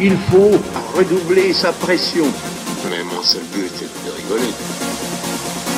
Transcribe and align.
il 0.00 0.16
faut 0.30 0.52
redoubler 0.96 1.52
sa 1.52 1.72
pression. 1.72 2.24
Mais 2.90 3.02
mon 3.04 3.22
seul 3.22 3.42
but 3.54 3.72
est 3.82 4.06
de 4.06 4.12
rigoler. 4.16 4.52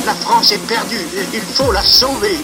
La 0.07 0.15
France 0.15 0.53
est 0.53 0.67
perdue, 0.67 1.07
il 1.33 1.41
faut 1.41 1.73
la 1.73 1.83
sauver. 1.83 2.39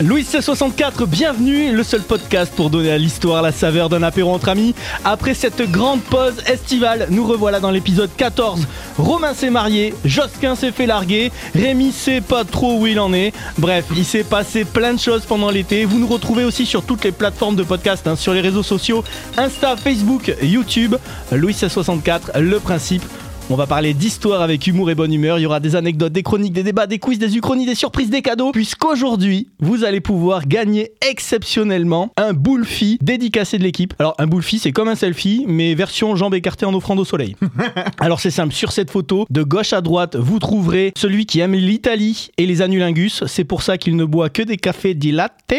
Louis 0.00 0.22
C64, 0.22 1.06
bienvenue, 1.06 1.72
le 1.72 1.82
seul 1.82 2.02
podcast 2.02 2.52
pour 2.54 2.70
donner 2.70 2.92
à 2.92 2.98
l'histoire 2.98 3.42
la 3.42 3.50
saveur 3.50 3.88
d'un 3.88 4.04
apéro 4.04 4.32
entre 4.32 4.48
amis. 4.48 4.76
Après 5.04 5.34
cette 5.34 5.68
grande 5.72 6.02
pause 6.02 6.36
estivale, 6.46 7.08
nous 7.10 7.26
revoilà 7.26 7.58
dans 7.58 7.72
l'épisode 7.72 8.10
14. 8.16 8.64
Romain 8.96 9.34
s'est 9.34 9.50
marié, 9.50 9.92
Josquin 10.04 10.54
s'est 10.54 10.70
fait 10.70 10.86
larguer, 10.86 11.32
Rémi 11.52 11.90
sait 11.90 12.20
pas 12.20 12.44
trop 12.44 12.78
où 12.78 12.86
il 12.86 13.00
en 13.00 13.12
est. 13.12 13.32
Bref, 13.58 13.86
il 13.96 14.04
s'est 14.04 14.22
passé 14.22 14.64
plein 14.64 14.94
de 14.94 15.00
choses 15.00 15.24
pendant 15.26 15.50
l'été. 15.50 15.84
Vous 15.84 15.98
nous 15.98 16.06
retrouvez 16.06 16.44
aussi 16.44 16.64
sur 16.64 16.84
toutes 16.84 17.02
les 17.02 17.12
plateformes 17.12 17.56
de 17.56 17.64
podcast, 17.64 18.06
hein, 18.06 18.14
sur 18.14 18.32
les 18.32 18.40
réseaux 18.40 18.62
sociaux, 18.62 19.02
Insta, 19.36 19.76
Facebook, 19.76 20.32
YouTube. 20.40 20.94
Louis 21.32 21.54
C64, 21.54 22.38
le 22.38 22.60
principe. 22.60 23.02
On 23.50 23.54
va 23.54 23.66
parler 23.66 23.94
d'histoire 23.94 24.42
avec 24.42 24.66
humour 24.66 24.90
et 24.90 24.94
bonne 24.94 25.10
humeur. 25.10 25.38
Il 25.38 25.42
y 25.42 25.46
aura 25.46 25.58
des 25.58 25.74
anecdotes, 25.74 26.12
des 26.12 26.22
chroniques, 26.22 26.52
des 26.52 26.62
débats, 26.62 26.86
des 26.86 26.98
quiz, 26.98 27.18
des 27.18 27.34
uchronies, 27.34 27.64
des 27.64 27.74
surprises, 27.74 28.10
des 28.10 28.20
cadeaux. 28.20 28.52
Puisqu'aujourd'hui, 28.52 29.48
vous 29.58 29.84
allez 29.84 30.02
pouvoir 30.02 30.46
gagner 30.46 30.92
exceptionnellement 31.08 32.12
un 32.18 32.34
boulfi 32.34 32.98
dédicacé 33.00 33.56
de 33.56 33.62
l'équipe. 33.62 33.94
Alors, 33.98 34.14
un 34.18 34.26
boulfi, 34.26 34.58
c'est 34.58 34.72
comme 34.72 34.88
un 34.88 34.94
selfie, 34.94 35.46
mais 35.48 35.74
version 35.74 36.14
jambes 36.14 36.34
écartées 36.34 36.66
en 36.66 36.74
offrande 36.74 36.98
au 36.98 37.06
soleil. 37.06 37.36
Alors, 38.00 38.20
c'est 38.20 38.30
simple. 38.30 38.52
Sur 38.52 38.70
cette 38.70 38.90
photo, 38.90 39.24
de 39.30 39.42
gauche 39.42 39.72
à 39.72 39.80
droite, 39.80 40.16
vous 40.16 40.38
trouverez 40.38 40.92
celui 40.94 41.24
qui 41.24 41.40
aime 41.40 41.54
l'Italie 41.54 42.28
et 42.36 42.44
les 42.44 42.60
anulingus. 42.60 43.24
C'est 43.26 43.44
pour 43.44 43.62
ça 43.62 43.78
qu'il 43.78 43.96
ne 43.96 44.04
boit 44.04 44.28
que 44.28 44.42
des 44.42 44.58
cafés 44.58 44.92
di 44.92 45.10
latte. 45.10 45.54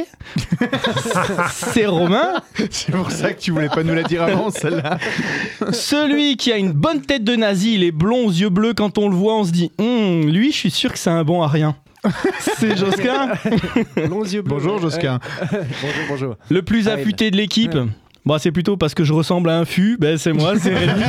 c'est 1.51 1.87
Romain. 1.87 2.33
C'est 2.69 2.91
pour 2.91 3.09
ça 3.09 3.33
que 3.33 3.41
tu 3.41 3.49
voulais 3.49 3.69
pas 3.69 3.81
nous 3.81 3.95
la 3.95 4.03
dire 4.03 4.21
avant, 4.21 4.51
celle-là. 4.51 4.99
Celui 5.71 6.37
qui 6.37 6.51
a 6.51 6.57
une 6.57 6.71
bonne 6.71 7.01
tête 7.01 7.23
de 7.23 7.35
nazi, 7.35 7.78
il 7.79 7.85
est 7.85 7.91
blond 7.91 8.27
aux 8.27 8.31
yeux 8.31 8.49
bleus, 8.49 8.73
quand 8.73 8.97
on 8.97 9.07
le 9.07 9.15
voit, 9.15 9.37
on 9.37 9.45
se 9.45 9.51
dit 9.51 9.71
Hum, 9.79 10.27
lui, 10.27 10.51
je 10.51 10.57
suis 10.57 10.71
sûr 10.71 10.91
que 10.91 10.99
c'est 10.99 11.09
un 11.09 11.23
bon 11.23 11.41
à 11.41 11.47
rien. 11.47 11.75
c'est 12.39 12.77
Josquin, 12.77 13.29
Longs 14.09 14.23
yeux 14.23 14.41
bleus. 14.41 14.55
Bonjour 14.55 14.79
Josquin. 14.79 15.19
bonjour, 15.51 16.03
bonjour. 16.09 16.35
le 16.49 16.61
plus 16.61 16.87
affûté 16.87 17.31
de 17.31 17.37
l'équipe. 17.37 17.77
Bon, 18.25 18.37
c'est 18.37 18.51
plutôt 18.51 18.75
parce 18.75 18.93
que 18.93 19.03
je 19.03 19.13
ressemble 19.13 19.49
à 19.49 19.57
un 19.57 19.65
fût, 19.65 19.97
ben 19.97 20.17
c'est 20.17 20.33
moi, 20.33 20.53
c'est 20.59 20.75
Rémi. 20.77 21.03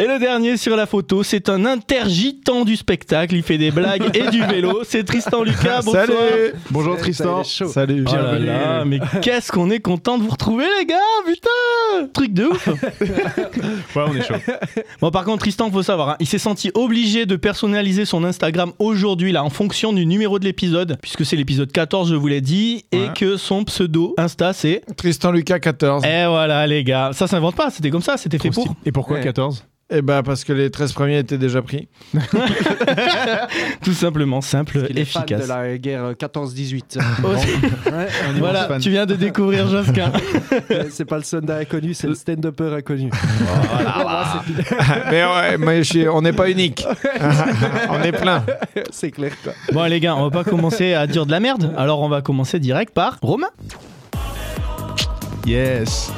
Et 0.00 0.06
le 0.06 0.18
dernier 0.20 0.56
sur 0.56 0.76
la 0.76 0.86
photo, 0.86 1.22
c'est 1.24 1.48
un 1.48 1.64
intergitant 1.66 2.64
du 2.64 2.76
spectacle, 2.76 3.34
il 3.34 3.42
fait 3.42 3.58
des 3.58 3.70
blagues 3.72 4.16
et 4.16 4.30
du 4.30 4.40
vélo, 4.44 4.82
c'est 4.84 5.02
Tristan 5.02 5.42
Lucas, 5.42 5.80
bonsoir. 5.84 6.06
Salut 6.06 6.52
Bonjour 6.70 6.94
Eh, 6.96 7.00
Tristan. 7.00 7.42
Salut, 7.42 8.04
Oh 8.06 8.12
là 8.14 8.22
bienvenue. 8.22 8.46
là, 8.46 8.84
mais 8.84 9.00
qu'est-ce 9.22 9.50
qu'on 9.50 9.70
est 9.70 9.80
content 9.80 10.16
de 10.18 10.22
vous 10.22 10.30
retrouver 10.30 10.66
les 10.78 10.86
gars, 10.86 10.96
putain 11.26 12.06
Truc 12.12 12.32
de 12.32 12.44
ouf 12.44 12.68
Ouais, 13.96 14.04
on 14.06 14.14
est 14.14 14.22
chaud. 14.26 14.34
Bon, 15.00 15.10
par 15.10 15.24
contre, 15.24 15.40
Tristan, 15.40 15.68
faut 15.70 15.82
savoir, 15.82 16.10
hein, 16.10 16.16
il 16.20 16.26
s'est 16.28 16.38
senti 16.38 16.70
obligé 16.74 17.26
de 17.26 17.34
personnaliser 17.36 18.04
son 18.04 18.22
Instagram 18.22 18.72
aujourd'hui, 18.78 19.32
là, 19.32 19.42
en 19.42 19.50
fonction 19.50 19.92
du 19.92 20.06
numéro 20.06 20.38
de 20.38 20.44
l'épisode, 20.44 20.96
puisque 21.02 21.24
c'est 21.26 21.36
l'épisode 21.36 21.72
14, 21.72 22.10
je 22.10 22.14
vous 22.14 22.28
l'ai 22.28 22.40
dit, 22.40 22.84
et 22.92 22.98
Ouais. 22.98 23.10
que 23.16 23.36
son 23.36 23.64
pseudo 23.64 24.14
Insta, 24.18 24.52
c'est. 24.52 24.82
Tristan 24.96 25.32
Lucas 25.32 25.58
14. 25.58 26.04
Et 26.04 26.26
voilà, 26.26 26.66
les 26.68 26.84
gars, 26.84 27.10
ça 27.14 27.26
s'invente 27.26 27.56
pas, 27.56 27.70
c'était 27.70 27.90
comme 27.90 28.02
ça, 28.02 28.16
c'était 28.16 28.38
fait 28.38 28.50
pour. 28.50 28.74
Et 28.86 28.92
pourquoi 28.92 29.16
Ouais. 29.16 29.22
14 29.24 29.64
Eh 29.90 30.02
bah 30.02 30.22
parce 30.22 30.44
que 30.44 30.52
les 30.52 30.70
13 30.70 30.92
premiers 30.92 31.18
étaient 31.18 31.38
déjà 31.38 31.62
pris. 31.62 31.88
Tout 33.82 33.94
simplement, 33.94 34.42
simple, 34.42 34.80
fan 34.86 34.98
efficace. 34.98 35.42
de 35.44 35.48
la 35.48 35.78
guerre 35.78 36.12
14-18. 36.12 36.98
Aussi. 37.24 37.48
Ouais, 37.88 38.06
Voilà, 38.38 38.68
fan. 38.68 38.80
tu 38.82 38.90
viens 38.90 39.06
de 39.06 39.14
découvrir 39.14 39.66
Josquin. 39.66 40.12
c'est 40.90 41.06
pas 41.06 41.16
le 41.16 41.22
Sunday 41.22 41.54
inconnu, 41.62 41.94
c'est 41.94 42.06
le 42.06 42.14
stand-upper 42.14 42.74
inconnu. 42.76 43.10
mais 45.10 45.24
ouais, 45.24 45.56
mais 45.58 45.78
je 45.82 45.88
suis- 45.88 46.08
on 46.08 46.20
n'est 46.20 46.34
pas 46.34 46.50
unique. 46.50 46.86
on 47.88 48.02
est 48.02 48.12
plein. 48.12 48.44
c'est 48.90 49.10
clair 49.10 49.32
quoi. 49.42 49.52
bon, 49.72 49.84
les 49.84 50.00
gars, 50.00 50.16
on 50.16 50.28
va 50.28 50.30
pas 50.30 50.44
commencer 50.48 50.92
à 50.92 51.06
dire 51.06 51.24
de 51.24 51.30
la 51.30 51.40
merde, 51.40 51.72
alors 51.78 52.00
on 52.00 52.08
va 52.10 52.20
commencer 52.20 52.58
direct 52.60 52.92
par 52.92 53.18
Romain. 53.22 53.48
Yes. 55.46 56.12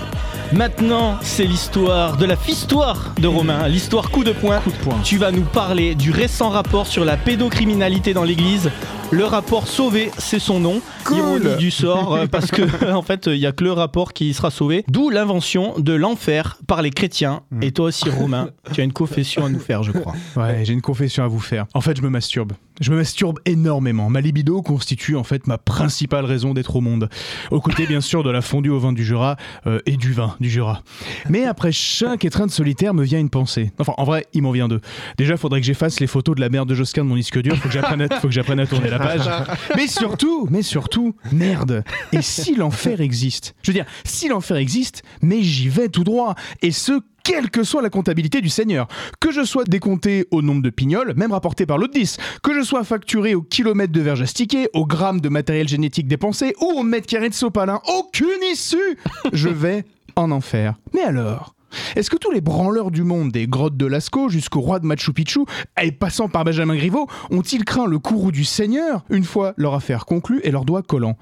Maintenant, 0.52 1.16
c'est 1.22 1.44
l'histoire 1.44 2.16
de 2.16 2.24
la 2.24 2.34
fistoire 2.34 3.14
de 3.20 3.28
Romain, 3.28 3.68
l'histoire 3.68 4.10
coup 4.10 4.24
de 4.24 4.32
poing. 4.32 4.58
Coup 4.58 4.72
de 4.72 4.76
poing. 4.76 4.98
Tu 5.04 5.16
vas 5.16 5.30
nous 5.30 5.44
parler 5.44 5.94
du 5.94 6.10
récent 6.10 6.50
rapport 6.50 6.88
sur 6.88 7.04
la 7.04 7.16
pédocriminalité 7.16 8.14
dans 8.14 8.24
l'église. 8.24 8.68
Le 9.12 9.24
rapport 9.24 9.68
sauvé, 9.68 10.10
c'est 10.18 10.40
son 10.40 10.58
nom. 10.58 10.80
Cool. 11.04 11.18
Ironie 11.18 11.56
du 11.56 11.70
sort, 11.70 12.14
euh, 12.14 12.26
parce 12.26 12.50
que 12.50 12.62
en 12.92 13.02
fait, 13.02 13.26
il 13.28 13.38
y 13.38 13.46
a 13.46 13.52
que 13.52 13.62
le 13.62 13.72
rapport 13.72 14.12
qui 14.12 14.34
sera 14.34 14.50
sauvé. 14.50 14.84
D'où 14.88 15.08
l'invention 15.08 15.74
de 15.78 15.92
l'enfer 15.92 16.58
par 16.66 16.82
les 16.82 16.90
chrétiens. 16.90 17.42
Mm. 17.52 17.62
Et 17.62 17.70
toi 17.70 17.86
aussi, 17.86 18.10
Romain, 18.10 18.50
tu 18.72 18.80
as 18.80 18.84
une 18.84 18.92
confession 18.92 19.44
à 19.44 19.48
nous 19.50 19.60
faire, 19.60 19.84
je 19.84 19.92
crois. 19.92 20.14
Ouais, 20.36 20.64
j'ai 20.64 20.72
une 20.72 20.82
confession 20.82 21.22
à 21.22 21.28
vous 21.28 21.40
faire. 21.40 21.66
En 21.74 21.80
fait, 21.80 21.96
je 21.96 22.02
me 22.02 22.08
masturbe. 22.08 22.52
Je 22.80 22.90
me 22.90 22.96
masturbe 22.96 23.38
énormément. 23.44 24.08
Ma 24.08 24.22
libido 24.22 24.62
constitue 24.62 25.14
en 25.14 25.24
fait 25.24 25.46
ma 25.46 25.58
principale 25.58 26.24
raison 26.24 26.54
d'être 26.54 26.76
au 26.76 26.80
monde. 26.80 27.10
Aux 27.50 27.60
côtés, 27.60 27.86
bien 27.86 28.00
sûr, 28.00 28.22
de 28.22 28.30
la 28.30 28.40
fondue 28.40 28.70
au 28.70 28.78
vin 28.78 28.94
du 28.94 29.04
Jura 29.04 29.36
euh, 29.66 29.80
et 29.84 29.98
du 29.98 30.12
vin 30.12 30.34
du 30.40 30.48
Jura. 30.48 30.82
Mais 31.28 31.44
après 31.44 31.72
chaque 31.72 32.24
étreinte 32.24 32.50
solitaire 32.50 32.94
me 32.94 33.04
vient 33.04 33.18
une 33.18 33.28
pensée. 33.28 33.70
Enfin, 33.78 33.92
en 33.98 34.04
vrai, 34.04 34.26
il 34.32 34.42
m'en 34.42 34.50
vient 34.50 34.66
deux. 34.66 34.80
Déjà, 35.18 35.36
faudrait 35.36 35.60
que 35.60 35.66
j'efface 35.66 36.00
les 36.00 36.06
photos 36.06 36.34
de 36.34 36.40
la 36.40 36.48
mère 36.48 36.64
de 36.64 36.74
Josquin 36.74 37.04
de 37.04 37.08
mon 37.10 37.16
disque 37.16 37.40
dur. 37.40 37.54
Faut 37.56 37.68
que 37.68 37.76
à, 37.76 38.20
faut 38.20 38.28
que 38.28 38.34
j'apprenne 38.34 38.60
à 38.60 38.66
tourner 38.66 38.88
la 38.88 38.98
page. 38.98 39.28
Mais 39.76 39.86
surtout, 39.86 40.48
mais 40.50 40.62
surtout, 40.62 41.14
merde. 41.32 41.84
Et 42.12 42.22
si 42.22 42.54
l'enfer 42.54 43.02
existe? 43.02 43.54
Je 43.62 43.70
veux 43.70 43.74
dire, 43.74 43.86
si 44.04 44.28
l'enfer 44.28 44.56
existe, 44.56 45.02
mais 45.20 45.42
j'y 45.42 45.68
vais 45.68 45.88
tout 45.88 46.04
droit. 46.04 46.34
Et 46.62 46.70
ce, 46.70 47.00
quelle 47.24 47.50
que 47.50 47.62
soit 47.62 47.82
la 47.82 47.90
comptabilité 47.90 48.40
du 48.40 48.48
Seigneur. 48.48 48.88
Que 49.20 49.32
je 49.32 49.44
sois 49.44 49.64
décompté 49.64 50.26
au 50.30 50.42
nombre 50.42 50.62
de 50.62 50.70
pignoles, 50.70 51.14
même 51.16 51.32
rapporté 51.32 51.66
par 51.66 51.78
l'autre 51.78 51.94
10, 51.94 52.18
que 52.42 52.54
je 52.54 52.62
sois 52.62 52.84
facturé 52.84 53.34
au 53.34 53.42
kilomètre 53.42 53.92
de 53.92 54.00
verge 54.00 54.22
astiqué, 54.22 54.68
au 54.74 54.86
gramme 54.86 55.20
de 55.20 55.28
matériel 55.28 55.68
génétique 55.68 56.08
dépensé 56.08 56.54
ou 56.60 56.66
au 56.66 56.82
mètre 56.82 57.06
carré 57.06 57.28
de 57.28 57.34
sopalin, 57.34 57.80
aucune 57.88 58.42
issue 58.52 58.98
Je 59.32 59.48
vais 59.48 59.84
en 60.16 60.30
enfer. 60.30 60.74
Mais 60.94 61.02
alors 61.02 61.54
est-ce 61.96 62.10
que 62.10 62.16
tous 62.16 62.30
les 62.30 62.40
branleurs 62.40 62.90
du 62.90 63.02
monde, 63.02 63.30
des 63.30 63.46
grottes 63.46 63.76
de 63.76 63.86
Lascaux 63.86 64.28
jusqu'au 64.28 64.60
roi 64.60 64.80
de 64.80 64.86
Machu 64.86 65.12
Picchu, 65.12 65.40
et 65.80 65.92
passant 65.92 66.28
par 66.28 66.44
Benjamin 66.44 66.76
Griveaux, 66.76 67.06
ont-ils 67.30 67.64
craint 67.64 67.86
le 67.86 67.98
courroux 67.98 68.32
du 68.32 68.44
Seigneur 68.44 69.04
une 69.10 69.24
fois 69.24 69.54
leur 69.56 69.74
affaire 69.74 70.04
conclue 70.04 70.40
et 70.42 70.50
leurs 70.50 70.64
doigts 70.64 70.82
collants 70.82 71.16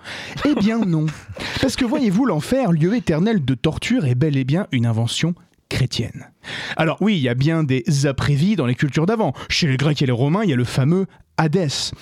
Eh 0.47 0.55
bien 0.55 0.79
non. 0.79 1.07
Parce 1.61 1.77
que 1.77 1.85
voyez-vous, 1.85 2.25
l'enfer, 2.25 2.73
lieu 2.73 2.97
éternel 2.97 3.45
de 3.45 3.55
torture, 3.55 4.07
est 4.07 4.15
bel 4.15 4.37
et 4.37 4.45
bien 4.45 4.67
une 4.73 4.87
invention 4.87 5.35
Alors 6.77 6.99
oui, 7.01 7.17
il 7.17 7.23
y 7.23 7.29
a 7.29 7.35
bien 7.35 7.63
des 7.63 7.85
après-vies 8.07 8.57
dans 8.57 8.67
les 8.67 8.75
cultures 8.75 9.07
d'avant. 9.07 9.33
Chez 9.49 9.69
les 9.69 9.77
Grecs 9.77 10.01
et 10.03 10.07
les 10.07 10.13
Romains, 10.13 10.45
il 10.45 10.51
y 10.51 10.53
a 10.53 10.57
le 10.57 10.65
fameux 10.65 11.07
Hadès. 11.39 11.93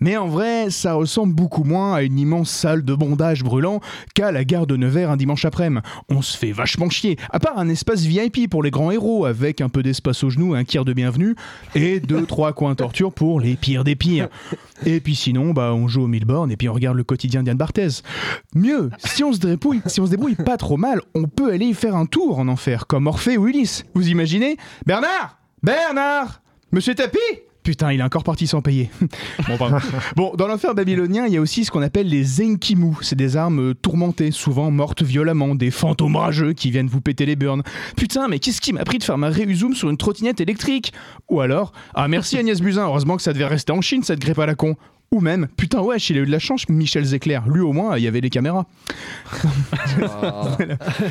Mais 0.00 0.16
en 0.16 0.28
vrai, 0.28 0.70
ça 0.70 0.94
ressemble 0.94 1.32
beaucoup 1.32 1.64
moins 1.64 1.94
à 1.94 2.02
une 2.02 2.18
immense 2.18 2.50
salle 2.50 2.84
de 2.84 2.94
bondage 2.94 3.42
brûlant 3.42 3.80
qu'à 4.14 4.32
la 4.32 4.44
gare 4.44 4.66
de 4.66 4.76
Nevers 4.76 5.10
un 5.10 5.16
dimanche 5.16 5.44
après-midi. 5.44 5.60
On 6.08 6.22
se 6.22 6.36
fait 6.36 6.52
vachement 6.52 6.90
chier, 6.90 7.16
à 7.30 7.38
part 7.38 7.58
un 7.58 7.68
espace 7.68 8.02
VIP 8.02 8.50
pour 8.50 8.62
les 8.62 8.70
grands 8.70 8.90
héros, 8.90 9.24
avec 9.24 9.60
un 9.60 9.68
peu 9.68 9.82
d'espace 9.82 10.24
au 10.24 10.30
genou, 10.30 10.54
un 10.54 10.64
kier 10.64 10.84
de 10.84 10.92
bienvenue, 10.92 11.36
et 11.74 12.00
deux, 12.00 12.26
trois 12.26 12.52
coins 12.52 12.74
torture 12.74 13.12
pour 13.12 13.40
les 13.40 13.56
pires 13.56 13.84
des 13.84 13.94
pires. 13.94 14.28
Et 14.86 15.00
puis 15.00 15.14
sinon, 15.14 15.52
bah, 15.52 15.72
on 15.74 15.86
joue 15.88 16.04
au 16.04 16.06
mille 16.06 16.24
bornes 16.24 16.50
et 16.50 16.56
puis 16.56 16.68
on 16.68 16.72
regarde 16.72 16.96
le 16.96 17.04
quotidien 17.04 17.42
d'Yann 17.42 17.56
Barthès. 17.56 18.02
Mieux, 18.54 18.90
si 18.98 19.22
on 19.22 19.32
se 19.32 19.38
débrouille, 19.38 19.82
si 19.86 20.00
on 20.00 20.06
se 20.06 20.10
débrouille 20.10 20.34
pas 20.34 20.56
trop 20.56 20.76
mal, 20.76 21.00
on 21.14 21.24
peut 21.24 21.52
aller 21.52 21.66
y 21.66 21.74
faire 21.74 21.94
un 21.94 22.06
tour 22.06 22.38
en 22.38 22.48
enfer, 22.48 22.86
comme 22.86 23.06
Orphée 23.06 23.36
ou 23.36 23.46
Ulysse. 23.46 23.84
Vous 23.94 24.08
imaginez? 24.08 24.56
Bernard 24.86 25.38
Bernard 25.62 26.40
Monsieur 26.72 26.94
Tapi 26.94 27.18
Putain, 27.62 27.92
il 27.92 28.00
est 28.00 28.02
encore 28.02 28.24
parti 28.24 28.46
sans 28.46 28.62
payer. 28.62 28.90
bon, 29.48 29.56
pardon. 29.58 29.78
bon, 30.16 30.32
dans 30.36 30.46
l'enfer 30.46 30.74
babylonien, 30.74 31.26
il 31.26 31.34
y 31.34 31.36
a 31.36 31.40
aussi 31.40 31.64
ce 31.64 31.70
qu'on 31.70 31.82
appelle 31.82 32.08
les 32.08 32.42
Enkimu. 32.42 32.94
C'est 33.02 33.16
des 33.16 33.36
armes 33.36 33.70
euh, 33.70 33.74
tourmentées, 33.74 34.30
souvent 34.30 34.70
mortes 34.70 35.02
violemment, 35.02 35.54
des 35.54 35.70
fantômes 35.70 36.16
rageux 36.16 36.52
qui 36.52 36.70
viennent 36.70 36.88
vous 36.88 37.00
péter 37.00 37.26
les 37.26 37.36
burnes. 37.36 37.62
Putain, 37.96 38.28
mais 38.28 38.38
qu'est-ce 38.38 38.60
qui 38.60 38.72
m'a 38.72 38.84
pris 38.84 38.98
de 38.98 39.04
faire 39.04 39.18
ma 39.18 39.28
réuzoom 39.28 39.74
sur 39.74 39.90
une 39.90 39.96
trottinette 39.96 40.40
électrique? 40.40 40.92
Ou 41.28 41.40
alors, 41.40 41.72
ah 41.94 42.08
merci 42.08 42.38
Agnès 42.38 42.60
Buzyn, 42.60 42.84
heureusement 42.84 43.16
que 43.16 43.22
ça 43.22 43.32
devait 43.32 43.46
rester 43.46 43.72
en 43.72 43.80
Chine, 43.80 44.02
cette 44.02 44.20
grippe 44.20 44.38
à 44.38 44.46
la 44.46 44.54
con. 44.54 44.76
Ou 45.12 45.18
même, 45.18 45.48
putain, 45.56 45.80
wesh, 45.80 46.10
il 46.10 46.18
a 46.18 46.20
eu 46.20 46.26
de 46.26 46.30
la 46.30 46.38
chance, 46.38 46.68
Michel 46.68 47.04
Zecler. 47.04 47.40
Lui, 47.48 47.62
au 47.62 47.72
moins, 47.72 47.98
il 47.98 48.04
y 48.04 48.06
avait 48.06 48.20
les 48.20 48.30
caméras. 48.30 48.66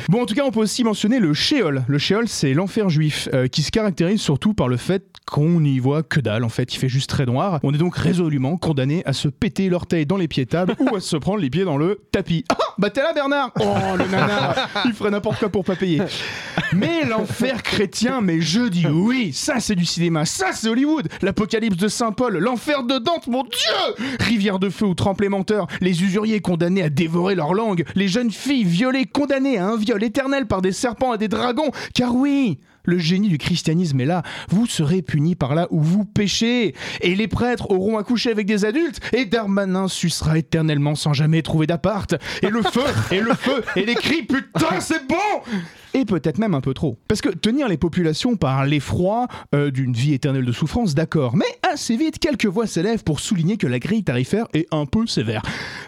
Bon, 0.08 0.22
en 0.22 0.26
tout 0.26 0.34
cas, 0.34 0.42
on 0.44 0.50
peut 0.50 0.60
aussi 0.60 0.84
mentionner 0.84 1.18
le 1.20 1.34
Sheol. 1.34 1.84
Le 1.86 1.98
Sheol, 1.98 2.26
c'est 2.26 2.54
l'enfer 2.54 2.88
juif, 2.88 3.28
euh, 3.34 3.46
qui 3.46 3.62
se 3.62 3.70
caractérise 3.70 4.20
surtout 4.20 4.54
par 4.54 4.68
le 4.68 4.76
fait 4.78 5.04
qu'on 5.26 5.60
n'y 5.60 5.78
voit 5.78 6.02
que 6.02 6.18
dalle. 6.18 6.44
En 6.44 6.48
fait, 6.48 6.74
il 6.74 6.78
fait 6.78 6.88
juste 6.88 7.10
très 7.10 7.26
noir. 7.26 7.60
On 7.62 7.74
est 7.74 7.78
donc 7.78 7.94
résolument 7.96 8.56
condamné 8.56 9.02
à 9.04 9.12
se 9.12 9.28
péter 9.28 9.68
l'orteil 9.68 10.06
dans 10.06 10.16
les 10.16 10.28
pieds 10.28 10.46
tables 10.46 10.74
ou 10.80 10.96
à 10.96 11.00
se 11.00 11.16
prendre 11.16 11.38
les 11.38 11.50
pieds 11.50 11.64
dans 11.64 11.76
le 11.76 12.00
tapis. 12.10 12.44
Ah, 12.48 12.56
bah 12.78 12.88
t'es 12.90 13.02
là, 13.02 13.12
Bernard 13.12 13.52
Oh, 13.60 13.96
le 13.98 14.06
nanar 14.06 14.56
Il 14.86 14.92
ferait 14.94 15.10
n'importe 15.10 15.38
quoi 15.38 15.50
pour 15.50 15.64
pas 15.64 15.76
payer. 15.76 16.00
Mais 16.72 17.04
l'enfer 17.04 17.62
chrétien, 17.62 18.20
mais 18.22 18.40
je 18.40 18.68
dis 18.68 18.86
oui, 18.86 19.32
ça 19.32 19.60
c'est 19.60 19.74
du 19.74 19.84
cinéma, 19.84 20.24
ça 20.24 20.52
c'est 20.52 20.68
Hollywood. 20.68 21.08
L'apocalypse 21.22 21.76
de 21.76 21.88
Saint-Paul, 21.88 22.38
l'enfer 22.38 22.82
de 22.84 22.98
Dante, 22.98 23.26
mon 23.26 23.42
Dieu 23.42 23.89
Rivière 24.20 24.58
de 24.58 24.68
feu 24.68 24.86
ou 24.86 24.94
tremplé 24.94 25.28
menteur, 25.28 25.66
les 25.80 26.02
usuriers 26.02 26.40
condamnés 26.40 26.82
à 26.82 26.90
dévorer 26.90 27.34
leur 27.34 27.54
langue, 27.54 27.84
les 27.94 28.08
jeunes 28.08 28.30
filles 28.30 28.64
violées 28.64 29.06
condamnées 29.06 29.58
à 29.58 29.66
un 29.66 29.76
viol 29.76 30.02
éternel 30.02 30.46
par 30.46 30.62
des 30.62 30.72
serpents 30.72 31.14
et 31.14 31.18
des 31.18 31.28
dragons, 31.28 31.70
car 31.94 32.14
oui, 32.14 32.58
le 32.84 32.98
génie 32.98 33.28
du 33.28 33.38
christianisme 33.38 34.00
est 34.00 34.06
là. 34.06 34.22
Vous 34.48 34.66
serez 34.66 35.02
punis 35.02 35.34
par 35.34 35.54
là 35.54 35.68
où 35.70 35.80
vous 35.80 36.04
péchez. 36.04 36.74
Et 37.00 37.14
les 37.14 37.28
prêtres 37.28 37.70
auront 37.70 37.98
accouché 37.98 38.30
avec 38.30 38.46
des 38.46 38.64
adultes. 38.64 39.00
Et 39.12 39.26
Darmanin 39.26 39.88
sucera 39.88 40.38
éternellement 40.38 40.94
sans 40.94 41.12
jamais 41.12 41.42
trouver 41.42 41.66
d'appart. 41.66 42.14
Et 42.42 42.48
le 42.48 42.62
feu, 42.62 42.84
et 43.10 43.20
le 43.20 43.34
feu, 43.34 43.62
et 43.76 43.84
les 43.84 43.94
cris, 43.94 44.22
putain, 44.22 44.80
c'est 44.80 45.06
bon 45.06 45.16
et 45.94 46.04
peut-être 46.04 46.38
même 46.38 46.54
un 46.54 46.60
peu 46.60 46.74
trop. 46.74 46.98
Parce 47.08 47.20
que 47.20 47.28
tenir 47.28 47.68
les 47.68 47.76
populations 47.76 48.36
par 48.36 48.64
l'effroi 48.64 49.28
euh, 49.54 49.70
d'une 49.70 49.92
vie 49.92 50.14
éternelle 50.14 50.44
de 50.44 50.52
souffrance, 50.52 50.94
d'accord, 50.94 51.36
mais 51.36 51.46
assez 51.70 51.96
vite, 51.96 52.18
quelques 52.18 52.46
voix 52.46 52.66
s'élèvent 52.66 53.04
pour 53.04 53.20
souligner 53.20 53.56
que 53.56 53.66
la 53.66 53.78
grille 53.78 54.04
tarifaire 54.04 54.46
est 54.54 54.66
un 54.72 54.86
peu 54.86 55.06
sévère. 55.06 55.42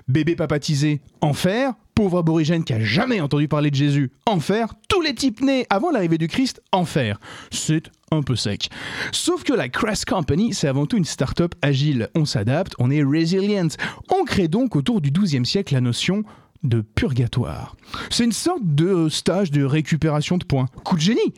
Bébé 0.09 0.37
papatisé, 0.37 1.01
enfer, 1.21 1.75
pauvre 1.95 2.19
aborigène 2.19 2.65
qui 2.65 2.73
a 2.73 2.81
jamais 2.81 3.21
entendu 3.21 3.49
parler 3.49 3.71
de 3.71 3.77
Jésus, 3.77 4.11
enfer, 4.27 4.75
tous 4.89 5.01
les 5.01 5.15
types 5.15 5.41
nés 5.41 5.67
avant 5.71 5.91
l'arrivée 5.91 6.19
du 6.19 6.29
Christ, 6.29 6.63
enfer. 6.73 7.19
C'est 7.51 7.91
un 8.11 8.23
peu 8.23 8.37
sec. 8.37 8.69
Sauf 9.11 9.43
que 9.43 9.53
la 9.53 9.69
Crest 9.69 10.05
Company, 10.05 10.53
c'est 10.53 10.69
avant 10.69 10.87
tout 10.87 10.97
une 10.97 11.05
start-up 11.05 11.55
agile. 11.63 12.09
On 12.15 12.25
s'adapte, 12.25 12.75
on 12.79 12.91
est 12.91 13.03
resilient. 13.03 13.69
On 14.11 14.25
crée 14.25 14.49
donc 14.49 14.77
autour 14.77 15.01
du 15.01 15.11
XIIe 15.11 15.47
siècle 15.47 15.75
la 15.75 15.81
notion 15.81 16.25
de 16.63 16.81
purgatoire. 16.81 17.77
C'est 18.11 18.25
une 18.25 18.33
sorte 18.33 18.63
de 18.65 19.09
stage 19.09 19.51
de 19.51 19.65
récupération 19.65 20.39
de 20.39 20.45
points. 20.45 20.67
Coup 20.85 20.97
de 20.97 21.01
génie 21.01 21.35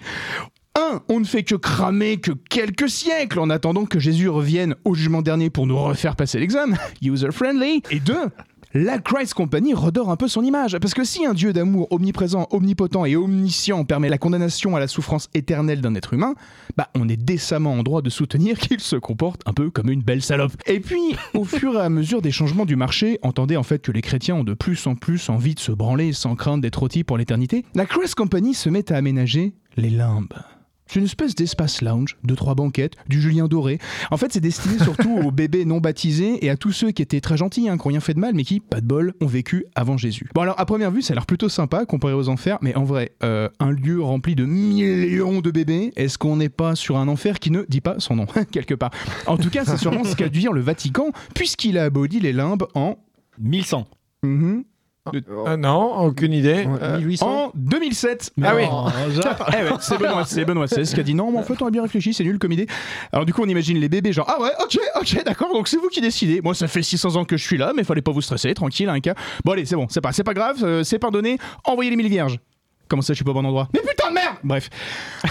1. 0.76 1.02
On 1.08 1.20
ne 1.20 1.24
fait 1.24 1.44
que 1.44 1.54
cramer 1.54 2.16
que 2.18 2.32
quelques 2.32 2.88
siècles 2.88 3.38
en 3.38 3.48
attendant 3.48 3.84
que 3.84 4.00
Jésus 4.00 4.28
revienne 4.28 4.74
au 4.84 4.94
jugement 4.94 5.22
dernier 5.22 5.48
pour 5.50 5.66
nous 5.66 5.78
refaire 5.78 6.16
passer 6.16 6.40
l'examen. 6.40 6.76
User 7.02 7.30
friendly. 7.30 7.82
Et 7.90 8.00
2 8.00 8.14
la 8.74 8.98
Christ 8.98 9.34
Company 9.34 9.72
redore 9.72 10.10
un 10.10 10.16
peu 10.16 10.26
son 10.26 10.42
image. 10.42 10.76
Parce 10.80 10.94
que 10.94 11.04
si 11.04 11.24
un 11.24 11.32
Dieu 11.32 11.52
d'amour 11.52 11.86
omniprésent, 11.92 12.48
omnipotent 12.50 13.04
et 13.04 13.14
omniscient 13.14 13.84
permet 13.84 14.08
la 14.08 14.18
condamnation 14.18 14.74
à 14.74 14.80
la 14.80 14.88
souffrance 14.88 15.28
éternelle 15.32 15.80
d'un 15.80 15.94
être 15.94 16.12
humain, 16.12 16.34
bah 16.76 16.88
on 16.96 17.08
est 17.08 17.16
décemment 17.16 17.74
en 17.74 17.84
droit 17.84 18.02
de 18.02 18.10
soutenir 18.10 18.58
qu'il 18.58 18.80
se 18.80 18.96
comporte 18.96 19.42
un 19.46 19.52
peu 19.52 19.70
comme 19.70 19.90
une 19.90 20.02
belle 20.02 20.22
salope. 20.22 20.52
Et 20.66 20.80
puis, 20.80 21.16
au 21.34 21.44
fur 21.44 21.76
et 21.76 21.82
à 21.82 21.88
mesure 21.88 22.20
des 22.20 22.32
changements 22.32 22.66
du 22.66 22.74
marché, 22.74 23.20
entendez 23.22 23.56
en 23.56 23.62
fait 23.62 23.80
que 23.80 23.92
les 23.92 24.02
chrétiens 24.02 24.34
ont 24.34 24.44
de 24.44 24.54
plus 24.54 24.86
en 24.88 24.96
plus 24.96 25.28
envie 25.28 25.54
de 25.54 25.60
se 25.60 25.70
branler 25.70 26.12
sans 26.12 26.34
crainte 26.34 26.60
d'être 26.60 26.80
rôtis 26.80 27.04
pour 27.04 27.16
l'éternité, 27.16 27.64
la 27.76 27.86
Christ 27.86 28.16
Company 28.16 28.54
se 28.54 28.68
met 28.68 28.90
à 28.90 28.96
aménager 28.96 29.54
les 29.76 29.90
limbes. 29.90 30.34
C'est 30.86 30.98
une 30.98 31.06
espèce 31.06 31.34
d'espace 31.34 31.82
lounge, 31.82 32.16
de 32.24 32.34
trois 32.34 32.54
banquettes, 32.54 32.94
du 33.08 33.20
Julien 33.20 33.48
doré. 33.48 33.78
En 34.10 34.16
fait, 34.16 34.32
c'est 34.32 34.40
destiné 34.40 34.78
surtout 34.78 35.18
aux 35.24 35.30
bébés 35.30 35.64
non 35.64 35.78
baptisés 35.78 36.44
et 36.44 36.50
à 36.50 36.56
tous 36.56 36.72
ceux 36.72 36.90
qui 36.90 37.02
étaient 37.02 37.20
très 37.20 37.36
gentils, 37.36 37.68
hein, 37.68 37.78
qui 37.78 37.88
n'ont 37.88 37.92
rien 37.92 38.00
fait 38.00 38.14
de 38.14 38.20
mal, 38.20 38.34
mais 38.34 38.44
qui, 38.44 38.60
pas 38.60 38.80
de 38.80 38.86
bol, 38.86 39.14
ont 39.20 39.26
vécu 39.26 39.64
avant 39.74 39.96
Jésus. 39.96 40.28
Bon, 40.34 40.42
alors, 40.42 40.60
à 40.60 40.66
première 40.66 40.90
vue, 40.90 41.02
ça 41.02 41.12
a 41.12 41.14
l'air 41.14 41.26
plutôt 41.26 41.48
sympa 41.48 41.86
comparé 41.86 42.12
aux 42.12 42.28
enfers, 42.28 42.58
mais 42.60 42.74
en 42.76 42.84
vrai, 42.84 43.12
euh, 43.22 43.48
un 43.60 43.70
lieu 43.70 44.02
rempli 44.02 44.34
de 44.34 44.44
millions 44.44 45.40
de 45.40 45.50
bébés, 45.50 45.92
est-ce 45.96 46.18
qu'on 46.18 46.36
n'est 46.36 46.48
pas 46.48 46.74
sur 46.74 46.98
un 46.98 47.08
enfer 47.08 47.38
qui 47.38 47.50
ne 47.50 47.62
dit 47.68 47.80
pas 47.80 47.98
son 47.98 48.16
nom, 48.16 48.26
quelque 48.52 48.74
part? 48.74 48.90
En 49.26 49.36
tout 49.36 49.50
cas, 49.50 49.64
c'est 49.64 49.78
sûrement 49.78 50.04
ce 50.04 50.14
qu'a 50.14 50.28
dû 50.28 50.40
dire 50.40 50.52
le 50.52 50.60
Vatican, 50.60 51.10
puisqu'il 51.34 51.78
a 51.78 51.84
aboli 51.84 52.20
les 52.20 52.32
limbes 52.32 52.66
en. 52.74 52.98
1100. 53.40 53.88
Mhm. 55.12 55.22
Ah 55.46 55.56
non, 55.58 55.98
aucune 56.06 56.32
idée. 56.32 56.66
Euh, 56.80 56.98
1800 56.98 57.26
En 57.28 57.52
2007. 57.54 58.32
Ah 58.42 58.54
oui. 58.56 58.62
Eh 59.52 59.62
ouais, 59.64 59.70
c'est 59.80 59.98
Benoît, 59.98 60.24
c'est 60.24 60.44
Benoît 60.44 60.66
XVI 60.66 60.94
qui 60.94 61.00
a 61.00 61.02
dit 61.02 61.14
non, 61.14 61.30
mais 61.30 61.38
en 61.38 61.42
fait 61.42 61.60
on 61.60 61.66
a 61.66 61.70
bien 61.70 61.82
réfléchi, 61.82 62.14
c'est 62.14 62.24
nul 62.24 62.38
comme 62.38 62.52
idée. 62.52 62.66
Alors 63.12 63.26
du 63.26 63.34
coup 63.34 63.42
on 63.42 63.48
imagine 63.48 63.78
les 63.78 63.88
bébés 63.88 64.12
genre 64.12 64.26
ah 64.28 64.40
ouais, 64.40 64.50
ok, 64.62 64.78
ok, 65.00 65.24
d'accord, 65.24 65.52
donc 65.52 65.68
c'est 65.68 65.76
vous 65.76 65.88
qui 65.88 66.00
décidez. 66.00 66.40
Moi 66.40 66.54
ça 66.54 66.68
fait 66.68 66.82
600 66.82 67.16
ans 67.16 67.24
que 67.24 67.36
je 67.36 67.44
suis 67.44 67.58
là, 67.58 67.72
mais 67.76 67.84
fallait 67.84 68.02
pas 68.02 68.12
vous 68.12 68.22
stresser, 68.22 68.54
tranquille, 68.54 68.88
un 68.88 69.00
cas. 69.00 69.14
Bon 69.44 69.52
allez, 69.52 69.66
c'est 69.66 69.76
bon, 69.76 69.86
c'est 69.90 70.00
pas, 70.00 70.12
c'est 70.12 70.24
pas 70.24 70.34
grave, 70.34 70.64
euh, 70.64 70.82
c'est 70.84 70.98
pardonné. 70.98 71.38
Envoyez 71.64 71.90
les 71.90 71.96
mille 71.96 72.08
vierges. 72.08 72.38
Comment 72.88 73.02
ça, 73.02 73.12
je 73.12 73.16
suis 73.16 73.24
pas 73.24 73.30
au 73.30 73.34
bon 73.34 73.44
endroit? 73.44 73.68
Mais 73.72 73.80
putain 73.80 74.10
de 74.10 74.14
merde 74.14 74.36
Bref. 74.44 74.68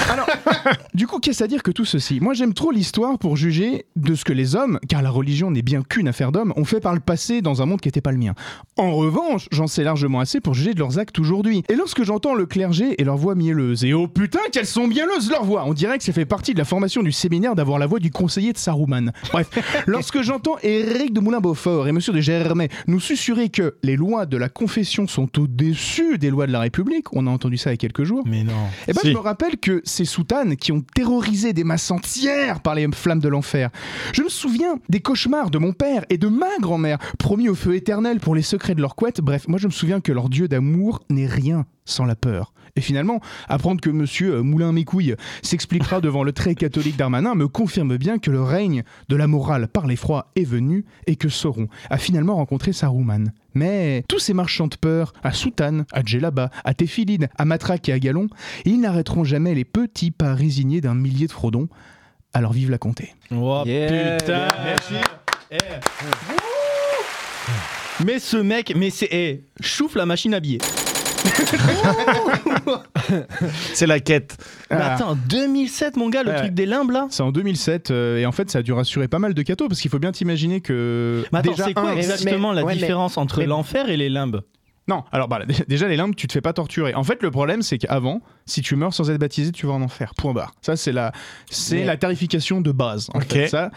Alors, 0.09 0.27
du 0.93 1.05
coup, 1.07 1.19
qu'est-ce 1.19 1.43
à 1.43 1.47
dire 1.47 1.61
que 1.61 1.71
tout 1.71 1.85
ceci? 1.85 2.19
Moi, 2.19 2.33
j'aime 2.33 2.53
trop 2.53 2.71
l'histoire 2.71 3.19
pour 3.19 3.37
juger 3.37 3.85
de 3.95 4.15
ce 4.15 4.25
que 4.25 4.33
les 4.33 4.55
hommes, 4.55 4.79
car 4.89 5.01
la 5.01 5.11
religion 5.11 5.51
n'est 5.51 5.61
bien 5.61 5.83
qu'une 5.83 6.07
affaire 6.07 6.31
d'hommes, 6.31 6.53
ont 6.55 6.65
fait 6.65 6.79
par 6.79 6.93
le 6.93 6.99
passé 6.99 7.41
dans 7.41 7.61
un 7.61 7.65
monde 7.65 7.79
qui 7.79 7.87
n'était 7.87 8.01
pas 8.01 8.11
le 8.11 8.17
mien. 8.17 8.33
En 8.77 8.91
revanche, 8.93 9.47
j'en 9.51 9.67
sais 9.67 9.83
largement 9.83 10.19
assez 10.19 10.39
pour 10.39 10.55
juger 10.55 10.73
de 10.73 10.79
leurs 10.79 10.97
actes 10.97 11.19
aujourd'hui. 11.19 11.63
Et 11.69 11.75
lorsque 11.75 12.03
j'entends 12.03 12.33
le 12.33 12.45
clergé 12.45 12.99
et 12.99 13.03
leur 13.03 13.17
voix 13.17 13.35
mielleuse, 13.35 13.85
et 13.85 13.93
oh 13.93 14.07
putain, 14.07 14.39
qu'elles 14.51 14.65
sont 14.65 14.87
mielleuses 14.87 15.29
leurs 15.29 15.45
voix 15.45 15.63
On 15.67 15.73
dirait 15.73 15.97
que 15.97 16.03
ça 16.03 16.13
fait 16.13 16.25
partie 16.25 16.53
de 16.53 16.59
la 16.59 16.65
formation 16.65 17.03
du 17.03 17.11
séminaire 17.11 17.55
d'avoir 17.55 17.77
la 17.77 17.85
voix 17.85 17.99
du 17.99 18.11
conseiller 18.11 18.53
de 18.53 18.57
Saruman. 18.57 19.11
Bref, 19.31 19.49
lorsque 19.87 20.21
j'entends 20.21 20.57
Éric 20.63 21.13
de 21.13 21.19
Moulin-Beaufort 21.19 21.87
et 21.87 21.91
Monsieur 21.91 22.13
de 22.13 22.21
Germay 22.21 22.69
nous 22.87 22.99
susurrer 22.99 23.49
que 23.49 23.75
les 23.83 23.95
lois 23.95 24.25
de 24.25 24.37
la 24.37 24.49
confession 24.49 25.07
sont 25.07 25.39
au-dessus 25.39 26.17
des 26.17 26.29
lois 26.29 26.47
de 26.47 26.51
la 26.51 26.61
République, 26.61 27.13
on 27.13 27.27
a 27.27 27.29
entendu 27.43 27.57
ça 27.57 27.69
il 27.71 27.73
y 27.73 27.75
a 27.75 27.77
quelques 27.77 28.03
jours, 28.03 28.23
Mais 28.25 28.43
non. 28.43 28.53
eh 28.87 28.93
ben, 28.93 29.01
Si. 29.01 29.09
je 29.09 29.13
me 29.13 29.19
rappelle 29.19 29.57
que 29.57 29.81
ces 29.83 30.05
soutanes 30.05 30.55
qui 30.55 30.71
ont 30.71 30.81
terrorisé 30.95 31.51
des 31.53 31.63
masses 31.63 31.91
entières 31.91 32.61
par 32.61 32.75
les 32.75 32.87
flammes 32.93 33.19
de 33.19 33.27
l'enfer. 33.29 33.69
Je 34.13 34.23
me 34.23 34.29
souviens 34.29 34.75
des 34.89 35.01
cauchemars 35.01 35.49
de 35.49 35.57
mon 35.57 35.73
père 35.73 36.05
et 36.09 36.17
de 36.17 36.27
ma 36.27 36.47
grand-mère, 36.61 36.97
promis 37.19 37.49
au 37.49 37.55
feu 37.55 37.75
éternel 37.75 38.19
pour 38.19 38.35
les 38.35 38.41
secrets 38.41 38.75
de 38.75 38.81
leur 38.81 38.95
couette. 38.95 39.19
Bref, 39.21 39.47
moi 39.47 39.59
je 39.59 39.67
me 39.67 39.71
souviens 39.71 39.99
que 39.99 40.11
leur 40.11 40.29
dieu 40.29 40.47
d'amour 40.47 41.01
n'est 41.09 41.27
rien 41.27 41.65
sans 41.85 42.05
la 42.05 42.15
peur. 42.15 42.53
Et 42.75 42.81
finalement, 42.81 43.19
apprendre 43.47 43.81
que 43.81 43.89
monsieur 43.89 44.35
euh, 44.35 44.41
Moulin 44.41 44.71
Mécouille 44.71 45.15
s'expliquera 45.43 46.01
devant 46.01 46.23
le 46.23 46.31
très 46.31 46.55
catholique 46.55 46.97
Darmanin 46.97 47.35
me 47.35 47.47
confirme 47.47 47.97
bien 47.97 48.17
que 48.17 48.31
le 48.31 48.41
règne 48.41 48.83
de 49.09 49.15
la 49.15 49.27
morale 49.27 49.67
par 49.67 49.85
l'effroi 49.85 50.31
est 50.35 50.43
venu 50.43 50.85
et 51.05 51.15
que 51.15 51.29
Sauron 51.29 51.67
a 51.89 51.97
finalement 51.97 52.35
rencontré 52.35 52.73
Saruman. 52.73 53.31
Mais 53.53 54.03
tous 54.07 54.17
ces 54.17 54.33
marchands 54.33 54.67
de 54.67 54.75
peur, 54.75 55.13
à 55.23 55.31
Soutane, 55.31 55.85
à 55.91 56.01
Djellaba, 56.03 56.49
à 56.63 56.73
Téphiline, 56.73 57.29
à 57.37 57.45
Matraque 57.45 57.89
et 57.89 57.93
à 57.93 57.99
Galon, 57.99 58.27
ils 58.65 58.79
n'arrêteront 58.79 59.23
jamais 59.23 59.53
les 59.53 59.65
petits 59.65 60.09
pas 60.09 60.33
résignés 60.33 60.81
d'un 60.81 60.95
millier 60.95 61.27
de 61.27 61.31
Frodon. 61.31 61.67
Alors 62.33 62.53
vive 62.53 62.71
la 62.71 62.79
comté. 62.79 63.13
Oh 63.31 63.61
Yeah, 63.67 64.17
putain. 64.17 64.47
Mais 68.03 68.17
ce 68.17 68.37
mec, 68.37 68.73
mais 68.75 68.89
c'est. 68.89 69.09
Eh, 69.11 69.45
chouffe 69.61 69.93
la 69.93 70.07
machine 70.07 70.33
à 70.33 70.39
billets. 70.39 70.57
C'est 73.73 73.87
la 73.87 73.99
quête. 73.99 74.37
Mais 74.71 74.77
Ah. 74.79 74.95
attends, 74.95 75.17
2007, 75.29 75.97
mon 75.97 76.09
gars, 76.09 76.23
le 76.23 76.31
Ouais. 76.31 76.37
truc 76.37 76.53
des 76.53 76.65
limbes 76.65 76.91
là 76.91 77.07
C'est 77.09 77.23
en 77.23 77.31
2007 77.31 77.91
euh, 77.91 78.17
et 78.17 78.25
en 78.25 78.31
fait 78.31 78.49
ça 78.49 78.59
a 78.59 78.61
dû 78.61 78.73
rassurer 78.73 79.07
pas 79.07 79.19
mal 79.19 79.33
de 79.33 79.41
cathos 79.41 79.67
parce 79.67 79.79
qu'il 79.81 79.91
faut 79.91 79.99
bien 79.99 80.11
t'imaginer 80.11 80.61
que 80.61 81.23
Mais 81.31 81.39
attends, 81.39 81.51
déjà 81.51 81.65
c'est 81.65 81.73
quoi 81.73 81.89
un, 81.91 81.95
exactement 81.97 82.49
mais- 82.49 82.55
la 82.55 82.63
ouais, 82.65 82.73
mais- 82.73 82.79
différence 82.81 83.17
entre 83.17 83.43
l'enfer 83.43 83.89
et 83.89 83.97
les 83.97 84.09
limbes 84.09 84.41
Non, 84.87 85.03
alors 85.13 85.27
bah, 85.29 85.39
déjà 85.67 85.87
les 85.87 85.95
limbes, 85.95 86.13
tu 86.15 86.27
te 86.27 86.33
fais 86.33 86.41
pas 86.41 86.51
torturer. 86.53 86.93
En 86.93 87.03
fait, 87.03 87.21
le 87.23 87.31
problème, 87.31 87.61
c'est 87.61 87.77
qu'avant, 87.77 88.21
si 88.45 88.61
tu 88.61 88.75
meurs 88.75 88.93
sans 88.93 89.09
être 89.09 89.19
baptisé, 89.19 89.51
tu 89.53 89.65
vas 89.65 89.73
en 89.73 89.81
enfer. 89.81 90.13
Point 90.17 90.33
barre. 90.33 90.51
Ça, 90.61 90.75
c'est 90.75 90.91
la, 90.91 91.13
c'est 91.49 91.77
Mais- 91.77 91.85
la 91.85 91.95
tarification 91.97 92.59
de 92.59 92.71
base. 92.71 93.09
En 93.13 93.19
Ok. 93.19 93.31
fait, 93.31 93.47
ça. 93.47 93.71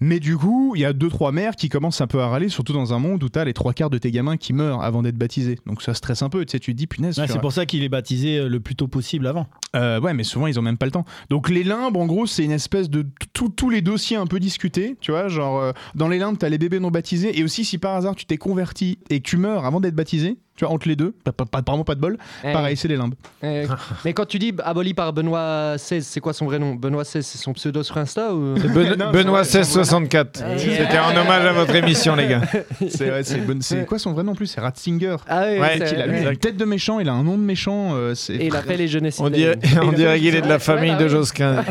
Mais 0.00 0.20
du 0.20 0.36
coup, 0.36 0.74
il 0.76 0.82
y 0.82 0.84
a 0.84 0.92
deux 0.92 1.08
trois 1.08 1.32
mères 1.32 1.56
qui 1.56 1.68
commencent 1.70 2.00
un 2.02 2.06
peu 2.06 2.20
à 2.20 2.28
râler, 2.28 2.48
surtout 2.50 2.72
dans 2.74 2.92
un 2.92 2.98
monde 2.98 3.22
où 3.22 3.28
t'as 3.30 3.44
les 3.44 3.54
trois 3.54 3.72
quarts 3.72 3.88
de 3.90 3.98
tes 3.98 4.10
gamins 4.10 4.36
qui 4.36 4.52
meurent 4.52 4.82
avant 4.82 5.02
d'être 5.02 5.16
baptisés. 5.16 5.58
Donc 5.66 5.80
ça 5.82 5.94
stresse 5.94 6.20
un 6.22 6.28
peu. 6.28 6.44
Tu 6.44 6.52
sais, 6.52 6.60
tu 6.60 6.72
te 6.72 6.76
dis 6.76 6.86
punaise. 6.86 7.18
Ouais, 7.18 7.26
tu 7.26 7.32
C'est 7.32 7.40
pour 7.40 7.52
ça 7.52 7.64
qu'il 7.64 7.82
est 7.82 7.88
baptisé 7.88 8.38
euh, 8.38 8.48
le 8.48 8.60
plus 8.60 8.76
tôt 8.76 8.88
possible 8.88 9.26
avant. 9.26 9.46
Euh, 9.76 9.98
ouais, 10.00 10.12
mais 10.12 10.24
souvent 10.24 10.46
ils 10.46 10.58
ont 10.58 10.62
même 10.62 10.76
pas 10.78 10.86
le 10.86 10.92
temps. 10.92 11.04
Donc 11.30 11.48
les 11.48 11.64
limbes, 11.64 11.96
en 11.96 12.06
gros, 12.06 12.26
c'est 12.26 12.44
une 12.44 12.50
espèce 12.52 12.90
de 12.90 13.06
tous 13.32 13.70
les 13.70 13.80
dossiers 13.80 14.16
un 14.18 14.26
peu 14.26 14.38
discutés, 14.40 14.96
tu 15.00 15.10
vois, 15.12 15.28
genre 15.28 15.58
euh, 15.60 15.72
dans 15.94 16.08
les 16.08 16.18
limbes, 16.18 16.36
t'as 16.36 16.48
les 16.50 16.58
bébés 16.58 16.80
non 16.80 16.90
baptisés, 16.90 17.38
et 17.38 17.42
aussi 17.44 17.64
si 17.64 17.78
par 17.78 17.94
hasard 17.96 18.14
tu 18.14 18.26
t'es 18.26 18.36
converti 18.36 18.98
et 19.08 19.20
que 19.20 19.28
tu 19.28 19.36
meurs 19.38 19.64
avant 19.64 19.80
d'être 19.80 19.94
baptisé, 19.94 20.36
tu 20.60 20.66
vois, 20.66 20.74
entre 20.74 20.88
les 20.88 20.96
deux, 20.96 21.14
pas, 21.24 21.32
pas, 21.32 21.46
pas- 21.46 21.62
vraiment 21.66 21.84
pas 21.84 21.94
de 21.94 22.00
bol, 22.00 22.18
Eh, 22.44 22.52
pareil, 22.52 22.76
c'est 22.76 22.86
les 22.86 22.98
limbes. 22.98 23.14
eh, 23.42 23.62
mais 24.04 24.12
quand 24.12 24.26
tu 24.26 24.38
dis 24.38 24.52
aboli 24.62 24.92
par 24.92 25.10
Benoît 25.14 25.76
XVI, 25.76 26.02
c'est 26.02 26.20
quoi 26.20 26.34
son 26.34 26.44
vrai 26.44 26.58
nom? 26.58 26.74
Benoît 26.74 27.02
XVI, 27.02 27.22
c'est 27.22 27.38
son 27.38 27.54
pseudo 27.54 27.82
sur 27.82 27.96
Insta 27.96 28.34
ou 28.34 28.56
Ben- 28.74 28.94
Non, 28.94 29.10
Benoît 29.10 29.42
c'est 29.44 29.62
vrai, 29.62 29.66
1664. 29.66 30.42
Ah, 30.44 30.58
C'était 30.58 30.98
en 30.98 31.16
hommage 31.16 31.46
à 31.46 31.52
votre 31.54 31.74
émission, 31.74 32.14
les 32.14 32.28
gars. 32.28 32.42
C'est 32.90 33.10
ouais, 33.10 33.84
quoi 33.86 33.98
son 33.98 34.12
vrai 34.12 34.22
nom 34.22 34.32
en 34.32 34.34
plus? 34.34 34.48
C'est 34.48 34.60
Ratzinger. 34.60 35.16
Ah 35.26 35.44
oui, 35.50 35.58
Ouais, 35.60 35.78
c'est- 35.78 35.94
Il 35.94 36.26
a, 36.26 36.30
une 36.30 36.36
tête 36.36 36.58
de 36.58 36.64
méchant, 36.66 37.00
il 37.00 37.08
a 37.08 37.12
un 37.14 37.22
nom 37.22 37.38
de 37.38 37.42
méchant. 37.42 37.92
euh, 37.94 38.14
Et 38.28 38.46
il 38.48 38.54
a 38.56 38.60
fait 38.62 38.76
les 38.76 38.88
jeunesses. 38.88 39.18
On 39.18 39.30
dirait, 39.30 39.58
on 39.82 39.92
dirait 39.92 40.18
qu'il 40.20 40.34
est 40.34 40.42
de 40.42 40.48
la 40.48 40.58
famille 40.58 40.94
de 40.96 41.08
Josquin. 41.08 41.64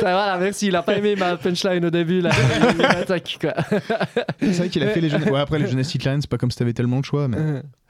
voilà, 0.00 0.38
merci, 0.38 0.68
il 0.68 0.76
a 0.76 0.82
pas 0.82 0.96
aimé 0.96 1.16
ma 1.16 1.36
punchline 1.36 1.84
au 1.84 1.90
début, 1.90 2.22
là. 2.22 2.30
Il 2.70 2.76
m'attaque, 2.78 3.36
quoi. 3.40 3.52
C'est 4.40 4.52
vrai 4.52 4.68
qu'il 4.70 4.82
a 4.82 4.88
fait 4.88 5.00
les 5.02 5.10
jeunesses. 5.10 5.28
Ouais, 5.28 5.40
après 5.40 5.58
les 5.58 5.66
jeunesses 5.66 5.92
c'est 5.92 6.26
pas 6.28 6.38
comme 6.38 6.50
si 6.50 6.58
t'avais 6.58 6.72
tellement 6.72 7.00
de 7.00 7.04
choix. 7.04 7.28
Mais... 7.28 7.36
Mm-hmm. 7.42 7.81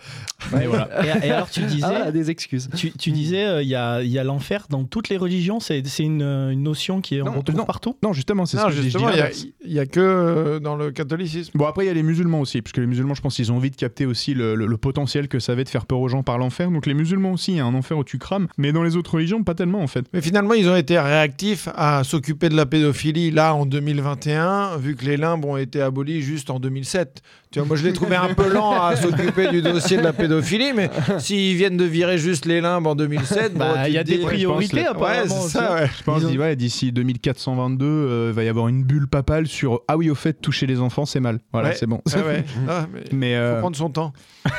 Mais 0.52 0.66
voilà. 0.66 0.88
Et, 1.22 1.28
et 1.28 1.30
alors 1.30 1.48
tu 1.50 1.62
disais, 1.62 1.84
Ah, 1.86 2.10
des 2.10 2.30
excuses. 2.30 2.68
tu, 2.76 2.90
tu 2.92 3.10
disais, 3.12 3.44
euh, 3.46 3.62
il 3.62 3.68
y 3.68 3.74
a, 3.76 4.02
il 4.02 4.10
y 4.10 4.18
a 4.18 4.24
l'enfer 4.24 4.66
dans 4.70 4.84
toutes 4.84 5.08
les 5.08 5.16
religions. 5.16 5.60
C'est 5.60 5.86
c'est 5.86 6.02
une, 6.02 6.22
une 6.22 6.62
notion 6.62 7.00
qui 7.00 7.16
est 7.16 7.22
on 7.22 7.26
Non, 7.26 7.32
retrouve 7.38 7.56
non. 7.56 7.64
partout? 7.64 7.96
Non, 8.02 8.12
justement, 8.12 8.44
c'est 8.44 8.56
ce 8.56 8.64
que 8.66 8.72
justement, 8.72 9.10
il 9.10 9.72
y 9.72 9.78
a- 9.78 9.82
y, 9.84 9.88
que 9.88 10.00
euh, 10.00 10.58
dans 10.60 10.74
le 10.76 10.90
catholicisme. 10.90 11.52
Bon, 11.54 11.66
après, 11.66 11.84
il 11.84 11.88
y 11.88 11.90
a 11.90 11.94
les 11.94 12.02
musulmans 12.02 12.40
aussi, 12.40 12.60
parce 12.62 12.72
que 12.72 12.80
les 12.80 12.86
musulmans, 12.86 13.14
je 13.14 13.22
pense 13.22 13.36
qu'ils 13.36 13.52
ont 13.52 13.56
envie 13.56 13.70
de 13.70 13.76
capter 13.76 14.04
aussi 14.06 14.34
le, 14.34 14.54
le- 14.54 14.66
le 14.66 14.76
potentiel 14.76 15.28
que 15.28 15.38
ça 15.38 15.52
avait 15.52 15.64
de 15.64 15.68
faire 15.68 15.86
peur 15.86 16.00
aux 16.00 16.08
gens 16.08 16.22
par 16.24 16.38
l'enfer. 16.38 16.70
Donc, 16.70 16.86
les 16.86 16.94
musulmans 16.94 17.32
aussi, 17.32 17.52
il 17.52 17.56
y 17.58 17.60
a 17.60 17.64
un 17.64 17.74
enfer 17.74 17.96
où 17.96 18.04
tu 18.04 18.18
crames. 18.18 18.48
Mais 18.58 18.72
dans 18.72 18.82
les 18.82 18.96
autres 18.96 19.14
religions, 19.14 19.44
pas 19.44 19.54
tellement, 19.54 19.80
en 19.82 19.86
fait. 19.86 20.04
Mais 20.12 20.20
finalement, 20.20 20.54
ils 20.54 20.68
ont 20.68 20.76
été 20.76 20.98
réactifs 20.98 21.68
à 21.76 22.02
s'occuper 22.04 22.48
de 22.48 22.56
la 22.56 22.66
pédophilie 22.66 23.30
là 23.30 23.54
en 23.54 23.64
2021, 23.66 24.76
vu 24.78 24.96
que 24.96 25.04
les 25.04 25.16
limbes 25.16 25.44
ont 25.44 25.56
été 25.56 25.80
abolis 25.80 26.20
juste 26.22 26.50
en 26.50 26.58
2007. 26.58 27.22
Tu 27.50 27.58
vois, 27.58 27.68
moi, 27.68 27.76
je 27.76 27.84
l'ai 27.84 27.92
trouvé 27.92 28.16
un 28.16 28.32
peu 28.34 28.48
lent 28.52 28.80
à 28.80 28.96
s'occuper 28.96 29.48
du 29.48 29.60
dossier 29.62 29.91
de 29.96 30.02
la 30.02 30.12
pédophilie, 30.12 30.72
mais 30.74 30.90
s'ils 31.18 31.56
viennent 31.56 31.76
de 31.76 31.84
virer 31.84 32.18
juste 32.18 32.44
les 32.46 32.60
limbes 32.60 32.86
en 32.86 32.94
2007, 32.94 33.54
Bah, 33.54 33.74
bon, 33.74 33.80
il 33.86 33.92
y 33.92 33.98
a 33.98 34.04
des 34.04 34.18
dis- 34.18 34.24
priorités, 34.24 34.84
Ouais, 34.96 35.28
ça, 35.28 35.74
ouais. 35.74 35.86
Je 35.98 36.02
pense 36.04 36.24
dit, 36.24 36.38
ouais, 36.38 36.56
d'ici 36.56 36.92
2422, 36.92 37.84
euh, 37.86 38.26
il 38.30 38.34
va 38.34 38.44
y 38.44 38.48
avoir 38.48 38.68
une 38.68 38.84
bulle 38.84 39.08
papale 39.08 39.46
sur 39.46 39.80
Ah 39.88 39.96
oui, 39.96 40.10
au 40.10 40.14
fait, 40.14 40.34
toucher 40.40 40.66
les 40.66 40.80
enfants, 40.80 41.04
c'est 41.06 41.20
mal. 41.20 41.40
Voilà, 41.52 41.70
Ouais. 41.70 41.74
c'est 41.74 41.86
bon. 41.86 42.00
Ouais, 42.06 42.22
ouais. 42.22 42.44
Ah, 42.68 42.86
mais 42.92 43.00
Mais 43.12 43.34
faut 43.34 43.40
euh, 43.40 43.60
prendre 43.60 43.76
son 43.76 43.90
temps. 43.90 44.12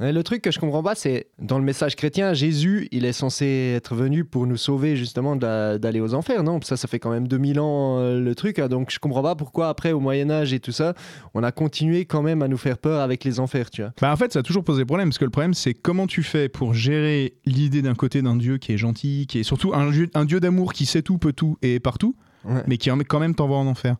Ouais, 0.00 0.12
le 0.14 0.22
truc 0.22 0.40
que 0.40 0.50
je 0.50 0.58
comprends 0.58 0.82
pas, 0.82 0.94
c'est 0.94 1.26
dans 1.38 1.58
le 1.58 1.64
message 1.64 1.94
chrétien, 1.94 2.32
Jésus, 2.32 2.88
il 2.90 3.04
est 3.04 3.12
censé 3.12 3.74
être 3.76 3.94
venu 3.94 4.24
pour 4.24 4.46
nous 4.46 4.56
sauver 4.56 4.96
justement 4.96 5.36
d'a- 5.36 5.76
d'aller 5.78 6.00
aux 6.00 6.14
enfers, 6.14 6.42
non? 6.42 6.58
Ça, 6.62 6.78
ça 6.78 6.88
fait 6.88 6.98
quand 6.98 7.10
même 7.10 7.28
2000 7.28 7.60
ans 7.60 7.98
euh, 7.98 8.18
le 8.18 8.34
truc, 8.34 8.58
hein, 8.58 8.68
donc 8.68 8.90
je 8.90 8.98
comprends 8.98 9.22
pas 9.22 9.34
pourquoi 9.34 9.68
après 9.68 9.92
au 9.92 10.00
Moyen 10.00 10.30
Âge 10.30 10.54
et 10.54 10.60
tout 10.60 10.72
ça, 10.72 10.94
on 11.34 11.42
a 11.42 11.52
continué 11.52 12.06
quand 12.06 12.22
même 12.22 12.40
à 12.40 12.48
nous 12.48 12.56
faire 12.56 12.78
peur 12.78 13.00
avec 13.02 13.24
les 13.24 13.40
enfers, 13.40 13.68
tu 13.68 13.82
vois. 13.82 13.92
Bah 14.00 14.10
en 14.10 14.16
fait, 14.16 14.32
ça 14.32 14.38
a 14.38 14.42
toujours 14.42 14.64
posé 14.70 14.84
problème, 14.84 15.08
parce 15.08 15.18
que 15.18 15.24
le 15.24 15.30
problème, 15.30 15.54
c'est 15.54 15.74
comment 15.74 16.06
tu 16.06 16.22
fais 16.22 16.48
pour 16.48 16.74
gérer 16.74 17.34
l'idée 17.44 17.82
d'un 17.82 17.94
côté 17.94 18.22
d'un 18.22 18.36
dieu 18.36 18.58
qui 18.58 18.72
est 18.72 18.78
gentil, 18.78 19.26
qui 19.28 19.38
est 19.40 19.42
surtout 19.42 19.72
un 19.74 19.90
dieu, 19.90 20.08
un 20.14 20.24
dieu 20.24 20.40
d'amour 20.40 20.72
qui 20.72 20.86
sait 20.86 21.02
tout, 21.02 21.18
peut 21.18 21.32
tout 21.32 21.56
et 21.62 21.74
est 21.76 21.80
partout, 21.80 22.14
Ouais. 22.44 22.62
mais 22.66 22.76
qui 22.78 22.90
en- 22.90 22.98
quand 22.98 23.20
même 23.20 23.34
t'envoie 23.34 23.58
en 23.58 23.66
enfer. 23.66 23.96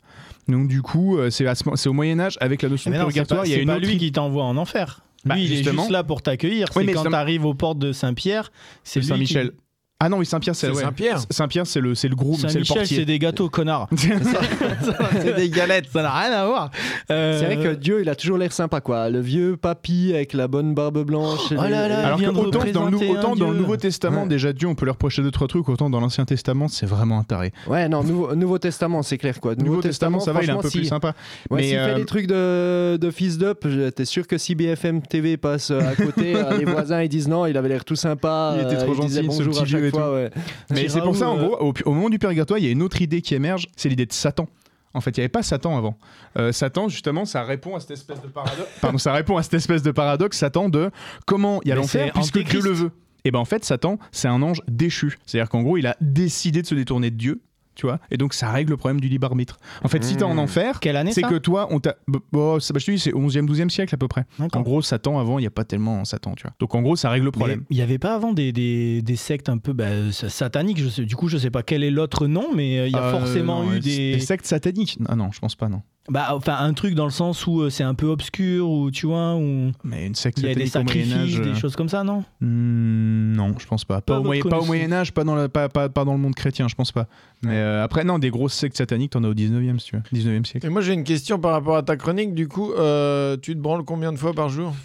Donc 0.49 0.69
du 0.69 0.81
coup, 0.83 1.19
euh, 1.19 1.31
c'est 1.31 1.47
au 1.89 1.93
Moyen 1.93 2.19
Âge, 2.21 2.39
avec 2.41 2.63
la 2.63 2.69
notion 2.69 2.91
de 2.91 2.97
purgatoire, 2.97 3.45
il 3.47 3.51
y 3.51 3.53
a 3.53 3.57
c'est 3.57 3.63
une 3.63 3.69
pas 3.69 3.77
autre 3.77 3.87
lui 3.87 3.99
qui 3.99 4.13
t'envoie 4.13 4.45
en 4.45 4.57
enfer. 4.57 5.03
Bah, 5.25 5.35
lui, 5.35 5.45
il 5.45 5.53
est 5.53 5.57
justement. 5.57 5.83
juste 5.83 5.93
là 5.93 6.03
pour 6.05 6.23
t'accueillir. 6.23 6.67
Oui, 6.75 6.83
C'est 6.83 6.85
mais 6.87 6.93
quand 6.95 7.03
ça- 7.05 7.11
t'arrives 7.11 7.45
aux 7.45 7.53
portes 7.55 7.79
de 7.79 7.93
Saint-Pierre, 7.93 8.51
c'est 8.85 9.01
qui- 9.01 9.07
Saint-Michel. 9.07 9.53
Ah 10.03 10.09
non, 10.09 10.17
oui, 10.19 10.25
Saint-Pierre, 10.27 10.55
c'est 10.57 10.71
ouais. 10.71 10.83
Saint-Pierre. 10.83 11.21
Saint-Pierre, 11.29 11.67
c'est 11.67 11.81
le, 11.81 11.95
c'est 11.95 12.09
le 12.09 12.17
groom, 12.17 12.35
c'est 12.37 12.45
le 12.45 12.49
Saint-Michel, 12.53 12.75
c'est 12.75 12.81
portier. 12.81 13.05
des 13.05 13.19
gâteaux, 13.19 13.51
connard. 13.51 13.87
C'est 15.21 15.37
des 15.37 15.51
galettes. 15.51 15.87
Ça 15.93 16.03
n'a 16.03 16.11
rien 16.13 16.33
à 16.33 16.47
voir. 16.47 16.71
Euh, 17.11 17.39
C'est 17.39 17.45
vrai 17.47 17.57
que 17.63 17.75
Dieu, 17.75 18.01
il 18.01 18.09
a 18.09 18.15
toujours 18.15 18.39
l'air 18.39 18.53
sympa, 18.53 18.81
quoi. 18.81 19.11
Le 19.11 19.21
vieux 19.21 19.57
papy 19.57 20.13
avec 20.15 20.33
la 20.33 20.49
bonne 20.49 20.75
barbe 20.75 21.05
blanche. 21.05 21.41
Oh 21.51 21.55
là 21.55 21.89
là. 21.89 22.07
Alors 22.07 22.19
que 22.21 22.27
autant, 22.27 22.65
dans 22.73 22.89
le, 22.89 22.97
autant 23.11 23.37
dans 23.37 23.51
le. 23.51 23.59
Nouveau 23.59 23.77
Testament, 23.77 24.23
Ouais. 24.23 24.29
déjà 24.29 24.53
Dieu, 24.53 24.69
on 24.69 24.75
peut 24.75 24.87
leur 24.87 24.95
reprocher 24.95 25.23
deux 25.23 25.31
trois 25.31 25.49
trucs, 25.49 25.69
autant 25.69 25.91
dans 25.91 26.01
l'Ancien 26.01 26.25
Testament, 26.25 26.69
c'est 26.69 26.87
vraiment 26.87 27.19
un 27.19 27.25
taré. 27.25 27.53
Ouais, 27.67 27.89
non, 27.89 28.03
Nouveau, 28.03 28.35
Nouveau 28.35 28.59
Testament, 28.59 29.03
c'est 29.03 29.19
clair, 29.19 29.39
quoi. 29.41 29.55
Nouveau, 29.55 29.83
Testament, 29.83 30.21
ça 30.21 30.33
va, 30.33 30.43
il 30.43 30.49
est 30.49 30.53
un 30.53 30.59
peu 30.59 30.71
plus 30.71 30.85
sympa. 30.85 31.15
Ouais, 31.51 31.59
Mais, 31.59 31.63
s'il 31.69 31.77
euh, 31.77 31.89
fait 31.95 32.01
des 32.01 32.07
trucs 32.07 32.27
de, 32.27 32.97
de 32.99 33.11
fils 33.11 33.37
d'up, 33.39 33.67
t'es 33.95 34.05
sûr 34.05 34.27
que 34.27 34.39
si 34.39 34.55
BFM 34.55 35.03
TV 35.03 35.37
passe 35.37 35.71
euh, 35.71 35.81
à 35.81 35.95
côté, 35.95 36.35
euh, 36.37 36.57
les 36.59 36.65
voisins 36.65 37.03
ils 37.03 37.09
disent 37.09 37.29
non, 37.29 37.45
il 37.47 37.57
avait 37.57 37.69
l'air 37.69 37.85
tout 37.85 37.97
sympa. 37.97 38.55
Il 38.59 38.67
était 38.67 38.77
euh, 38.77 38.85
trop 38.85 38.95
gentil, 38.95 39.15
ce 39.15 39.21
petit 39.43 39.65
vieux 39.65 39.90
et 39.91 39.99
fois, 39.99 40.13
ouais. 40.15 40.31
Mais 40.71 40.89
c'est 40.89 41.01
pour 41.01 41.17
ça, 41.17 41.29
en 41.29 41.37
gros, 41.37 41.57
au, 41.61 41.75
au 41.85 41.93
moment 41.93 42.09
du 42.09 42.19
purgatoire, 42.19 42.59
il 42.59 42.65
y 42.65 42.69
a 42.69 42.73
une 42.73 42.83
autre 42.83 43.01
idée 43.03 43.21
qui 43.23 43.35
émerge, 43.35 43.69
c'est 43.77 43.89
l'idée 43.89 44.07
de 44.07 44.13
Satan. 44.13 44.49
En 44.93 45.01
fait, 45.01 45.17
il 45.17 45.21
n'y 45.21 45.23
avait 45.23 45.29
pas 45.29 45.43
Satan 45.43 45.77
avant. 45.77 45.97
Euh, 46.37 46.53
Satan, 46.53 46.89
justement, 46.89 47.25
ça 47.25 47.45
répond 47.45 47.77
à 47.77 47.81
cette 47.81 47.93
espèce 47.93 48.21
de 48.23 48.29
paradoxe. 48.29 48.69
Pardon, 48.81 48.99
ça 48.99 49.13
répond 49.13 49.37
à 49.37 49.43
cette 49.43 49.55
espèce 49.55 49.83
de 49.83 49.93
paradoxe, 49.93 50.39
Satan, 50.39 50.69
de 50.69 50.91
comment 51.27 51.61
il 51.65 51.69
y 51.69 51.73
a 51.73 51.77
l'enfer 51.77 52.13
puisque 52.13 52.43
Dieu 52.43 52.61
le 52.61 52.73
veut. 52.73 52.91
Et 53.25 53.31
ben 53.31 53.39
en 53.39 53.45
fait, 53.45 53.65
Satan, 53.65 53.99
c'est 54.13 54.29
un 54.29 54.43
ange 54.43 54.63
déchu. 54.67 55.19
C'est-à-dire 55.27 55.49
qu'en 55.51 55.63
gros, 55.63 55.77
il 55.77 55.87
a 55.87 55.97
décidé 56.01 56.63
de 56.63 56.67
se 56.67 56.75
détourner 56.75 57.11
de 57.11 57.17
Dieu, 57.17 57.41
tu 57.75 57.87
vois. 57.87 57.99
Et 58.11 58.17
donc, 58.17 58.35
ça 58.35 58.51
règle 58.51 58.71
le 58.71 58.77
problème 58.77 59.01
du 59.01 59.09
libre 59.09 59.27
arbitre. 59.27 59.59
En 59.85 59.89
fait, 59.89 60.03
si 60.05 60.17
t'es 60.17 60.23
en 60.25 60.35
Mmh. 60.35 60.39
enfer, 60.41 60.81
Quelle 60.81 60.97
année 60.97 61.13
c'est 61.13 61.23
que 61.23 61.39
toi, 61.39 61.69
on 61.71 61.81
t'a. 61.81 61.91
ça- 61.91 61.97
bah, 62.33 62.57
je 62.81 62.85
te 62.87 62.91
dis, 62.91 62.99
c'est 62.99 63.15
11e, 63.15 63.47
12e 63.47 63.71
siècle 63.71 63.95
à 63.95 63.99
peu 63.99 64.09
près. 64.09 64.25
En 64.53 64.61
gros, 64.61 64.83
Satan, 64.83 65.19
avant, 65.19 65.39
il 65.39 65.43
n'y 65.43 65.47
a 65.47 65.51
pas 65.51 65.65
tellement 65.65 66.05
Satan, 66.05 66.35
tu 66.37 66.43
vois. 66.43 66.53
Donc, 66.61 66.75
en 66.75 66.83
gros, 66.83 66.97
ça 66.97 67.11
règle 67.11 67.25
le 67.27 67.31
problème. 67.31 67.65
Il 67.71 67.77
n'y 67.77 67.83
avait 67.83 67.99
pas 67.99 68.15
avant 68.15 68.33
des, 68.33 68.53
des, 68.53 69.03
des 69.03 69.17
sectes 69.17 69.49
un 69.49 69.59
peu 69.59 69.73
bah, 69.73 70.11
sa- 70.13 70.29
sataniques. 70.29 70.79
Je 70.79 70.89
sais, 70.89 71.05
du 71.05 71.17
coup, 71.17 71.29
je 71.29 71.39
sais 71.39 71.51
pas 71.51 71.63
quel 71.63 71.83
est 71.85 71.91
l'autre 71.91 72.27
nom, 72.27 72.49
mais 72.55 72.79
euh, 72.79 72.87
il 72.89 72.93
y 72.93 72.97
a 72.97 73.03
Euh, 73.05 73.11
forcément 73.13 73.63
non, 73.65 73.73
eu 73.75 73.81
des. 73.81 74.13
des 74.15 74.21
sectes 74.21 74.47
sataniques. 74.47 74.99
Ah 75.09 75.17
non, 75.17 75.31
je 75.33 75.39
pense 75.41 75.55
pas, 75.57 75.69
non. 75.69 75.83
Bah, 76.09 76.29
enfin, 76.35 76.57
un 76.59 76.73
truc 76.73 76.95
dans 76.95 77.05
le 77.05 77.11
sens 77.11 77.47
où 77.47 77.61
euh, 77.61 77.71
c'est 77.71 77.85
un 77.85 77.95
peu 77.95 78.07
obscur, 78.07 78.69
ou 78.69 78.91
tu 78.91 79.07
vois, 79.07 79.35
où 79.37 79.71
Mais 79.85 80.07
une 80.07 80.15
secte 80.15 80.39
il 80.39 80.49
y 80.49 80.51
a 80.51 80.55
des 80.55 80.67
satanique 80.67 80.91
au 80.91 80.99
Moyen 80.99 81.27
sacrifices, 81.27 81.41
des 81.41 81.55
choses 81.55 81.77
comme 81.77 81.89
ça, 81.89 82.03
non? 82.03 82.25
Hmm, 82.41 83.33
non, 83.35 83.55
je 83.59 83.67
pense 83.67 83.85
pas. 83.85 84.01
Pas, 84.01 84.15
Pas 84.15 84.21
au, 84.21 84.23
votre 84.23 84.27
moyen, 84.27 84.43
pas 84.43 84.49
au 84.49 84.51
connaissance. 84.51 84.67
Moyen 84.69 84.93
Âge, 84.93 85.13
pas 85.13 85.25
dans, 85.25 85.37
le, 85.37 85.49
pas, 85.49 85.69
pas, 85.69 85.89
pas 85.89 86.05
dans 86.05 86.13
le 86.13 86.19
monde 86.19 86.35
chrétien, 86.35 86.69
je 86.69 86.75
pense 86.75 86.91
pas. 86.91 87.07
Mais 87.43 87.57
euh, 87.57 87.85
après, 87.85 88.05
non, 88.05 88.19
des 88.19 88.31
grosses 88.31 88.55
sectes 88.55 88.77
sataniques, 88.77 89.13
t'en 89.13 89.25
as 89.25 89.29
au 89.29 89.35
19e, 89.35 89.79
si 89.79 89.87
tu 89.87 89.97
veux. 89.97 90.03
19e 90.13 90.45
siècle. 90.45 90.67
Et 90.67 90.71
moi, 90.71 90.81
j'ai 90.83 90.95
une 90.95 91.05
question 91.05 91.39
par 91.39 91.53
rapport 91.53 91.77
à 91.77 91.83
ta 91.83 91.97
chronique. 91.97 92.35
Du 92.35 92.49
coup, 92.49 92.73
euh, 92.73 93.37
tu 93.41 93.55
te 93.55 93.61
branles 93.61 93.85
combien 93.85 94.13
de 94.13 94.19
fois 94.19 94.33
par 94.33 94.49
jour? 94.49 94.75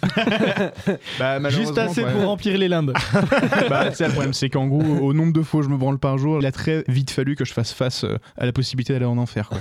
Bah, 1.18 1.48
Juste 1.50 1.78
assez 1.78 2.02
pour 2.02 2.24
remplir 2.26 2.56
les 2.58 2.68
limbes. 2.68 2.92
bah, 3.70 3.92
c'est 3.92 4.06
le 4.06 4.12
problème, 4.12 4.32
c'est 4.32 4.50
qu'en 4.50 4.66
gros, 4.66 4.82
au 4.82 5.12
nombre 5.12 5.32
de 5.32 5.42
fois 5.42 5.60
où 5.60 5.62
je 5.62 5.68
me 5.68 5.76
branle 5.76 5.98
par 5.98 6.18
jour, 6.18 6.38
il 6.40 6.46
a 6.46 6.52
très 6.52 6.84
vite 6.88 7.10
fallu 7.10 7.36
que 7.36 7.44
je 7.44 7.52
fasse 7.52 7.72
face 7.72 8.04
euh, 8.04 8.18
à 8.36 8.46
la 8.46 8.52
possibilité 8.52 8.92
d'aller 8.92 9.04
en 9.06 9.18
enfer. 9.18 9.48
quoi. 9.48 9.58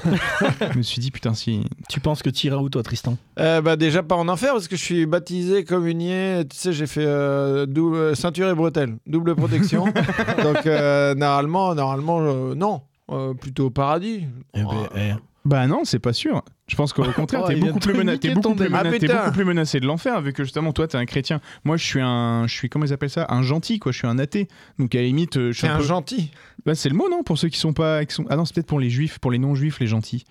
je 0.72 0.78
me 0.78 0.84
suis 0.84 1.00
dit, 1.02 1.12
putain, 1.12 1.34
si. 1.34 1.45
Tu 1.90 2.00
penses 2.00 2.22
que 2.24 2.30
tu 2.30 2.48
iras 2.48 2.58
où, 2.58 2.70
toi, 2.70 2.84
Tristan? 2.84 3.18
Euh, 3.40 3.62
bah 3.62 3.76
déjà 3.76 4.04
pas 4.04 4.16
en 4.16 4.28
enfer 4.28 4.52
parce 4.54 4.68
que 4.68 4.76
je 4.76 4.84
suis 4.84 5.06
baptisé, 5.06 5.64
communié, 5.64 6.42
tu 6.50 6.58
sais 6.58 6.74
j'ai 6.74 6.88
fait 6.88 7.06
euh, 7.06 7.66
dou- 7.66 7.96
euh, 7.96 8.16
ceinture 8.16 8.50
et 8.50 8.56
bretelles, 8.56 8.98
double 9.08 9.36
protection. 9.36 9.86
Donc 10.44 10.66
euh, 10.66 11.14
normalement, 11.16 11.76
normalement 11.76 12.20
euh, 12.22 12.56
non, 12.56 12.82
Euh, 13.12 13.34
plutôt 13.36 13.68
au 13.68 13.70
paradis. 13.70 14.24
Eh 14.56 14.62
ben, 14.64 14.90
eh. 14.96 15.12
Bah 15.46 15.68
non, 15.68 15.82
c'est 15.84 16.00
pas 16.00 16.12
sûr. 16.12 16.42
Je 16.68 16.76
pense 16.76 16.92
qu'au 16.92 17.04
contraire, 17.12 17.42
Oh, 17.46 17.48
t'es 17.48 17.56
beaucoup, 17.56 17.78
plus, 17.78 17.94
mena- 17.94 18.14
niquer 18.14 18.30
t'es 18.30 18.34
beaucoup, 18.34 18.48
ton 18.50 18.56
plus, 18.56 18.64
délire. 18.66 18.84
mena- 18.84 19.14
Ah, 19.14 19.20
beaucoup 19.26 19.36
plus 19.36 19.46
menacé 19.46 19.80
de 19.80 19.86
l'enfer, 19.86 20.20
vu 20.22 20.34
que 20.34 20.44
justement, 20.44 20.74
toi, 20.74 20.88
t'es 20.88 20.98
un 20.98 21.06
chrétien. 21.06 21.40
Moi, 21.66 21.78
je 21.78 21.86
suis 21.86 22.02
un. 22.02 22.48
Je 22.48 22.54
suis, 22.56 22.68
comment 22.68 22.84
ils 22.86 22.94
appellent 22.94 23.12
ça? 23.12 23.28
Un 23.30 23.44
gentil, 23.44 23.78
quoi. 23.78 23.92
Je 23.92 24.00
suis 24.00 24.08
un 24.08 24.18
athée. 24.18 24.48
Donc, 24.80 24.96
à 24.96 24.98
la 24.98 25.04
limite, 25.04 25.36
je 25.36 25.52
suis 25.52 25.62
C'est 25.62 25.68
un 25.68 25.76
un 25.76 25.78
peu- 25.78 25.84
gentil. 25.84 26.32
Bah, 26.66 26.74
c'est 26.74 26.90
le 26.90 26.96
mot, 26.96 27.08
non? 27.12 27.22
Pour 27.22 27.38
ceux 27.38 27.50
qui 27.50 27.60
sont 27.60 27.74
pas. 27.74 28.04
qui 28.06 28.16
sont- 28.16 28.26
Ah 28.32 28.38
non, 28.38 28.46
c'est 28.46 28.56
peut-être 28.56 28.66
pour 28.66 28.80
les 28.80 28.90
juifs, 28.90 29.20
pour 29.20 29.30
les 29.30 29.38
non-juifs, 29.38 29.80
les 29.80 29.86
gentils. 29.86 30.24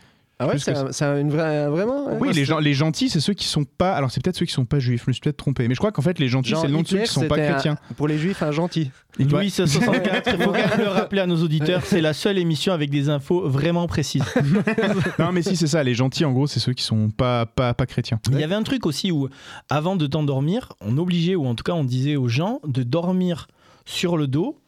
Ah 0.44 0.48
ouais, 0.48 0.90
c'est 0.92 1.04
un- 1.04 1.18
une 1.20 1.30
vraie, 1.30 1.68
vraiment. 1.68 2.08
Oui, 2.20 2.32
les, 2.32 2.44
gens, 2.44 2.58
les 2.58 2.74
gentils, 2.74 3.08
c'est 3.08 3.20
ceux 3.20 3.34
qui 3.34 3.46
sont 3.46 3.64
pas. 3.64 3.94
Alors, 3.94 4.10
c'est 4.10 4.22
peut-être 4.22 4.36
ceux 4.36 4.46
qui 4.46 4.52
sont 4.52 4.64
pas 4.64 4.78
juifs, 4.78 5.02
je 5.04 5.10
me 5.10 5.12
suis 5.12 5.20
peut-être 5.20 5.36
trompé. 5.36 5.66
Mais 5.68 5.74
je 5.74 5.80
crois 5.80 5.92
qu'en 5.92 6.02
fait, 6.02 6.18
les 6.18 6.28
gentils, 6.28 6.54
c'est 6.60 6.66
le 6.66 6.72
nom 6.72 6.82
de 6.82 6.86
ceux 6.88 6.98
qui 7.00 7.06
sont 7.08 7.26
pas 7.28 7.38
chrétiens. 7.38 7.76
Pour 7.96 8.08
les 8.08 8.18
juifs, 8.18 8.42
un 8.42 8.52
gentil. 8.52 8.90
Louis 9.18 9.48
64, 9.50 10.30
il 10.32 10.42
faut 10.42 10.50
quand 10.50 10.52
même 10.52 10.78
le 10.78 10.88
rappeler 10.88 11.20
à 11.20 11.26
nos 11.26 11.40
auditeurs, 11.42 11.82
c'est 11.84 12.00
la 12.00 12.12
seule 12.12 12.36
émission 12.36 12.72
avec 12.72 12.90
des 12.90 13.08
infos 13.10 13.48
vraiment 13.48 13.86
précises. 13.86 14.24
Non, 15.18 15.32
mais 15.32 15.42
si, 15.42 15.56
c'est 15.56 15.66
ça. 15.68 15.82
Les 15.82 15.94
gentils, 15.94 16.24
en 16.24 16.32
gros, 16.32 16.46
c'est 16.46 16.60
ceux 16.60 16.72
qui 16.72 16.82
sont 16.82 17.10
pas, 17.10 17.46
pas, 17.46 17.74
pas 17.74 17.86
chrétiens. 17.86 18.18
Il 18.30 18.38
y 18.40 18.42
avait 18.44 18.54
un 18.54 18.62
truc 18.62 18.86
aussi 18.86 19.10
où, 19.12 19.28
avant 19.68 19.96
de 19.96 20.06
t'endormir, 20.06 20.72
on 20.80 20.98
obligeait, 20.98 21.34
ou 21.36 21.46
en 21.46 21.54
tout 21.54 21.62
cas 21.64 21.72
on 21.72 21.84
disait 21.84 22.16
aux 22.16 22.28
gens, 22.28 22.60
de 22.66 22.82
dormir 22.82 23.46
sur 23.84 24.16
le 24.16 24.26
dos, 24.26 24.58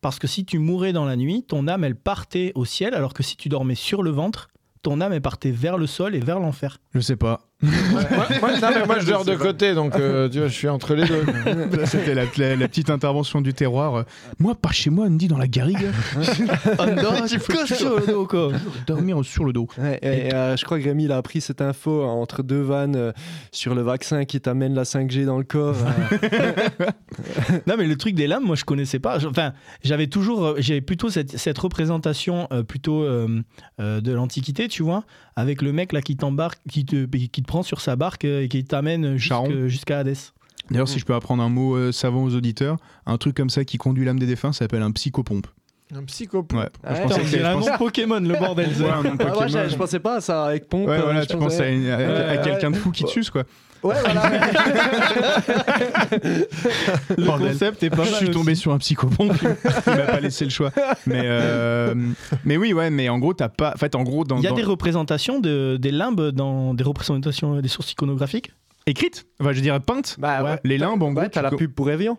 parce 0.00 0.18
que 0.18 0.26
si 0.26 0.44
tu 0.44 0.58
mourais 0.58 0.92
dans 0.92 1.04
la 1.04 1.16
nuit, 1.16 1.42
ton 1.46 1.66
âme, 1.66 1.82
elle 1.84 1.96
partait 1.96 2.52
au 2.54 2.64
ciel, 2.64 2.94
alors 2.94 3.14
que 3.14 3.22
si 3.22 3.36
tu 3.36 3.48
dormais 3.48 3.74
sur 3.74 4.02
le 4.02 4.10
ventre, 4.10 4.48
ton 4.82 5.00
âme, 5.00 5.12
elle 5.12 5.22
partait 5.22 5.50
vers 5.50 5.78
le 5.78 5.86
sol 5.86 6.14
et 6.14 6.20
vers 6.20 6.40
l'enfer. 6.40 6.78
Je 6.94 7.00
sais 7.00 7.16
pas. 7.16 7.47
Moi, 7.60 8.02
moi- 8.40 8.52
non, 8.60 8.68
mais 8.72 8.86
moi, 8.86 8.98
je 9.00 9.06
dors 9.06 9.24
de 9.24 9.34
côté, 9.34 9.74
donc 9.74 9.96
euh, 9.96 10.28
tu 10.28 10.38
vois, 10.38 10.46
je 10.48 10.52
suis 10.52 10.68
entre 10.68 10.94
les 10.94 11.04
deux. 11.04 11.24
Là, 11.24 11.86
C'était 11.86 12.14
la, 12.14 12.24
la- 12.36 12.54
la 12.56 12.68
petite 12.68 12.88
intervention 12.90 13.40
du 13.40 13.52
terroir. 13.52 13.94
Euh, 13.96 14.02
Moi, 14.38 14.54
pas 14.54 14.70
chez 14.70 14.90
moi, 14.90 15.06
Andy, 15.06 15.26
dans 15.26 15.38
la 15.38 15.48
garrigue. 15.48 15.88
On 16.78 16.94
dort 17.02 17.26
sur 17.66 17.96
le 17.98 18.06
dos, 18.06 18.26
quoi. 18.26 18.50
Dormir 18.86 19.24
sur 19.24 19.44
le 19.44 19.52
dos. 19.52 19.66
Ouais, 19.76 19.98
et, 20.02 20.32
euh, 20.34 20.56
je 20.56 20.64
crois 20.64 20.78
que 20.78 20.84
Rémi 20.84 21.04
il 21.04 21.12
a 21.12 21.16
appris 21.16 21.40
cette 21.40 21.60
info 21.60 22.04
entre 22.04 22.42
deux 22.44 22.60
vannes 22.60 22.94
euh, 22.96 23.12
sur 23.50 23.74
le 23.74 23.82
vaccin 23.82 24.24
qui 24.24 24.40
t'amène 24.40 24.74
la 24.74 24.84
5G 24.84 25.24
dans 25.24 25.38
le 25.38 25.44
corps. 25.44 25.76
euh. 26.22 26.86
Non, 27.66 27.74
mais 27.76 27.86
le 27.86 27.96
truc 27.96 28.14
des 28.14 28.26
lames, 28.26 28.44
moi, 28.44 28.56
je 28.56 28.64
connaissais 28.64 28.98
pas. 28.98 29.18
Enfin, 29.26 29.52
j'avais 29.82 30.06
toujours, 30.06 30.54
j'avais 30.58 30.80
plutôt 30.80 31.10
cette, 31.10 31.36
cette 31.36 31.58
représentation 31.58 32.46
euh, 32.52 32.62
plutôt 32.62 33.02
euh, 33.02 33.42
euh, 33.80 34.00
de 34.00 34.12
l'Antiquité, 34.12 34.68
tu 34.68 34.82
vois, 34.82 35.04
avec 35.38 35.62
le 35.62 35.72
mec 35.72 35.92
là 35.92 36.02
qui 36.02 36.16
t'embarque, 36.16 36.58
qui 36.68 36.84
te, 36.84 37.06
qui 37.06 37.42
te 37.42 37.46
prend 37.46 37.62
sur 37.62 37.80
sa 37.80 37.94
barque 37.94 38.24
euh, 38.24 38.42
et 38.42 38.48
qui 38.48 38.64
t'amène 38.64 39.16
jusqu'à 39.16 40.00
Hadès. 40.00 40.32
D'ailleurs, 40.68 40.88
si 40.88 40.98
je 40.98 41.04
peux 41.04 41.14
apprendre 41.14 41.42
un 41.42 41.48
mot 41.48 41.76
euh, 41.76 41.92
savant 41.92 42.24
aux 42.24 42.34
auditeurs, 42.34 42.76
un 43.06 43.16
truc 43.18 43.36
comme 43.36 43.48
ça 43.48 43.64
qui 43.64 43.78
conduit 43.78 44.04
l'âme 44.04 44.18
des 44.18 44.26
défunts 44.26 44.52
ça 44.52 44.60
s'appelle 44.60 44.82
un 44.82 44.90
psychopompe. 44.90 45.46
Un 45.94 46.04
psychopompe. 46.04 46.52
Ouais. 46.60 46.68
Ah 46.84 46.94
je 46.94 46.98
ouais, 46.98 47.02
pensais 47.02 47.14
Attends, 47.14 47.22
que 47.24 47.28
c'est- 47.30 47.38
je 47.38 47.44
un 47.44 47.54
pense- 47.54 47.66
nom 47.68 47.76
Pokémon, 47.78 48.20
le 48.20 48.34
bordel. 48.38 48.68
Ouais, 48.78 48.90
un 48.90 49.02
nom 49.02 49.10
Ah, 49.18 49.24
moi, 49.24 49.32
Pokémon. 49.32 49.48
je, 49.64 49.68
je 49.70 49.76
pensais 49.76 49.98
pas 50.00 50.16
à 50.16 50.20
ça 50.20 50.44
avec 50.46 50.68
pompe. 50.68 50.86
Ouais, 50.88 50.98
euh, 50.98 51.02
voilà, 51.02 51.22
je 51.22 51.26
tu 51.28 51.36
penses 51.38 51.54
à, 51.54 51.56
pensais- 51.58 51.74
une- 51.74 51.88
à- 51.88 51.94
à 51.96 51.98
Ouais, 52.36 52.40
quelqu'un 52.44 52.70
de 52.70 52.76
ouais. 52.76 52.80
fou 52.82 52.90
qui 52.90 53.04
te 53.04 53.08
suce, 53.10 53.30
quoi. 53.30 53.44
Ouais, 53.82 53.94
voilà. 54.00 54.22
Le 57.16 57.24
Bordel. 57.24 57.52
concept 57.52 57.82
est 57.84 57.90
pas 57.90 58.04
je 58.04 58.10
mal 58.10 58.20
suis 58.20 58.30
tombé 58.30 58.52
aussi. 58.52 58.60
sur 58.62 58.72
un 58.72 58.78
psychopompe 58.78 59.32
il 59.40 59.92
m'a 59.92 59.98
pas 60.02 60.20
laissé 60.20 60.44
le 60.44 60.50
choix 60.50 60.72
mais 61.06 61.20
euh, 61.24 61.94
mais 62.44 62.56
oui 62.56 62.72
ouais 62.72 62.90
mais 62.90 63.08
en 63.08 63.18
gros 63.20 63.34
t'as 63.34 63.48
pas 63.48 63.72
en 63.74 63.78
fait 63.78 63.94
en 63.94 64.02
gros 64.02 64.24
dans, 64.24 64.38
Il 64.38 64.42
y 64.42 64.46
a 64.46 64.50
dans- 64.50 64.56
des 64.56 64.64
représentations 64.64 65.38
de, 65.38 65.76
des 65.80 65.92
limbes 65.92 66.30
dans 66.30 66.74
des 66.74 66.82
représentations 66.84 67.60
des 67.60 67.68
sources 67.68 67.92
iconographiques? 67.92 68.50
Écrite 68.86 69.26
Enfin, 69.38 69.50
je 69.52 69.56
veux 69.56 69.62
dire, 69.62 69.78
peinte 69.80 70.16
Bah 70.18 70.42
ouais. 70.42 70.58
Les 70.64 70.78
limbes, 70.78 71.02
en 71.02 71.08
Ouais, 71.10 71.14
gros. 71.14 71.24
t'as 71.30 71.42
la 71.42 71.50
pub 71.50 71.70
pour 71.72 71.90
Evian. 71.90 72.18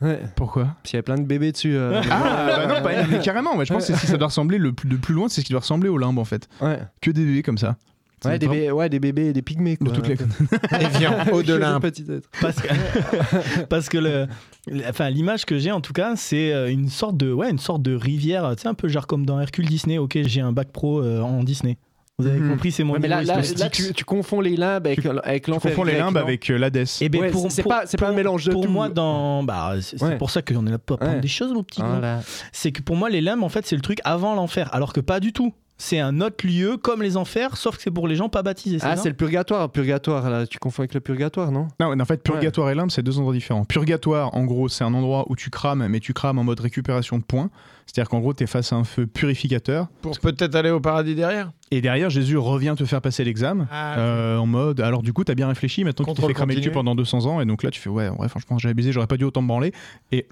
Ouais. 0.00 0.20
Pourquoi? 0.36 0.64
Parce 0.64 0.90
qu'il 0.90 0.96
y 0.96 1.00
a 1.00 1.02
plein 1.02 1.16
de 1.18 1.24
bébés 1.24 1.52
dessus. 1.52 1.74
euh. 1.76 2.00
Ah, 2.10 2.46
bah 2.46 2.66
non, 2.66 2.82
pas, 2.82 3.06
mais 3.10 3.18
carrément. 3.20 3.56
ouais, 3.56 3.66
je 3.66 3.72
pense 3.74 3.86
que 3.86 3.94
si 3.94 4.06
ça 4.06 4.16
doit 4.16 4.28
ressembler 4.28 4.56
le 4.58 4.72
plus, 4.72 4.88
de 4.88 4.96
plus 4.96 5.12
loin, 5.14 5.28
c'est 5.28 5.40
ce 5.42 5.46
qui 5.46 5.52
doit 5.52 5.60
ressembler 5.60 5.88
aux 5.90 5.98
limbes, 5.98 6.18
en 6.18 6.24
fait. 6.24 6.48
ouais. 6.62 6.78
Que 7.02 7.10
des 7.10 7.24
bébés 7.24 7.42
comme 7.42 7.58
ça. 7.58 7.76
Ouais, 8.24 8.38
des 8.38 8.48
bébés, 8.48 8.70
ouais, 8.70 8.88
des 8.90 9.00
bébés 9.00 9.26
et 9.28 9.32
des 9.32 9.40
pygmées. 9.40 9.76
De 9.80 9.84
Quoi. 9.88 9.94
toutes 9.94 10.08
les... 10.08 10.16
Au-delà. 11.32 11.74
Des 11.74 11.80
petites 11.80 12.10
êtres. 12.10 12.28
Parce 12.40 12.56
que, 12.60 12.68
parce 13.68 13.88
que 13.88 13.96
le, 13.96 14.26
le- 14.70 14.82
enfin, 14.88 15.08
l'image 15.08 15.46
que 15.46 15.58
j'ai 15.58 15.72
en 15.72 15.80
tout 15.80 15.94
cas, 15.94 16.16
c'est 16.16 16.52
euh, 16.52 16.70
une 16.70 16.90
sorte 16.90 17.16
de, 17.16 17.32
ouais, 17.32 17.50
une 17.50 17.58
sorte 17.58 17.80
de 17.82 17.94
rivière, 17.94 18.50
tu 18.56 18.62
sais, 18.62 18.68
un 18.68 18.74
peu 18.74 18.88
genre 18.88 19.06
comme 19.06 19.24
dans 19.24 19.40
Hercule 19.40 19.66
Disney. 19.66 19.96
Ok, 19.96 20.18
j'ai 20.26 20.42
un 20.42 20.52
bac 20.52 20.68
pro 20.70 21.00
euh, 21.02 21.20
en 21.22 21.42
Disney. 21.44 21.78
Vous 22.20 22.26
avez 22.26 22.38
Mhm. 22.40 22.50
compris, 22.50 22.72
c'est 22.72 22.84
mon 22.84 22.92
Ouais, 22.94 22.98
mais 23.00 23.08
là, 23.08 23.22
là, 23.22 23.40
là, 23.56 23.68
tu, 23.70 23.92
tu 23.92 24.04
confonds 24.04 24.40
les 24.40 24.56
limbes 24.56 24.86
avec, 24.86 25.04
avec 25.24 25.44
Tu 25.44 25.50
l'enfer. 25.50 25.70
confonds 25.72 25.84
les 25.84 25.96
limbes 25.98 26.16
avec 26.16 26.50
euh, 26.50 26.58
l'Hadès. 26.58 26.84
Eh 27.00 27.08
ben, 27.08 27.20
Ouais, 27.20 27.30
pour- 27.30 27.50
c'est 27.50 27.62
pour- 27.62 27.70
pas, 27.70 27.82
c'est 27.86 27.98
pas 27.98 28.08
un 28.08 28.12
mélange 28.12 28.44
de 28.44 28.52
Pour 28.52 28.64
tout. 28.64 28.70
moi, 28.70 28.88
dans, 28.88 29.42
bah, 29.42 29.74
c'est 29.80 30.02
Ouais. 30.02 30.16
pour 30.18 30.30
ça 30.30 30.42
qu'on 30.42 30.66
est 30.66 30.70
là 30.70 30.78
pour 30.78 30.96
apprendre 30.96 31.14
Ouais. 31.16 31.20
des 31.20 31.28
choses, 31.28 31.52
mon 31.52 31.62
petit. 31.62 31.80
Voilà. 31.82 32.20
C'est 32.52 32.72
que 32.72 32.82
pour 32.82 32.96
moi, 32.96 33.10
les 33.10 33.20
limbes, 33.20 33.42
en 33.42 33.48
fait, 33.48 33.66
c'est 33.66 33.76
le 33.76 33.82
truc 33.82 33.98
avant 34.04 34.34
l'enfer, 34.34 34.68
alors 34.72 34.92
que 34.92 35.00
pas 35.00 35.20
du 35.20 35.32
tout. 35.32 35.52
C'est 35.80 35.98
un 35.98 36.20
autre 36.20 36.46
lieu 36.46 36.76
comme 36.76 37.02
les 37.02 37.16
enfers, 37.16 37.56
sauf 37.56 37.78
que 37.78 37.82
c'est 37.82 37.90
pour 37.90 38.06
les 38.06 38.14
gens 38.14 38.28
pas 38.28 38.42
baptisés. 38.42 38.76
Ah, 38.82 38.98
c'est 38.98 39.08
le 39.08 39.14
purgatoire. 39.14 39.72
Purgatoire, 39.72 40.28
là. 40.28 40.46
Tu 40.46 40.58
confonds 40.58 40.82
avec 40.82 40.92
le 40.92 41.00
purgatoire, 41.00 41.50
non? 41.50 41.68
Non, 41.80 41.98
en 41.98 42.04
fait, 42.04 42.22
purgatoire 42.22 42.68
et 42.68 42.74
limbe, 42.74 42.90
c'est 42.90 43.02
deux 43.02 43.16
endroits 43.16 43.32
différents. 43.32 43.64
Purgatoire, 43.64 44.36
en 44.36 44.44
gros, 44.44 44.68
c'est 44.68 44.84
un 44.84 44.92
endroit 44.92 45.24
où 45.30 45.36
tu 45.36 45.48
crames, 45.48 45.88
mais 45.88 45.98
tu 45.98 46.12
crames 46.12 46.38
en 46.38 46.44
mode 46.44 46.60
récupération 46.60 47.16
de 47.16 47.22
points. 47.22 47.48
C'est-à-dire 47.86 48.10
qu'en 48.10 48.20
gros, 48.20 48.34
tu 48.34 48.44
es 48.44 48.46
face 48.46 48.74
à 48.74 48.76
un 48.76 48.84
feu 48.84 49.06
purificateur. 49.06 49.88
Pour 50.02 50.18
peut-être 50.20 50.54
aller 50.54 50.68
au 50.68 50.80
paradis 50.80 51.14
derrière? 51.14 51.50
Et 51.70 51.80
derrière, 51.80 52.10
Jésus 52.10 52.36
revient 52.36 52.74
te 52.76 52.84
faire 52.84 53.00
passer 53.00 53.24
l'examen. 53.24 53.66
Ah, 53.70 53.98
euh, 54.00 54.36
en 54.36 54.46
mode, 54.46 54.80
alors 54.80 55.00
du 55.00 55.14
coup, 55.14 55.24
t'as 55.24 55.34
bien 55.34 55.48
réfléchi, 55.48 55.82
maintenant 55.82 56.04
tu 56.04 56.20
t'es 56.20 56.26
fait 56.26 56.34
cramer 56.34 56.56
le 56.56 56.60
cul 56.60 56.66
continu. 56.66 56.74
pendant 56.74 56.94
200 56.94 57.24
ans, 57.24 57.40
et 57.40 57.46
donc 57.46 57.62
là, 57.62 57.70
tu 57.70 57.80
fais, 57.80 57.88
ouais, 57.88 58.10
ouais 58.10 58.28
franchement, 58.28 58.58
j'ai 58.58 58.68
abusé, 58.68 58.92
j'aurais 58.92 59.06
pas 59.06 59.16
dû 59.16 59.24
autant 59.24 59.40
me 59.40 59.48
branler, 59.48 59.72
et 60.12 60.28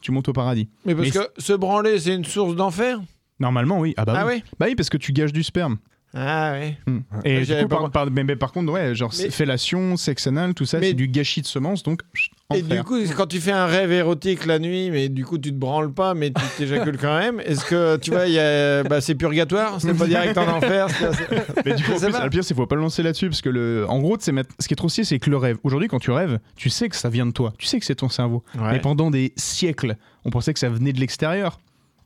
tu 0.00 0.12
montes 0.12 0.28
au 0.28 0.32
paradis. 0.32 0.68
mais 0.84 0.94
parce 0.94 1.08
mais 1.08 1.12
que 1.12 1.42
se 1.42 1.52
branler, 1.54 1.98
c'est 1.98 2.14
une 2.14 2.24
source 2.24 2.54
d'enfer? 2.54 3.00
Normalement, 3.40 3.78
oui. 3.80 3.94
Ah 3.96 4.04
bah, 4.04 4.14
Ah 4.16 4.26
oui. 4.26 4.34
oui 4.36 4.42
Bah 4.58 4.66
oui, 4.68 4.74
parce 4.74 4.88
que 4.90 4.96
tu 4.98 5.12
gages 5.12 5.32
du 5.32 5.42
sperme. 5.42 5.78
Ah 6.14 6.56
oui. 6.60 6.74
Hmm. 6.86 6.98
Et 7.24 7.38
du 7.38 7.44
j'avais 7.46 7.62
coup, 7.62 7.68
pas 7.68 7.76
par, 7.78 7.90
par- 7.90 8.10
mais, 8.10 8.22
mais 8.22 8.36
par 8.36 8.52
contre, 8.52 8.70
ouais, 8.70 8.94
genre 8.94 9.10
Mais- 9.18 9.30
fellation, 9.30 9.96
sexe 9.96 10.26
anal, 10.26 10.52
tout 10.52 10.66
ça, 10.66 10.78
Mais- 10.78 10.88
c'est 10.88 10.92
du 10.94 11.08
gâchis 11.08 11.40
de 11.40 11.46
semences, 11.46 11.82
donc 11.82 12.02
chut, 12.12 12.30
Et 12.54 12.62
enfer. 12.62 12.76
du 12.76 12.84
coup, 12.84 12.98
quand 13.16 13.26
tu 13.26 13.40
fais 13.40 13.50
un 13.50 13.64
rêve 13.64 13.90
érotique 13.92 14.44
la 14.44 14.58
nuit, 14.58 14.90
mais 14.90 15.08
du 15.08 15.24
coup 15.24 15.38
tu 15.38 15.48
te 15.50 15.56
branles 15.56 15.90
pas, 15.90 16.12
mais 16.12 16.30
tu 16.30 16.42
t'éjacules 16.58 16.98
quand 16.98 17.18
même, 17.18 17.40
est-ce 17.40 17.64
que 17.64 17.96
tu 17.96 18.10
vois, 18.10 18.26
il 18.26 18.34
y 18.34 18.38
a, 18.38 18.82
bah, 18.82 19.00
c'est 19.00 19.14
purgatoire, 19.14 19.80
c'est 19.80 19.94
pas 19.96 20.06
direct 20.06 20.36
en 20.36 20.48
enfer 20.48 20.88
c'est- 20.90 21.12
c'est- 21.14 21.64
Mais 21.64 21.74
du 21.76 21.82
coup, 21.82 21.92
en 21.92 21.98
plus, 21.98 22.06
le 22.24 22.28
pire, 22.28 22.44
c'est 22.44 22.48
qu'il 22.48 22.56
faut 22.56 22.66
pas 22.66 22.76
le 22.76 22.82
lancer 22.82 23.02
là-dessus, 23.02 23.30
parce 23.30 23.40
que 23.40 23.48
le, 23.48 23.86
en 23.88 23.98
gros, 23.98 24.18
ce 24.20 24.30
qui 24.30 24.74
est 24.74 24.76
trop 24.76 24.90
stylé, 24.90 25.06
c'est 25.06 25.18
que 25.18 25.30
le 25.30 25.38
rêve. 25.38 25.56
Aujourd'hui, 25.62 25.88
quand 25.88 25.98
tu 25.98 26.10
rêves, 26.10 26.40
tu 26.56 26.68
sais 26.68 26.90
que 26.90 26.96
ça 26.96 27.08
vient 27.08 27.24
de 27.24 27.32
toi, 27.32 27.54
tu 27.56 27.66
sais 27.66 27.80
que 27.80 27.86
c'est 27.86 27.94
ton 27.94 28.10
cerveau. 28.10 28.44
Ouais. 28.54 28.72
Mais 28.72 28.80
pendant 28.80 29.10
des 29.10 29.32
siècles, 29.36 29.96
on 30.26 30.30
pensait 30.30 30.52
que 30.52 30.58
ça 30.58 30.68
venait 30.68 30.92
de 30.92 31.00
l'extérieur. 31.00 31.58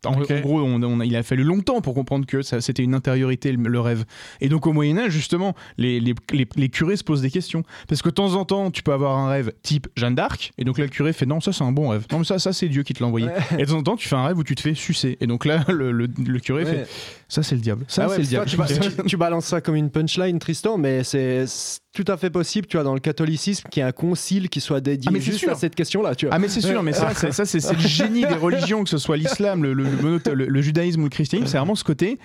En, 0.07 0.21
gros, 0.41 0.61
on- 0.61 0.83
on- 0.83 1.01
il 1.03 1.15
a 1.17 1.23
fallu 1.23 1.43
longtemps 1.45 1.81
pour 1.81 1.95
comprendre 1.95 2.27
que 2.27 2.43
ça- 2.43 2.61
c'était 2.61 2.83
une 2.83 2.95
intériorité, 2.95 3.53
le, 3.53 3.69
le 3.69 3.81
rêve. 3.81 4.05
Et 4.41 4.49
donc, 4.49 4.67
au 4.67 4.73
Moyen-Âge, 4.73 5.13
justement, 5.13 5.55
les, 5.79 6.01
les- 6.01 6.15
les- 6.33 6.49
les 6.57 6.69
curés 6.69 6.97
se 6.97 7.05
posent 7.05 7.23
des 7.23 7.31
questions. 7.31 7.63
Parce 7.89 8.03
que 8.03 8.09
de 8.09 8.15
temps 8.15 8.35
en 8.35 8.45
temps, 8.45 8.71
tu 8.71 8.83
peux 8.83 8.93
avoir 8.93 9.19
un 9.19 9.29
rêve 9.29 9.53
type 9.63 9.89
Jeanne 9.97 10.15
d'Arc, 10.15 10.53
et 10.59 10.65
donc 10.65 10.79
là, 10.79 10.85
le 10.85 10.91
curé 10.91 11.13
fait 11.13 11.27
Non, 11.27 11.41
ça, 11.41 11.53
c'est 11.53 11.65
un 11.65 11.73
bon 11.73 11.89
rêve. 11.89 12.07
Non, 12.13 12.19
mais 12.21 12.25
ça, 12.25 12.39
ça 12.39 12.53
c'est 12.53 12.69
Dieu 12.69 12.83
qui 12.83 12.95
te 12.95 13.03
l'a 13.03 13.07
envoyé. 13.09 13.29
Et 13.59 13.63
de 13.65 13.71
temps 13.71 13.79
en 13.79 13.83
temps, 13.83 13.97
tu 13.97 14.09
fais 14.09 14.17
un 14.17 14.27
rêve 14.27 14.39
où 14.39 14.45
tu 14.45 14.55
te 14.55 14.61
fais 14.61 14.75
sucer. 14.75 15.17
Et 15.21 15.27
donc 15.27 15.45
là, 15.45 15.65
le, 15.69 15.93
le- 15.93 16.09
le 16.25 16.39
curé 16.41 16.65
Ouais. 16.65 16.71
fait 16.85 16.89
Ça, 17.29 17.43
c'est 17.43 17.57
le 17.57 17.61
diable. 17.61 17.85
Ça, 17.89 18.05
Ah 18.05 18.09
ouais, 18.09 18.23
c'est 18.25 18.31
le 18.33 18.39
parce 18.39 18.51
que 18.53 18.57
diable. 18.57 18.81
toi, 18.81 18.89
tu, 18.91 18.97
tu- 19.03 19.09
tu 19.09 19.17
balances 19.17 19.47
ça 19.47 19.61
comme 19.61 19.75
une 19.75 19.91
punchline, 19.91 20.39
Tristan, 20.39 20.79
mais 20.79 21.03
c'est 21.03 21.45
tout 21.93 22.05
à 22.07 22.17
fait 22.17 22.31
possible, 22.31 22.67
tu 22.69 22.77
vois, 22.77 22.85
dans 22.85 22.95
le 22.95 23.01
catholicisme, 23.01 23.69
qu'il 23.69 23.81
y 23.81 23.85
ait 23.85 23.89
un 23.89 23.93
concile 23.93 24.49
qui 24.49 24.61
soit 24.61 24.81
dédié 24.81 25.09
Ah, 25.09 25.13
mais 25.13 25.19
c'est 25.21 25.27
juste 25.27 25.39
sûr. 25.41 25.51
à 25.51 25.55
cette 25.57 25.75
question-là, 25.75 26.15
tu 26.15 26.27
vois. 26.27 26.35
Ah 26.35 26.39
mais 26.39 26.49
c'est 26.49 26.61
sûr, 26.61 26.83
mais 26.85 26.93
ça, 26.93 27.11
c'est, 27.15 27.33
ça 27.33 27.45
c'est, 27.45 27.59
c'est 27.61 27.75
le 27.75 27.81
génie 27.81 28.21
des 28.27 28.35
religions, 28.35 28.85
que 28.85 28.91
ce 28.91 28.99
soit 28.99 29.17
l'islam, 29.17 29.63
le, 29.65 29.73
le- 29.73 29.85
le 29.85 29.91
monothe- 29.97 30.31
le- 30.31 30.47
le 30.47 30.63
judaïsme 30.63 31.01
ou 31.01 31.05
le 31.05 31.11
christianisme, 31.11 31.51
c'est 31.51 31.59
vraiment 31.59 31.75
ce 31.75 31.85
côté, 31.85 32.19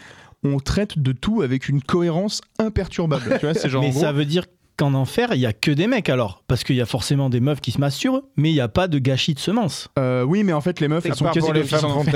on 0.43 0.60
traite 0.60 1.00
de 1.00 1.12
tout 1.13 1.41
avec 1.41 1.67
une 1.70 1.81
cohérence 1.81 2.41
imperturbable. 2.60 3.38
Tu 3.39 3.46
vois, 3.46 3.53
c'est 3.55 3.70
genre 3.70 3.81
en 3.84 3.86
Mais 3.88 3.91
gros, 3.91 4.01
ça 4.01 4.12
veut 4.12 4.25
dire 4.25 4.46
qu'en 4.78 4.94
enfer, 4.94 5.30
il 5.34 5.40
y 5.40 5.46
a 5.46 5.54
que 5.54 5.70
des 5.72 5.86
mecs 5.88 6.10
alors. 6.10 6.44
Parce 6.48 6.63
qu'il 6.63 6.75
y 6.75 6.82
a 6.82 6.86
forcément 6.86 7.30
des 7.30 7.40
meufs 7.40 7.62
qui 7.62 7.72
se 7.72 7.80
masturbent, 7.80 8.22
mais 8.36 8.50
il 8.50 8.54
n'y 8.54 8.60
a 8.62 8.68
pas 8.68 8.88
de 8.88 8.98
gâchis 9.00 9.34
de 9.34 9.40
semences. 9.40 9.90
euh, 10.00 10.24
oui, 10.24 10.44
mais 10.44 10.54
en 10.54 10.62
fait 10.62 10.80
les 10.80 10.88
meufs, 10.88 11.06
elles 11.06 11.13
sont 11.16 11.25
pour 11.25 11.54
les 11.54 11.63
femmes 11.63 11.86
en. 11.86 12.04
Chez 12.04 12.12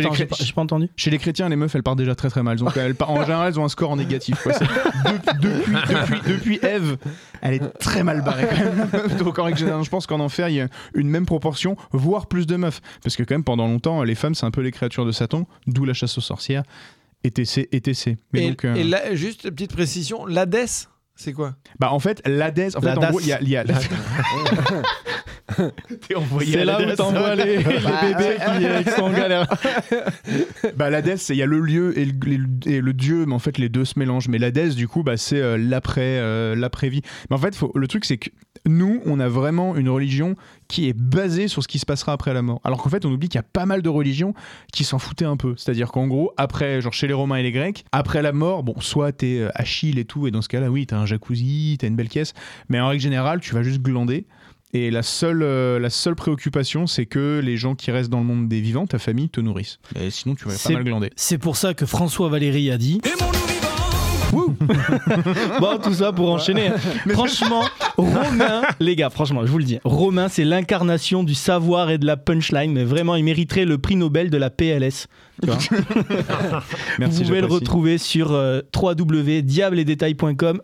les, 0.00 0.06
Attends, 0.06 0.14
chré- 0.14 0.26
pas, 0.26 0.36
pas 0.54 0.60
entendu. 0.62 0.88
chez 0.96 1.10
les 1.10 1.18
chrétiens, 1.18 1.48
les 1.48 1.56
meufs, 1.56 1.74
elles 1.74 1.82
partent 1.82 1.98
déjà 1.98 2.14
très 2.14 2.28
très 2.30 2.42
mal. 2.42 2.56
Donc 2.58 2.76
elles 2.76 2.94
en 3.00 3.22
général, 3.22 3.48
elles 3.48 3.58
ont 3.60 3.64
un 3.64 3.68
score 3.68 3.90
en 3.90 3.96
négatif. 3.96 4.42
quoi. 4.42 4.52
C'est- 4.52 4.64
de- 4.64 5.48
depuis, 5.48 5.72
depuis, 5.72 6.32
depuis 6.32 6.58
Ève, 6.62 6.96
elle 7.40 7.54
est 7.54 7.78
très 7.78 8.02
mal 8.02 8.22
barrée. 8.22 8.46
Quand 8.50 8.98
même. 9.08 9.16
Donc 9.18 9.38
en 9.38 9.44
règle 9.44 9.58
générale, 9.58 9.82
je 9.84 9.90
pense 9.90 10.06
qu'en 10.06 10.20
enfer, 10.20 10.48
il 10.48 10.54
y 10.56 10.60
a 10.60 10.68
une 10.94 11.08
même 11.08 11.26
proportion, 11.26 11.76
voire 11.92 12.26
plus 12.26 12.46
de 12.46 12.56
meufs. 12.56 12.80
Parce 13.02 13.16
que 13.16 13.22
quand 13.22 13.34
même, 13.34 13.44
pendant 13.44 13.66
longtemps, 13.66 14.02
les 14.02 14.14
femmes, 14.14 14.34
c'est 14.34 14.46
un 14.46 14.50
peu 14.50 14.60
les 14.60 14.70
créatures 14.72 15.06
de 15.06 15.12
Satan, 15.12 15.46
d'où 15.66 15.84
la 15.84 15.94
chasse 15.94 16.16
aux 16.18 16.22
sorcières. 16.22 16.62
ETC, 17.24 17.68
ETC. 17.72 18.16
Mais 18.32 18.44
Et, 18.46 18.48
donc, 18.50 18.64
euh, 18.64 18.74
et 18.74 18.82
là, 18.82 19.14
juste 19.14 19.44
une 19.44 19.52
petite 19.52 19.72
précision, 19.72 20.26
l'Hadès, 20.26 20.88
c'est 21.22 21.32
quoi? 21.32 21.54
Bah 21.78 21.92
en 21.92 21.98
fait, 21.98 22.20
l'Hadès, 22.26 22.76
en 22.76 22.80
fait, 22.80 22.90
en 22.98 23.10
gros, 23.10 23.20
il 23.20 23.26
y 23.28 23.32
a, 23.32 23.40
il 23.40 23.48
y 23.48 23.56
a- 23.56 23.64
T'es 26.08 26.14
envoyé 26.14 26.52
C'est 26.52 26.60
à 26.60 26.64
là 26.64 26.80
où 26.80 26.96
t'envoies 26.96 27.34
les, 27.34 27.58
les 27.58 27.62
bébés 27.64 28.36
qui, 28.58 28.64
euh, 28.64 28.82
qui 28.82 28.90
sont 28.90 29.02
en 29.02 29.12
galère. 29.12 29.46
Bah 30.76 30.88
l'Hadès, 30.90 31.16
c'est- 31.16 31.34
il 31.34 31.38
y 31.38 31.42
a 31.42 31.46
le 31.46 31.60
lieu 31.60 31.98
et 31.98 32.04
le, 32.06 32.12
et 32.66 32.80
le 32.80 32.92
dieu, 32.94 33.26
mais 33.26 33.34
en 33.34 33.38
fait 33.38 33.58
les 33.58 33.68
deux 33.68 33.84
se 33.84 33.98
mélangent. 33.98 34.28
Mais 34.28 34.38
l'Hadès, 34.38 34.70
du 34.70 34.88
coup, 34.88 35.02
bah 35.02 35.16
c'est 35.16 35.40
euh, 35.40 35.58
l'après, 35.58 36.18
euh, 36.18 36.54
l'après-vie. 36.54 37.02
Mais 37.28 37.36
en 37.36 37.38
fait, 37.38 37.54
faut- 37.54 37.72
le 37.74 37.86
truc 37.86 38.04
c'est 38.04 38.16
que 38.18 38.30
nous, 38.66 39.00
on 39.06 39.20
a 39.20 39.28
vraiment 39.28 39.76
une 39.76 39.88
religion 39.88 40.36
qui 40.68 40.88
est 40.88 40.92
basée 40.92 41.48
sur 41.48 41.62
ce 41.62 41.68
qui 41.68 41.78
se 41.78 41.86
passera 41.86 42.12
après 42.12 42.32
la 42.32 42.42
mort. 42.42 42.60
Alors 42.64 42.82
qu'en 42.82 42.90
fait, 42.90 43.04
on 43.04 43.12
oublie 43.12 43.28
qu'il 43.28 43.38
y 43.38 43.40
a 43.40 43.44
pas 43.44 43.66
mal 43.66 43.82
de 43.82 43.88
religions 43.88 44.34
qui 44.72 44.84
s'en 44.84 44.98
foutaient 44.98 45.24
un 45.24 45.36
peu. 45.36 45.54
C'est-à-dire 45.56 45.90
qu'en 45.90 46.06
gros, 46.06 46.32
après, 46.36 46.80
genre 46.80 46.92
chez 46.92 47.06
les 47.06 47.12
Romains 47.12 47.36
et 47.36 47.42
les 47.42 47.52
Grecs, 47.52 47.84
après 47.92 48.22
la 48.22 48.32
mort, 48.32 48.62
bon, 48.62 48.80
soit 48.80 49.12
t'es 49.12 49.38
euh, 49.38 49.48
Achille 49.54 49.98
et 49.98 50.04
tout, 50.04 50.26
et 50.26 50.30
dans 50.30 50.42
ce 50.42 50.48
cas-là, 50.48 50.70
oui, 50.70 50.86
t'as 50.86 50.96
un 50.96 51.06
jacuzzi, 51.06 51.76
t'as 51.78 51.88
une 51.88 51.96
belle 51.96 52.08
caisse, 52.08 52.34
mais 52.68 52.80
en 52.80 52.88
règle 52.88 53.02
générale, 53.02 53.40
tu 53.40 53.54
vas 53.54 53.62
juste 53.62 53.82
glander. 53.82 54.26
Et 54.74 54.90
la 54.90 55.02
seule, 55.02 55.42
euh, 55.42 55.78
la 55.78 55.90
seule 55.90 56.14
préoccupation, 56.14 56.86
c'est 56.86 57.04
que 57.04 57.40
les 57.44 57.58
gens 57.58 57.74
qui 57.74 57.90
restent 57.90 58.08
dans 58.08 58.20
le 58.20 58.24
monde 58.24 58.48
des 58.48 58.60
vivants, 58.60 58.86
ta 58.86 58.98
famille, 58.98 59.28
te 59.28 59.40
nourrissent. 59.40 59.78
Et 60.00 60.10
sinon, 60.10 60.34
tu 60.34 60.48
vas 60.48 60.54
pas 60.56 60.72
mal 60.72 60.84
glander. 60.84 61.10
C'est 61.14 61.38
pour 61.38 61.56
ça 61.56 61.74
que 61.74 61.84
François 61.84 62.30
Valéry 62.30 62.70
a 62.70 62.78
dit. 62.78 63.02
Wouh 64.32 64.56
bon, 65.60 65.78
tout 65.82 65.94
ça 65.94 66.12
pour 66.12 66.30
enchaîner. 66.30 66.70
franchement, 67.10 67.64
Romain, 67.96 68.62
les 68.80 68.96
gars, 68.96 69.10
franchement, 69.10 69.42
je 69.44 69.50
vous 69.50 69.58
le 69.58 69.64
dis, 69.64 69.78
Romain, 69.84 70.28
c'est 70.28 70.44
l'incarnation 70.44 71.22
du 71.22 71.34
savoir 71.34 71.90
et 71.90 71.98
de 71.98 72.06
la 72.06 72.16
punchline, 72.16 72.72
mais 72.72 72.84
vraiment, 72.84 73.14
il 73.14 73.24
mériterait 73.24 73.64
le 73.64 73.78
prix 73.78 73.96
Nobel 73.96 74.30
de 74.30 74.36
la 74.38 74.50
PLS. 74.50 75.06
Tu 75.40 75.46
vois 75.46 75.56
Merci, 76.98 77.22
vous 77.22 77.28
pouvez 77.28 77.40
le 77.40 77.46
retrouver 77.46 77.98
sur 77.98 78.32
euh. 78.32 78.60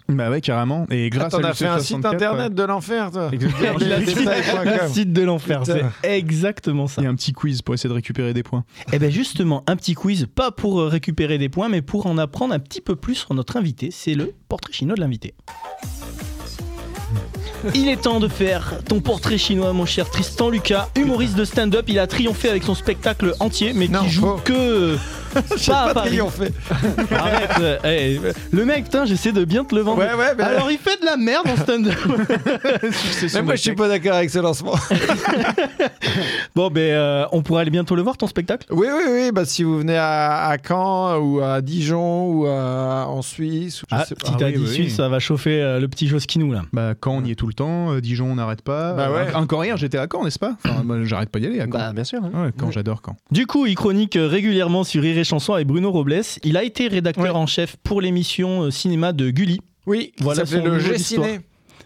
Bah 0.09 0.31
ouais, 0.31 0.41
carrément. 0.41 0.87
Et 0.91 1.11
grâce 1.11 1.35
Attends, 1.35 1.39
à 1.39 1.43
t'as 1.43 1.55
fait 1.55 1.67
un 1.67 1.79
site 1.79 1.97
Lucien 1.97 2.11
64, 2.11 2.15
internet 2.15 2.55
de 2.55 2.63
l'enfer, 2.63 3.11
toi 3.11 3.27
a 3.29 4.65
le 4.65 4.89
site 4.89 5.13
de 5.13 5.23
l'enfer, 5.23 5.63
c'est 5.65 5.85
exactement 6.03 6.87
ça. 6.87 7.03
Il 7.03 7.05
y 7.05 7.07
a 7.07 7.11
un 7.11 7.15
petit 7.15 7.33
quiz 7.33 7.63
pour 7.63 7.75
essayer 7.75 7.89
de 7.89 7.95
récupérer 7.95 8.35
des 8.35 8.43
points. 8.43 8.65
Et 8.93 8.99
bien 8.99 9.11
justement, 9.11 9.65
un 9.67 9.77
petit 9.77 9.95
quiz, 9.95 10.27
pas 10.33 10.51
pour 10.51 10.81
euh, 10.81 10.89
récupérer 10.89 11.39
des 11.39 11.49
points, 11.49 11.69
mais 11.69 11.83
pour 11.83 12.07
en 12.07 12.19
apprendre 12.19 12.55
un 12.55 12.59
petit 12.59 12.81
peu 12.81 12.97
plus 12.97 13.15
sur 13.15 13.35
notre 13.35 13.57
invité. 13.57 13.91
C'est 13.91 14.15
le 14.15 14.33
portrait 14.49 14.73
chinois 14.73 14.97
de 14.97 15.01
l'invité. 15.01 15.35
Il 17.75 17.89
est 17.89 17.97
temps 18.03 18.21
de 18.21 18.29
faire 18.29 18.75
ton 18.89 19.01
portrait 19.01 19.39
chinois, 19.39 19.73
mon 19.73 19.87
cher 19.87 20.09
Tristan 20.11 20.49
Lucas, 20.51 20.89
humoriste 20.97 21.35
de 21.37 21.45
stand-up. 21.45 21.85
Il 21.89 21.99
a 21.99 22.07
triomphé 22.07 22.49
avec 22.49 22.63
son 22.63 22.75
spectacle 22.75 23.35
entier, 23.41 23.73
mais 23.75 23.89
Non, 23.89 24.03
qui 24.05 24.11
joue 24.11 24.23
faux. 24.23 24.41
que 24.45 24.97
Pas 25.67 25.81
à 25.83 25.87
pas 25.89 25.95
Paris. 25.95 26.09
triomphé. 26.11 26.49
Arrête, 27.11 27.51
euh, 27.61 27.79
hey, 27.85 28.21
le 28.53 28.65
mec, 28.65 28.85
putain, 28.85 29.05
j'essaie 29.05 29.33
de 29.33 29.45
bien 29.45 29.65
te 29.65 29.75
le 29.75 29.83
vendre. 29.83 29.99
Ouais, 29.99 30.15
ouais, 30.15 30.35
mais- 30.37 30.45
Alors 30.45 30.71
il 30.71 30.79
fait 30.79 31.01
de 31.01 31.07
la 31.07 31.17
merde 31.17 31.47
en 31.49 31.57
stand-up. 31.57 31.95
Mais 33.35 33.43
moi, 33.43 33.55
je 33.57 33.61
suis 33.63 33.75
pas 33.75 33.89
d'accord 33.89 34.15
avec 34.15 34.31
ce 34.31 34.39
lancement. 34.39 34.75
bon, 36.55 36.69
ben, 36.71 36.81
euh, 36.81 37.25
on 37.33 37.43
pourra 37.43 37.61
aller 37.61 37.71
bientôt 37.71 37.95
le 37.95 38.03
voir 38.03 38.17
ton 38.17 38.27
spectacle? 38.27 38.67
Oui, 38.71 38.87
oui, 38.91 39.03
oui. 39.11 39.31
Bah, 39.33 39.45
si 39.45 39.63
vous 39.63 39.79
venez 39.79 39.97
à, 39.97 40.49
à 40.49 40.57
Caen 40.59 41.19
ou 41.19 41.41
à 41.41 41.61
Dijon 41.61 42.27
ou 42.31 42.47
à- 42.47 43.07
en 43.09 43.23
Suisse, 43.23 43.83
ou 43.83 43.87
je 43.91 43.95
Ah, 43.97 44.05
sais 44.05 44.15
pas. 44.15 44.31
petit 44.31 44.43
Ah 44.43 44.47
à 44.47 44.49
oui, 44.49 44.59
18, 44.59 44.83
oui. 44.85 44.91
ça 44.91 45.09
va 45.09 45.19
chauffer 45.19 45.61
euh, 45.63 45.81
le 45.81 45.89
petit 45.89 46.09
Joskinou 46.09 46.53
là. 46.53 46.63
Bah, 46.73 46.95
Caen, 47.03 47.19
on 47.23 47.25
y 47.25 47.31
est 47.31 47.35
tout 47.35 47.47
le 47.47 47.55
temps. 47.55 47.93
euh, 47.93 48.01
Dijon, 48.01 48.27
on 48.33 48.35
n'arrête 48.37 48.63
pas. 48.63 48.93
Bah 48.95 49.11
ouais. 49.11 49.27
Euh, 49.35 49.39
Encore 49.39 49.65
hier, 49.65 49.77
j'étais 49.77 49.99
à 49.99 50.07
Caen, 50.11 50.25
n'est-ce 50.25 50.39
pas? 50.39 50.57
Enfin, 50.65 50.83
moi, 50.85 50.97
J'arrête 51.05 51.31
pas 51.31 51.39
d'y 51.39 51.47
aller 51.47 51.61
à 51.61 51.65
Caen. 51.65 51.71
Bah, 51.71 51.93
bien 51.93 52.05
sûr. 52.05 52.21
hein. 52.25 52.31
Ouais, 52.45 52.51
Caen, 52.59 52.71
j'adore 52.71 53.03
Caen. 53.05 53.17
Du 53.31 53.47
coup, 53.47 53.67
il 53.67 53.75
chronique 53.75 54.19
régulièrement 54.21 54.85
sur 54.85 55.03
Rire 55.03 55.18
et 55.19 55.25
Chanson 55.25 55.53
avec 55.55 55.67
Bruno 55.67 55.91
Robles. 55.91 56.23
Il 56.45 56.57
a 56.57 56.65
été 56.65 56.89
rédacteur 56.89 57.25
Ouais. 57.25 57.31
en 57.31 57.47
chef 57.47 57.77
pour 57.83 58.01
l'émission 58.01 58.63
euh, 58.65 58.71
cinéma 58.71 59.13
de 59.13 59.31
Gulli. 59.31 59.61
Oui, 59.87 60.13
Voilà 60.21 60.45
son 60.47 60.57
le 60.57 60.63
niveau 60.63 60.79
G-Ciné. 60.79 61.41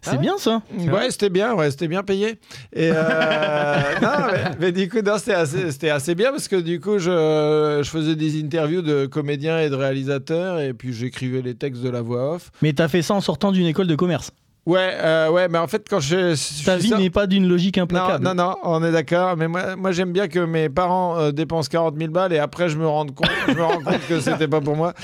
C'est 0.04 0.18
bien 0.18 0.36
ça 0.36 0.62
Ouais, 0.76 1.12
c'était 1.12 1.28
bien, 1.30 1.54
ouais, 1.54 1.70
c'était 1.70 1.86
bien 1.86 2.02
payé. 2.02 2.30
Et 2.72 2.90
euh, 2.92 3.82
non, 4.02 4.08
mais, 4.32 4.50
mais 4.58 4.72
du 4.72 4.88
coup, 4.88 5.00
non, 5.00 5.16
c'était 5.16 5.34
assez, 5.34 5.70
c'était 5.70 5.90
assez 5.90 6.16
bien 6.16 6.30
parce 6.32 6.48
que 6.48 6.56
du 6.56 6.80
coup, 6.80 6.98
je, 6.98 7.80
je 7.84 7.88
faisais 7.88 8.16
des 8.16 8.40
interviews 8.42 8.82
de 8.82 9.06
comédiens 9.06 9.60
et 9.60 9.70
de 9.70 9.76
réalisateurs 9.76 10.58
et 10.58 10.72
puis 10.74 10.92
j'écrivais 10.92 11.40
les 11.40 11.54
textes 11.54 11.82
de 11.82 11.88
la 11.88 12.02
voix 12.02 12.34
off. 12.34 12.50
Mais 12.62 12.72
t'as 12.72 12.88
fait 12.88 13.02
ça 13.02 13.14
en 13.14 13.20
sortant 13.20 13.52
d'une 13.52 13.66
école 13.66 13.86
de 13.86 13.94
commerce. 13.94 14.32
Ouais, 14.64 14.92
euh, 14.94 15.28
ouais, 15.30 15.48
mais 15.48 15.58
en 15.58 15.66
fait, 15.66 15.86
quand 15.90 15.98
je. 15.98 16.34
je 16.34 16.64
Ta 16.64 16.76
vie 16.76 16.92
n'est 16.94 17.10
pas 17.10 17.26
d'une 17.26 17.48
logique 17.48 17.78
Non, 17.78 17.82
implacable. 17.82 18.24
non, 18.24 18.34
non, 18.34 18.54
on 18.62 18.84
est 18.84 18.92
d'accord. 18.92 19.36
Mais 19.36 19.48
moi, 19.48 19.74
moi 19.74 19.90
j'aime 19.90 20.12
bien 20.12 20.28
que 20.28 20.38
mes 20.38 20.68
parents 20.68 21.18
euh, 21.18 21.32
dépensent 21.32 21.68
40 21.68 21.98
000 21.98 22.12
balles 22.12 22.32
et 22.32 22.38
après, 22.38 22.68
je 22.68 22.78
me 22.78 22.86
rende 22.86 23.12
compte, 23.12 23.28
je 23.48 23.54
me 23.54 23.62
rends 23.62 23.80
compte 23.80 24.06
que 24.08 24.20
c'était 24.20 24.46
pas 24.46 24.60
pour 24.60 24.76
moi. 24.76 24.94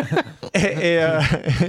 et, 0.54 0.58
et, 0.60 1.02
euh, 1.02 1.20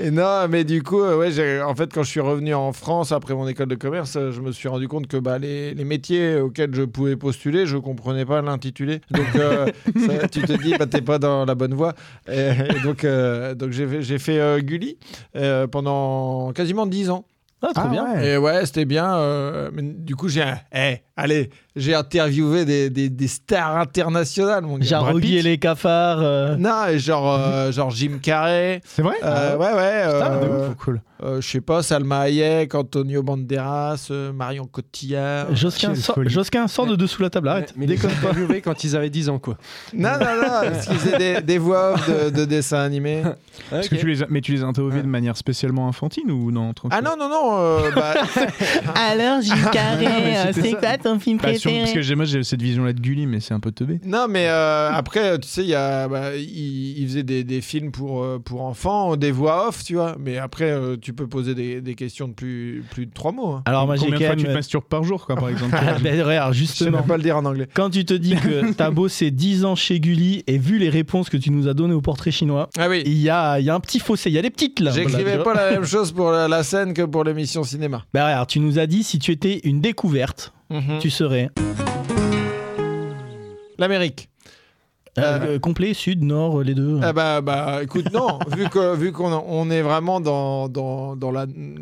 et 0.04 0.12
non, 0.12 0.48
mais 0.50 0.64
du 0.64 0.84
coup, 0.84 1.02
ouais, 1.02 1.62
en 1.62 1.74
fait, 1.76 1.92
quand 1.92 2.04
je 2.04 2.10
suis 2.10 2.20
revenu 2.20 2.54
en 2.54 2.74
France 2.74 3.12
après 3.12 3.34
mon 3.34 3.48
école 3.48 3.68
de 3.70 3.76
commerce, 3.76 4.14
je 4.14 4.40
me 4.40 4.52
suis 4.52 4.68
rendu 4.68 4.88
compte 4.88 5.08
que 5.08 5.18
bah, 5.18 5.40
les, 5.40 5.74
les 5.74 5.84
métiers 5.84 6.36
auxquels 6.40 6.76
je 6.76 6.84
pouvais 6.84 7.16
postuler, 7.16 7.66
je 7.66 7.78
comprenais 7.78 8.26
pas 8.26 8.42
l'intitulé. 8.44 9.02
Donc, 9.10 9.26
euh, 9.36 9.66
ça, 10.06 10.28
tu 10.28 10.42
te 10.44 10.54
dis, 10.62 10.76
bah, 10.78 10.86
t'es 10.86 11.02
pas 11.02 11.18
dans 11.18 11.46
la 11.46 11.56
bonne 11.56 11.74
voie. 11.74 11.94
Et, 12.32 12.50
et 12.76 12.80
donc, 12.84 13.04
euh, 13.04 13.56
donc 13.56 13.72
j'ai 13.72 13.88
fait, 13.88 14.02
j'ai 14.04 14.20
fait 14.20 14.40
euh, 14.40 14.60
Gulli 14.60 14.98
euh, 15.36 15.66
pendant 15.66 16.52
quasiment 16.54 16.86
10 16.86 17.10
ans. 17.10 17.26
Ah, 17.64 17.74
trop 17.74 17.90
bien. 17.90 18.20
Et 18.22 18.38
ouais, 18.38 18.66
c'était 18.66 18.86
bien. 18.86 19.16
euh, 19.18 19.70
mais 19.74 19.84
du 19.84 20.16
coup, 20.16 20.28
j'ai. 20.30 20.44
eh, 20.74 20.98
allez, 21.22 21.50
j'ai 21.76 21.94
interviewé 21.96 22.66
des, 22.66 22.90
des, 22.90 23.10
des 23.10 23.28
stars 23.28 23.78
internationales, 23.78 24.64
mon 24.64 24.78
gars. 24.78 24.86
Jarogui 24.86 25.38
et 25.38 25.42
les 25.42 25.58
cafards. 25.58 26.20
euh, 26.22 26.56
Non, 26.58 26.88
et 26.90 27.00
genre, 27.00 27.34
euh, 27.40 27.72
genre 27.74 27.92
Jim 27.92 28.20
Carrey. 28.22 28.82
C'est 28.86 29.02
vrai? 29.02 29.16
Euh, 29.24 29.56
ouais, 29.58 29.74
ouais. 29.74 30.14
Putain, 30.14 30.40
de 30.40 30.46
euh, 30.46 30.70
ouf, 30.70 30.76
cool. 30.76 31.02
euh, 31.24 31.40
je 31.40 31.48
sais 31.48 31.62
pas, 31.62 31.82
Salma 31.84 32.22
Hayek, 32.22 32.76
Antonio 32.76 33.24
Banderas, 33.24 34.08
euh, 34.12 34.34
Marion 34.34 34.66
Cotillard. 34.66 35.56
Josquin. 35.56 35.94
Josquin, 36.26 36.68
sors 36.68 36.88
de 36.88 36.96
dessous 36.98 37.22
la 37.22 37.30
table, 37.30 37.48
arrête. 37.48 37.74
Mais 37.78 37.86
les 37.86 37.96
Déconne 37.96 38.12
pas. 38.22 38.60
quand 38.64 38.84
ils 38.84 38.96
avaient 38.98 39.10
10 39.10 39.30
ans, 39.30 39.40
quoi. 39.40 39.58
Non, 39.94 40.12
non, 40.14 40.20
non, 40.20 40.48
parce 40.72 40.88
qu'ils 40.88 40.98
faisaient 40.98 41.18
des, 41.18 41.42
des 41.42 41.58
voix 41.58 41.94
off 41.94 42.10
de, 42.10 42.30
de 42.32 42.46
dessins 42.46 42.82
animés. 42.82 43.24
Est-ce 43.72 43.90
que 43.90 43.96
tu 43.96 44.08
les 44.08 44.24
as- 44.24 44.28
mais 44.30 44.42
tu 44.42 44.52
les 44.54 44.64
as 44.64 44.66
interviewés 44.66 45.02
de 45.04 45.08
manière 45.08 45.38
spécialement 45.38 45.88
infantile 45.88 46.30
ou 46.32 46.52
non 46.52 46.74
Ah 46.90 47.02
non, 47.02 47.16
non, 47.18 47.30
non. 47.30 47.58
euh, 47.60 47.92
bah, 47.96 48.14
Alors, 48.96 49.40
mais 49.42 50.38
euh, 50.38 50.46
c'était 50.54 50.62
c'est 50.62 50.72
ça. 50.72 50.78
quoi 50.78 50.98
ton 50.98 51.11
film 51.20 51.38
Bah, 51.38 51.54
sur- 51.54 51.70
préféré 51.72 51.80
parce 51.80 51.94
que 51.94 52.02
j'ai- 52.02 52.16
moi 52.16 52.26
j'ai 52.26 52.44
cette 52.44 52.62
vision 52.62 52.84
là 52.84 52.94
de 52.94 53.00
Gulli 53.00 53.26
mais 53.28 53.40
c'est 53.40 53.54
un 53.54 53.60
peu 53.60 53.72
teubé. 53.72 54.00
Non, 54.06 54.28
mais 54.30 54.46
euh, 54.48 54.90
après, 54.92 55.38
tu 55.40 55.48
sais, 55.48 55.62
il 55.64 55.70
y 55.70 55.76
a, 55.76 56.08
bah, 56.08 56.36
il, 56.36 57.00
il 57.00 57.08
faisait 57.08 57.24
des, 57.24 57.44
des 57.44 57.62
films 57.62 57.92
pour, 57.92 58.24
euh, 58.24 58.40
pour 58.40 58.62
enfants, 58.64 59.16
des 59.16 59.32
voix 59.32 59.68
off, 59.68 59.84
tu 59.84 59.96
vois. 59.96 60.16
Mais 60.20 60.38
après, 60.38 60.72
euh, 60.72 60.98
tu 61.00 61.14
peux 61.14 61.28
poser 61.28 61.56
des, 61.56 61.82
des 61.82 61.96
questions 61.96 62.28
de 62.28 62.34
plus, 62.34 62.84
plus 62.92 63.06
de 63.06 63.12
trois 63.14 63.32
mots. 63.32 63.52
Hein. 63.52 63.64
Alors, 63.66 63.86
moi, 63.86 63.96
j'ai 63.96 64.06
Combien 64.06 64.20
de 64.20 64.26
fois 64.26 64.36
tu 64.36 64.42
te 64.44 64.48
même. 64.48 64.56
masturbes 64.58 64.84
par 64.86 65.04
jour 65.04 65.26
quoi 65.26 65.36
par 65.36 65.50
exemple? 65.50 65.76
Ah, 65.78 65.98
ben, 66.02 66.22
regarde, 66.22 66.54
Je 66.54 66.60
sais 66.60 66.66
justement. 66.68 66.98
même 67.00 67.08
pas 67.08 67.18
le 67.18 67.24
dire 67.24 67.38
en 67.38 67.46
anglais. 67.46 67.68
Quand 67.74 67.90
tu 67.90 68.06
te 68.06 68.14
dis 68.14 68.36
que 68.36 68.72
t'as 68.78 68.92
bossé 68.92 69.32
10 69.32 69.66
ans 69.66 69.76
chez 69.76 70.00
Gulli 70.00 70.44
et 70.48 70.58
vu 70.58 70.78
les 70.78 70.90
réponses 70.90 71.30
que 71.30 71.38
tu 71.38 71.52
nous 71.52 71.68
as 71.68 71.74
données 71.74 71.94
au 71.94 72.02
portrait 72.02 72.32
chinois, 72.32 72.70
Ah 72.78 72.88
oui. 72.90 73.04
il 73.06 73.18
y 73.22 73.30
a, 73.30 73.60
il 73.60 73.66
y 73.66 73.70
a 73.70 73.76
un 73.76 73.80
petit 73.80 74.00
fossé, 74.00 74.30
il 74.30 74.34
y 74.34 74.38
a 74.40 74.42
des 74.42 74.50
petites 74.50 74.80
là. 74.80 74.92
J'écrivais 74.92 75.38
Voilà, 75.38 75.44
pas 75.44 75.54
la 75.54 75.72
même 75.72 75.86
chose 75.86 76.12
pour 76.12 76.32
la, 76.32 76.48
la 76.48 76.64
scène 76.64 76.94
que 76.94 77.04
pour 77.04 77.24
l'émission 77.24 77.64
cinéma. 77.64 78.04
Bah, 78.14 78.26
regarde, 78.26 78.50
tu 78.50 78.60
nous 78.60 78.80
as 78.80 78.88
dit 78.88 79.04
si 79.04 79.20
tu 79.20 79.32
étais 79.32 79.60
une 79.64 79.82
découverte, 79.82 80.54
tu 81.00 81.10
serais 81.10 81.50
L'Amérique. 83.78 84.31
Euh, 85.18 85.56
euh, 85.56 85.60
complet, 85.60 85.94
sud, 85.94 86.24
nord, 86.24 86.62
les 86.62 86.74
deux. 86.74 87.00
Ah 87.04 87.12
bah, 87.12 87.42
bah, 87.42 87.80
écoute, 87.84 88.14
non, 88.14 88.40
vu 88.56 88.70
que 88.70 88.96
vu 88.96 89.12
qu'on 89.12 89.34
on 89.46 89.70
est 89.70 89.82
vraiment 89.82 90.22
dans, 90.22 90.70
dans, 90.70 91.18
dans 91.18 91.32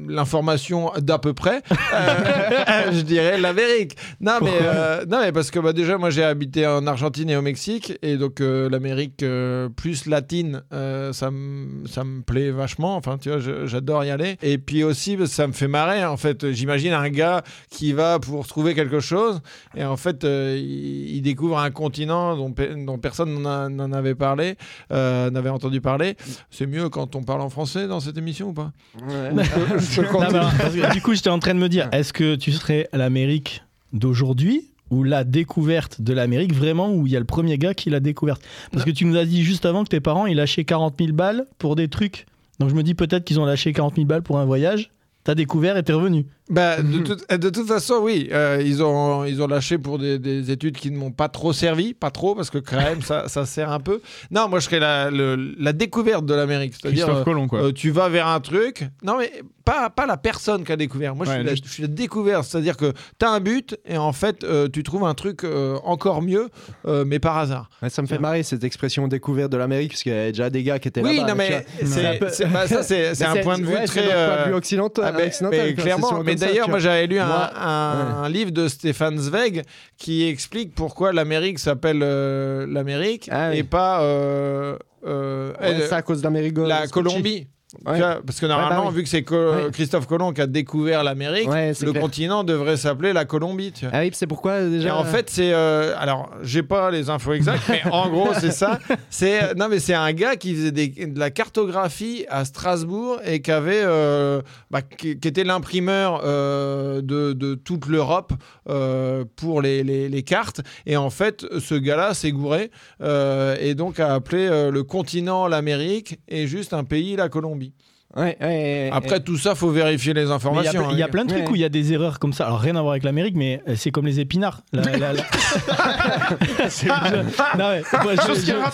l'information 0.08 0.92
d'à 0.98 1.20
peu 1.20 1.34
près, 1.34 1.62
euh, 1.94 2.92
je 2.92 3.02
dirais 3.02 3.38
l'Amérique. 3.38 3.98
Non 4.20 4.39
mais, 4.42 4.58
euh, 4.63 5.06
non, 5.08 5.20
mais 5.22 5.32
parce 5.32 5.52
que 5.52 5.60
bah, 5.60 5.74
déjà, 5.74 6.00
moi 6.00 6.10
j'ai 6.10 6.24
habité 6.24 6.65
en 6.65 6.88
Argentine 6.88 7.30
et 7.30 7.36
au 7.36 7.44
Mexique, 7.44 7.94
et 8.02 8.18
donc 8.18 8.42
euh, 8.42 8.68
l'Amérique 8.68 9.22
euh, 9.22 9.70
plus 9.70 10.08
latine, 10.08 10.63
euh, 10.74 11.13
ça 11.13 11.30
me 11.30 11.86
ça 11.88 12.04
plaît 12.26 12.50
vachement. 12.50 12.96
Enfin, 12.96 13.20
tu 13.20 13.30
vois, 13.30 13.39
j'adore 13.65 14.04
y 14.06 14.10
aller. 14.10 14.38
Et 14.42 14.58
puis 14.58 14.84
aussi, 14.84 15.18
bah, 15.18 15.28
ça 15.28 15.46
me 15.46 15.54
fait 15.54 15.68
marrer. 15.68 16.04
En 16.04 16.18
fait, 16.18 16.52
j'imagine 16.52 16.94
un 16.94 17.10
gars 17.10 17.44
qui 17.70 17.94
va 17.94 18.18
pour 18.18 18.48
trouver 18.48 18.74
quelque 18.74 19.00
chose, 19.00 19.42
et 19.76 19.84
en 19.84 19.98
fait, 19.98 20.24
euh, 20.24 20.58
il, 20.60 21.18
il 21.18 21.22
découvre 21.22 21.60
un 21.60 21.70
continent 21.70 22.36
dont, 22.36 22.54
dont 22.78 22.98
personne 22.98 23.19
n'en 23.26 23.46
a- 23.50 23.70
n'en 23.70 23.92
avait 23.94 24.16
parlé, 24.16 24.56
euh, 24.92 25.30
n'avait 25.30 25.50
entendu 25.50 25.82
parler. 25.82 26.16
C'est 26.52 26.66
mieux 26.68 26.90
quand 26.90 27.16
on 27.16 27.24
parle 27.24 27.42
en 27.42 27.50
français 27.50 27.88
dans 27.88 28.00
cette 28.00 28.18
émission 28.18 28.50
ou 28.50 28.54
pas? 28.54 28.72
Ouais. 29.02 29.32
Je 29.80 30.02
peux 30.02 30.08
Non, 30.08 30.12
continuer. 30.12 30.32
mais 30.34 30.38
alors, 30.40 30.52
parce 30.58 30.74
que 30.76 30.94
du 30.94 31.02
coup, 31.02 31.14
j'étais 31.14 31.30
en 31.30 31.40
train 31.40 31.54
de 31.54 31.60
me 31.60 31.70
dire, 31.70 31.90
est-ce 31.92 32.14
que 32.14 32.36
tu 32.36 32.52
serais 32.52 32.88
l'Amérique 32.94 33.64
d'aujourd'hui 33.94 34.72
ou 34.92 35.04
la 35.04 35.24
découverte 35.24 36.02
de 36.02 36.14
l'Amérique 36.14 36.54
vraiment 36.54 36.92
où 36.94 37.06
il 37.06 37.14
y 37.14 37.16
a 37.16 37.20
le 37.20 37.26
premier 37.26 37.58
gars 37.58 37.74
qui 37.74 37.90
l'a 37.90 38.00
découverte? 38.00 38.42
Parce 38.72 38.86
que 38.86 38.92
tu 38.92 39.06
nous 39.06 39.18
as 39.18 39.26
dit 39.26 39.44
juste 39.44 39.66
avant 39.66 39.84
que 39.84 39.90
tes 39.90 40.00
parents 40.00 40.26
ils 40.26 40.36
lâchaient 40.36 40.64
40 40.66 40.96
000 41.00 41.12
balles 41.14 41.46
pour 41.58 41.76
des 41.76 41.88
trucs. 41.88 42.26
Donc 42.60 42.70
je 42.70 42.76
me 42.76 42.84
dis 42.84 42.94
peut-être 42.96 43.24
qu'ils 43.26 43.40
ont 43.40 43.46
lâché 43.46 43.72
40 43.74 43.96
000 43.96 44.06
balles 44.08 44.24
pour 44.24 44.40
un 44.40 44.46
voyage. 44.46 44.92
T'as 45.24 45.36
découvert 45.36 45.78
et 45.78 45.84
t'es 45.84 45.94
revenu. 45.94 46.26
Bah, 46.50 46.82
de, 46.82 47.00
toute, 47.00 47.30
de 47.32 47.50
toute 47.50 47.68
façon, 47.68 48.00
oui. 48.02 48.28
euh, 48.32 48.62
ils, 48.66 48.82
ont, 48.84 49.24
ils 49.26 49.42
ont 49.42 49.48
lâché 49.48 49.78
pour 49.78 50.00
des, 50.00 50.18
des 50.18 50.50
études 50.52 50.76
qui 50.78 50.90
ne 50.92 50.98
m'ont 50.98 51.12
pas 51.12 51.30
trop 51.30 51.54
servi. 51.54 51.94
Pas 51.94 52.10
trop, 52.12 52.34
parce 52.36 52.50
que 52.50 52.58
quand 52.58 52.78
même, 52.78 53.02
ça, 53.02 53.28
ça 53.28 53.46
sert 53.46 53.72
un 53.72 53.80
peu. 53.80 54.02
Non, 54.32 54.50
moi, 54.50 54.60
je 54.60 54.66
serais 54.66 54.80
la, 54.80 55.12
le- 55.12 55.54
la 55.60 55.74
découverte 55.74 56.26
de 56.26 56.34
l'Amérique. 56.34 56.74
C'est-à-dire, 56.74 57.06
Christophe 57.06 57.22
euh, 57.22 57.24
Colomb 57.24 57.48
quoi. 57.48 57.64
euh, 57.66 57.72
tu 57.72 57.92
vas 57.92 58.10
vers 58.10 58.28
un 58.28 58.40
truc. 58.40 58.88
Non, 59.04 59.18
mais 59.18 59.32
pas, 59.64 59.92
pas 59.92 60.08
la 60.08 60.18
personne 60.18 60.64
qui 60.64 60.72
a 60.72 60.76
découvert. 60.76 61.16
Moi, 61.16 61.26
je, 61.28 61.32
suis, 61.32 61.44
la, 61.44 61.52
juste- 61.52 61.66
je 61.68 61.72
suis 61.72 61.82
la 61.84 61.88
découverte. 61.90 62.44
C'est-à-dire 62.46 62.78
que 62.78 62.94
tu 63.20 63.26
as 63.26 63.30
un 63.30 63.40
but 63.40 63.78
et 63.86 63.98
en 63.98 64.12
fait, 64.14 64.44
euh, 64.44 64.68
tu 64.72 64.82
trouves 64.82 65.04
un 65.04 65.14
truc 65.14 65.44
euh, 65.44 65.78
encore 65.84 66.22
mieux, 66.24 66.50
euh, 66.88 67.04
mais 67.06 67.20
par 67.20 67.38
hasard. 67.38 67.70
Ouais, 67.84 67.90
ça 67.90 68.02
me 68.02 68.08
fait 68.08 68.18
marrer 68.18 68.42
cette 68.44 68.64
expression 68.64 69.08
découverte 69.08 69.52
de 69.52 69.58
l'Amérique, 69.58 69.92
parce 69.92 70.02
qu'il 70.04 70.12
y 70.12 70.16
avait 70.16 70.32
déjà 70.32 70.50
des 70.50 70.64
gars 70.64 70.80
qui 70.80 70.88
étaient 70.88 71.04
Oui, 71.04 71.18
là-bas. 71.18 71.36
non, 71.36 71.44
tu 71.44 71.52
mais 71.82 71.86
c'est, 71.86 72.06
un 72.08 72.16
peu- 72.16 72.26
bah, 72.52 73.32
un 73.40 73.44
point 73.44 73.58
de 73.60 73.64
vue 73.66 73.74
ouais, 73.74 73.86
très. 73.86 74.02
notre 74.02 74.26
point 74.36 74.44
de 74.46 74.50
vue 74.50 74.56
occidental. 74.56 75.06
Ah, 75.08 75.18
mais, 75.18 75.28
occidental, 75.28 75.60
mais 75.68 75.74
clairement, 75.76 76.24
mais 76.24 76.36
d'ailleurs, 76.39 76.69
moi 76.69 76.80
j'avais 76.80 77.08
lu 77.08 77.19
un, 77.19 77.25
Moi, 77.28 77.49
un- 77.58 78.23
un 78.23 78.30
livre 78.30 78.52
de 78.52 78.67
Stéphane 78.67 79.17
Zweig 79.17 79.63
qui 79.97 80.28
explique 80.28 80.73
pourquoi 80.73 81.13
l'Amérique 81.13 81.60
s'appelle 81.60 81.99
euh, 82.02 82.65
l'Amérique 82.67 83.30
Ah 83.32 83.49
oui. 83.52 83.58
et 83.60 83.63
pas 83.63 84.02
euh, 84.02 84.78
euh, 85.06 85.54
Ouais, 85.62 85.93
à 85.93 86.02
cause 86.02 86.21
d'Amérigo. 86.21 86.65
la. 86.65 86.88
Colombie. 86.88 87.47
Ouais. 87.86 88.00
Parce 88.26 88.40
que 88.40 88.48
normalement, 88.48 88.86
bah 88.86 88.90
oui. 88.90 88.96
vu 88.96 89.04
que 89.04 89.10
c'est 89.10 89.22
Co- 89.22 89.36
Ouais. 89.54 89.70
Christophe 89.72 90.08
Colomb 90.08 90.34
qui 90.34 90.42
a 90.42 90.48
découvert 90.48 91.04
l'Amérique, 91.04 91.48
le 91.48 91.74
clair. 91.92 92.02
continent 92.02 92.44
devrait 92.44 92.78
s'appeler 92.78 93.14
la 93.14 93.26
Colombie. 93.26 93.72
Tu 93.72 93.86
vois. 93.86 93.94
Ah 93.96 94.00
oui, 94.02 94.10
c'est 94.12 94.26
pourquoi 94.26 94.54
euh, 94.54 94.70
déjà. 94.72 94.88
Et 94.88 94.92
en 94.92 95.04
fait, 95.04 95.30
c'est. 95.30 95.54
euh, 95.54 95.94
alors, 96.00 96.32
j'ai 96.42 96.64
pas 96.64 96.90
les 96.90 97.12
infos 97.12 97.34
exactes, 97.34 97.62
mais 97.70 97.82
en 97.92 98.10
gros, 98.10 98.30
c'est 98.34 98.50
ça. 98.52 98.80
C'est 99.12 99.54
non, 99.54 99.68
mais 99.70 99.78
c'est 99.78 99.94
un 99.94 100.12
gars 100.14 100.36
qui 100.36 100.56
faisait 100.56 100.72
des- 100.72 100.88
de 100.88 101.20
la 101.20 101.30
cartographie 101.30 102.26
à 102.30 102.44
Strasbourg 102.44 103.20
et 103.24 103.42
qui 103.44 103.52
avait, 103.52 103.84
euh, 103.84 104.42
bah, 104.72 104.82
qui, 104.82 105.20
qui 105.20 105.28
était 105.28 105.44
l'imprimeur 105.44 106.22
euh, 106.26 107.02
de, 107.04 107.34
de 107.34 107.54
toute 107.54 107.86
l'Europe 107.86 108.34
euh, 108.68 109.26
pour 109.36 109.62
les, 109.62 109.84
les- 109.84 110.10
les 110.10 110.24
cartes. 110.24 110.62
Et 110.88 110.98
en 110.98 111.12
fait, 111.12 111.46
ce 111.60 111.76
gars-là 111.76 112.16
s'est 112.16 112.32
gouré 112.32 112.72
euh, 113.02 113.56
et 113.60 113.76
donc 113.76 114.00
a 114.00 114.12
appelé 114.16 114.48
euh, 114.48 114.72
le 114.72 114.82
continent 114.84 115.48
l'Amérique 115.48 116.20
et 116.28 116.48
juste 116.48 116.74
un 116.74 116.84
pays 116.84 117.16
la 117.16 117.30
Colombie. 117.30 117.59
Ouais, 117.60 117.74
ouais, 118.15 118.38
ouais, 118.41 118.89
Après 118.91 119.19
tout 119.19 119.38
ça, 119.38 119.56
faut 119.56 119.69
vérifier 119.69 120.13
les 120.13 120.24
il 120.24 120.28
y 120.30 120.32
informations. 120.32 120.91
il 120.91 120.98
y, 120.98 121.02
a 121.02 121.06
hein. 121.06 121.10
plein 121.12 121.26
de 121.26 121.30
trucs 121.30 121.45
Ouais. 121.45 121.52
où 121.52 121.56
il 121.56 121.62
y 121.62 121.65
a 121.65 121.69
des 121.69 121.93
erreurs 121.93 122.19
comme 122.19 122.34
ça. 122.34 122.45
Alors 122.48 122.60
rien 122.60 122.76
à 122.76 122.82
voir 122.82 122.91
avec 122.93 123.04
l'Amérique, 123.04 123.36
mais 123.36 123.62
euh, 123.67 123.74
c'est 123.76 123.91
comme 123.91 124.06
les 124.06 124.19
épinards. 124.19 124.62
La- 124.74 124.82
la- 124.84 125.13
la- 125.13 125.24
C'est- 126.69 126.88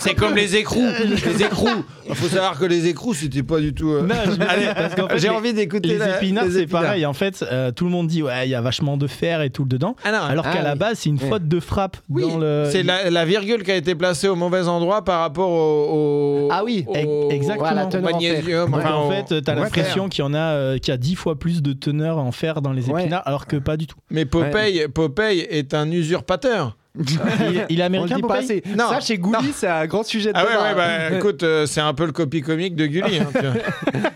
je- 0.09 0.13
comme 0.15 0.35
les 0.35 0.55
écrous. 0.55 0.87
les 1.25 1.43
écrous. 1.43 1.67
Il 2.07 2.15
faut 2.15 2.27
savoir 2.27 2.57
que 2.59 2.65
les 2.65 2.87
écrous, 2.87 3.13
c'était 3.13 3.43
pas 3.43 3.59
du 3.59 3.73
tout. 3.73 3.89
euh, 3.89 4.07
fait, 4.07 5.17
j'ai 5.17 5.27
les- 5.29 5.29
envie 5.29 5.53
d'écouter 5.53 5.87
Les 5.89 5.97
la- 5.97 6.17
épinards, 6.17 6.45
c'est 6.51 6.67
pareil. 6.67 7.05
En 7.05 7.13
fait, 7.13 7.43
euh, 7.51 7.71
tout 7.71 7.85
le 7.85 7.91
monde 7.91 8.07
dit 8.07 8.21
ouais, 8.23 8.47
il 8.47 8.51
y 8.51 8.55
a 8.55 8.61
vachement 8.61 8.97
de 8.97 9.07
fer 9.07 9.41
et 9.41 9.49
tout 9.49 9.65
dedans. 9.65 9.95
Ah 10.03 10.11
non, 10.11 10.19
Alors 10.19 10.45
Ah 10.47 10.53
qu'à 10.53 10.61
la 10.61 10.73
oui. 10.73 10.79
base, 10.79 10.99
c'est 10.99 11.09
une 11.09 11.17
Ouais. 11.21 11.29
faute 11.29 11.47
de 11.47 11.59
frappe 11.59 11.97
oui, 12.09 12.21
dans 12.23 12.37
le. 12.37 12.65
c'est 12.71 12.83
la, 12.83 13.09
la 13.09 13.25
virgule 13.25 13.63
qui 13.63 13.71
a 13.71 13.75
été 13.75 13.95
placée 13.95 14.27
au 14.27 14.35
mauvais 14.35 14.67
endroit 14.67 15.03
par 15.03 15.21
rapport 15.21 15.49
au. 15.49 16.45
au- 16.45 16.49
Ah 16.51 16.63
oui, 16.63 16.85
au- 16.87 17.29
exactement. 17.31 17.89
Au 17.89 18.01
magnésium. 18.01 18.73
En 18.73 19.09
fait, 19.27 19.41
t'as 19.41 19.55
l'impression 19.55 20.09
qu'il 20.09 20.23
y 20.23 20.27
en 20.27 20.33
a, 20.33 20.39
euh, 20.39 20.77
qu'il 20.77 20.91
y 20.91 20.93
a 20.93 20.97
dix 20.97 21.15
fois 21.15 21.37
plus 21.37 21.61
de 21.61 21.73
teneur 21.73 22.17
en 22.17 22.31
fer 22.31 22.61
dans 22.61 22.71
les 22.73 22.89
Ouais. 22.89 23.01
épinards, 23.03 23.23
alors 23.27 23.47
que 23.47 23.57
pas 23.57 23.77
du 23.77 23.87
tout. 23.87 23.97
Mais 24.09 24.25
Popeye, 24.25 24.87
Popeye 24.87 25.39
est 25.49 25.73
un 25.73 25.89
usurpateur. 25.91 26.77
Il, 26.97 27.65
il 27.69 27.79
est 27.79 27.83
américain, 27.83 28.19
pas 28.19 28.37
assez. 28.37 28.63
Non, 28.77 28.89
Ça, 28.89 28.99
chez 28.99 29.17
Gouli, 29.17 29.51
c'est 29.53 29.67
un 29.67 29.85
grand 29.87 30.03
sujet 30.03 30.31
de 30.33 30.37
Ah 30.37 30.45
ouais, 30.45 30.51
ouais, 30.51 30.75
bah 30.75 31.17
écoute, 31.17 31.43
euh, 31.43 31.65
c'est 31.65 31.81
un 31.81 31.93
peu 31.93 32.05
le 32.05 32.11
copie 32.11 32.41
comique 32.41 32.75
de 32.75 32.85
Gulli. 32.85 33.19
hein. 33.19 33.27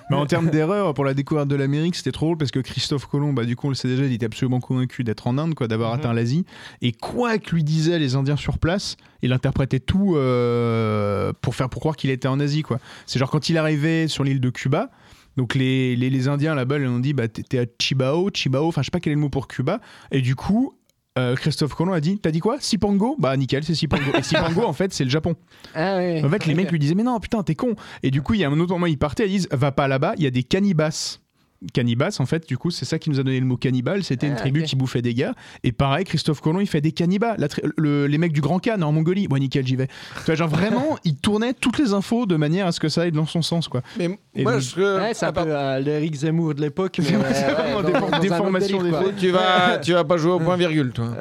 Mais 0.09 0.15
en 0.15 0.25
termes 0.25 0.49
d'erreur 0.49 0.93
pour 0.93 1.05
la 1.05 1.13
découverte 1.13 1.47
de 1.47 1.55
l'Amérique, 1.55 1.95
c'était 1.95 2.11
trop 2.11 2.27
drôle 2.27 2.37
parce 2.37 2.51
que 2.51 2.59
Christophe 2.59 3.05
Colomb, 3.07 3.33
bah, 3.33 3.45
du 3.45 3.55
coup, 3.55 3.67
on 3.67 3.69
le 3.69 3.75
sait 3.75 3.87
déjà, 3.87 4.03
il 4.05 4.13
était 4.13 4.25
absolument 4.25 4.59
convaincu 4.59 5.03
d'être 5.03 5.27
en 5.27 5.37
Inde, 5.37 5.55
quoi, 5.55 5.67
d'avoir 5.67 5.91
Mhm. 5.93 5.99
atteint 5.99 6.13
l'Asie. 6.13 6.45
Et 6.81 6.91
quoi 6.91 7.37
que 7.37 7.55
lui 7.55 7.63
disaient 7.63 7.99
les 7.99 8.15
Indiens 8.15 8.37
sur 8.37 8.57
place, 8.59 8.95
il 9.21 9.33
interprétait 9.33 9.79
tout 9.79 10.15
euh, 10.17 11.33
pour 11.41 11.55
faire 11.55 11.69
pour 11.69 11.79
croire 11.81 11.95
qu'il 11.95 12.09
était 12.09 12.27
en 12.27 12.39
Asie, 12.39 12.61
quoi. 12.61 12.79
C'est 13.05 13.19
genre 13.19 13.29
quand 13.29 13.49
il 13.49 13.57
arrivait 13.57 14.07
sur 14.07 14.23
l'île 14.23 14.39
de 14.41 14.49
Cuba. 14.49 14.89
Donc 15.37 15.55
les, 15.55 15.95
les, 15.95 16.09
les 16.09 16.27
Indiens 16.27 16.53
là-bas, 16.55 16.79
ils 16.79 16.87
ont 16.87 16.99
dit 16.99 17.13
bah 17.13 17.27
t'es 17.29 17.59
à 17.59 17.65
Chibao, 17.79 18.29
Chibao, 18.33 18.67
enfin 18.67 18.81
je 18.81 18.85
sais 18.87 18.91
pas 18.91 18.99
quel 18.99 19.11
est 19.11 19.15
le 19.15 19.21
mot 19.21 19.29
pour 19.29 19.47
Cuba. 19.47 19.79
Et 20.11 20.21
du 20.21 20.35
coup, 20.35 20.73
euh, 21.17 21.35
Christophe 21.35 21.73
Colomb 21.73 21.93
a 21.93 21.99
dit 21.99 22.19
t'as 22.19 22.31
dit 22.31 22.39
quoi? 22.39 22.57
Sipango? 22.59 23.15
Bah 23.19 23.35
nickel, 23.35 23.63
c'est 23.63 23.75
Sipango. 23.75 24.11
Et 24.17 24.23
Sipango 24.23 24.63
en 24.63 24.73
fait 24.73 24.93
c'est 24.93 25.03
le 25.03 25.09
Japon. 25.09 25.35
Ah. 25.75 25.99
En 26.23 26.29
fait, 26.29 26.45
les 26.45 26.55
mecs 26.55 26.71
lui 26.71 26.79
disaient, 26.79 26.95
mais 26.95 27.03
non, 27.03 27.19
putain, 27.19 27.43
t'es 27.43 27.53
con. 27.53 27.75
Et 28.01 28.09
du 28.09 28.21
coup, 28.21 28.33
il 28.33 28.39
y 28.39 28.43
a 28.43 28.49
un 28.49 28.59
autre 28.59 28.73
moment, 28.73 28.87
ils 28.87 28.97
partaient, 28.97 29.27
ils 29.27 29.31
disent, 29.31 29.47
va 29.51 29.71
pas 29.71 29.87
là-bas, 29.87 30.13
il 30.17 30.23
y 30.23 30.27
a 30.27 30.31
des 30.31 30.41
cannibas. 30.43 31.19
Cannibas, 31.73 32.17
en 32.19 32.25
fait, 32.25 32.47
du 32.47 32.57
coup, 32.57 32.71
c'est 32.71 32.85
ça 32.85 32.99
qui 32.99 33.09
nous 33.09 33.19
a 33.19 33.23
donné 33.23 33.39
le 33.39 33.45
mot 33.45 33.57
cannibale. 33.57 34.03
C'était 34.03 34.27
une 34.27 34.33
Ah, 34.33 34.37
tribu 34.39 34.63
qui 34.63 34.77
bouffait 34.77 35.01
des 35.01 35.13
gars. 35.13 35.33
Et 35.63 35.73
pareil, 35.73 36.05
Christophe 36.05 36.39
Colomb, 36.39 36.61
il 36.61 36.67
fait 36.67 36.79
des 36.79 36.93
cannibales. 36.93 37.35
La 37.37 37.49
tri- 37.49 37.61
le- 37.77 38.07
les 38.07 38.17
mecs 38.17 38.31
du 38.31 38.39
Grand 38.41 38.59
Khan 38.59 38.81
en 38.81 38.91
Mongolie. 38.93 39.27
Ouais, 39.29 39.39
nickel, 39.39 39.67
j'y 39.67 39.75
vais. 39.75 39.87
Tu 39.87 40.23
vois, 40.25 40.35
genre 40.35 40.47
vraiment, 40.47 40.97
il 41.03 41.17
tournait 41.17 41.53
toutes 41.53 41.77
les 41.77 41.91
infos 41.93 42.25
de 42.25 42.37
manière 42.37 42.65
à 42.67 42.71
ce 42.71 42.79
que 42.79 42.87
ça 42.87 43.01
aille 43.01 43.11
dans 43.11 43.25
son 43.25 43.41
sens, 43.41 43.67
quoi. 43.67 43.81
Mais 43.97 44.17
Et 44.35 44.43
moi, 44.43 44.53
donc- 44.53 44.61
je. 44.61 44.99
Ouais, 44.99 45.13
c'est 45.13 45.25
un 45.25 45.33
peu 45.33 45.41
euh, 45.45 45.79
l'Eric 45.79 46.15
Zemmour 46.15 46.55
de 46.55 46.61
l'époque. 46.61 46.95
mais, 46.99 47.05
C'est 47.05 47.15
ouais, 47.17 47.53
vraiment 47.53 47.81
dans- 47.81 47.87
des- 47.89 47.93
dans-. 48.29 49.11
Tu 49.17 49.31
vas, 49.31 49.77
tu 49.83 49.91
vas 49.93 50.03
pas 50.05 50.15
jouer 50.17 50.31
au 50.31 50.39
point 50.39 50.55
virgule, 50.55 50.91
toi. 50.93 51.09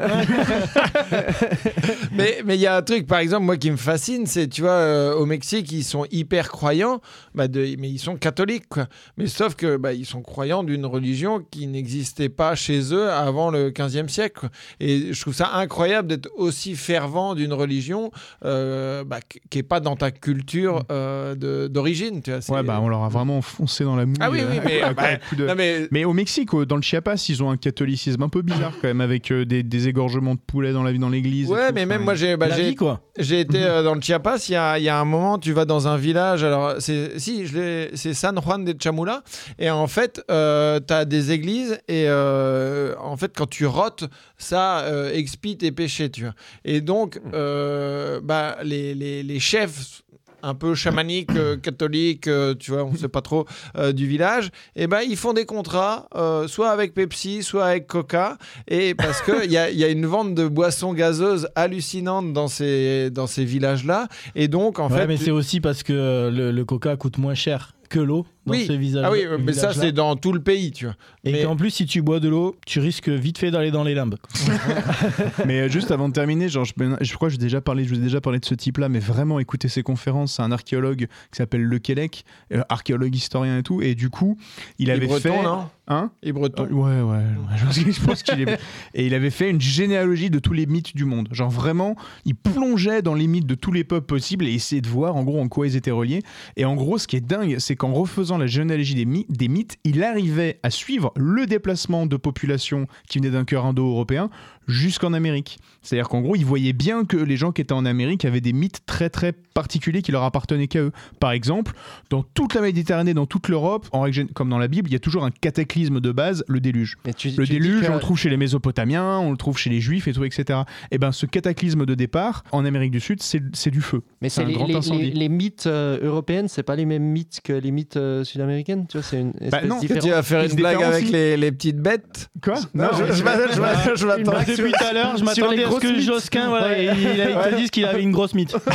mais 2.12 2.38
mais 2.44 2.56
il 2.56 2.60
y 2.60 2.66
a 2.66 2.76
un 2.76 2.82
truc, 2.82 3.06
par 3.06 3.18
exemple, 3.18 3.44
moi 3.44 3.56
qui 3.56 3.70
me 3.70 3.76
fascine, 3.76 4.26
c'est 4.26 4.48
tu 4.48 4.62
vois, 4.62 4.70
euh, 4.70 5.14
au 5.14 5.26
Mexique, 5.26 5.70
ils 5.72 5.84
sont 5.84 6.04
hyper 6.10 6.48
croyants, 6.48 7.00
bah, 7.34 7.48
de, 7.48 7.60
mais 7.78 7.88
ils 7.90 7.98
sont 7.98 8.16
catholiques, 8.16 8.68
quoi. 8.68 8.86
Mais 9.16 9.26
sauf 9.26 9.54
que 9.54 9.76
bah, 9.76 9.92
ils 9.92 10.06
sont 10.06 10.22
croyants 10.28 10.62
d'une 10.62 10.86
religion 10.86 11.42
qui 11.50 11.66
n'existait 11.66 12.28
pas 12.28 12.54
chez 12.54 12.92
eux 12.94 13.10
avant 13.10 13.50
le 13.50 13.70
15e 13.70 14.08
siècle. 14.08 14.48
Et 14.80 15.12
je 15.12 15.20
trouve 15.20 15.34
ça 15.34 15.50
incroyable 15.54 16.08
d'être 16.08 16.28
aussi 16.36 16.76
fervent 16.76 17.34
d'une 17.34 17.52
religion 17.52 18.10
euh, 18.44 19.04
bah, 19.04 19.20
qui 19.50 19.58
est 19.58 19.62
pas 19.62 19.80
dans 19.80 19.96
ta 19.96 20.10
culture 20.10 20.84
euh, 20.92 21.34
de- 21.34 21.68
d'origine. 21.68 22.22
tu 22.22 22.30
vois. 22.30 22.40
C'est- 22.40 22.52
Ouais, 22.52 22.62
bah, 22.62 22.78
on 22.82 22.88
leur 22.88 23.02
a 23.04 23.08
vraiment 23.08 23.40
foncé 23.42 23.84
dans 23.84 23.96
la 23.96 24.04
mouille. 24.06 24.16
Ah 24.20 24.30
oui, 24.30 24.40
oui, 24.48 24.58
euh, 24.58 24.62
mais, 24.64 24.80
à- 24.82 24.88
à 24.88 24.92
bah, 24.94 25.16
coup 25.28 25.36
de- 25.36 25.46
non, 25.46 25.54
mais 25.56 25.88
Mais 25.90 26.04
au 26.04 26.12
Mexique, 26.12 26.52
au- 26.54 26.64
dans 26.64 26.76
le 26.76 26.82
Chiapas, 26.82 27.26
ils 27.28 27.42
ont 27.42 27.50
un 27.50 27.56
catholicisme 27.56 28.22
un 28.22 28.28
peu 28.28 28.42
bizarre 28.42 28.72
quand 28.80 28.88
même, 28.88 29.00
avec 29.00 29.30
euh, 29.32 29.44
des, 29.44 29.62
des 29.62 29.88
égorgements 29.88 30.34
de 30.34 30.40
poulet 30.40 30.72
dans 30.72 30.82
la 30.82 30.92
dans 30.92 31.08
l'église. 31.08 31.48
Ouais, 31.48 31.68
tout. 31.68 31.74
mais 31.74 31.86
même 31.86 32.02
moi, 32.02 32.14
j'ai 32.14 32.36
bah, 32.36 32.48
vie, 32.48 32.74
été 33.40 33.62
euh, 33.62 33.82
dans 33.82 33.94
le 33.94 34.00
Chiapas, 34.00 34.46
il 34.48 34.52
y 34.52 34.56
a, 34.56 34.78
il 34.78 34.84
y 34.84 34.88
a 34.88 34.98
un 34.98 35.04
moment, 35.04 35.38
tu 35.38 35.52
vas 35.52 35.64
dans 35.64 35.86
un 35.88 35.96
village, 35.96 36.42
alors 36.44 36.74
c'est 36.80 37.18
si, 37.18 37.46
c'est 37.94 38.14
San 38.14 38.38
Juan 38.42 38.64
de 38.64 38.74
Chamula, 38.82 39.22
et 39.58 39.70
en 39.70 39.86
fait, 39.86 40.17
euh, 40.30 40.80
tu 40.86 40.92
as 40.94 41.04
des 41.04 41.32
églises, 41.32 41.78
et 41.88 42.04
euh, 42.08 42.94
en 43.00 43.16
fait, 43.16 43.32
quand 43.36 43.48
tu 43.48 43.66
rotes, 43.66 44.04
ça 44.36 44.80
euh, 44.80 45.12
expie 45.12 45.56
tes 45.56 45.72
péchés, 45.72 46.10
tu 46.10 46.22
vois. 46.22 46.34
Et 46.64 46.80
donc, 46.80 47.20
euh, 47.34 48.20
bah, 48.22 48.58
les, 48.62 48.94
les, 48.94 49.22
les 49.22 49.40
chefs 49.40 50.02
un 50.40 50.54
peu 50.54 50.76
chamaniques, 50.76 51.34
euh, 51.34 51.56
catholiques, 51.62 52.28
euh, 52.28 52.54
tu 52.54 52.70
vois, 52.70 52.84
on 52.84 52.94
sait 52.94 53.08
pas 53.08 53.22
trop, 53.22 53.44
euh, 53.76 53.90
du 53.92 54.06
village, 54.06 54.50
et 54.76 54.86
ben 54.86 55.00
ils 55.00 55.16
font 55.16 55.32
des 55.32 55.44
contrats, 55.46 56.08
soit 56.46 56.70
avec 56.70 56.94
Pepsi, 56.94 57.42
soit 57.42 57.64
avec 57.66 57.88
Coca, 57.88 58.38
et 58.68 58.94
parce 58.94 59.20
qu'il 59.20 59.50
y 59.50 59.56
a, 59.56 59.68
il 59.68 59.76
y 59.76 59.82
a 59.82 59.88
une 59.88 60.06
vente 60.06 60.36
de 60.36 60.46
boissons 60.46 60.92
gazeuses 60.92 61.48
hallucinante 61.56 62.32
dans 62.32 62.46
ces, 62.46 63.10
dans 63.10 63.26
ces 63.26 63.44
villages-là. 63.44 64.06
Et 64.36 64.46
donc, 64.46 64.78
en 64.78 64.88
ouais, 64.88 64.98
fait. 64.98 65.06
mais 65.08 65.16
tu- 65.18 65.24
c'est 65.24 65.30
aussi 65.32 65.60
parce 65.60 65.82
que 65.82 66.30
le, 66.32 66.52
le 66.52 66.64
coca 66.64 66.96
coûte 66.96 67.18
moins 67.18 67.34
cher 67.34 67.72
que 67.90 67.98
l'eau 67.98 68.24
dans 68.48 68.54
Oui. 68.54 68.66
ces 68.66 68.76
visages. 68.76 69.04
Ah 69.06 69.10
oui, 69.12 69.24
mais 69.44 69.52
ça, 69.52 69.72
c'est 69.72 69.92
dans 69.92 70.16
tout 70.16 70.32
le 70.32 70.40
pays, 70.40 70.72
tu 70.72 70.86
vois. 70.86 70.94
Et 71.24 71.32
mais- 71.32 71.42
qu'en 71.44 71.56
plus, 71.56 71.70
si 71.70 71.86
tu 71.86 72.02
bois 72.02 72.20
de 72.20 72.28
l'eau, 72.28 72.56
tu 72.66 72.80
risques 72.80 73.08
vite 73.08 73.38
fait 73.38 73.50
d'aller 73.50 73.70
dans 73.70 73.84
les 73.84 73.94
limbes. 73.94 74.16
Mais 75.46 75.60
euh, 75.60 75.68
juste 75.68 75.90
avant 75.90 76.08
de 76.08 76.12
terminer, 76.14 76.48
genre, 76.48 76.64
je, 76.64 76.72
je 77.00 77.14
crois 77.14 77.28
que 77.28 77.32
j'ai 77.32 77.38
déjà 77.38 77.60
parlé, 77.60 77.84
je 77.84 77.90
vous 77.90 78.00
ai 78.00 78.02
déjà 78.02 78.20
parlé 78.20 78.38
de 78.38 78.44
ce 78.44 78.54
type-là, 78.54 78.88
mais 78.88 78.98
vraiment 78.98 79.38
écoutez 79.38 79.68
ses 79.68 79.82
conférences. 79.82 80.34
C'est 80.34 80.42
un 80.42 80.52
archéologue 80.52 81.06
qui 81.06 81.36
s'appelle 81.36 81.62
Le 81.62 81.78
Quélec, 81.78 82.24
euh, 82.52 82.62
archéologue 82.68 83.14
historien 83.14 83.58
et 83.58 83.62
tout. 83.62 83.82
Et 83.82 83.94
du 83.94 84.10
coup, 84.10 84.36
il 84.78 84.88
Et 84.88 84.92
avait 84.92 85.06
breton, 85.06 85.20
fait. 85.36 85.42
non? 85.42 85.66
Hein? 85.90 86.10
Et 86.22 86.32
breton. 86.32 86.64
Euh, 86.64 86.68
Ouais, 86.78 87.00
ouais, 87.00 87.92
je 87.92 88.04
pense 88.04 88.22
qu'il 88.22 88.40
est. 88.48 88.58
Et 88.94 89.06
il 89.06 89.14
avait 89.14 89.30
fait 89.30 89.50
une 89.50 89.60
généalogie 89.60 90.30
de 90.30 90.38
tous 90.38 90.52
les 90.52 90.66
mythes 90.66 90.94
du 90.94 91.04
monde. 91.04 91.28
Genre 91.32 91.50
vraiment, 91.50 91.96
il 92.24 92.34
plongeait 92.34 93.02
dans 93.02 93.14
les 93.14 93.26
mythes 93.26 93.46
de 93.46 93.54
tous 93.54 93.72
les 93.72 93.84
peuples 93.84 94.06
possibles 94.06 94.46
et 94.46 94.52
essayait 94.52 94.80
de 94.82 94.88
voir 94.88 95.16
en 95.16 95.24
gros 95.24 95.40
en 95.40 95.48
quoi 95.48 95.66
ils 95.66 95.76
étaient 95.76 95.90
reliés. 95.90 96.22
Et 96.56 96.64
en 96.64 96.74
gros, 96.76 96.98
ce 96.98 97.06
qui 97.06 97.16
est 97.16 97.20
dingue, 97.26 97.56
c'est 97.58 97.74
qu'en 97.76 97.92
refaisant 97.92 98.37
la 98.38 98.46
généalogie 98.46 98.94
des, 98.94 99.04
my- 99.04 99.26
des 99.28 99.48
mythes, 99.48 99.78
il 99.84 100.02
arrivait 100.02 100.58
à 100.62 100.70
suivre 100.70 101.12
le 101.16 101.46
déplacement 101.46 102.06
de 102.06 102.16
populations 102.16 102.86
qui 103.08 103.18
venaient 103.18 103.30
d'un 103.30 103.44
cœur 103.44 103.66
indo-européen 103.66 104.30
jusqu'en 104.68 105.12
Amérique. 105.14 105.58
C'est-à-dire 105.82 106.08
qu'en 106.08 106.20
gros, 106.20 106.36
il 106.36 106.44
voyait 106.44 106.72
bien 106.72 107.04
que 107.04 107.16
les 107.16 107.36
gens 107.36 107.50
qui 107.52 107.62
étaient 107.62 107.72
en 107.72 107.84
Amérique 107.86 108.24
avaient 108.24 108.40
des 108.40 108.52
mythes 108.52 108.80
très 108.86 109.08
très 109.10 109.32
particuliers 109.32 110.02
qui 110.02 110.12
leur 110.12 110.22
appartenaient 110.22 110.68
qu'à 110.68 110.80
eux. 110.80 110.92
Par 111.20 111.32
exemple, 111.32 111.72
dans 112.10 112.22
toute 112.22 112.54
la 112.54 112.60
Méditerranée, 112.60 113.14
dans 113.14 113.26
toute 113.26 113.48
l'Europe, 113.48 113.88
en 113.92 114.02
règle 114.02 114.26
comme 114.34 114.50
dans 114.50 114.58
la 114.58 114.68
Bible, 114.68 114.88
il 114.90 114.92
y 114.92 114.96
a 114.96 115.00
toujours 115.00 115.24
un 115.24 115.30
cataclysme 115.30 116.00
de 116.00 116.12
base, 116.12 116.44
le 116.48 116.60
déluge. 116.60 116.96
Tu- 117.16 117.30
Le 117.30 117.46
tu 117.46 117.52
déluge, 117.52 117.86
que- 117.86 117.90
on 117.90 117.94
le 117.94 118.00
trouve 118.00 118.18
chez 118.18 118.28
les 118.30 118.36
Mésopotamiens, 118.36 119.18
on 119.18 119.30
le 119.30 119.36
trouve 119.36 119.56
chez 119.58 119.70
les 119.70 119.80
Juifs 119.80 120.06
et 120.08 120.12
tout, 120.12 120.24
etc. 120.24 120.60
Et 120.90 120.98
ben, 120.98 121.12
ce 121.12 121.26
cataclysme 121.26 121.86
de 121.86 121.94
départ, 121.94 122.44
en 122.52 122.64
Amérique 122.64 122.90
du 122.90 123.00
Sud, 123.00 123.22
c'est 123.22 123.42
c'est 123.54 123.70
du 123.70 123.80
feu. 123.80 124.02
Mais 124.20 124.28
C'est 124.28 124.44
les, 124.44 124.52
grand 124.52 124.66
les- 124.66 124.74
incendie. 124.76 125.04
les- 125.04 125.10
les 125.12 125.28
mythes 125.28 125.66
euh, 125.66 125.98
européennes, 126.02 126.48
c'est 126.48 126.62
pas 126.62 126.76
les 126.76 126.84
mêmes 126.84 127.02
mythes 127.04 127.40
que 127.42 127.52
les 127.52 127.70
mythes 127.70 127.96
euh, 127.96 128.24
sud-américaines, 128.24 128.86
tu 128.88 128.98
vois, 128.98 129.02
c'est 129.04 129.20
une 129.20 129.30
espèce 129.40 129.50
Bah 129.50 129.62
non, 129.66 129.78
tu 129.80 129.86
vas 129.86 130.22
faire 130.22 130.44
Une 130.44 130.50
une 130.50 130.56
blague 130.56 130.82
avec 130.82 131.10
les, 131.10 131.36
les 131.36 131.52
petites 131.52 131.78
bêtes 131.78 132.28
Quoi? 132.42 132.56
Non, 132.74 132.88
je, 132.98 133.06
je 133.06 133.12
je 133.12 133.24
m'attends- 133.24 133.94
je 133.96 134.06
m'attends- 134.06 134.32
Depuis 134.58 134.72
tout 134.72 134.84
à 134.84 134.92
l'heure, 134.92 135.16
je 135.16 135.24
m'attendais 135.24 135.64
à 135.64 135.70
ce 135.70 135.76
que 135.78 135.86
mythes. 135.88 136.00
Josquin, 136.02 136.48
voilà, 136.48 136.78
il, 136.78 136.84
il, 136.84 137.08
il 137.08 137.50
te 137.50 137.56
dise 137.56 137.70
qu'il 137.70 137.84
avait 137.84 138.02
une 138.02 138.12
grosse 138.12 138.34
mythe. 138.34 138.56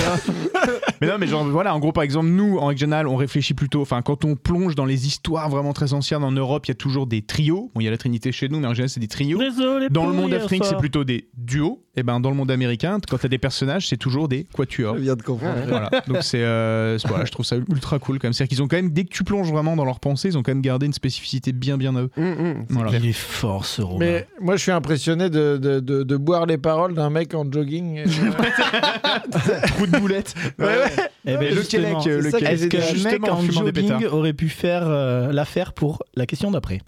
Mais 1.01 1.09
non, 1.09 1.17
mais 1.19 1.27
genre, 1.27 1.43
voilà, 1.43 1.75
en 1.75 1.79
gros, 1.79 1.91
par 1.91 2.03
exemple, 2.03 2.27
nous, 2.27 2.57
en 2.59 2.73
générale, 2.73 3.09
on 3.09 3.17
réfléchit 3.17 3.53
plutôt. 3.53 3.81
Enfin, 3.81 4.01
quand 4.01 4.23
on 4.23 4.37
plonge 4.37 4.75
dans 4.75 4.85
les 4.85 5.05
histoires 5.05 5.49
vraiment 5.49 5.73
très 5.73 5.93
anciennes 5.93 6.23
en 6.23 6.31
Europe, 6.31 6.65
il 6.65 6.69
y 6.69 6.71
a 6.71 6.75
toujours 6.75 7.07
des 7.07 7.21
trios. 7.21 7.71
Bon, 7.75 7.81
il 7.81 7.83
y 7.83 7.87
a 7.89 7.91
la 7.91 7.97
Trinité 7.97 8.31
chez 8.31 8.47
nous, 8.47 8.59
mais 8.59 8.67
en 8.67 8.73
général, 8.73 8.89
c'est 8.89 9.01
des 9.01 9.09
trios. 9.09 9.37
Désolé 9.37 9.89
Dans 9.89 10.05
le 10.05 10.13
monde 10.13 10.33
africain, 10.33 10.65
c'est 10.69 10.77
plutôt 10.77 11.03
des 11.03 11.27
duos. 11.35 11.83
Et 11.95 12.01
ben, 12.01 12.19
dans 12.19 12.31
le 12.31 12.35
monde 12.35 12.49
américain, 12.49 12.97
quand 13.07 13.19
t'as 13.19 13.27
des 13.27 13.37
personnages, 13.37 13.87
c'est 13.87 13.97
toujours 13.97 14.27
des 14.27 14.45
quatuors. 14.51 14.95
Je 14.97 15.01
viens 15.03 15.15
de 15.15 15.21
comprendre. 15.21 15.59
Voilà. 15.67 15.91
Donc 16.07 16.17
c'est, 16.23 16.41
euh, 16.41 16.97
c'est- 16.97 17.07
voilà, 17.07 17.23
je 17.25 17.31
trouve 17.31 17.45
ça 17.45 17.55
ultra 17.55 17.99
cool 17.99 18.17
quand 18.17 18.25
même. 18.25 18.33
C'est-à-dire 18.33 18.49
qu'ils 18.49 18.63
ont 18.63 18.67
quand 18.67 18.77
même, 18.77 18.89
dès 18.89 19.03
que 19.03 19.09
tu 19.13 19.23
plonges 19.23 19.51
vraiment 19.51 19.75
dans 19.75 19.85
leurs 19.85 19.99
pensées, 19.99 20.29
ils 20.29 20.37
ont 20.37 20.41
quand 20.41 20.49
même 20.51 20.63
gardé 20.63 20.87
une 20.87 20.93
spécificité 20.93 21.51
bien 21.51 21.77
bien 21.77 21.95
à 21.95 22.01
eux. 22.01 22.09
Hum, 22.17 22.35
hum. 22.39 22.65
Voilà. 22.69 22.97
Il 22.97 23.05
est 23.05 23.13
fort 23.13 23.65
ce 23.65 23.83
Romain. 23.83 23.99
Mais 23.99 24.27
moi, 24.41 24.55
je 24.55 24.63
suis 24.63 24.71
impressionné 24.71 25.29
de, 25.29 25.57
de, 25.57 25.79
de, 25.79 26.01
de 26.01 26.17
boire 26.17 26.47
les 26.47 26.57
paroles 26.57 26.95
d'un 26.95 27.11
mec 27.11 27.35
en 27.35 27.45
jogging. 27.51 28.03
Trou 29.67 29.85
de 29.85 29.99
boulette. 29.99 30.33
Ouais, 30.57 30.65
ouais. 30.65 30.91
Eh 31.25 31.37
ben, 31.37 31.41
le 31.49 31.55
justement, 31.61 31.99
Québec, 32.01 32.07
euh, 32.07 32.17
le 32.17 32.23
c'est 32.23 32.31
ça 32.31 32.37
qui 32.39 32.45
est 32.45 32.53
Est-ce 32.53 32.67
que 32.67 32.77
un 32.77 32.79
mec 32.79 32.95
Justement, 32.95 33.27
en 33.29 33.33
en 33.33 33.37
fumant 33.41 33.63
des 33.65 33.71
pétards. 33.71 33.99
jogging 34.01 34.17
aurait 34.17 34.33
pu 34.33 34.49
faire 34.49 34.83
euh, 34.87 35.31
l'affaire 35.31 35.73
pour 35.73 36.01
la 36.15 36.25
question 36.25 36.49
d'après 36.49 36.81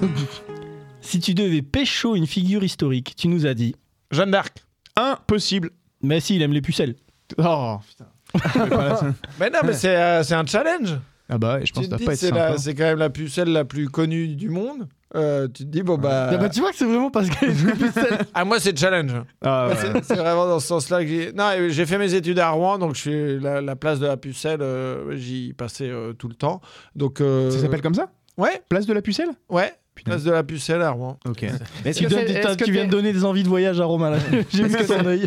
Si 1.00 1.18
tu 1.18 1.34
devais 1.34 1.62
pécho 1.62 2.14
une 2.14 2.26
figure 2.26 2.62
historique, 2.62 3.14
tu 3.16 3.26
nous 3.26 3.44
as 3.46 3.54
dit. 3.54 3.74
Jeanne 4.10 4.30
d'Arc. 4.30 4.56
Impossible. 4.96 5.70
Mais 6.02 6.20
si, 6.20 6.36
il 6.36 6.42
aime 6.42 6.52
les 6.52 6.62
pucelles. 6.62 6.94
Oh 7.38 7.78
putain. 7.88 8.06
Mais 9.40 9.50
non, 9.50 9.58
mais 9.64 9.72
c'est 9.72 9.96
euh, 9.96 10.22
c'est 10.22 10.34
un 10.34 10.46
challenge. 10.46 10.96
ah 11.28 11.36
bah 11.38 11.54
ouais, 11.56 11.66
je 11.66 11.72
pense 11.72 11.84
Tu 11.84 11.90
que 11.90 11.94
te 11.96 11.98
ça 11.98 12.04
va 12.04 12.06
pas 12.06 12.12
être 12.12 12.18
c'est 12.18 12.28
sympa. 12.28 12.58
c'est 12.58 12.74
quand 12.76 12.84
même 12.84 12.98
la 12.98 13.10
pucelle 13.10 13.48
la 13.52 13.64
plus 13.64 13.88
connue 13.88 14.28
du 14.36 14.48
monde. 14.50 14.86
Euh, 15.16 15.48
tu 15.48 15.64
te 15.64 15.68
dis, 15.68 15.82
bon 15.82 15.98
bah. 15.98 16.28
Ah 16.32 16.36
bah, 16.36 16.48
tu 16.48 16.60
vois 16.60 16.70
que 16.70 16.76
c'est 16.76 16.84
vraiment 16.84 17.10
parce 17.10 17.28
qu'elle 17.28 17.50
aime 17.50 17.66
les 17.66 17.72
pucelles. 17.72 18.18
Ah, 18.34 18.44
moi, 18.44 18.60
c'est 18.60 18.78
challenge. 18.78 19.12
Ah, 19.42 19.66
ouais. 19.68 19.74
C'est- 19.76 20.04
C'est 20.04 20.14
vraiment 20.14 20.46
dans 20.46 20.60
ce 20.60 20.68
sens-là 20.68 21.02
que 21.02 21.08
j'ai. 21.08 21.32
Non, 21.32 21.50
j'ai 21.68 21.86
fait 21.86 21.98
mes 21.98 22.14
études 22.14 22.38
à 22.38 22.50
Rouen, 22.50 22.78
donc 22.78 22.94
je 22.94 23.00
suis 23.00 23.40
la, 23.40 23.60
la 23.60 23.74
place 23.74 23.98
de 23.98 24.06
la 24.06 24.16
pucelle, 24.16 24.62
euh, 24.62 25.16
j'y 25.16 25.52
passais 25.52 25.88
euh, 25.90 26.12
tout 26.12 26.28
le 26.28 26.34
temps. 26.34 26.60
Donc. 26.94 27.20
euh, 27.20 27.50
Ça 27.50 27.58
s'appelle 27.58 27.82
comme 27.82 27.94
ça? 27.94 28.10
Ouais, 28.36 28.62
Place 28.68 28.86
de 28.86 28.92
la 28.92 29.02
pucelle? 29.02 29.30
Ouais. 29.48 29.74
Putain. 30.00 30.10
Place 30.12 30.24
de 30.24 30.30
la 30.30 30.42
pucelle 30.42 30.82
à 30.82 30.90
Rouen. 30.90 31.18
Ok. 31.28 31.42
Est-ce 31.84 31.98
Tu, 31.98 32.04
que 32.06 32.10
donnes- 32.10 32.20
c'est- 32.26 32.40
t'as- 32.40 32.50
est-ce 32.50 32.58
que 32.58 32.64
tu 32.64 32.72
viens 32.72 32.86
de 32.86 32.90
donner 32.90 33.12
des 33.12 33.24
envies 33.24 33.42
de 33.42 33.48
voyage 33.48 33.80
à 33.80 33.84
Romain 33.84 34.10
là. 34.10 34.16
J'ai 34.52 34.64
vu 34.64 34.70
son 34.78 34.84
c'est- 34.86 35.06
œil. 35.06 35.26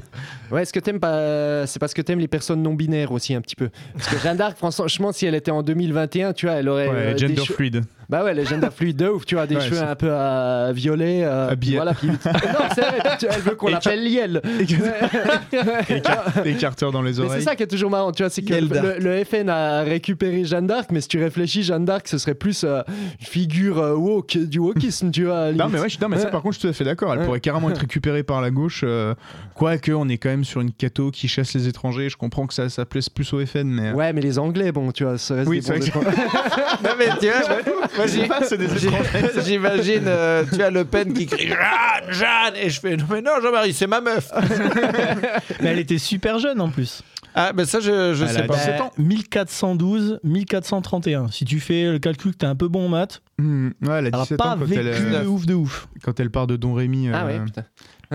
Ouais, 0.52 0.64
est-ce 0.64 0.74
que 0.74 0.80
t'aimes 0.80 1.00
pas. 1.00 1.66
C'est 1.68 1.80
parce 1.80 1.94
que 1.94 2.02
t'aimes 2.02 2.20
les 2.20 2.28
personnes 2.28 2.62
non 2.62 2.74
binaires 2.74 3.12
aussi 3.12 3.34
un 3.36 3.42
petit 3.42 3.56
peu. 3.56 3.70
Parce 3.96 4.08
que 4.10 4.18
Jeanne 4.20 4.38
d'Arc, 4.38 4.58
franchement, 4.58 5.12
si 5.12 5.26
elle 5.26 5.36
était 5.36 5.52
en 5.52 5.62
2021, 5.64 6.34
tu 6.34 6.48
vois, 6.48 6.56
elle 6.56 6.70
aurait. 6.70 6.88
Ouais, 6.90 6.96
euh, 6.96 7.14
des 7.14 7.28
gender 7.28 7.46
fluide. 7.46 7.82
Bah 8.10 8.24
ouais, 8.24 8.34
les 8.34 8.46
gender 8.46 8.68
fluide 8.76 8.98
de 8.98 9.08
ouf, 9.08 9.26
tu 9.26 9.36
vois, 9.36 9.48
des 9.48 9.56
Ouais, 9.56 9.62
cheveux 9.62 9.78
c'est- 9.78 9.84
un 9.84 9.96
peu 9.96 10.12
à 10.14 10.72
violet. 10.74 11.22
euh, 11.24 11.50
Habillé. 11.50 11.76
Voilà, 11.78 11.94
puis- 11.94 12.08
non, 12.08 12.16
c'est 12.76 12.82
vrai, 12.82 13.18
tu- 13.20 13.26
elle 13.30 13.42
veut 13.42 13.56
qu'on 13.56 13.70
Et 13.70 13.72
l'appelle 13.72 14.04
Liel. 14.04 14.42
Des 16.44 16.54
carteurs 16.56 16.92
dans 16.92 17.02
les 17.02 17.12
Mais 17.12 17.16
c'est 17.18 17.22
oreilles. 17.24 17.42
ça 17.44 17.56
qui 17.56 17.64
est 17.64 17.68
toujours 17.68 17.90
marrant, 17.90 18.12
tu 18.12 18.24
vois, 18.24 18.30
c'est 18.30 18.42
que 18.42 18.54
Liel 18.54 18.64
le, 18.68 18.70
d'Arc. 18.70 19.00
le 19.00 19.24
FN 19.24 19.50
a 19.50 19.82
récupéré 19.82 20.44
Jeanne 20.46 20.68
d'Arc, 20.68 20.90
mais 20.92 21.02
si 21.02 21.08
tu 21.08 21.22
réfléchis, 21.22 21.64
Jeanne 21.64 21.86
d'Arc, 21.86 22.08
ce 22.08 22.18
serait 22.18 22.36
plus 22.36 22.64
euh, 22.64 22.82
une 23.20 23.26
figure 23.26 23.80
euh, 23.80 23.96
woke, 23.96 24.38
du 24.38 24.60
wokisme, 24.60 25.12
tu 25.12 25.26
vois. 25.26 25.38
à 25.40 25.46
la 25.46 25.52
Non 25.52 25.58
limite. 25.66 25.74
mais 25.74 25.80
ouais, 25.82 25.90
je- 25.90 26.00
non, 26.02 26.10
mais 26.10 26.18
ça 26.18 26.26
Ouais. 26.26 26.32
par 26.32 26.42
contre 26.42 26.56
je 26.56 26.60
suis 26.60 26.68
tout 26.68 26.72
à 26.72 26.74
fait 26.74 26.84
d'accord. 26.84 27.14
Elle 27.14 27.20
Ouais. 27.20 27.26
pourrait 27.26 27.40
carrément 27.40 27.70
être 27.70 27.80
récupérée 27.82 28.24
par 28.24 28.42
la 28.42 28.52
gauche. 28.52 28.82
euh, 28.84 29.14
Quoique 29.56 29.92
on 29.92 30.10
est 30.10 30.18
quand 30.18 30.30
même 30.30 30.44
sur 30.44 30.62
une 30.62 30.72
catho 30.72 31.12
qui 31.12 31.28
chasse 31.28 31.54
les 31.54 31.68
étrangers. 31.68 32.10
Je 32.10 32.18
comprends 32.18 32.48
que 32.48 32.54
ça, 32.54 32.70
ça 32.70 32.86
plaise 32.86 33.10
plus 33.10 33.32
au 33.34 33.46
FN, 33.46 33.64
mais. 33.66 33.90
euh, 33.90 33.94
Ouais, 33.94 34.12
mais 34.14 34.22
les 34.22 34.40
Anglais, 34.40 34.72
bon, 34.72 34.92
tu 34.92 35.04
vois, 35.04 35.18
ça 35.18 35.36
reste 35.36 35.48
Oui, 35.48 35.60
des 35.60 35.66
c'est 35.66 35.72
vrai 35.74 35.80
que- 35.80 35.86
étrangers. 35.86 36.08
non, 36.84 36.90
mais 36.98 37.06
tu 37.20 37.28
vois, 37.28 37.58
moi, 37.96 38.06
J'imagine, 39.46 40.04
euh, 40.08 40.44
tu 40.52 40.62
as 40.62 40.70
Le 40.70 40.86
Pen 40.86 41.14
qui 41.14 41.26
crie 41.26 41.48
Jeanne, 41.48 42.12
Jeanne, 42.12 42.54
et 42.56 42.70
je 42.70 42.80
fais 42.80 42.96
non, 42.98 43.06
mais 43.10 43.22
non, 43.22 43.32
Jean-Marie, 43.42 43.74
c'est 43.74 43.88
ma 43.88 44.02
meuf. 44.02 44.30
Mais 45.62 45.70
elle 45.70 45.80
était 45.80 45.98
super 45.98 46.40
jeune 46.40 46.60
en 46.62 46.70
plus. 46.70 47.02
Ah, 47.36 47.52
ben 47.52 47.66
ça, 47.66 47.80
je, 47.80 48.14
je 48.14 48.26
sais 48.26 48.44
pas. 48.44 48.56
17 48.56 48.82
ans. 48.82 48.92
1412, 48.98 50.20
1431. 50.24 51.30
Si 51.32 51.46
tu 51.46 51.60
fais 51.60 51.92
le 51.92 51.98
calcul 52.00 52.32
que 52.34 52.38
t'es 52.38 52.46
un 52.46 52.56
peu 52.56 52.68
bon 52.68 52.86
en 52.86 52.90
maths, 52.90 53.22
Hmm, 53.40 53.70
ouais, 53.82 53.96
elle 53.98 54.06
a 54.06 54.10
elle 54.10 54.16
a 54.16 54.22
17 54.22 54.38
pas 54.38 54.46
ans 54.50 54.58
quand 54.60 54.66
vécu 54.66 54.80
elle, 54.80 54.88
euh, 54.90 55.24
de 55.24 55.28
ouf 55.28 55.46
de 55.48 55.56
ouf. 55.56 55.88
quand 56.04 56.20
elle 56.20 56.30
part 56.30 56.46
de 56.46 56.56
Don 56.56 56.76
Rémy. 56.76 57.10
Ah 57.12 57.24
euh, 57.24 57.26
ouais, 57.40 57.44
putain. 57.44 57.64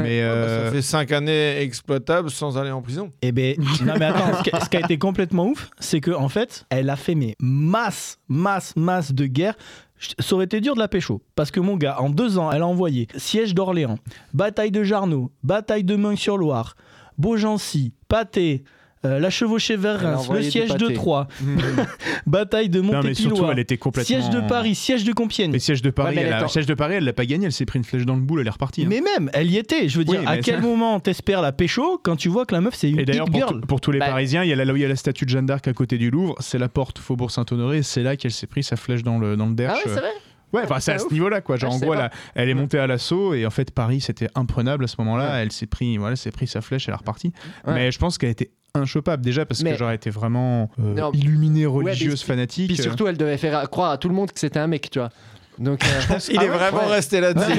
Mais 0.02 0.22
Ah, 0.22 0.26
bah, 0.28 0.32
euh, 0.32 0.66
Ça 0.66 0.72
fait 0.72 0.82
5 0.82 1.12
années 1.12 1.60
exploitables 1.60 2.30
sans 2.30 2.56
aller 2.58 2.70
en 2.70 2.82
prison. 2.82 3.10
Eh 3.22 3.32
ben, 3.32 3.54
non 3.84 3.94
mais 3.98 4.06
attends, 4.06 4.38
ce 4.38 4.42
qui, 4.42 4.50
a, 4.56 4.60
ce 4.60 4.68
qui 4.68 4.76
a 4.76 4.80
été 4.80 4.98
complètement 4.98 5.46
ouf, 5.46 5.70
c'est 5.78 6.00
que 6.00 6.10
en 6.10 6.28
fait, 6.28 6.66
elle 6.70 6.90
a 6.90 6.96
fait 6.96 7.14
mais 7.14 7.34
masse, 7.40 8.18
masse, 8.28 8.74
masse 8.76 9.12
de 9.12 9.26
guerres 9.26 9.56
je- 9.98 10.10
ça 10.20 10.34
aurait 10.36 10.44
été 10.44 10.60
dur 10.60 10.74
de 10.74 10.78
la 10.80 10.86
pécho. 10.86 11.22
Parce 11.34 11.50
que 11.50 11.58
mon 11.58 11.76
gars, 11.76 11.96
en 12.00 12.08
deux 12.10 12.38
ans, 12.38 12.52
elle 12.52 12.62
a 12.62 12.66
envoyé 12.66 13.08
siège 13.16 13.52
d'Orléans, 13.54 13.98
bataille 14.32 14.70
de 14.70 14.84
Jarnaud, 14.84 15.32
bataille 15.42 15.82
de 15.82 15.96
Meung-sur-Loire, 15.96 16.76
Beaugency, 17.18 17.92
Pâté, 18.08 18.62
euh, 19.04 19.18
la 19.20 19.30
chevauchée 19.30 19.76
vers 19.76 20.00
Reims, 20.00 20.28
le 20.32 20.42
siège 20.42 20.70
de. 20.76 20.88
Troyes, 20.88 21.28
bataille 22.26 22.68
de 22.68 22.80
Non, 22.80 23.00
mais 23.02 23.14
surtout, 23.14 23.28
Montépillois, 23.30 23.52
elle 23.52 23.58
était 23.60 23.76
complètement. 23.76 24.06
siège 24.20 24.30
de 24.30 24.40
Paris, 24.46 24.74
siège 24.74 25.04
de 25.04 25.12
Compiègne. 25.12 25.50
Mais 25.52 25.58
siège 25.58 25.82
de 25.82 25.90
Paris, 25.90 26.14
mais 26.16 26.22
elle 26.22 26.28
elle 26.28 26.44
a- 26.44 26.48
siège 26.48 26.66
de 26.66 26.74
Paris, 26.74 26.94
elle 26.94 27.04
l'a 27.04 27.12
pas 27.12 27.26
gagné, 27.26 27.46
elle 27.46 27.52
s'est 27.52 27.64
pris 27.66 27.78
une 27.78 27.84
flèche 27.84 28.04
dans 28.06 28.14
le 28.16 28.20
boule, 28.22 28.40
elle 28.40 28.46
est 28.46 28.50
repartie. 28.50 28.82
hein. 28.82 28.86
Mais 28.88 29.00
même, 29.00 29.30
elle 29.32 29.50
y 29.50 29.56
était. 29.58 29.88
Je 29.88 29.98
veux 29.98 30.04
dire, 30.04 30.20
Oui, 30.20 30.26
à 30.26 30.38
quel 30.38 30.56
ça- 30.56 30.60
moment 30.60 30.98
t'espères 31.00 31.42
la 31.42 31.52
pécho 31.52 32.00
quand 32.02 32.16
tu 32.16 32.28
vois 32.28 32.46
que 32.46 32.54
la 32.54 32.60
meuf 32.60 32.74
c'est 32.74 32.90
une 32.90 32.98
Et 33.00 33.04
d'ailleurs, 33.04 33.26
petite 33.26 33.66
pour, 33.66 33.80
tous 33.80 33.90
les 33.92 33.98
Bah- 33.98 34.08
Parisiens, 34.08 34.42
il 34.44 34.50
y, 34.50 34.52
a 34.52 34.56
la, 34.56 34.64
là 34.64 34.72
où 34.72 34.76
il 34.76 34.82
y 34.82 34.84
a 34.84 34.88
la 34.88 34.96
statue 34.96 35.24
de 35.24 35.30
Jeanne 35.30 35.46
d'Arc 35.46 35.66
à 35.68 35.72
côté 35.72 35.98
du 35.98 36.10
Louvre, 36.10 36.34
c'est 36.40 36.58
la 36.58 36.68
porte 36.68 36.98
Faubourg 36.98 37.30
Saint-Honoré, 37.30 37.82
c'est 37.82 38.02
là 38.02 38.16
qu'elle 38.16 38.32
s'est 38.32 38.46
pris 38.46 38.62
sa 38.62 38.76
flèche 38.76 39.02
dans 39.02 39.18
le, 39.18 39.36
dans 39.36 39.46
le 39.46 39.52
Ah 39.52 39.54
derche. 39.54 39.78
ouais, 39.86 39.92
c'est 39.94 40.00
vrai 40.00 40.12
Ouais, 40.52 40.62
enfin, 40.64 40.80
c'est 40.80 40.92
à 40.92 40.98
ce 40.98 41.12
niveau-là, 41.12 41.40
quoi. 41.40 41.56
Genre, 41.56 41.70
Ah, 41.72 41.76
en 41.76 41.78
gros, 41.78 41.94
elle, 41.94 42.10
elle 42.34 42.48
est 42.48 42.54
montée 42.54 42.78
à 42.78 42.86
l'assaut, 42.86 43.34
et 43.34 43.44
en 43.46 43.50
fait, 43.50 43.70
Paris, 43.70 44.00
c'était 44.00 44.28
imprenable 44.34 44.84
à 44.84 44.86
ce 44.86 44.96
moment-là. 44.98 45.32
Ouais. 45.32 45.42
Elle 45.42 45.52
s'est 45.52 45.66
pris, 45.66 45.96
voilà, 45.98 46.16
s'est 46.16 46.30
pris 46.30 46.46
sa 46.46 46.60
flèche, 46.60 46.88
elle 46.88 46.94
est 46.94 46.98
repartie. 46.98 47.32
Ouais. 47.66 47.74
Mais 47.74 47.92
je 47.92 47.98
pense 47.98 48.16
qu'elle 48.18 48.30
était 48.30 48.50
inchopable, 48.74 49.22
déjà, 49.22 49.44
parce 49.46 49.62
Mais- 49.62 49.72
que 49.72 49.78
j'aurais 49.78 49.94
été 49.96 50.10
vraiment 50.10 50.70
euh, 50.80 51.10
illuminée, 51.14 51.66
Ouais, 51.66 51.84
religieuse, 51.84 52.20
puis- 52.22 52.26
fanatique. 52.28 52.66
Puis 52.72 52.82
surtout, 52.82 53.06
elle 53.06 53.16
devait 53.16 53.36
faire 53.38 53.68
croire 53.70 53.90
à 53.92 53.98
tout 53.98 54.08
le 54.08 54.14
monde 54.14 54.30
que 54.32 54.38
c'était 54.40 54.58
un 54.60 54.66
mec, 54.68 54.88
tu 54.90 54.98
vois. 54.98 55.10
Donc, 55.58 55.80
euh, 55.84 56.18
Il 56.30 56.38
Ah 56.38 56.44
est 56.44 56.48
ouais 56.50 56.56
vraiment 56.56 56.78
Ouais. 56.86 56.94
resté 56.94 57.20
là-dessus. 57.20 57.50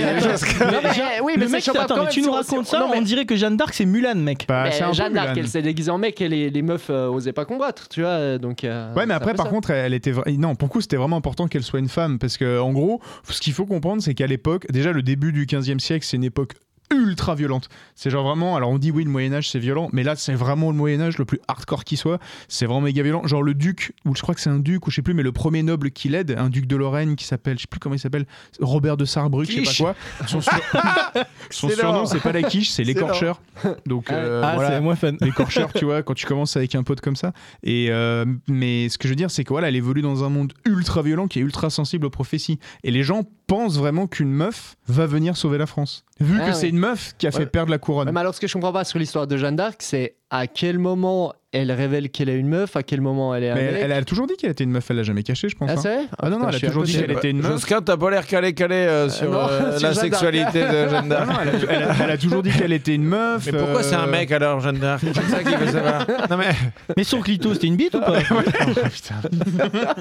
Oui, 1.23 1.33
mais 1.37 1.45
le 1.45 1.49
mec, 1.51 1.67
attends, 1.67 1.95
quand 1.95 2.03
mais 2.05 2.09
tu 2.09 2.21
nous 2.21 2.31
racontes 2.31 2.65
ça, 2.65 2.79
non, 2.79 2.89
mais- 2.91 2.97
on 2.97 3.01
dirait 3.01 3.25
que 3.25 3.35
Jeanne 3.35 3.57
d'Arc 3.57 3.73
c'est 3.73 3.85
Mulan, 3.85 4.15
mec. 4.15 4.45
Bah, 4.47 4.69
Jeanne 4.91 5.13
d'Arc, 5.13 5.37
elle 5.37 5.47
s'est 5.47 5.61
déguisée 5.61 5.91
en 5.91 5.97
mec 5.97 6.19
et 6.21 6.29
les, 6.29 6.49
les 6.49 6.61
meufs 6.61 6.89
euh, 6.89 7.07
osaient 7.07 7.33
pas 7.33 7.45
combattre, 7.45 7.87
tu 7.89 8.01
vois. 8.01 8.37
Donc, 8.37 8.63
euh, 8.63 8.93
Ouais, 8.95 9.05
mais 9.05 9.13
après, 9.13 9.33
par 9.33 9.47
ça. 9.47 9.51
contre, 9.51 9.71
elle 9.71 9.93
était. 9.93 10.11
vra- 10.11 10.29
Non, 10.37 10.55
pour 10.55 10.69
coup, 10.69 10.81
c'était 10.81 10.95
vraiment 10.97 11.17
important 11.17 11.47
qu'elle 11.47 11.63
soit 11.63 11.79
une 11.79 11.89
femme. 11.89 12.19
Parce 12.19 12.37
que, 12.37 12.59
en 12.59 12.71
gros, 12.71 13.01
ce 13.29 13.39
qu'il 13.41 13.53
faut 13.53 13.65
comprendre, 13.65 14.01
c'est 14.01 14.13
qu'à 14.13 14.27
l'époque, 14.27 14.65
déjà, 14.71 14.91
le 14.91 15.01
début 15.01 15.31
du 15.31 15.45
15e 15.45 15.79
siècle, 15.79 16.05
c'est 16.07 16.17
une 16.17 16.23
époque 16.23 16.53
ultra 16.93 17.35
violente. 17.35 17.69
C'est 17.95 18.09
genre 18.09 18.25
vraiment. 18.25 18.55
Alors, 18.55 18.69
on 18.69 18.77
dit 18.77 18.91
oui, 18.91 19.03
le 19.03 19.09
Moyen-Âge, 19.09 19.49
c'est 19.49 19.59
violent. 19.59 19.89
Mais 19.93 20.03
là, 20.03 20.15
c'est 20.15 20.33
vraiment 20.33 20.71
le 20.71 20.77
Moyen-Âge 20.77 21.17
le 21.17 21.25
plus 21.25 21.39
hardcore 21.47 21.83
qui 21.83 21.97
soit. 21.97 22.19
C'est 22.47 22.65
vraiment 22.65 22.81
méga 22.81 23.03
violent. 23.03 23.25
Genre, 23.27 23.43
le 23.43 23.53
duc, 23.53 23.93
ou 24.05 24.15
je 24.15 24.21
crois 24.21 24.33
que 24.35 24.41
c'est 24.41 24.49
un 24.49 24.59
duc, 24.59 24.87
ou 24.87 24.89
je 24.91 24.95
sais 24.95 25.01
plus, 25.01 25.13
mais 25.13 25.23
le 25.23 25.31
premier 25.31 25.63
noble 25.63 25.91
qui 25.91 26.09
l'aide, 26.09 26.35
un 26.37 26.49
duc 26.49 26.65
de 26.65 26.75
Lorraine 26.75 27.15
qui 27.15 27.25
s'appelle, 27.25 27.57
je 27.57 27.61
sais 27.63 27.67
plus 27.67 27.79
comment 27.79 27.95
il 27.95 27.99
s'appelle, 27.99 28.25
Robert 28.59 28.97
de 28.97 29.05
Sarrebruck, 29.05 29.45
je 29.49 29.63
sais 29.63 29.83
pas 29.83 29.93
quoi. 29.93 30.27
Son, 30.27 30.41
sur- 30.41 30.51
Son 31.49 31.69
C'est 31.69 31.75
surnom, 31.75 32.05
c'est 32.05 32.19
pas 32.19 32.31
la 32.31 32.43
quiche, 32.43 32.69
c'est 32.69 32.83
l'écorcheur. 32.83 33.41
Donc, 33.85 34.05
Ah 34.09 34.13
euh, 34.13 34.41
ah, 34.43 34.55
voilà 34.55 34.69
c'est 34.71 34.81
moins 34.81 34.95
fun. 34.95 35.13
l'écorcheur, 35.21 35.71
tu 35.73 35.85
vois, 35.85 36.03
quand 36.03 36.13
tu 36.13 36.25
commences 36.25 36.55
avec 36.57 36.75
un 36.75 36.83
pote 36.83 37.01
comme 37.01 37.15
ça. 37.15 37.33
Et 37.63 37.87
euh, 37.89 38.25
mais 38.47 38.89
ce 38.89 38.97
que 38.97 39.07
je 39.07 39.11
veux 39.13 39.15
dire, 39.17 39.31
c'est 39.31 39.43
que 39.43 39.49
voilà, 39.49 39.67
elle 39.69 39.75
évolue 39.75 40.01
dans 40.01 40.23
un 40.23 40.29
monde 40.29 40.53
ultra 40.65 41.01
violent 41.01 41.27
qui 41.27 41.39
est 41.39 41.41
ultra 41.41 41.69
sensible 41.69 42.05
aux 42.05 42.09
prophéties. 42.09 42.59
Et 42.83 42.91
les 42.91 43.03
gens 43.03 43.23
pensent 43.49 43.77
vraiment 43.77 44.07
qu'une 44.07 44.31
meuf 44.31 44.75
va 44.87 45.05
venir 45.07 45.35
sauver 45.35 45.57
la 45.57 45.65
France, 45.65 46.05
vu 46.21 46.39
Ah 46.41 46.49
que 46.49 46.53
c'est 46.55 46.69
une 46.69 46.77
meuf 46.77 47.13
qui 47.17 47.27
a 47.27 47.31
fait 47.31 47.39
Ouais. 47.39 47.45
perdre 47.47 47.71
la 47.71 47.79
couronne. 47.79 48.07
Ouais, 48.07 48.13
mais 48.13 48.19
alors, 48.21 48.33
ce 48.35 48.39
que 48.39 48.47
je 48.47 48.53
comprends 48.53 48.71
pas 48.71 48.83
sur 48.85 48.99
l'histoire 48.99 49.27
de 49.27 49.35
Jeanne 49.35 49.55
d'Arc, 49.57 49.81
c'est 49.81 50.15
à 50.31 50.47
quel 50.47 50.77
moment 50.79 51.33
elle 51.51 51.71
révèle 51.71 52.11
qu'elle 52.11 52.29
est 52.29 52.37
une 52.37 52.47
meuf, 52.47 52.75
à 52.75 52.83
quel 52.83 53.01
moment 53.01 53.33
elle 53.33 53.43
est 53.43 53.49
un 53.49 53.55
Mais 53.55 53.71
mec. 53.71 53.75
elle, 53.77 53.91
elle 53.91 53.97
a 53.97 54.03
toujours 54.03 54.27
dit 54.27 54.35
qu'elle 54.37 54.51
était 54.51 54.63
une 54.63 54.69
meuf, 54.69 54.85
elle 54.91 54.97
l'a 54.97 55.01
jamais 55.03 55.23
caché, 55.23 55.49
je 55.49 55.55
pense. 55.57 55.67
Ah, 55.67 55.73
hein. 55.73 55.79
c'est 55.81 55.95
vrai 55.95 56.05
Ah 56.19 56.29
non, 56.29 56.37
non, 56.37 56.45
putain, 56.45 56.49
elle 56.59 56.65
a 56.65 56.67
toujours 56.67 56.83
dit 56.83 56.93
qu'elle 56.95 57.09
était 57.11 57.31
une 57.31 57.37
meuf. 57.41 57.51
Josquin, 57.53 57.81
t'as 57.81 57.97
pas 57.97 58.11
l'air 58.11 58.27
calé 58.27 58.53
calé 58.53 58.75
euh, 58.75 59.09
sur 59.09 59.31
non, 59.31 59.39
euh, 59.49 59.49
sur 59.79 59.87
la 59.87 59.93
Jeanne 59.93 60.09
d'Arc. 60.09 60.21
sexualité 60.21 60.59
de 60.61 60.89
Jeanne 60.89 61.03
Non, 61.05 61.09
d'Arc. 61.09 61.31
elle, 61.41 61.49
a, 61.49 61.73
elle 61.73 61.95
elle 62.03 62.11
a 62.11 62.17
toujours 62.19 62.43
dit 62.43 62.51
qu'elle 62.51 62.71
était 62.71 62.93
une 62.93 63.03
meuf. 63.05 63.47
Mais 63.51 63.57
pourquoi 63.57 63.81
c'est 63.81 63.95
un 63.95 64.07
euh, 64.07 64.11
mec 64.11 64.31
alors, 64.31 64.59
Jeanne 64.59 64.77
d'Arc 64.77 65.01
C'est 65.03 65.23
ça 65.23 65.43
qu'il 65.43 65.57
veut 65.57 65.71
savoir. 65.71 66.05
Non 66.29 66.37
mais, 66.37 66.49
Mais 66.95 67.03
son 67.03 67.19
clito, 67.21 67.51
c'était 67.55 67.65
une 67.65 67.77
bite 67.77 67.95
ou 67.95 67.99
pas 68.01 68.11
horrible. 68.29 68.29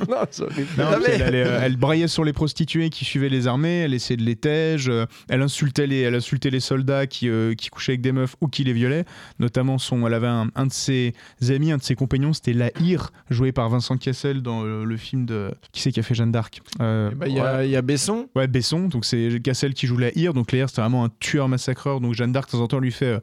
Non, 0.08 0.84
Non, 0.90 0.98
mais- 1.06 1.18
euh, 1.22 1.60
elle 1.62 1.76
braillait 1.76 2.08
sur 2.08 2.24
les 2.24 2.34
prostituées 2.34 2.90
qui 2.90 3.06
suivaient 3.06 3.28
les 3.30 3.46
armées, 3.46 3.80
elle 3.84 3.94
essayait 3.94 4.18
de 4.18 4.22
les 4.22 4.36
tège, 4.36 4.88
euh, 4.90 5.06
elle 5.30 5.40
insultait 5.42 5.86
les, 5.86 6.00
elle 6.02 6.14
insultait 6.14 6.50
les 6.50 6.60
soldats 6.60 7.06
qui, 7.06 7.28
euh, 7.30 7.54
qui 7.54 7.68
couchaient 7.70 7.92
avec 7.92 8.02
des 8.02 8.12
meufs 8.12 8.36
ou 8.42 8.48
qui 8.48 8.64
les 8.64 8.72
violaient. 8.74 9.04
Notamment, 9.38 9.78
son, 9.78 10.06
elle 10.06 10.14
avait 10.18 10.26
un, 10.28 10.48
un 10.54 10.66
de 10.66 10.72
ses 10.72 11.14
amis, 11.48 11.72
un 11.72 11.78
de 11.78 11.82
ses 11.82 11.94
compagnons, 11.94 12.32
c'était 12.32 12.52
Lahire, 12.52 13.10
joué 13.30 13.52
par 13.52 13.68
Vincent 13.70 13.96
Cassel 13.96 14.42
dans 14.42 14.64
euh, 14.64 14.84
le 14.84 14.96
film 14.98 15.24
de. 15.26 15.50
Qui 15.72 15.80
c'est 15.82 15.92
qui 15.92 16.00
a 16.00 16.02
fait 16.02 16.14
Jeanne 16.14 16.30
d'Arc 16.32 16.60
Euh, 16.80 17.08
Eh 17.12 17.14
ben, 17.14 17.26
il 17.28 17.34
y, 17.36 17.40
a- 17.40 17.56
ouais. 17.58 17.68
il 17.68 17.70
y 17.70 17.76
a 17.76 17.82
Besson. 17.82 18.28
Ouais, 18.36 18.46
Besson, 18.46 18.88
donc 18.88 19.04
c'est 19.04 19.40
Cassel 19.42 19.72
qui 19.74 19.86
joue 19.86 19.96
Lahire, 19.96 20.34
donc 20.34 20.52
Lahire 20.52 20.68
c'était 20.68 20.82
vraiment 20.82 21.04
un 21.06 21.10
tueur 21.20 21.48
massacreur, 21.48 22.00
donc 22.00 22.12
Jeanne 22.14 22.32
d'Arc 22.32 22.48
de 22.48 22.52
temps 22.58 22.62
en 22.62 22.68
temps 22.68 22.78
lui 22.80 22.92
fait. 22.92 23.06
euh, 23.06 23.20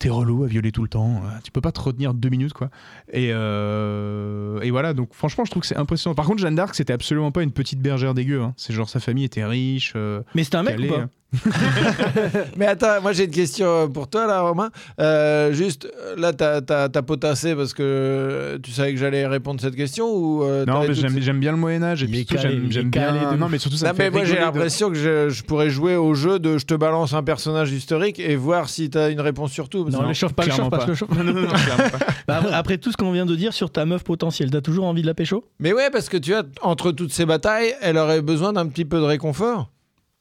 T'es 0.00 0.08
relou 0.08 0.42
à 0.42 0.48
violer 0.48 0.72
tout 0.72 0.82
le 0.82 0.88
temps, 0.88 1.22
tu 1.44 1.52
peux 1.52 1.60
pas 1.60 1.70
te 1.70 1.80
retenir 1.80 2.14
deux 2.14 2.28
minutes 2.28 2.52
quoi. 2.52 2.68
Et, 3.12 3.30
euh, 3.32 4.60
et 4.60 4.70
voilà, 4.72 4.92
donc 4.92 5.14
franchement 5.14 5.44
je 5.44 5.50
trouve 5.52 5.60
que 5.60 5.66
c'est 5.66 5.76
impressionnant. 5.76 6.14
Par 6.14 6.26
contre 6.26 6.40
Jeanne 6.40 6.56
d'Arc 6.56 6.74
c'était 6.74 6.92
absolument 6.92 7.30
pas 7.30 7.42
une 7.42 7.52
petite 7.52 7.80
bergère 7.80 8.12
dégueu, 8.12 8.42
hein. 8.42 8.54
c'est 8.56 8.72
genre 8.72 8.88
sa 8.88 8.98
famille 9.00 9.24
était 9.24 9.44
riche. 9.44 9.92
euh, 9.96 10.22
Mais 10.34 10.42
c'était 10.44 10.56
un 10.56 10.62
mec 10.64 10.76
calée, 10.76 10.90
ou 10.90 10.92
pas? 10.94 11.00
hein. 11.02 11.10
Mais 12.56 12.66
attends, 12.66 13.00
moi 13.02 13.12
j'ai 13.12 13.24
une 13.24 13.30
question 13.30 13.66
euh, 13.66 13.86
pour 13.86 14.08
toi 14.08 14.26
là, 14.26 14.40
Romain. 14.42 14.70
Euh, 15.00 15.52
juste, 15.52 15.86
euh, 15.86 16.14
là 16.16 16.32
t'as 16.32 16.60
t'as- 16.60 16.88
t'as 16.88 17.02
potassé 17.02 17.54
parce 17.54 17.72
que 17.74 18.58
tu 18.62 18.70
savais 18.70 18.92
que 18.92 18.98
j'allais 18.98 19.26
répondre 19.26 19.60
cette 19.60 19.76
question 19.76 20.06
ou 20.14 20.42
euh, 20.42 20.64
Non 20.66 20.80
mais 20.86 20.94
j'aime 20.94 21.40
bien 21.40 21.52
le 21.52 21.58
Moyen-Âge 21.58 22.02
et 22.02 22.06
Il 22.06 22.24
puis 22.24 22.38
j'aime 22.70 22.90
bien. 22.90 23.32
de 23.32 23.36
Non 23.36 23.48
mais 23.48 23.58
surtout 23.58 23.76
ça 23.76 23.86
Non, 23.88 23.92
me 23.92 23.96
fait 23.96 24.10
mais 24.10 24.16
moi 24.18 24.24
j'ai 24.24 24.34
de- 24.34 24.40
l'impression 24.40 24.88
que 24.90 24.96
je, 24.96 25.28
je 25.30 25.42
pourrais 25.42 25.70
jouer 25.70 25.96
au 25.96 26.14
jeu 26.14 26.38
de 26.38 26.58
je 26.58 26.64
te 26.66 26.74
balance 26.74 27.14
un 27.14 27.22
personnage 27.22 27.72
historique 27.72 28.18
et 28.20 28.36
voir 28.36 28.68
si 28.68 28.90
t'as 28.90 29.10
une 29.10 29.20
réponse 29.20 29.50
sur 29.52 29.68
tout. 29.68 29.84
parce 29.84 29.96
Non, 29.96 30.06
le 30.08 30.14
chauffe 30.14 30.32
pas, 30.34 30.44
le 30.44 30.50
chauffe 30.52 30.70
pas, 30.70 30.78
pas. 30.78 30.86
le 30.86 30.94
chauffe. 30.94 31.10
Non, 31.10 31.24
non, 31.24 31.32
non, 31.32 31.46
clairement 31.48 31.90
pas. 31.90 31.98
Bah, 32.26 32.36
après- 32.38 32.54
après 32.54 32.78
tout 32.78 32.90
ce 32.90 32.96
qu'on 32.96 33.12
vient 33.12 33.26
de 33.26 33.36
dire 33.36 33.52
sur 33.52 33.70
ta 33.70 33.84
meuf 33.84 34.02
potentielle, 34.02 34.50
t'as 34.50 34.62
toujours 34.62 34.86
envie 34.86 35.02
de 35.02 35.06
la 35.06 35.12
pécho? 35.14 35.44
Mais 35.60 35.72
ouais, 35.74 35.90
parce 35.90 36.08
que 36.08 36.16
tu 36.16 36.30
vois, 36.32 36.42
entre 36.62 36.90
toutes 36.92 37.12
ces 37.12 37.26
batailles, 37.26 37.74
elle 37.82 37.98
aurait 37.98 38.22
besoin 38.22 38.52
d'un 38.54 38.66
petit 38.66 38.84
peu 38.86 38.98
de 38.98 39.04
réconfort. 39.04 39.70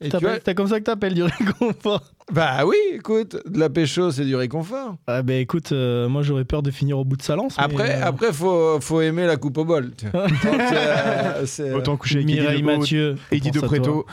Et 0.04 0.10
tu 0.10 0.56
comme 0.56 0.68
ça 0.68 0.80
que 0.80 0.86
t'appelles 0.86 1.14
du 1.14 1.24
réconfort 1.24 2.13
bah 2.32 2.66
oui, 2.66 2.78
écoute, 2.94 3.38
de 3.46 3.60
la 3.60 3.70
pécho, 3.70 4.12
c'est 4.12 4.24
du 4.26 4.36
réconfort. 4.36 4.96
Ah 5.08 5.22
bah 5.22 5.34
écoute, 5.34 5.72
euh, 5.72 6.08
moi 6.08 6.22
j'aurais 6.24 6.46
peur 6.46 6.64
de 6.64 6.72
finir 6.72 6.98
au 6.98 7.04
bout 7.04 7.18
de 7.18 7.22
sa 7.22 7.36
lance. 7.36 7.56
mais, 7.58 7.64
Après, 7.66 7.96
euh, 8.02 8.06
après 8.06 8.32
faut, 8.34 8.80
faut 8.80 9.02
aimer 9.02 9.26
la 9.28 9.36
coupe 9.36 9.58
au 9.58 9.66
bol. 9.66 9.92
tu 9.98 10.08
vois. 10.08 10.28
Donc, 10.28 10.44
euh, 10.74 11.74
Autant 11.78 11.98
coucher 11.98 12.16
avec 12.18 12.28
Mireille 12.28 12.64
Mathieu. 12.64 13.18
Eddie 13.32 13.52
de 13.52 13.60
à 13.60 13.64
Préto. 13.64 14.06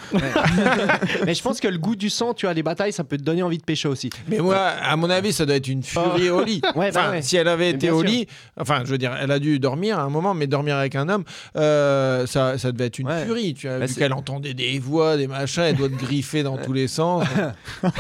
Mais 1.25 1.35
je 1.35 1.43
pense 1.43 1.61
que 1.61 1.69
le 1.69 1.79
goût 1.79 1.95
du 1.97 2.11
sang, 2.11 2.35
tu 2.35 2.47
as 2.49 2.53
les 2.53 2.63
batailles, 2.63 2.93
ça 2.93 3.05
peut 3.05 3.17
te 3.17 3.23
donner 3.23 3.43
envie 3.43 3.59
de 3.59 3.63
pécho 3.65 3.89
aussi. 3.89 4.11
Mais 4.29 4.39
moi, 4.39 4.57
à 4.59 4.97
mon 4.97 5.09
avis, 5.09 5.33
ça 5.33 5.47
doit 5.47 5.57
être 5.57 5.69
une 5.69 5.83
furie 5.83 6.31
au 6.31 6.43
lit. 6.45 6.61
Ouais, 6.77 6.91
bah 6.93 7.01
Enfin, 7.03 7.11
ouais. 7.13 7.23
si 7.23 7.37
elle 7.37 7.49
avait 7.49 7.65
Mais 7.71 7.71
été 7.71 7.91
au 7.91 8.01
sûr. 8.01 8.09
lit, 8.09 8.27
enfin, 8.59 8.83
je 8.85 8.91
veux 8.91 8.99
dire, 8.99 9.13
elle 9.21 9.31
a 9.31 9.39
dû 9.39 9.59
dormir 9.59 9.99
à 9.99 10.03
un 10.03 10.09
moment, 10.09 10.35
mais 10.35 10.47
dormir 10.47 10.77
avec 10.77 10.95
un 10.95 11.09
homme, 11.09 11.25
euh, 11.57 12.27
ça, 12.27 12.59
ça 12.59 12.73
devait 12.73 12.87
être 12.87 12.99
une 12.99 13.07
Ouais. 13.09 13.25
furie. 13.25 13.55
Tu 13.55 13.67
vois, 13.69 13.79
Bah, 13.79 13.87
vu 13.87 13.95
qu'elle 13.95 14.13
entendait 14.13 14.55
des 14.55 14.79
voix, 14.79 15.17
des 15.17 15.27
machins, 15.27 15.63
elle 15.65 15.77
doit 15.77 15.89
te 15.89 15.95
griffer 15.95 16.43
dans 16.43 16.57
tous 16.57 16.73
les 16.73 16.89
sens. 16.89 17.25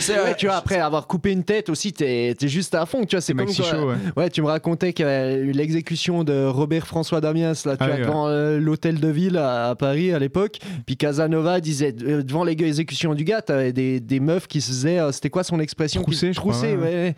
Sais, 0.00 0.14
Ouais, 0.20 0.34
tu 0.36 0.46
vois, 0.46 0.56
après 0.56 0.78
avoir 0.78 1.06
coupé 1.06 1.32
une 1.32 1.44
tête 1.44 1.68
aussi, 1.68 1.92
t'es 1.92 2.34
es 2.40 2.48
juste 2.48 2.74
à 2.74 2.86
fond. 2.86 3.04
Tu 3.04 3.16
vois, 3.16 3.20
c'est 3.20 3.32
comme 3.34 3.46
Maxi 3.46 3.62
quoi- 3.62 3.70
Show, 3.70 3.88
ouais. 3.90 3.96
Ouais, 4.16 4.30
tu 4.30 4.42
me 4.42 4.46
racontais 4.46 4.92
qu'il 4.92 5.04
y 5.04 5.08
avait 5.08 5.36
eu 5.36 5.52
l'exécution 5.52 6.24
de 6.24 6.44
Robert 6.46 6.86
François 6.86 7.20
Damiens 7.20 7.52
là, 7.64 7.76
tu 7.76 7.82
Ah 7.82 7.86
vois, 7.86 7.86
oui, 7.86 7.92
ouais. 8.00 8.06
devant 8.06 8.28
euh, 8.28 8.58
l'hôtel 8.58 9.00
de 9.00 9.08
ville 9.08 9.36
à, 9.36 9.70
à 9.70 9.74
Paris 9.74 10.12
à 10.12 10.18
l'époque. 10.18 10.58
Puis 10.86 10.96
Casanova 10.96 11.60
disait 11.60 11.94
euh, 12.02 12.22
devant 12.22 12.44
l'exécution 12.44 13.14
du 13.14 13.24
gars, 13.24 13.42
t'avais 13.42 13.72
des, 13.72 14.00
des 14.00 14.20
meufs 14.20 14.46
qui 14.46 14.60
se 14.60 14.68
faisaient, 14.68 14.98
euh, 14.98 15.12
c'était 15.12 15.30
quoi 15.30 15.44
son 15.44 15.60
expression? 15.60 16.02
Trousser, 16.02 16.32
je 16.32 16.40
crois, 16.40 16.58
ouais. 16.60 16.76
ouais. 16.76 17.14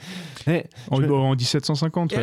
Ouais. 0.46 0.66
En, 0.90 1.00
Je- 1.00 1.06
en 1.06 1.34
1750. 1.34 2.12
ouais. 2.12 2.18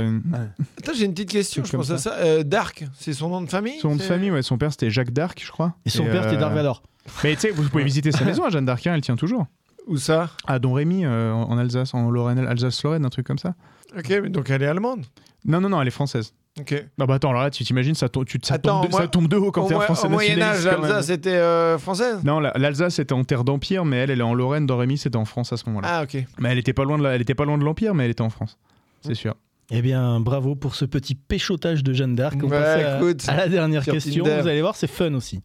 Attends, 0.80 0.92
j'ai 0.98 1.06
une 1.06 1.14
petite 1.14 1.30
question, 1.32 1.64
je 1.64 1.76
pense 1.76 1.92
à 1.92 1.98
ça. 1.98 2.16
Euh, 2.20 2.44
Dark, 2.44 2.86
c'est 3.00 3.14
son 3.14 3.30
nom 3.30 3.42
de 3.42 3.50
famille? 3.50 3.80
Son 3.80 3.90
nom 3.90 3.96
de 3.98 4.02
famille, 4.02 4.32
ouais, 4.32 4.42
son 4.42 4.58
père 4.58 4.72
c'était 4.72 4.90
Jacques 4.90 5.12
d'Arc, 5.12 5.42
je 5.46 5.52
crois. 5.52 5.74
Et 5.86 5.90
son 5.90 6.04
père, 6.06 6.24
c'était 6.24 6.36
euh, 6.36 6.40
Dark 6.40 6.54
Vador. 6.54 6.84
Mais 7.24 7.34
tu 7.36 7.42
sais, 7.42 7.50
vous 7.52 7.68
pouvez 7.70 7.84
visiter 7.84 8.12
sa 8.12 8.24
maison 8.26 8.44
à 8.46 8.50
Jeanne 8.50 8.66
d'Arc, 8.66 8.86
elle 8.88 9.02
tient 9.02 9.16
toujours. 9.16 9.46
Où 9.88 9.98
ça? 9.98 10.30
À 10.48 10.60
Don 10.60 10.74
Rémy, 10.74 11.04
euh, 11.06 11.34
en 11.34 11.58
Alsace, 11.58 11.94
en 11.94 12.10
Lorraine, 12.10 12.40
Alsace-Lorraine, 12.40 13.04
un 13.06 13.10
truc 13.10 13.28
comme 13.28 13.38
ça. 13.38 13.54
Ok, 13.98 14.10
mais 14.24 14.30
donc 14.30 14.50
elle 14.50 14.64
est 14.64 14.68
allemande? 14.68 15.06
Non, 15.46 15.60
non, 15.60 15.68
non, 15.70 15.82
elle 15.82 15.88
est 15.90 15.92
française. 15.92 16.34
Ok. 16.60 16.86
Non, 16.98 17.06
bah 17.06 17.16
attends, 17.16 17.32
alors 17.32 17.42
là, 17.42 17.50
tu 17.50 17.64
t'imagines, 17.66 17.96
ça, 17.96 18.08
tombe- 18.08 18.26
tu, 18.26 18.40
ça, 18.44 18.54
Attends, 18.54 18.82
tombe 18.82 18.86
de, 18.86 18.92
moi- 18.92 19.02
ça 19.02 19.08
tombe 19.08 19.28
de 19.28 19.36
haut 19.36 19.52
quand 19.52 19.64
Au, 19.64 19.68
t'es 19.68 19.74
un 19.74 19.80
français 19.82 20.06
au 20.06 20.10
Moyen-Âge, 20.10 20.38
nationaliste, 20.38 20.70
quand 20.70 20.82
même. 20.84 20.92
l'Alsace 20.92 21.10
était 21.10 21.30
euh, 21.32 21.78
française? 21.80 22.20
Non, 22.24 22.40
la- 22.40 22.54
l'Alsace 22.56 23.00
était 23.00 23.12
en 23.14 23.24
terre 23.24 23.44
d'empire, 23.44 23.84
mais 23.86 23.98
elle, 23.98 24.12
elle 24.12 24.20
est 24.20 24.24
en 24.24 24.36
Lorraine. 24.36 24.66
Don 24.68 24.78
Rémy, 24.78 24.98
c'était 24.98 25.18
en 25.18 25.26
France 25.26 25.52
à 25.52 25.58
ce 25.58 25.66
moment-là. 25.68 25.88
Ah, 25.92 26.04
ok. 26.04 26.24
Mais 26.40 26.50
elle 26.52 26.60
était 26.60 26.74
pas 26.74 26.84
loin 26.86 26.98
de, 26.98 27.04
la- 27.04 27.16
elle 27.16 27.22
était 27.22 27.34
pas 27.36 27.46
loin 27.46 27.58
de 27.58 27.64
l'empire, 27.66 27.94
mais 27.96 28.06
elle 28.06 28.12
était 28.12 28.22
en 28.22 28.30
France. 28.30 28.58
C'est 29.02 29.16
sûr. 29.16 29.36
Eh 29.72 29.82
bien, 29.82 30.20
bravo 30.20 30.56
pour 30.56 30.76
ce 30.76 30.86
petit 30.86 31.16
péchotage 31.16 31.84
de 31.84 31.92
Jeanne 31.92 32.16
d'Arc. 32.16 32.36
On 32.38 32.44
Ouais, 32.48 32.50
passe 32.52 32.84
à, 32.86 32.98
écoute, 33.00 33.26
à 33.28 33.36
la 33.36 33.50
dernière 33.50 33.84
sur 33.84 33.94
question. 33.94 34.24
Tinder. 34.24 34.42
Vous 34.44 34.48
allez 34.48 34.62
voir, 34.62 34.76
c'est 34.76 34.88
fun 34.88 35.14
aussi. 35.16 35.42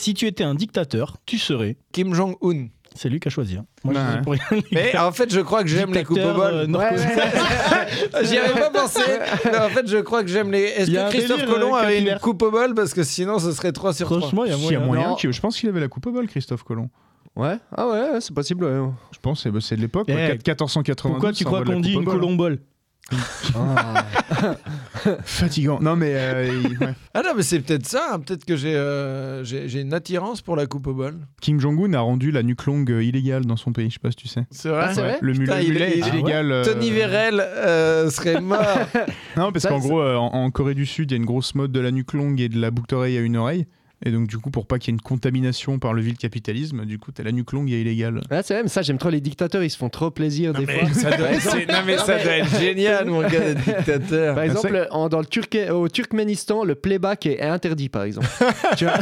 Si 0.00 0.14
tu 0.14 0.26
étais 0.26 0.44
un 0.44 0.54
dictateur, 0.54 1.16
tu 1.26 1.36
serais. 1.38 1.76
Kim 1.92 2.14
Jong-un. 2.14 2.68
C'est 2.96 3.08
lui 3.08 3.20
qui 3.20 3.28
a 3.28 3.30
choisi. 3.30 3.56
hein. 3.56 3.66
Moi, 3.84 3.94
je 3.94 4.22
pour 4.22 4.32
rien. 4.32 4.62
Mais 4.72 4.96
en 4.98 5.12
fait, 5.12 5.32
je 5.32 5.40
crois 5.40 5.62
que 5.62 5.68
j'aime 5.68 5.92
les 5.92 6.02
coupes 6.04 6.18
au 6.18 6.34
bol. 6.34 6.52
euh. 6.54 6.66
J'y 8.24 8.38
avais 8.38 8.58
pas 8.58 8.70
pensé. 8.70 9.00
Mais 9.44 9.58
en 9.58 9.68
fait, 9.68 9.86
je 9.86 9.98
crois 9.98 10.22
que 10.22 10.28
j'aime 10.28 10.50
les. 10.50 10.62
Est-ce 10.62 10.90
que 10.90 11.10
Christophe 11.10 11.40
délire, 11.40 11.54
Colomb 11.54 11.74
avait 11.74 12.00
une 12.00 12.18
coupe 12.18 12.42
au 12.42 12.50
bol 12.50 12.74
Parce 12.74 12.94
que 12.94 13.04
sinon, 13.04 13.38
ce 13.38 13.52
serait 13.52 13.72
3 13.72 13.92
sur 13.94 14.06
3. 14.08 14.18
Franchement, 14.20 14.44
il 14.44 14.50
y 14.50 14.54
a 14.54 14.56
Il 14.56 14.62
y 14.62 14.66
a 14.74 14.80
moyen. 14.80 14.86
moyen 14.86 15.08
Non. 15.10 15.16
Je 15.20 15.40
pense 15.40 15.56
qu'il 15.58 15.68
avait 15.68 15.80
la 15.80 15.88
coupe 15.88 16.06
au 16.06 16.12
bol, 16.12 16.26
Christophe 16.26 16.62
Colomb. 16.64 16.88
Ouais, 17.36 17.58
ah 17.76 17.86
ouais, 17.86 18.10
ouais, 18.12 18.20
c'est 18.20 18.34
possible. 18.34 18.64
ouais. 18.64 18.88
Je 19.12 19.18
pense 19.20 19.44
que 19.44 19.50
c'est- 19.52 19.60
c'est 19.68 19.76
de 19.76 19.82
l'époque. 19.82 20.06
Eh, 20.08 20.14
quoi. 20.14 20.22
1492. 20.22 21.12
Pourquoi 21.12 21.32
tu 21.32 21.44
crois 21.44 21.62
qu'on 21.62 21.78
dit 21.80 21.92
une 21.92 22.04
bol. 22.04 22.14
colombole 22.14 22.58
Ah. 23.54 24.04
Fatigant. 25.24 25.78
Non, 25.80 25.96
mais. 25.96 26.12
euh, 26.14 26.60
il- 26.64 26.78
ouais. 26.78 26.94
Ah 27.14 27.22
non, 27.24 27.30
mais 27.36 27.42
c'est 27.42 27.60
peut-être 27.60 27.86
ça. 27.86 28.10
hein. 28.12 28.20
Peut-être 28.20 28.44
que 28.44 28.56
j'ai 28.56 28.74
euh, 28.74 29.42
j'ai 29.44 29.68
j'ai 29.68 29.80
une 29.80 29.92
attirance 29.94 30.42
pour 30.42 30.56
la 30.56 30.66
coupe 30.66 30.86
au 30.86 30.94
bol. 30.94 31.14
Kim 31.40 31.58
Jong-un 31.60 31.92
a 31.94 32.00
rendu 32.00 32.30
la 32.30 32.42
nuque 32.42 32.64
longue 32.66 32.90
euh, 32.92 33.02
illégale 33.02 33.44
dans 33.46 33.56
son 33.56 33.72
pays, 33.72 33.88
je 33.88 33.94
sais 33.94 33.98
pas 34.00 34.10
si 34.10 34.16
tu 34.16 34.28
sais. 34.28 34.44
C'est 34.50 34.68
vrai 34.68 34.80
Ah, 34.88 34.94
c'est 34.94 35.00
vrai 35.00 35.18
Le 35.20 35.32
Putain, 35.32 35.56
mulet, 35.56 35.64
il- 35.66 35.72
mulet 35.72 35.92
il- 35.94 35.98
est 35.98 36.02
ah 36.02 36.06
ouais 36.06 36.18
illégal. 36.20 36.52
euh, 36.52 36.64
Tony 36.64 36.90
Vérel 36.90 37.40
euh, 37.40 38.10
serait 38.10 38.40
mort. 38.40 38.60
Non, 39.36 39.52
parce 39.52 39.62
Ça, 39.62 39.68
qu'en 39.70 39.78
gros, 39.78 40.00
euh, 40.00 40.16
en, 40.16 40.26
en 40.34 40.50
Corée 40.50 40.74
du 40.74 40.86
Sud, 40.86 41.10
il 41.10 41.14
y 41.14 41.16
a 41.16 41.18
une 41.18 41.24
grosse 41.26 41.54
mode 41.54 41.72
de 41.72 41.80
la 41.80 41.90
nuque 41.90 42.12
longue 42.12 42.40
et 42.40 42.48
de 42.48 42.60
la 42.60 42.70
boucle 42.70 42.88
d'oreille 42.90 43.16
à 43.16 43.20
une 43.20 43.36
oreille. 43.36 43.66
Et 44.04 44.10
donc, 44.12 44.28
du 44.28 44.38
coup, 44.38 44.50
pour 44.50 44.66
pas 44.66 44.78
qu'il 44.78 44.92
y 44.92 44.94
ait 44.94 44.96
une 44.96 45.02
contamination 45.02 45.78
par 45.78 45.92
le 45.92 46.00
vil 46.00 46.16
capitalisme, 46.16 46.86
du 46.86 46.98
coup, 46.98 47.12
t'as 47.12 47.22
la 47.22 47.32
nuque 47.32 47.52
longue 47.52 47.70
et 47.70 47.82
illégale. 47.82 48.22
Ah, 48.30 48.42
c'est 48.42 48.62
mais 48.62 48.68
ça, 48.70 48.80
j'aime 48.80 48.96
trop 48.96 49.10
les 49.10 49.20
dictateurs, 49.20 49.62
ils 49.62 49.68
se 49.68 49.76
font 49.76 49.90
trop 49.90 50.10
plaisir 50.10 50.54
des 50.54 50.64
fois. 50.64 50.88
ça 50.94 51.14
doit, 51.16 51.34
c'est- 51.38 51.66
non, 51.66 51.74
mais 51.86 51.98
ça 51.98 52.18
doit 52.22 52.32
être 52.38 52.58
génial, 52.58 53.04
mon 53.04 53.20
gars, 53.20 53.52
dictateur. 53.52 54.34
Par 54.34 54.42
Ah, 54.42 54.46
exemple, 54.46 54.88
en- 54.90 55.08
dans 55.10 55.20
le 55.20 55.70
au 55.72 55.88
Turkménistan, 55.88 56.64
le 56.64 56.74
playback 56.76 57.26
est 57.26 57.42
interdit, 57.42 57.90
par 57.90 58.04
exemple. 58.04 58.26
tu 58.78 58.84
vois 58.86 58.94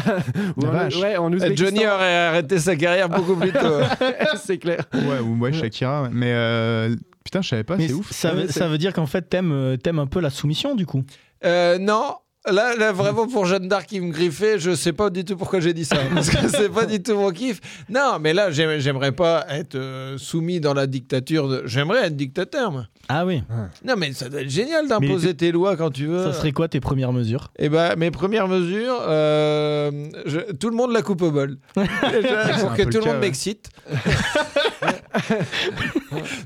Ou 0.57 0.67
en- 0.67 1.01
ouais, 1.01 1.17
en 1.17 1.33
Ouzbékistan, 1.33 1.65
Johnny 1.67 1.87
aurait 1.87 2.17
arrêté 2.17 2.59
sa 2.59 2.75
carrière 2.75 3.09
beaucoup 3.09 3.37
plus 3.37 3.53
tôt. 3.53 3.59
c'est 4.37 4.59
clair. 4.59 4.85
Ouais, 4.95 5.21
ou 5.21 5.39
ouais, 5.39 5.53
Shakira. 5.53 6.03
ouais. 6.03 6.09
Mais 6.13 6.33
euh, 6.33 6.97
putain, 7.25 7.41
je 7.41 7.49
savais 7.51 7.63
pas, 7.65 7.77
c'est 7.79 7.93
ouf. 7.93 8.11
ça, 8.11 8.35
Ouais, 8.35 8.43
veut, 8.43 8.49
ça 8.49 8.67
veut 8.69 8.79
dire 8.79 8.93
qu'en 8.93 9.07
fait, 9.07 9.23
t'aimes 9.31 9.53
euh, 9.53 9.77
t'aimes 9.77 10.01
un 10.01 10.07
peu 10.09 10.21
la 10.21 10.31
soumission 10.31 10.75
du 10.75 10.87
coup? 10.87 11.05
Euh, 11.45 11.79
non. 11.79 12.15
Là, 12.47 12.77
là, 12.77 12.93
vraiment, 12.93 13.27
pour 13.27 13.45
Jeanne 13.47 13.69
d'Arc 13.69 13.87
qui 13.87 14.01
me 14.01 14.11
griffait, 14.13 14.59
je 14.59 14.75
sais 14.75 14.93
pas 14.93 15.11
du 15.11 15.25
tout 15.25 15.37
pourquoi 15.37 15.61
j'ai 15.61 15.75
dit 15.75 15.85
ça. 15.85 15.97
Parce 16.15 16.31
que 16.31 16.49
c'est 16.49 16.69
pas 16.73 16.87
du 16.87 17.03
tout 17.03 17.15
mon 17.15 17.31
kiff. 17.31 17.61
Non, 17.91 18.19
mais 18.21 18.33
là, 18.33 18.51
j'aim- 18.51 18.79
j'aimerais 18.79 19.13
pas 19.13 19.45
être 19.51 19.75
euh, 19.75 20.17
soumis 20.19 20.61
dans 20.61 20.73
la 20.73 20.87
dictature. 20.87 21.49
De... 21.49 21.63
J'aimerais 21.67 22.07
être 22.07 22.17
dictateur, 22.17 22.71
moi. 22.71 22.87
Ah 23.11 23.27
oui. 23.27 23.43
Non, 23.85 23.95
mais 23.97 24.13
ça 24.13 24.29
doit 24.29 24.43
être 24.43 24.51
génial 24.51 24.87
d'imposer 24.87 25.35
tes 25.35 25.51
lois 25.51 25.77
quand 25.77 25.91
tu 25.91 26.07
veux. 26.07 26.25
Ça 26.25 26.33
serait 26.35 26.53
quoi 26.53 26.69
tes 26.69 26.79
premières 26.81 27.13
mesures? 27.13 27.51
Eh 27.59 27.69
ben, 27.69 27.97
mes 27.97 28.11
premières 28.11 28.49
mesures, 28.49 28.99
euh, 29.09 29.91
je- 30.27 30.53
tout 30.53 30.71
le 30.71 30.77
monde 30.77 30.93
la 30.93 31.03
coupe 31.03 31.23
au 31.23 31.31
bol. 31.31 31.57
Pour 31.75 31.83
que 32.75 32.83
tout 32.83 32.99
le 32.99 33.05
monde 33.05 33.15
ouais. 33.15 33.19
m'excite. 33.21 33.71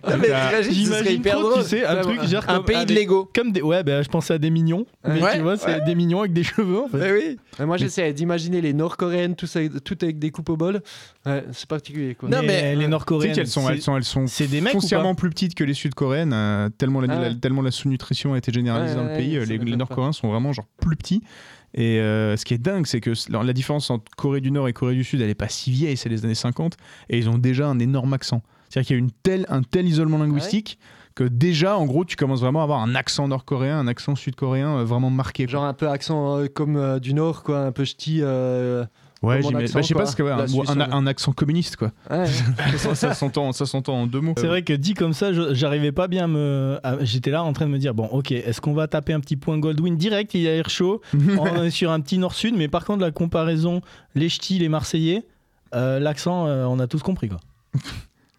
trop, 0.03 1.40
drôle. 1.40 1.62
tu 1.62 1.68
sais, 1.68 1.84
un 1.84 1.97
truc 2.01 2.22
genre 2.24 2.45
Un 2.49 2.57
comme 2.57 2.64
pays 2.64 2.86
de 2.86 2.95
Lego. 2.95 3.30
Comme 3.34 3.53
des 3.53 3.62
ouais, 3.62 3.82
bah, 3.82 4.03
je 4.03 4.09
pensais 4.09 4.34
à 4.34 4.38
des 4.38 4.51
mignons, 4.51 4.86
mais 5.07 5.20
Ouais, 5.20 5.34
tu 5.36 5.40
vois, 5.43 5.57
c'est 5.57 5.66
ouais. 5.66 5.80
Des 5.85 5.95
mignons 5.95 6.20
avec 6.20 6.33
des 6.33 6.43
cheveux 6.45 6.80
en 6.80 6.89
fait. 6.89 6.99
Mais 6.99 7.12
oui. 7.12 7.64
Moi, 7.66 7.76
j'essaie 7.76 8.12
d'imaginer 8.12 8.61
les 8.61 8.72
Nord-Coréennes, 8.72 9.37
tout, 9.37 9.47
ça- 9.47 9.61
tout 9.85 9.97
avec 10.03 10.18
des 10.18 10.30
coupes 10.30 10.49
au 10.51 10.57
bol. 10.57 10.83
Ouais, 11.26 11.45
c'est 11.53 11.68
particulier, 11.68 12.14
quoi. 12.14 12.28
Non, 12.28 12.39
mais, 12.41 12.47
mais- 12.47 12.74
les 12.76 12.83
sais 12.83 12.89
Nord-Coréennes, 12.89 13.35
qu'elles 13.35 13.47
sont, 13.47 13.68
elles 13.68 13.80
sont, 13.83 13.97
elles 13.97 14.05
sont 14.05 14.26
c'est 14.26 14.47
des 14.49 14.61
mecs 14.61 14.74
ou 14.74 14.80
foncièrement 14.80 15.14
pas 15.14 15.20
plus 15.20 15.30
petites 15.30 15.55
que 15.55 15.64
les 15.64 15.74
Sud-Coréennes, 15.74 16.33
euh, 16.33 16.68
tellement, 16.76 17.01
la, 17.01 17.12
Ah 17.14 17.20
la- 17.28 17.35
tellement 17.35 17.62
la 17.62 17.70
sous-nutrition 17.70 18.35
a 18.35 18.39
été 18.39 18.53
généralisée 18.53 18.95
dans 18.95 19.05
le 19.05 19.16
pays. 19.16 19.37
euh, 19.37 19.45
les. 19.45 19.59
Nord-Coréens 19.76 20.12
sont 20.12 20.28
vraiment 20.28 20.53
genre 20.53 20.66
plus 20.80 20.97
petits. 20.97 21.22
Et 21.74 22.01
euh, 22.01 22.37
ce 22.37 22.45
qui 22.45 22.53
est 22.53 22.59
dingue, 22.59 22.87
c'est 22.87 23.01
que 23.01 23.12
alors, 23.30 23.45
la 23.45 23.55
différence 23.55 23.89
entre 23.91 24.05
Corée 24.16 24.43
du 24.43 24.51
Nord 24.51 24.68
et 24.68 24.72
Corée 24.74 24.95
du 24.95 25.05
Sud, 25.05 25.20
elle 25.22 25.30
est 25.30 25.35
pas 25.35 25.49
si 25.49 25.70
vieille, 25.70 25.97
c'est 25.97 26.11
les 26.11 26.24
années 26.24 26.35
50, 26.35 26.76
et 27.09 27.16
ils 27.16 27.30
ont 27.30 27.39
déjà 27.39 27.66
un 27.66 27.78
énorme 27.78 28.12
accent. 28.12 28.43
C'est-à-dire 28.68 28.87
qu'il 28.89 28.97
y 28.97 28.99
a 28.99 29.01
une 29.01 29.11
telle, 29.22 29.47
un 29.49 29.62
tel 29.62 29.87
isolement 29.87 30.18
linguistique 30.18 30.78
que 31.15 31.25
déjà, 31.25 31.77
en 31.77 31.85
gros, 31.87 32.05
tu 32.05 32.17
commences 32.17 32.41
vraiment 32.41 32.61
à 32.61 32.65
avoir 32.65 32.81
un 32.81 32.95
accent 32.95 33.29
nord-coréen, 33.29 33.79
un 33.79 33.87
accent 33.89 34.15
sud-coréen 34.17 34.79
euh, 34.79 34.85
vraiment 34.85 35.11
marqué. 35.11 35.45
quoi. 35.45 35.53
Genre 35.53 35.65
un 35.65 35.75
peu 35.75 35.89
accent 35.89 36.39
euh, 36.39 36.47
comme 36.47 36.77
euh, 36.77 36.99
du 36.99 37.15
Nord, 37.15 37.43
quoi, 37.43 37.61
un 37.61 37.73
peu 37.73 37.85
ch'ti. 37.85 38.21
euh, 38.23 38.85
ouais, 39.23 39.41
bah, 39.43 39.61
je 39.61 39.67
sais 39.83 39.95
pas, 39.95 40.07
ce 40.07 40.17
que, 40.17 40.23
ouais, 40.23 40.31
un, 40.33 40.47
Suisse, 40.47 40.69
un- 40.71 40.79
ouais. 40.79 40.87
un 40.91 41.07
accent 41.07 41.33
communiste, 41.33 41.77
quoi. 41.77 41.93
ouais. 42.11 42.27
ça 42.77 42.95
ça 42.95 43.15
s'entend 43.15 43.53
ça 43.53 43.67
s'entend 43.67 43.95
en 44.03 44.07
deux 44.07 44.21
mots. 44.21 44.35
C'est 44.37 44.47
vrai 44.47 44.63
que 44.63 44.73
dit 44.73 44.95
comme 44.95 45.13
ça, 45.13 45.33
j'arrivais 45.53 45.93
pas 45.93 46.09
bien 46.09 46.25
à 46.25 46.27
me. 46.27 46.81
J'étais 47.01 47.31
là 47.31 47.43
en 47.45 47.53
train 47.53 47.67
de 47.67 47.71
me 47.71 47.79
dire 47.79 47.95
bon, 47.95 48.07
ok, 48.07 48.33
est-ce 48.33 48.61
qu'on 48.61 48.73
va 48.75 48.87
taper 48.89 49.13
un 49.13 49.21
petit 49.21 49.37
point 49.37 49.59
Goldwyn 49.59 49.95
direct 49.97 50.35
Il 50.35 50.47
a 50.49 50.53
l'air 50.55 50.71
chaud. 50.71 51.01
On 51.39 51.63
est 51.65 51.71
sur 51.71 51.91
un 51.91 52.01
petit 52.01 52.19
nord-sud, 52.19 52.55
mais 52.57 52.69
par 52.69 52.85
contre, 52.85 53.01
la 53.03 53.11
comparaison, 53.11 53.81
les 54.15 54.29
ch'tis, 54.29 54.59
les 54.59 54.69
Marseillais, 54.69 55.25
euh, 55.75 55.99
l'accent, 56.01 56.47
euh, 56.47 56.65
on 56.67 56.79
a 56.81 56.87
tous 56.87 57.03
compris 57.03 57.29
quoi. 57.31 57.41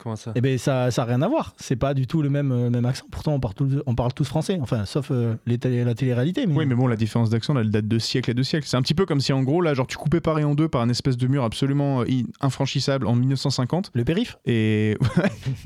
Comment 0.03 0.17
ça 0.17 0.33
Eh 0.35 0.41
ben 0.41 0.57
ça, 0.57 0.91
ça 0.91 1.03
a 1.03 1.05
rien 1.05 1.21
à 1.21 1.27
voir. 1.29 1.53
C'est 1.57 1.77
pas 1.77 1.93
du 1.93 2.07
tout 2.07 2.21
le 2.21 2.29
même, 2.29 2.51
euh, 2.51 2.69
même 2.69 2.83
accent. 2.85 3.05
Pourtant, 3.09 3.31
on 3.33 3.39
parle, 3.39 3.53
tous, 3.53 3.81
on 3.85 3.95
parle 3.95 4.11
tous 4.13 4.25
français. 4.27 4.59
Enfin, 4.61 4.83
sauf 4.85 5.07
euh, 5.11 5.35
les 5.45 5.57
télé- 5.57 5.85
la 5.85 5.95
télé-réalité. 5.95 6.45
Mais... 6.45 6.53
Oui, 6.55 6.65
mais 6.65 6.75
bon, 6.75 6.87
la 6.87 6.97
différence 6.97 7.29
d'accent, 7.29 7.57
elle 7.57 7.69
date 7.71 7.87
de 7.87 7.99
siècles 7.99 8.31
et 8.31 8.33
de 8.33 8.43
siècles. 8.43 8.67
C'est 8.67 8.75
un 8.75 8.81
petit 8.81 8.93
peu 8.93 9.05
comme 9.05 9.21
si, 9.21 9.31
en 9.31 9.41
gros, 9.43 9.61
là, 9.61 9.73
genre, 9.73 9.87
tu 9.87 9.95
coupais 9.95 10.19
Paris 10.19 10.43
en 10.43 10.55
deux 10.55 10.67
par 10.67 10.81
un 10.81 10.89
espèce 10.89 11.15
de 11.15 11.27
mur 11.27 11.43
absolument 11.45 12.01
euh, 12.01 12.05
in- 12.09 12.23
infranchissable 12.41 13.07
en 13.07 13.15
1950. 13.15 13.91
Le 13.93 14.03
périph. 14.03 14.37
Et, 14.45 14.97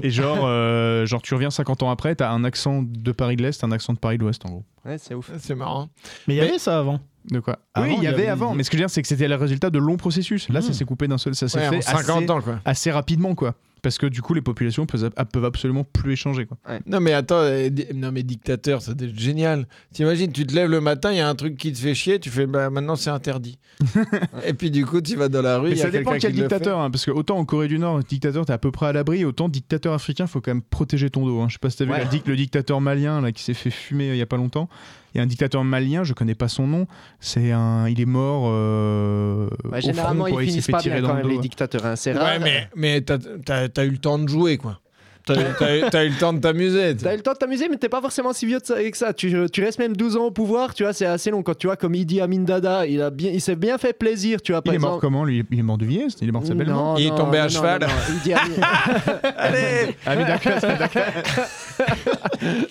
et 0.04 0.10
genre, 0.12 0.42
euh, 0.46 1.06
genre, 1.08 1.22
tu 1.24 1.34
reviens 1.34 1.50
50 1.50 1.82
ans 1.84 1.90
après, 1.90 2.14
t'as 2.16 2.30
un 2.32 2.44
accent 2.44 2.84
de 2.84 3.12
Paris 3.12 3.38
de 3.38 3.42
l'Est, 3.44 3.64
un 3.64 3.72
accent 3.72 3.94
de 3.94 3.98
Paris 4.00 4.18
de 4.20 4.24
l'Ouest, 4.24 4.46
en 4.46 4.50
gros. 4.50 4.66
Ouais, 4.86 4.98
c'est 5.00 5.16
ouf. 5.16 5.32
C'est 5.40 5.56
marrant. 5.56 5.90
Mais 6.28 6.36
il 6.36 6.38
y 6.38 6.42
avait 6.42 6.60
ça 6.60 6.78
avant. 6.80 7.00
De 7.32 7.40
quoi 7.42 7.60
Avant, 7.74 7.88
Oui, 7.88 7.96
il 7.98 8.04
y 8.04 8.08
avait 8.08 8.28
avant, 8.28 8.54
mais 8.56 8.64
ce 8.64 8.70
que 8.70 8.78
je 8.78 8.82
veux 8.84 8.86
dire, 8.86 8.90
c'est 8.90 9.02
que 9.02 9.08
c'était 9.08 9.28
le 9.28 9.36
résultat 9.36 9.70
de 9.70 9.80
longs 9.80 9.98
processus. 9.98 10.48
Là, 10.48 10.62
ça 10.62 10.70
Mhm. 10.70 10.74
s'est 10.76 10.86
coupé 10.86 11.08
d'un 11.10 11.18
seul, 11.18 11.36
ça 11.36 11.50
s'est 11.50 11.58
Ouais, 11.60 11.82
fait 11.82 11.90
en 11.94 11.98
50 11.98 12.24
assez, 12.24 12.32
ans, 12.32 12.42
quoi. 12.42 12.60
assez 12.64 12.90
rapidement, 12.92 13.36
quoi. 13.36 13.56
Parce 13.82 13.98
que 13.98 14.06
du 14.08 14.22
coup, 14.22 14.34
les 14.34 14.42
populations 14.42 14.86
peuvent, 14.86 15.10
peuvent 15.32 15.46
absolument 15.46 15.84
plus 15.84 16.14
échanger, 16.14 16.46
quoi. 16.46 16.58
Non 16.88 17.00
mais 17.00 17.14
attends, 17.14 17.40
euh, 17.42 17.70
di- 17.70 17.86
non 17.94 18.12
mais 18.12 18.24
dictateur, 18.24 18.82
ça 18.82 18.94
doit 18.94 19.08
être 19.08 19.18
génial. 19.20 19.68
T'imagines, 19.94 20.32
tu 20.32 20.46
te 20.48 20.54
lèves 20.56 20.70
le 20.70 20.82
matin, 20.82 21.12
il 21.12 21.18
y 21.18 21.22
a 21.22 21.30
un 21.30 21.36
truc 21.36 21.58
qui 21.58 21.72
te 21.72 21.78
fait 21.78 21.94
chier, 21.94 22.20
tu 22.20 22.30
fais 22.30 22.46
bah 22.48 22.70
maintenant 22.70 22.96
c'est 22.96 23.10
interdit. 23.10 23.60
Et 24.46 24.54
puis 24.54 24.72
du 24.72 24.86
coup 24.86 25.02
tu 25.02 25.16
vas 25.16 25.30
dans 25.30 25.42
la 25.42 25.60
rue, 25.60 25.70
Mais 25.70 25.76
y 25.78 25.82
a 25.82 25.86
ça 25.86 25.92
dépend 25.92 26.12
quel 26.20 26.32
qui 26.34 26.40
dictateur, 26.42 26.80
hein, 26.80 26.90
parce 26.92 27.06
que 27.06 27.12
autant 27.12 27.38
en 27.38 27.46
Corée 27.46 27.68
du 27.68 27.80
Nord, 27.80 28.00
dictateur, 28.04 28.46
t'es 28.46 28.54
à 28.54 28.58
peu 28.58 28.72
près 28.72 28.88
à 28.88 28.94
l'abri, 28.94 29.24
autant 29.26 29.50
dictateur 29.50 29.94
africain, 29.94 30.28
faut 30.28 30.42
quand 30.42 30.52
même 30.52 30.62
protéger 30.64 31.10
ton 31.10 31.26
dos. 31.26 31.40
hein. 31.42 31.48
Je 31.50 31.54
sais 31.54 31.60
pas 31.60 31.70
si 31.70 31.78
t'as 31.78 31.86
vu 31.86 31.92
Ouais. 31.92 32.00
la 32.00 32.06
dic- 32.06 32.28
le 32.28 32.36
dictateur 32.36 32.82
malien 32.82 33.22
là, 33.22 33.32
qui 33.32 33.44
s'est 33.44 33.54
fait 33.54 33.70
fumer 33.72 34.10
euh, 34.10 34.16
il 34.16 34.18
y 34.20 34.22
a 34.22 34.26
pas 34.26 34.38
longtemps. 34.38 34.70
Il 35.18 35.20
y 35.20 35.22
a 35.22 35.24
un 35.24 35.28
dictateur 35.28 35.64
malien, 35.64 36.04
je 36.04 36.14
connais 36.14 36.36
pas 36.36 36.48
son 36.48 36.68
nom, 36.68 36.86
c'est 37.20 37.52
un, 37.52 37.88
il 37.90 38.00
est 38.00 38.06
mort. 38.06 38.44
euh, 38.52 39.50
Ouais, 39.72 39.80
au 39.80 39.82
généralement, 39.82 40.26
front, 40.26 40.28
ils 40.28 40.34
quoi, 40.34 40.44
il 40.44 40.46
s'est 40.46 40.52
finissent 40.52 40.66
fait 40.68 40.72
pas 40.74 40.78
tirer 40.80 40.94
bien 41.00 41.02
dans 41.02 41.08
quand 41.08 41.14
le 41.16 41.20
même, 41.24 41.30
dos. 41.32 41.36
les 41.38 41.42
dictateurs. 41.42 41.86
hein. 41.88 41.96
C'est 41.96 42.12
rare. 42.14 42.34
Ouais 42.34 42.40
mais, 42.40 42.70
mais 42.76 43.02
t'as, 43.02 43.18
t'as- 43.18 43.68
t'as 43.68 43.86
eu 43.86 43.90
le 43.90 43.98
temps 43.98 44.20
de 44.20 44.30
jouer 44.30 44.58
quoi. 44.58 44.80
T'as, 45.28 46.06
eu 46.06 46.10
le 46.10 46.18
temps 46.20 46.34
de 46.34 46.40
t'amuser. 46.40 46.96
T'as 46.96 47.14
eu 47.14 47.18
le 47.18 47.24
temps 47.24 47.34
de 47.34 47.38
t'amuser, 47.38 47.68
mais 47.70 47.78
t'es 47.78 47.90
pas 47.90 48.02
forcément 48.02 48.34
si 48.34 48.46
vieux 48.46 48.60
de 48.60 48.66
ça- 48.66 48.76
avec 48.76 48.96
ça. 48.96 49.14
Tu, 49.14 49.34
tu 49.52 49.64
restes 49.64 49.80
même 49.80 49.96
12 49.96 50.18
ans 50.18 50.26
au 50.26 50.32
pouvoir, 50.32 50.74
tu 50.74 50.84
vois, 50.84 50.94
c'est 50.94 51.06
assez 51.06 51.32
long. 51.32 51.44
Quand 51.44 51.58
tu 51.58 51.68
vois, 51.68 51.76
comme 51.76 51.96
Idi 51.96 52.22
Amin 52.22 52.40
Dada, 52.42 52.86
il, 52.86 53.02
a 53.02 53.10
bien, 53.10 53.32
il 53.32 53.42
s'est 53.42 53.56
bien 53.56 53.78
fait 53.78 53.94
plaisir, 53.94 54.42
tu 54.42 54.52
vois, 54.54 54.62
par 54.62 54.74
Il 54.74 54.78
est 54.78 54.80
mort 54.80 55.00
comment 55.00 55.26
lui? 55.26 55.44
Il 55.52 55.60
est 55.60 55.64
mort 55.64 55.78
de 55.78 55.86
vieillesse? 55.86 56.16
Il 56.22 56.30
est 56.30 56.32
mort 56.32 56.42
de 56.42 56.48
sa 56.48 56.54
belle 56.54 56.68
mort? 56.70 56.94
Non, 56.94 56.98
Il 56.98 57.08
est 57.08 57.16
tombé 57.16 57.38
à 57.40 57.44
non, 57.44 57.50
cheval. 57.50 57.82
non, 57.82 57.88
non. 57.88 58.16
Idi 58.18 58.34
Amin- 58.34 59.22
Allez 59.38 59.96
Ah 60.06 60.16
mais 60.16 60.26
d'accord, 60.26 60.54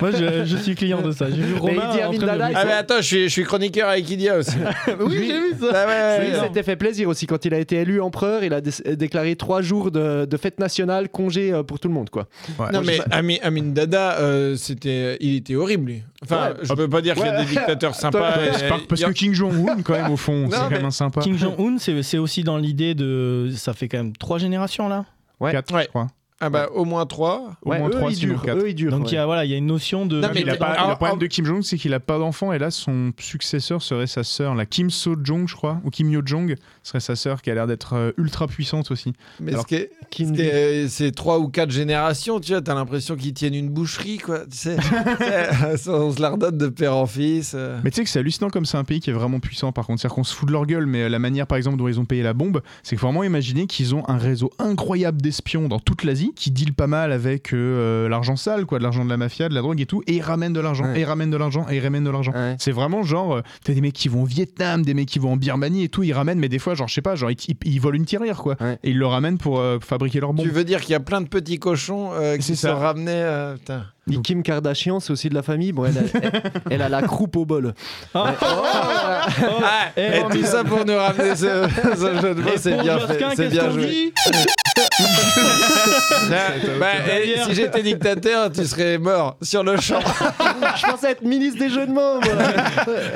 Moi, 0.00 0.10
je, 0.12 0.44
je 0.44 0.56
suis 0.56 0.74
client 0.74 1.02
de 1.02 1.12
ça. 1.12 1.26
J'ai 1.30 1.42
vu 1.42 1.54
Romain. 1.56 1.90
en 1.90 2.08
Amin 2.10 2.18
Dada, 2.18 2.50
il 2.50 2.56
Ah 2.56 2.64
mais 2.64 2.72
attends, 2.72 2.96
je 2.98 3.02
suis, 3.06 3.22
je 3.24 3.28
suis 3.28 3.44
chroniqueur 3.44 3.88
avec 3.88 4.08
Idia 4.08 4.38
aussi. 4.38 4.56
oui, 5.00 5.24
j'ai 5.26 5.40
vu 5.40 5.54
ça. 5.60 5.66
Ah 5.74 5.86
ouais, 6.18 6.28
il 6.28 6.34
s'était 6.40 6.62
fait 6.62 6.76
plaisir 6.76 7.08
aussi 7.08 7.26
quand 7.26 7.44
il 7.44 7.54
a 7.54 7.58
été 7.58 7.76
élu 7.76 8.00
empereur. 8.00 8.44
Il 8.44 8.52
a 8.52 8.60
dé- 8.60 8.96
déclaré 8.96 9.36
trois 9.36 9.62
jours 9.62 9.90
de, 9.90 10.24
de 10.24 10.36
fête 10.36 10.58
nationale, 10.60 11.08
congé 11.08 11.52
euh, 11.52 11.62
pour 11.62 11.78
tout 11.80 11.88
le 11.88 11.94
monde, 11.94 12.10
quoi. 12.10 12.26
Ouais. 12.58 12.70
Non 12.72 12.82
mais 12.82 12.98
Ami- 13.10 13.40
Amin 13.42 13.72
Dada, 13.72 14.18
euh, 14.18 14.56
c'était, 14.56 15.16
il 15.20 15.34
était 15.36 15.54
horrible. 15.56 15.90
lui. 15.90 16.02
Enfin, 16.22 16.50
Ouais. 16.50 16.54
je 16.62 16.72
peux 16.74 16.88
pas 16.88 17.00
dire 17.00 17.14
qu'il 17.14 17.24
y 17.26 17.28
a 17.28 17.40
des 17.42 17.48
dictateurs 17.48 17.94
sympas. 17.94 18.34
Et- 18.44 18.86
parce 18.88 19.02
que 19.02 19.10
King 19.12 19.32
Jong-un, 19.34 19.82
quand 19.82 19.92
même, 19.94 20.10
au 20.10 20.16
fond, 20.16 20.48
c'est 20.50 20.56
quand 20.56 20.70
même 20.70 20.84
un 20.84 20.90
sympa. 20.90 21.20
Kim 21.20 21.36
Jong-un, 21.38 21.78
c'est 21.78 22.02
c'est 22.02 22.18
aussi 22.18 22.42
dans 22.44 22.56
l'idée 22.58 22.94
de. 22.94 23.50
Ça 23.56 23.72
fait 23.74 23.88
quand 23.88 23.98
même 23.98 24.16
trois 24.16 24.38
générations 24.38 24.88
là. 24.88 25.04
Ouais. 25.40 25.52
4, 25.52 25.74
Ouais. 25.74 25.82
je 25.84 25.88
crois. 25.88 26.06
Ah 26.38 26.50
bah 26.50 26.68
au 26.74 26.84
moins 26.84 27.06
trois. 27.06 27.52
Au 27.62 27.70
Ouais, 27.70 27.78
moins 27.78 27.88
eux, 27.88 27.92
3, 27.92 28.10
ils 28.12 28.18
durent. 28.18 28.42
4. 28.42 28.58
Eux, 28.58 28.68
ils 28.68 28.74
durent. 28.74 28.90
Donc 28.90 29.10
il 29.10 29.14
y 29.14 29.18
a 29.18 29.24
voilà, 29.24 29.46
il 29.46 29.50
y 29.50 29.54
a 29.54 29.56
une 29.56 29.64
notion 29.66 30.04
de. 30.04 30.20
Non, 30.20 30.28
mais 30.34 30.42
il 30.42 30.48
a 30.50 30.52
mais- 30.52 30.58
pas, 30.58 30.66
alors, 30.66 30.90
le 30.90 30.96
problème 30.96 31.14
en- 31.14 31.18
de 31.18 31.26
Kim 31.26 31.46
Jong, 31.46 31.62
c'est 31.62 31.78
qu'il 31.78 31.94
a 31.94 32.00
pas 32.00 32.18
d'enfant 32.18 32.52
et 32.52 32.58
là 32.58 32.70
son 32.70 33.12
successeur 33.18 33.80
serait 33.80 34.06
sa 34.06 34.22
sœur, 34.22 34.54
la 34.54 34.66
Kim 34.66 34.90
So 34.90 35.16
Jong, 35.22 35.48
je 35.48 35.54
crois, 35.54 35.80
ou 35.84 35.90
Kim 35.90 36.10
Yo 36.10 36.20
Jong 36.24 36.54
serait 36.82 37.00
sa 37.00 37.16
sœur 37.16 37.40
qui 37.40 37.50
a 37.50 37.54
l'air 37.54 37.66
d'être 37.66 37.94
euh, 37.94 38.12
ultra 38.18 38.46
puissance 38.48 38.90
aussi. 38.90 39.14
Mais 39.40 39.52
Alors, 39.52 39.64
ce 39.68 39.74
est- 39.76 40.88
c'est 40.88 41.12
trois 41.12 41.38
ou 41.38 41.48
quatre 41.48 41.70
générations, 41.70 42.38
tu 42.38 42.52
vois, 42.52 42.60
t'as 42.60 42.74
l'impression 42.74 43.16
qu'ils 43.16 43.32
tiennent 43.34 43.54
une 43.54 43.70
boucherie, 43.70 44.18
quoi. 44.18 44.40
Tu 44.40 44.56
sais, 44.58 44.76
sais, 45.76 45.88
on 45.90 46.12
se 46.12 46.20
la 46.20 46.30
redonne 46.30 46.58
de 46.58 46.68
père 46.68 46.96
en 46.96 47.06
fils. 47.06 47.52
euh. 47.54 47.80
Mais 47.84 47.90
tu 47.90 47.96
sais 47.96 48.04
que 48.04 48.10
c'est 48.10 48.18
hallucinant 48.18 48.50
comme 48.50 48.66
c'est 48.66 48.76
un 48.78 48.84
pays 48.84 49.00
qui 49.00 49.10
est 49.10 49.14
vraiment 49.14 49.40
puissant 49.40 49.72
par 49.72 49.86
contre. 49.86 50.00
C'est-à-dire 50.02 50.14
qu'on 50.16 50.24
se 50.24 50.34
fout 50.34 50.46
de 50.48 50.52
leur 50.52 50.66
gueule, 50.66 50.86
mais 50.86 51.02
euh, 51.04 51.08
la 51.08 51.18
manière 51.18 51.46
par 51.46 51.56
exemple 51.56 51.78
dont 51.78 51.88
ils 51.88 51.98
ont 51.98 52.04
payé 52.04 52.22
la 52.22 52.34
bombe, 52.34 52.60
c'est 52.82 52.90
qu'il 52.90 52.98
faut 52.98 53.06
vraiment 53.06 53.24
imaginer 53.24 53.66
qu'ils 53.66 53.94
ont 53.94 54.06
un 54.08 54.18
réseau 54.18 54.50
incroyable 54.58 55.20
d'espions 55.22 55.68
dans 55.68 55.78
toute 55.80 56.04
l'Asie 56.04 56.25
qui 56.34 56.50
deal 56.50 56.72
pas 56.74 56.86
mal 56.86 57.12
avec 57.12 57.52
euh, 57.52 58.08
l'argent 58.08 58.36
sale, 58.36 58.64
quoi, 58.66 58.78
de 58.78 58.82
l'argent 58.82 59.04
de 59.04 59.10
la 59.10 59.16
mafia, 59.16 59.48
de 59.48 59.54
la 59.54 59.60
drogue 59.60 59.80
et 59.80 59.86
tout, 59.86 60.02
et 60.06 60.14
ils 60.14 60.22
ramènent 60.22 60.52
de 60.52 60.60
l'argent, 60.60 60.84
Ouais. 60.84 60.98
et 60.98 61.00
ils 61.02 61.04
ramènent 61.04 61.30
de 61.30 61.36
l'argent, 61.36 61.66
et 61.70 61.76
ils 61.76 61.80
ramènent 61.80 62.04
de 62.04 62.10
l'argent. 62.10 62.32
Ouais. 62.32 62.56
C'est 62.58 62.72
vraiment 62.72 63.02
genre, 63.02 63.36
euh, 63.36 63.42
t'as 63.64 63.72
des 63.72 63.80
mecs 63.80 63.92
qui 63.94 64.08
vont 64.08 64.22
au 64.22 64.26
Vietnam, 64.26 64.82
des 64.82 64.94
mecs 64.94 65.08
qui 65.08 65.18
vont 65.18 65.32
en 65.32 65.36
Birmanie 65.36 65.84
et 65.84 65.88
tout, 65.88 66.02
ils 66.02 66.12
ramènent, 66.12 66.38
mais 66.38 66.48
des 66.48 66.58
fois, 66.58 66.74
genre, 66.74 66.88
je 66.88 66.94
sais 66.94 67.02
pas, 67.02 67.14
genre, 67.14 67.30
ils, 67.30 67.36
ils- 67.48 67.56
ils 67.64 67.80
volent 67.80 67.96
une 67.96 68.04
tirelire, 68.06 68.38
quoi. 68.38 68.56
Ouais. 68.60 68.78
Et 68.82 68.90
ils 68.90 68.98
le 68.98 69.06
ramènent 69.06 69.38
pour 69.38 69.58
euh, 69.60 69.78
fabriquer 69.80 70.20
leur 70.20 70.32
bombe. 70.32 70.46
Tu 70.46 70.52
veux 70.52 70.64
dire 70.64 70.80
qu'il 70.80 70.92
y 70.92 70.96
a 70.96 71.00
plein 71.00 71.20
de 71.20 71.28
petits 71.28 71.58
cochons 71.58 72.10
euh, 72.14 72.36
qui 72.38 72.54
euh, 72.64 73.54
putain. 73.56 73.84
Et 74.10 74.18
Kim 74.22 74.42
Kardashian, 74.44 75.00
c'est 75.00 75.12
aussi 75.12 75.28
de 75.28 75.34
la 75.34 75.42
famille. 75.42 75.72
Bon, 75.72 75.84
elle, 75.84 75.98
a, 75.98 76.00
elle, 76.22 76.42
elle 76.70 76.82
a 76.82 76.88
la 76.88 77.02
croupe 77.02 77.34
au 77.36 77.44
bol. 77.44 77.74
Ah. 78.14 78.24
Ouais. 78.24 78.30
Oh, 78.42 79.60
Ah, 79.64 79.88
Eh, 79.96 80.18
et 80.18 80.22
tout 80.30 80.44
ça 80.44 80.62
pour 80.62 80.84
nous 80.84 80.94
ramener 80.96 81.34
ce, 81.34 81.66
ce 81.96 82.20
jeu 82.22 82.34
de 82.34 82.40
mots, 82.40 82.50
c'est 82.56 82.80
bien 82.80 82.98
fait. 83.00 83.24
C'est 83.34 83.48
bien 83.48 83.70
joué. 83.70 84.12
Bah, 86.80 87.18
et 87.20 87.36
si 87.44 87.54
j'étais 87.54 87.82
dictateur, 87.82 88.50
tu 88.50 88.64
serais 88.64 88.98
mort 88.98 89.36
sur 89.42 89.62
le 89.62 89.80
champ. 89.80 90.00
Je 90.00 90.90
pensais 90.90 91.12
être 91.12 91.22
ministre 91.22 91.58
des 91.60 91.68
jeux 91.70 91.86
de 91.86 91.92
mots, 91.92 92.20
moi. 92.20 92.32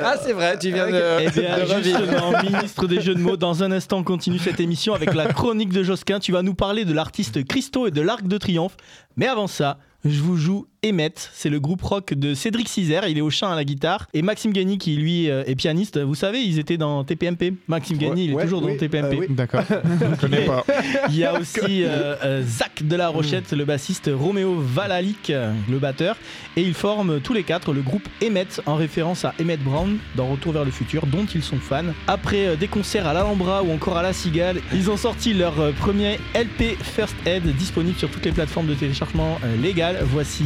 Ah, 0.03 0.15
c'est 0.23 0.33
vrai, 0.33 0.57
tu 0.57 0.71
viens 0.71 0.87
de, 0.87 1.01
Eh 1.21 1.29
bien, 1.29 1.57
de 1.57 1.61
revivre. 1.63 1.99
justement, 1.99 2.41
ministre 2.43 2.87
des 2.87 3.01
jeux 3.01 3.15
de 3.15 3.19
mots, 3.19 3.37
dans 3.37 3.63
un 3.63 3.71
instant, 3.71 3.99
on 3.99 4.03
continue 4.03 4.39
cette 4.39 4.59
émission 4.59 4.93
avec 4.93 5.13
la 5.13 5.27
chronique 5.27 5.69
de 5.73 5.83
Josquin. 5.83 6.19
Tu 6.19 6.31
vas 6.31 6.41
nous 6.41 6.53
parler 6.55 6.85
de 6.85 6.93
l'artiste 6.93 7.43
Christo 7.45 7.87
et 7.87 7.91
de 7.91 8.01
l'Arc 8.01 8.27
de 8.27 8.37
Triomphe. 8.37 8.77
Mais 9.17 9.27
avant 9.27 9.47
ça, 9.47 9.77
je 10.05 10.21
vous 10.21 10.37
joue 10.37 10.67
Emmett. 10.85 11.29
C'est 11.33 11.49
le 11.49 11.59
groupe 11.59 11.81
rock 11.83 12.13
de 12.13 12.33
Cédric 12.33 12.67
Cizer. 12.67 13.07
Il 13.07 13.17
est 13.17 13.21
au 13.21 13.29
chant 13.29 13.51
à 13.51 13.55
la 13.55 13.63
guitare. 13.63 14.07
Et 14.13 14.21
Maxime 14.21 14.51
Gagny, 14.51 14.77
qui 14.77 14.95
lui 14.95 15.29
euh, 15.29 15.43
est 15.45 15.55
pianiste. 15.55 15.99
Vous 15.99 16.15
savez, 16.15 16.39
ils 16.39 16.57
étaient 16.59 16.77
dans 16.77 17.03
TPMP. 17.03 17.53
Maxime 17.67 17.97
Gagny, 17.97 18.25
il 18.25 18.31
est 18.31 18.33
Ouais, 18.33 18.43
toujours 18.43 18.63
oui, 18.63 18.73
dans 18.73 18.77
TPMP. 18.79 19.13
euh, 19.15 19.19
oui. 19.19 19.25
D'accord. 19.29 19.63
Je 19.69 20.19
connais 20.19 20.45
pas. 20.45 20.65
Il 21.09 21.17
y 21.17 21.23
a 21.25 21.39
aussi 21.39 21.83
euh, 21.83 22.41
Zach 22.43 22.81
de 22.83 22.95
la 22.95 23.09
Rochette, 23.09 23.51
le 23.51 23.65
bassiste, 23.65 24.09
Roméo 24.13 24.55
Valalic, 24.59 25.31
le 25.69 25.77
batteur, 25.79 26.17
et 26.57 26.61
ils 26.61 26.73
forment 26.73 27.19
tous 27.19 27.33
les 27.33 27.43
quatre 27.43 27.73
le 27.73 27.81
groupe 27.81 28.07
Emmett 28.23 28.61
en 28.65 28.75
référence 28.75 29.23
à 29.25 29.33
Emmett 29.39 29.63
Brown 29.63 29.97
dans 30.15 30.27
Retour 30.27 30.53
vers 30.53 30.65
le 30.65 30.71
futur, 30.71 31.05
dont 31.05 31.25
ils 31.25 31.43
sont 31.43 31.57
fans. 31.57 31.83
Après 32.07 32.47
euh, 32.47 32.55
des 32.55 32.67
concerts 32.67 33.07
à 33.07 33.13
l'Alhambra 33.13 33.61
ou 33.63 33.71
encore 33.71 33.97
à 33.97 34.03
la 34.03 34.13
Cigale, 34.13 34.59
ils 34.73 34.89
ont 34.89 34.97
sorti 34.97 35.33
leur 35.33 35.59
euh, 35.59 35.71
premier 35.73 36.17
LP 36.33 36.75
First 36.81 37.15
Aid 37.25 37.43
disponible 37.55 37.97
sur 37.97 38.09
toutes 38.09 38.25
les 38.25 38.31
plateformes 38.31 38.67
de 38.67 38.73
téléchargement 38.73 39.37
euh, 39.43 39.55
légales. 39.61 39.99
Voici 40.05 40.45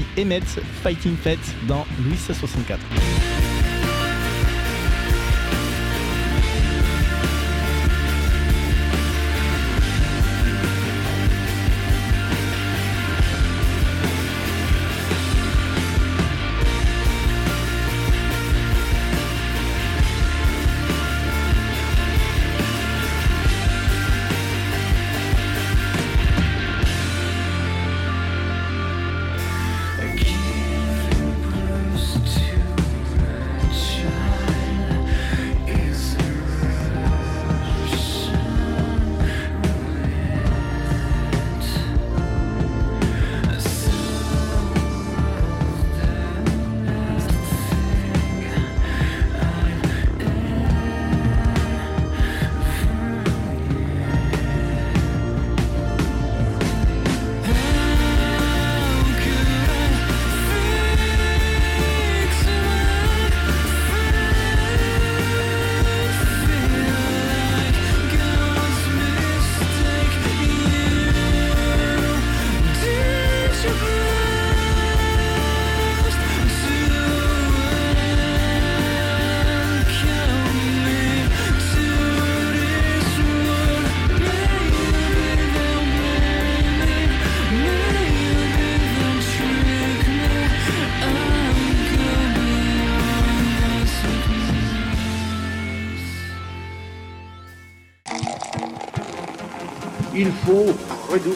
Fighting 0.84 1.16
Pet 1.18 1.40
dans 1.68 1.86
Louis 2.04 2.18
64. 2.18 2.80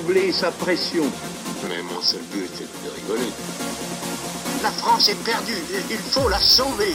Redoubler 0.09 0.31
sa 0.31 0.51
pression. 0.51 1.03
Mais 1.67 1.81
mon 1.83 2.01
seul 2.01 2.21
but 2.31 2.49
est 2.61 2.85
de 2.85 2.95
rigoler. 2.95 3.31
La 4.61 4.71
France 4.71 5.07
est 5.09 5.23
perdue. 5.23 5.53
Il 5.89 5.97
faut 5.97 6.27
la 6.27 6.39
sauver. 6.39 6.93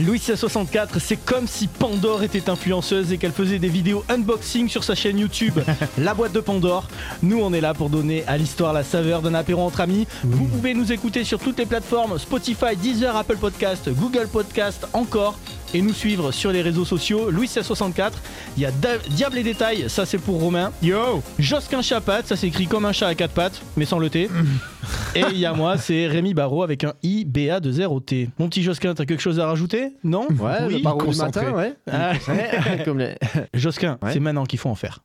Louis 0.00 0.18
64, 0.18 0.98
c'est 1.00 1.16
comme 1.16 1.46
si 1.46 1.66
Pandore 1.66 2.22
était 2.22 2.48
influenceuse 2.48 3.12
et 3.12 3.18
qu'elle 3.18 3.32
faisait 3.32 3.58
des 3.58 3.68
vidéos 3.68 4.04
unboxing 4.08 4.68
sur 4.68 4.84
sa 4.84 4.94
chaîne 4.94 5.18
YouTube, 5.18 5.58
La 5.98 6.14
boîte 6.14 6.32
de 6.32 6.40
Pandore. 6.40 6.88
Nous, 7.22 7.40
on 7.40 7.52
est 7.52 7.60
là 7.60 7.74
pour 7.74 7.90
donner 7.90 8.24
à 8.26 8.36
l'histoire 8.36 8.72
la 8.72 8.84
saveur 8.84 9.22
d'un 9.22 9.34
apéro 9.34 9.62
entre 9.62 9.80
amis. 9.80 10.06
Vous 10.24 10.46
pouvez 10.46 10.74
nous 10.74 10.92
écouter 10.92 11.24
sur 11.24 11.38
toutes 11.38 11.58
les 11.58 11.66
plateformes 11.66 12.18
Spotify, 12.18 12.76
Deezer, 12.76 13.16
Apple 13.16 13.36
Podcast, 13.36 13.88
Google 13.90 14.28
Podcast, 14.28 14.86
encore. 14.92 15.38
Et 15.76 15.82
nous 15.82 15.92
suivre 15.92 16.30
sur 16.30 16.52
les 16.52 16.62
réseaux 16.62 16.84
sociaux, 16.84 17.30
Louis 17.32 17.48
64. 17.48 18.16
Il 18.56 18.62
y 18.62 18.66
a 18.66 18.70
Da- 18.70 18.98
Diable 19.10 19.38
et 19.38 19.42
Détail, 19.42 19.86
ça 19.88 20.06
c'est 20.06 20.18
pour 20.18 20.40
Romain. 20.40 20.70
Yo 20.82 21.20
Josquin 21.40 21.82
Chapat, 21.82 22.22
ça 22.24 22.36
s'écrit 22.36 22.68
comme 22.68 22.84
un 22.84 22.92
chat 22.92 23.08
à 23.08 23.14
quatre 23.16 23.32
pattes, 23.34 23.60
mais 23.76 23.84
sans 23.84 23.98
le 23.98 24.08
T. 24.08 24.30
Et 25.16 25.24
il 25.32 25.38
y 25.38 25.46
a 25.46 25.52
moi, 25.52 25.76
c'est 25.78 26.06
Rémi 26.06 26.32
Barraud 26.34 26.62
avec 26.62 26.84
un 26.84 26.92
I, 27.02 27.24
B, 27.24 27.48
A, 27.50 27.58
2 27.60 27.86
R, 27.86 27.92
O, 27.92 28.00
T. 28.00 28.28
Mon 28.38 28.48
petit 28.48 28.62
Josquin, 28.62 28.94
t'as 28.94 29.04
quelque 29.04 29.20
chose 29.22 29.40
à 29.40 29.46
rajouter? 29.46 29.92
Non? 30.04 30.26
Ouais, 30.38 30.58
Oui 30.66 30.74
le 30.74 30.78
barreau 30.82 31.00
du 31.00 31.06
concentré. 31.06 31.46
matin, 31.46 31.56
ouais. 31.56 31.74
Ah, 31.90 32.12
Comme 32.84 32.98
les... 32.98 33.16
Josquin, 33.54 33.98
Ouais. 34.02 34.12
c'est 34.12 34.20
maintenant 34.20 34.44
qu'il 34.44 34.58
faut 34.58 34.68
en 34.68 34.74
faire. 34.76 35.00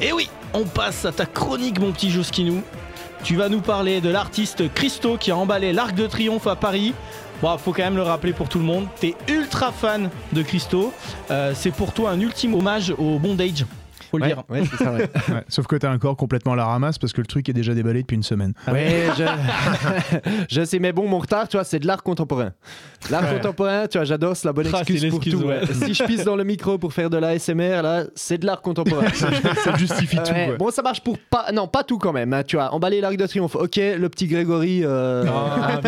Et 0.00 0.12
oui, 0.12 0.28
on 0.54 0.64
passe 0.64 1.04
à 1.04 1.12
ta 1.12 1.26
chronique, 1.26 1.78
mon 1.80 1.92
petit 1.92 2.10
Josquinou. 2.10 2.62
Tu 3.22 3.36
vas 3.36 3.48
nous 3.48 3.60
parler 3.60 4.00
de 4.00 4.08
l'artiste 4.08 4.72
Christo 4.74 5.16
qui 5.18 5.30
a 5.30 5.36
emballé 5.36 5.72
l'Arc 5.72 5.94
de 5.94 6.06
Triomphe 6.06 6.46
à 6.46 6.56
Paris. 6.56 6.94
Bon, 7.42 7.56
faut 7.56 7.72
quand 7.72 7.82
même 7.82 7.96
le 7.96 8.02
rappeler 8.02 8.32
pour 8.34 8.48
tout 8.48 8.58
le 8.58 8.64
monde. 8.64 8.86
T'es 9.00 9.14
ultra 9.28 9.72
fan 9.72 10.10
de 10.32 10.42
Christo. 10.42 10.92
Euh, 11.30 11.52
c'est 11.54 11.70
pour 11.70 11.92
toi 11.92 12.10
un 12.10 12.20
ultime 12.20 12.54
hommage 12.54 12.92
au 12.98 13.18
bondage. 13.18 13.64
Faut 14.10 14.18
le 14.18 14.24
Ouais, 14.24 14.28
dire. 14.28 14.42
ouais, 14.48 14.62
c'est 14.70 14.82
ça, 14.84 14.92
ouais. 14.92 15.08
Ouais, 15.28 15.44
Sauf 15.48 15.66
que 15.66 15.76
t'as 15.76 15.90
un 15.90 15.98
corps 15.98 16.16
complètement 16.16 16.52
à 16.52 16.56
la 16.56 16.64
ramasse 16.66 16.98
parce 16.98 17.12
que 17.12 17.20
le 17.20 17.26
truc 17.26 17.48
est 17.48 17.52
déjà 17.52 17.74
déballé 17.74 18.02
depuis 18.02 18.16
une 18.16 18.22
semaine. 18.22 18.52
Ouais, 18.70 19.06
je... 19.16 19.24
je 20.48 20.64
sais, 20.64 20.78
mais 20.78 20.92
bon, 20.92 21.06
mon 21.08 21.18
retard, 21.18 21.48
tu 21.48 21.56
vois, 21.56 21.64
c'est 21.64 21.78
de 21.78 21.86
l'art 21.86 22.02
contemporain. 22.02 22.52
L'art 23.10 23.28
contemporain, 23.32 23.86
tu 23.86 23.98
vois, 23.98 24.04
j'adore, 24.04 24.36
c'est 24.36 24.46
la 24.48 24.52
bonne 24.52 24.66
Ah, 24.72 24.82
c'est 24.84 24.92
excuse 24.94 25.10
pour 25.10 25.20
tout. 25.20 25.36
ouais. 25.46 25.60
Si 25.72 25.94
je 25.94 26.04
pisse 26.04 26.24
dans 26.24 26.36
le 26.36 26.44
micro 26.44 26.78
pour 26.78 26.92
faire 26.92 27.08
de 27.10 27.16
l'ASMR, 27.16 27.82
là, 27.82 28.04
c'est 28.14 28.38
de 28.38 28.46
l'art 28.46 28.62
contemporain. 28.62 29.06
Ça 29.64 29.76
justifie 29.76 30.16
tout. 30.16 30.32
Bon, 30.58 30.70
ça 30.70 30.82
marche 30.82 31.00
pour 31.02 31.16
pas, 31.18 31.52
non, 31.52 31.68
pas 31.68 31.84
tout 31.84 31.98
quand 31.98 32.12
même. 32.12 32.32
hein, 32.32 32.42
tu 32.42 32.56
vois, 32.56 32.72
emballer 32.74 33.00
l'Arc 33.00 33.16
de 33.16 33.26
Triomphe. 33.26 33.54
Ok, 33.56 33.76
le 33.76 34.08
petit 34.08 34.26
Grégory. 34.26 34.80
euh, 34.84 35.24
Ah. 35.28 35.80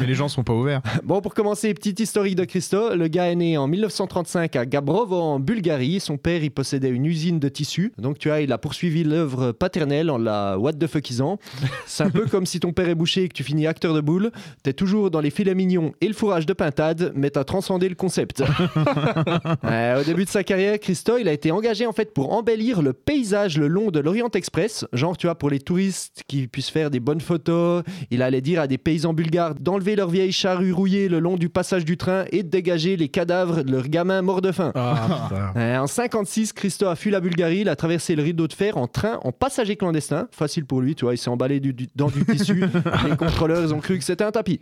Mais 0.00 0.06
les 0.06 0.14
gens 0.14 0.28
sont 0.28 0.42
pas 0.44 0.52
ouverts. 0.52 0.80
Bon, 1.04 1.20
pour 1.20 1.34
commencer, 1.34 1.72
petite 1.74 2.00
historique 2.00 2.36
de 2.36 2.44
Christo. 2.44 2.94
Le 2.94 3.08
gars 3.08 3.30
est 3.30 3.34
né 3.34 3.56
en 3.58 3.66
1935 3.66 4.56
à 4.56 4.66
Gabrovo, 4.66 5.16
en 5.20 5.40
Bulgarie. 5.40 6.00
Son 6.00 6.16
père, 6.16 6.42
il 6.42 6.50
possédait 6.50 6.88
une 6.90 7.06
usine 7.06 7.38
de 7.38 7.48
Donc, 7.98 8.18
tu 8.18 8.28
vois, 8.28 8.40
il 8.40 8.52
a 8.52 8.58
poursuivi 8.58 9.04
l'œuvre 9.04 9.52
paternelle 9.52 10.10
en 10.10 10.18
la 10.18 10.58
what 10.58 10.74
the 10.74 10.86
fuckisant. 10.86 11.38
C'est 11.86 12.04
un 12.04 12.10
peu 12.10 12.26
comme 12.30 12.46
si 12.46 12.60
ton 12.60 12.72
père 12.72 12.88
est 12.88 12.94
bouché 12.94 13.24
et 13.24 13.28
que 13.28 13.34
tu 13.34 13.44
finis 13.44 13.66
acteur 13.66 13.94
de 13.94 14.00
boule. 14.00 14.30
T'es 14.62 14.72
toujours 14.72 15.10
dans 15.10 15.20
les 15.20 15.30
filets 15.30 15.54
mignons 15.54 15.92
et 16.00 16.08
le 16.08 16.14
fourrage 16.14 16.46
de 16.46 16.52
pintade, 16.52 17.12
mais 17.14 17.30
t'as 17.30 17.44
transcendé 17.44 17.88
le 17.88 17.94
concept. 17.94 18.42
Ouais, 19.64 19.94
au 20.00 20.04
début 20.04 20.24
de 20.24 20.30
sa 20.30 20.44
carrière, 20.44 20.78
Christo, 20.78 21.18
il 21.18 21.28
a 21.28 21.32
été 21.32 21.50
engagé 21.50 21.86
en 21.86 21.92
fait 21.92 22.12
pour 22.12 22.32
embellir 22.32 22.82
le 22.82 22.92
paysage 22.92 23.58
le 23.58 23.68
long 23.68 23.90
de 23.90 24.00
l'Orient 24.00 24.30
Express. 24.34 24.84
Genre, 24.92 25.16
tu 25.16 25.26
vois, 25.26 25.36
pour 25.36 25.50
les 25.50 25.60
touristes 25.60 26.22
qui 26.26 26.46
puissent 26.46 26.70
faire 26.70 26.90
des 26.90 27.00
bonnes 27.00 27.20
photos. 27.20 27.82
Il 28.10 28.22
allait 28.22 28.40
dire 28.40 28.60
à 28.60 28.66
des 28.66 28.78
paysans 28.78 29.14
bulgares 29.14 29.54
d'enlever 29.54 29.96
leurs 29.96 30.10
vieilles 30.10 30.32
charrues 30.32 30.72
rouillées 30.72 31.08
le 31.08 31.18
long 31.18 31.36
du 31.36 31.48
passage 31.48 31.84
du 31.84 31.96
train 31.96 32.24
et 32.32 32.42
de 32.42 32.48
dégager 32.48 32.96
les 32.96 33.08
cadavres 33.08 33.62
de 33.62 33.70
leurs 33.70 33.88
gamins 33.88 34.22
morts 34.22 34.42
de 34.42 34.52
faim. 34.52 34.72
Euh, 35.56 35.78
en 35.78 35.86
56, 35.86 36.52
Christo 36.52 36.86
a 36.86 36.96
fui 36.96 37.10
la 37.10 37.20
Bulgarie, 37.20 37.47
il 37.56 37.68
a 37.68 37.76
traversé 37.76 38.14
le 38.16 38.22
rideau 38.22 38.46
de 38.48 38.52
fer 38.52 38.76
en 38.76 38.86
train, 38.86 39.18
en 39.24 39.32
passager 39.32 39.76
clandestin. 39.76 40.28
Facile 40.32 40.64
pour 40.64 40.80
lui, 40.80 40.94
tu 40.94 41.04
vois, 41.04 41.14
il 41.14 41.18
s'est 41.18 41.30
emballé 41.30 41.60
du- 41.60 41.72
du- 41.72 41.88
dans 41.96 42.08
du 42.08 42.24
tissu. 42.24 42.64
les 43.08 43.16
contrôleurs, 43.16 43.62
ils 43.62 43.74
ont 43.74 43.80
cru 43.80 43.98
que 43.98 44.04
c'était 44.04 44.24
un 44.24 44.30
tapis. 44.30 44.60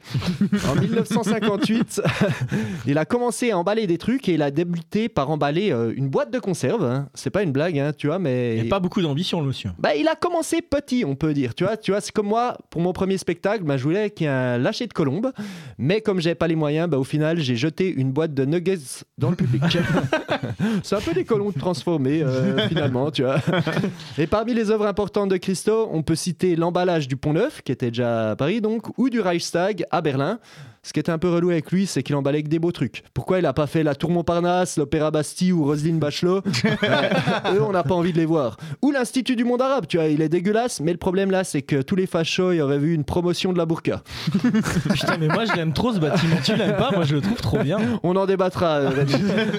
En 0.69 0.75
1958, 0.81 2.03
il 2.87 2.99
a 2.99 3.05
commencé 3.05 3.51
à 3.51 3.59
emballer 3.59 3.87
des 3.87 3.99
trucs 3.99 4.29
et 4.29 4.35
il 4.35 4.43
a 4.43 4.51
débuté 4.51 5.09
par 5.09 5.31
emballer 5.31 5.73
euh, 5.73 5.93
une 5.97 6.09
boîte 6.09 6.33
de 6.33 6.39
conserve. 6.39 6.85
hein. 6.85 7.09
C'est 7.15 7.31
pas 7.31 7.43
une 7.43 7.53
blague, 7.53 7.79
hein, 7.79 7.93
tu 7.97 8.07
vois, 8.07 8.19
mais. 8.19 8.57
Il 8.57 8.63
n'y 8.63 8.69
a 8.69 8.71
pas 8.71 8.81
beaucoup 8.81 9.03
d'ambition, 9.03 9.41
le 9.41 9.47
monsieur. 9.49 9.71
Bah, 9.79 9.95
il 9.95 10.09
a 10.09 10.15
commencé 10.15 10.63
petit, 10.63 11.05
on 11.07 11.15
peut 11.15 11.33
dire. 11.35 11.55
Tu 11.55 11.65
vois, 11.65 11.77
tu 11.77 11.91
vois 11.91 12.01
c'est 12.01 12.13
comme 12.13 12.27
moi, 12.27 12.57
pour 12.71 12.81
mon 12.81 12.93
premier 12.93 13.19
spectacle, 13.19 13.65
bah, 13.65 13.77
je 13.77 13.83
voulais 13.85 14.11
qu'il 14.11 14.25
y 14.27 14.29
ait 14.29 14.33
un 14.33 14.59
lâcher 14.59 14.87
de 14.87 14.93
colombe. 14.93 15.33
Mais 15.79 16.01
comme 16.01 16.21
j'avais 16.21 16.35
pas 16.35 16.49
les 16.49 16.57
moyens, 16.57 16.89
bah, 16.89 16.99
au 16.99 17.05
final, 17.05 17.39
j'ai 17.41 17.57
jeté 17.57 17.89
une 17.93 18.13
boîte 18.13 18.35
de 18.35 18.45
nuggets 18.45 18.79
dans 19.19 19.31
le 19.31 19.37
public. 19.37 19.63
c'est 20.83 20.97
un 20.97 21.01
peu 21.01 21.13
des 21.13 21.25
colombes 21.25 21.55
transformées, 21.59 22.23
euh, 22.23 22.69
finalement. 22.77 23.11
tu 23.11 23.23
vois. 23.23 23.39
Et 24.19 24.27
parmi 24.27 24.55
les 24.55 24.71
œuvres 24.71 24.87
importantes 24.87 25.31
de 25.31 25.37
Christo, 25.37 25.89
on 25.93 26.03
peut 26.03 26.15
citer 26.15 26.57
l'emballage 26.57 27.09
du 27.09 27.17
Pont 27.17 27.33
Neuf, 27.33 27.63
qui 27.63 27.73
était 27.73 27.91
déjà 27.91 28.31
à 28.31 28.37
Paris 28.37 28.61
donc, 28.61 28.99
ou 28.99 29.11
du 29.11 29.21
Reichstag 29.21 29.85
à 29.91 30.01
Berlin. 30.01 30.39
Ce 30.87 30.93
qui 30.93 31.01
était 31.01 31.11
un 31.11 31.19
peu 31.19 31.29
relou 31.31 31.51
avec 31.51 31.73
lui, 31.73 31.85
c'est 31.85 32.05
qu'il 32.05 32.15
emballait 32.15 32.45
que 32.45 32.49
des 32.49 32.61
beaux 32.61 32.71
trucs. 32.71 33.03
Pourquoi 33.13 33.41
il 33.41 33.47
a 33.47 33.53
pas 33.53 33.67
fait 33.67 33.83
la 33.83 33.97
Tour 33.97 34.13
Montparnasse, 34.13 34.77
l'Opéra 34.77 35.11
Bastille 35.11 35.51
ou 35.51 35.65
Roselyne 35.65 35.99
Bachelot 35.99 36.43
Ouais, 36.65 37.11
Eux, 37.57 37.61
on 37.61 37.73
n'a 37.73 37.83
pas 37.83 37.97
envie 37.97 38.13
de 38.13 38.19
les 38.19 38.25
voir. 38.25 38.57
Ou 38.83 38.93
l'Institut 38.93 39.35
du 39.35 39.43
monde 39.43 39.61
arabe, 39.61 39.87
tu 39.89 39.97
vois, 39.97 40.07
il 40.07 40.23
est 40.23 40.29
dégueulasse, 40.29 40.79
mais 40.79 40.93
le 40.93 40.99
problème 40.99 41.33
là, 41.33 41.43
c'est 41.43 41.63
que 41.63 41.83
tous 41.83 41.97
les 41.97 42.07
fachos 42.07 42.53
y 42.53 42.61
auraient 42.61 42.79
vu 42.79 42.95
une 42.95 43.03
promotion 43.03 43.53
de 43.53 43.59
la 43.59 43.67
burqa. 43.67 44.05
Putain, 44.95 45.17
mais 45.19 45.27
moi 45.27 45.45
je 45.45 45.55
l'aime 45.55 45.73
trop 45.73 45.93
ce 45.93 45.99
bâtiment. 45.99 46.37
Tu 46.45 46.55
l'aimes 46.55 46.77
pas? 46.77 46.93
Moi 46.93 47.03
je 47.03 47.17
le 47.17 47.21
trouve 47.21 47.41
trop 47.41 47.59
bien. 47.59 47.79
On 48.05 48.15
en 48.15 48.27
débattra. 48.27 48.77
euh. 48.77 49.05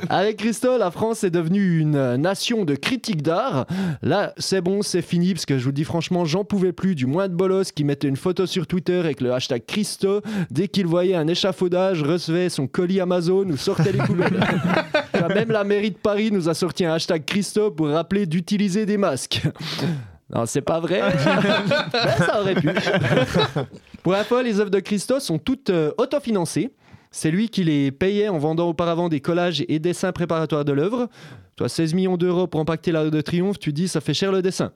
Avec 0.10 0.38
Christo, 0.38 0.78
la 0.78 0.92
France 0.92 1.26
est 1.26 1.30
devenue 1.30 1.80
une 1.80 1.98
euh, 1.98 2.16
nation 2.16 2.64
de 2.64 2.76
critiques 2.76 3.22
d'art. 3.22 3.66
Là, 4.02 4.34
c'est 4.38 4.62
bon, 4.62 4.82
c'est 4.82 5.02
fini, 5.02 5.34
parce 5.34 5.46
que 5.46 5.58
je 5.58 5.64
vous 5.64 5.72
le 5.72 5.74
dis 5.74 5.84
franchement, 5.84 6.24
j'en 6.24 6.46
pouvais 6.46 6.72
plus 6.72 6.96
du 6.96 7.06
moins 7.06 7.28
de 7.28 7.34
bolos 7.34 7.74
qui 7.76 7.84
mettait 7.84 8.08
une 8.08 8.16
photo 8.16 8.46
sur 8.46 8.66
Twitter 8.66 9.00
avec 9.00 9.20
le 9.20 9.34
hashtag 9.34 9.64
Christo. 9.68 10.22
Dès 10.52 10.70
qu'il 10.70 10.88
voyait 10.88 11.17
un 11.18 11.28
échafaudage, 11.28 12.02
recevait 12.04 12.50
son 12.50 12.68
colis 12.68 13.02
Amazon 13.02 13.50
ou 13.50 13.58
sortait 13.58 13.92
les 13.92 14.00
poubelles. 14.00 14.40
Même 15.36 15.52
la 15.52 15.64
mairie 15.64 15.92
de 15.92 15.98
Paris 15.98 16.32
nous 16.32 16.48
a 16.48 16.54
sorti 16.54 16.86
un 16.86 16.94
hashtag 16.94 17.26
Christo 17.26 17.72
pour 17.72 17.90
rappeler 17.90 18.26
d'utiliser 18.26 18.86
des 18.86 18.98
masques. 18.98 19.42
Non, 20.34 20.46
c'est 20.46 20.62
pas 20.62 20.80
vrai. 20.80 21.02
Ça 22.18 22.42
aurait 22.42 22.56
pu. 22.56 22.70
Pour 24.04 24.14
info, 24.14 24.42
les 24.42 24.60
œuvres 24.60 24.70
de 24.70 24.80
Christo 24.80 25.20
sont 25.20 25.38
toutes 25.38 25.70
euh, 25.70 25.92
autofinancées. 25.98 26.72
C'est 27.12 27.32
lui 27.32 27.50
qui 27.50 27.64
les 27.64 27.92
payait 27.92 28.28
en 28.28 28.38
vendant 28.38 28.68
auparavant 28.68 29.10
des 29.10 29.22
collages 29.22 29.64
et 29.68 29.80
dessins 29.80 30.12
préparatoires 30.12 30.66
de 30.66 30.74
l'œuvre. 30.74 31.10
Toi, 31.58 31.68
16 31.70 31.96
millions 31.96 32.18
d'euros 32.18 32.46
pour 32.46 32.60
impacter 32.62 32.92
l'Arc 32.92 33.10
de 33.10 33.20
Triomphe, 33.20 33.58
tu 33.58 33.74
dis 33.74 33.88
ça 33.88 34.00
fait 34.00 34.14
cher 34.14 34.32
le 34.32 34.44
dessin. 34.44 34.72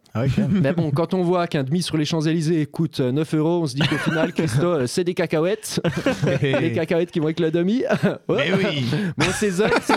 Mais 0.50 0.74
bon, 0.74 0.90
quand 0.90 1.14
on 1.14 1.22
voit 1.22 1.46
qu'un 1.46 1.64
demi 1.64 1.84
sur 1.84 1.96
les 1.96 2.06
Champs-Élysées 2.06 2.66
coûte 2.66 3.00
euh, 3.02 3.12
9 3.12 3.36
euros, 3.36 3.60
on 3.62 3.68
se 3.68 3.76
dit 3.76 3.84
qu'au 3.88 3.98
final, 3.98 4.34
Christo, 4.36 4.66
euh, 4.66 4.88
c'est 4.88 5.04
des 5.04 5.14
cacahuètes. 5.14 5.80
les 6.42 6.72
cacahuètes 6.72 7.12
qui 7.12 7.20
vont 7.20 7.26
avec 7.26 7.40
le 7.40 7.52
demi. 7.52 7.84
Eh 8.30 8.54
oui 8.54 8.86
Bon, 9.18 9.26
ces 9.34 9.62
œuvres 9.62 9.80
sont, 9.84 9.94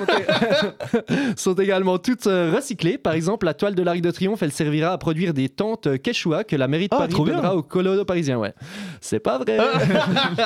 sont 1.37 1.55
également 1.55 1.99
toutes 1.99 2.26
euh, 2.26 2.53
recyclées. 2.55 2.99
Par 2.99 3.14
exemple, 3.14 3.47
la 3.47 3.55
toile 3.55 3.74
de 3.74 3.82
l'Arc 3.82 4.01
de 4.03 4.11
Triomphe, 4.11 4.43
elle 4.43 4.53
servira 4.53 4.93
à 4.93 4.99
produire 4.99 5.32
des 5.32 5.49
tentes 5.49 5.87
euh, 5.87 5.97
Quechua 5.97 6.45
que 6.45 6.57
la 6.57 6.68
mairie 6.68 6.89
de 6.89 6.95
Ah, 6.95 6.99
Paris 7.09 7.14
donnera 7.14 7.57
aux 7.57 7.62
colonos 7.62 8.05
parisiens. 8.05 8.39
Ouais. 8.39 8.53
C'est 9.01 9.20
pas 9.20 9.39
vrai. 9.39 9.57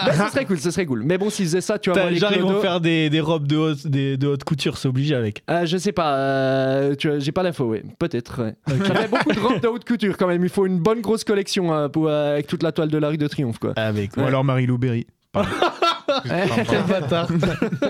Mais 0.07 0.13
ce 0.13 0.31
serait 0.31 0.45
cool, 0.45 0.59
ce 0.61 0.71
serait 0.71 0.87
cool. 0.87 1.03
Mais 1.05 1.19
bon, 1.19 1.31
s'ils 1.31 1.47
faisaient 1.47 1.61
ça, 1.61 1.79
tu 1.79 1.91
vois, 1.91 2.01
moi, 2.01 2.11
les 2.11 2.19
Genre 2.19 2.33
ils 2.35 2.43
vont 2.43 2.61
faire 2.61 2.81
des, 2.81 3.11
des 3.11 3.21
robes 3.21 3.47
de 3.49 3.57
haute, 3.57 3.87
des- 3.87 4.17
de 4.17 4.27
haute 4.29 4.45
couture, 4.45 4.79
c'est 4.79 4.89
obligé 4.89 5.15
avec. 5.15 5.43
Euh, 5.51 5.67
je 5.67 5.77
sais 5.77 5.93
pas, 5.93 6.15
euh, 6.29 6.95
tu 6.95 7.09
vois, 7.09 7.19
j'ai 7.19 7.33
pas 7.33 7.43
l'info, 7.43 7.65
ouais. 7.65 7.83
Peut-être. 7.99 8.43
Ouais. 8.43 8.55
Fait 8.67 9.09
beaucoup 9.09 9.33
de 9.33 9.41
robes 9.41 9.61
de 9.61 9.69
haute 9.69 9.85
couture 9.85 10.17
quand 10.17 10.27
même. 10.27 10.43
Il 10.43 10.51
faut 10.51 10.67
une 10.67 10.79
bonne 10.79 11.01
grosse 11.01 11.25
collection 11.25 11.73
hein, 11.73 11.89
pour, 11.89 12.09
euh, 12.09 12.33
avec 12.33 12.47
toute 12.47 12.63
la 12.63 12.73
toile 12.73 12.89
de 12.89 12.99
l'Arc 12.99 13.17
de 13.17 13.27
Triomphe, 13.27 13.59
quoi. 13.59 13.73
Avec. 13.77 14.17
Ou 14.17 14.21
alors 14.21 14.45
Marie-Lou 14.45 14.79
Berry. 14.79 15.07
Bâtard. 16.89 17.29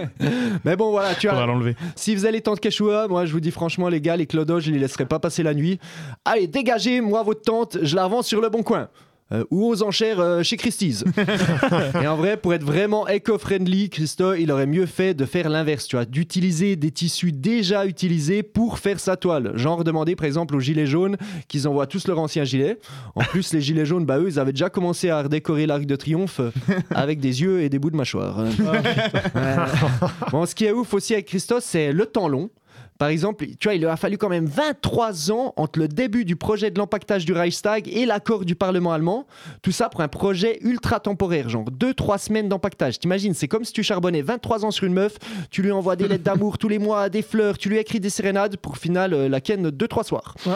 Mais 0.65 0.77
bon, 0.77 0.91
voilà, 0.91 1.15
tu 1.15 1.27
vois. 1.27 1.37
Faudra 1.37 1.47
l'enlever. 1.47 1.77
S'ils 1.95 2.17
faisaient 2.17 2.33
les 2.33 2.41
tentes 2.41 2.61
Quechua, 2.61 3.09
moi 3.09 3.25
je 3.27 3.33
vous 3.33 3.41
dis 3.41 3.51
franchement, 3.51 3.89
les 3.89 4.01
gars, 4.01 4.17
les 4.17 4.27
clodos, 4.27 4.61
je 4.61 4.71
les 4.71 4.79
laisserais 4.79 5.07
pas 5.07 5.19
passer 5.19 5.43
la 5.43 5.55
nuit. 5.55 5.79
Allez, 6.25 6.47
dégagez, 6.47 7.01
moi, 7.01 7.23
votre 7.23 7.43
tente, 7.43 7.79
je 7.83 7.97
la 7.97 8.05
revends 8.05 8.23
sur 8.23 8.41
le 8.41 8.49
bon 8.49 8.63
coin. 8.63 8.89
Euh, 9.31 9.45
ou 9.51 9.67
aux 9.67 9.83
enchères 9.83 10.21
euh, 10.21 10.43
chez 10.43 10.57
Christie's. 10.57 11.05
et 12.03 12.07
en 12.07 12.17
vrai, 12.17 12.39
pour 12.39 12.55
être 12.55 12.65
vraiment 12.65 13.07
éco-friendly, 13.07 13.91
Christo, 13.91 14.33
il 14.33 14.51
aurait 14.51 14.67
mieux 14.67 14.87
fait 14.87 15.13
de 15.13 15.27
faire 15.27 15.51
l'inverse, 15.51 15.87
tu 15.87 15.97
vois, 15.97 16.07
d'utiliser 16.07 16.77
des 16.77 16.91
tissus 16.91 17.31
déjà 17.33 17.85
utilisés 17.85 18.43
pour 18.43 18.79
faire 18.79 18.99
sa 18.99 19.19
toile. 19.19 19.53
Genre 19.55 19.85
demander 19.85 20.17
par 20.17 20.25
exemple 20.25 20.57
aux 20.57 20.61
gilets 20.61 20.87
jaunes 20.87 21.19
qu'ils 21.47 21.69
envoient 21.69 21.87
tous 21.87 22.09
leur 22.09 22.19
ancien 22.19 22.45
gilet. 22.45 22.79
En 23.15 23.21
plus, 23.21 23.53
les 23.53 23.61
gilets 23.61 23.85
jaunes, 23.85 24.07
bah 24.07 24.19
eux, 24.19 24.29
ils 24.29 24.39
avaient 24.39 24.53
déjà 24.53 24.71
commencé 24.71 25.11
à 25.11 25.23
redécorer 25.23 25.67
l'arc 25.67 25.85
de 25.85 25.97
triomphe 25.97 26.41
avec 26.95 27.21
des 27.21 27.43
yeux 27.43 27.61
et 27.61 27.69
des 27.69 27.79
bouts 27.79 27.91
de 27.91 27.97
mâchoire. 27.97 28.45
Bon, 30.31 30.47
ce 30.47 30.55
qui 30.55 30.65
est 30.65 30.73
ouf 30.73 30.95
aussi 30.95 31.15
avec 31.15 31.27
Christos, 31.27 31.63
c'est 31.65 31.93
le 31.93 32.07
temps 32.07 32.29
long. 32.29 32.51
Par 32.99 33.09
exemple, 33.09 33.47
tu 33.59 33.69
vois, 33.69 33.75
il 33.75 33.87
a 33.87 33.97
fallu 33.97 34.19
quand 34.19 34.29
même 34.29 34.47
23 34.47 35.31
ans 35.31 35.53
entre 35.57 35.79
le 35.79 35.89
début 35.89 36.25
du 36.25 36.35
projet 36.37 36.71
de 36.71 36.79
l'empaquetage 36.79 37.25
du 37.25 37.33
Reichstag 37.33 37.89
et 37.89 38.05
l'accord 38.07 38.45
du 38.45 38.55
Parlement 38.57 38.93
allemand. 38.93 39.27
Tout 39.63 39.71
ça 39.73 39.89
pour 39.89 40.01
un 40.01 40.09
projet 40.09 40.59
ultra 40.63 40.99
temporaire, 41.01 41.49
genre 41.49 41.65
2-3 41.71 42.19
semaines 42.19 42.49
d'empaquetage. 42.49 42.99
T'imagines, 42.99 43.35
c'est 43.35 43.49
comme 43.49 43.65
si 43.65 43.73
tu 43.73 43.83
charbonnais 43.83 44.23
23 44.23 44.65
ans 44.65 44.71
sur 44.71 44.85
une 44.87 44.95
meuf, 44.95 45.17
tu 45.51 45.63
lui 45.63 45.71
envoies 45.71 45.97
des 45.97 46.09
lettres 46.09 46.25
d'amour 46.29 46.59
tous 46.59 46.69
les 46.69 46.79
mois, 46.79 47.09
des 47.09 47.23
fleurs, 47.23 47.57
tu 47.57 47.69
lui 47.69 47.79
écris 47.79 48.01
des 48.01 48.11
sérénades 48.11 48.57
pour 48.57 48.73
au 48.73 48.77
final 48.77 49.15
euh, 49.15 49.29
la 49.29 49.41
ken 49.41 49.69
2-3 49.69 50.05
soirs. 50.05 50.35
Ouais. 50.45 50.53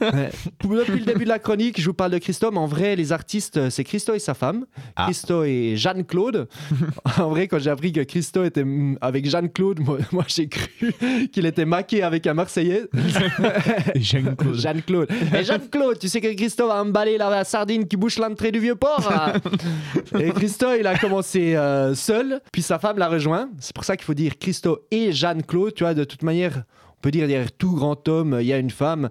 Depuis 0.62 0.98
le 1.00 1.04
début 1.04 1.24
de 1.24 1.28
la 1.28 1.38
chronique, 1.38 1.80
je 1.80 1.86
vous 1.86 1.94
parle 1.94 2.12
de 2.12 2.18
Christo, 2.18 2.50
mais 2.50 2.58
en 2.58 2.66
vrai, 2.66 2.96
les 2.96 3.12
artistes, 3.12 3.56
euh, 3.58 3.70
c'est 3.70 3.84
Christo 3.84 4.14
et 4.14 4.18
sa 4.18 4.34
femme, 4.34 4.64
Ah. 4.96 5.04
Christo 5.04 5.44
et 5.44 5.74
Jeanne-Claude. 5.76 6.48
en 7.18 7.28
vrai, 7.28 7.46
quand 7.48 7.58
j'ai 7.58 7.70
appris 7.70 7.92
que 7.92 8.00
Christo 8.00 8.44
était 8.44 8.64
mm, 8.64 8.98
avec 9.00 9.28
Jeanne-Claude, 9.28 9.80
moi, 9.80 9.98
moi, 10.12 10.24
j'ai 10.28 10.48
cru 10.48 10.94
qu'il 11.32 11.46
était 11.46 11.64
maqué 11.74 12.02
avec 12.02 12.26
un 12.26 12.34
Marseillais. 12.34 12.84
Et 13.94 14.00
Jean-Claude. 14.00 14.54
Jeanne-Claude. 14.54 15.08
Et 15.36 15.44
Jeanne-Claude, 15.44 15.98
tu 15.98 16.08
sais 16.08 16.20
que 16.20 16.32
Christo 16.34 16.70
a 16.70 16.82
emballé 16.82 17.18
la 17.18 17.44
sardine 17.44 17.86
qui 17.86 17.96
bouche 17.96 18.18
l'entrée 18.18 18.52
du 18.52 18.60
vieux 18.60 18.76
port. 18.76 19.10
hein 19.10 19.32
et 20.18 20.30
Christo, 20.30 20.68
il 20.78 20.86
a 20.86 20.96
commencé 20.96 21.56
euh, 21.56 21.94
seul, 21.94 22.40
puis 22.52 22.62
sa 22.62 22.78
femme 22.78 22.98
l'a 22.98 23.08
rejoint. 23.08 23.48
C'est 23.58 23.74
pour 23.74 23.84
ça 23.84 23.96
qu'il 23.96 24.04
faut 24.04 24.14
dire 24.14 24.38
Christo 24.38 24.86
et 24.90 25.12
Jeanne-Claude. 25.12 25.74
Tu 25.74 25.84
vois, 25.84 25.94
de 25.94 26.04
toute 26.04 26.22
manière, 26.22 26.62
on 26.90 27.00
peut 27.00 27.10
dire 27.10 27.26
derrière 27.26 27.52
tout 27.52 27.74
grand 27.74 28.08
homme, 28.08 28.38
il 28.40 28.46
y 28.46 28.52
a 28.52 28.58
une 28.58 28.70
femme. 28.70 29.10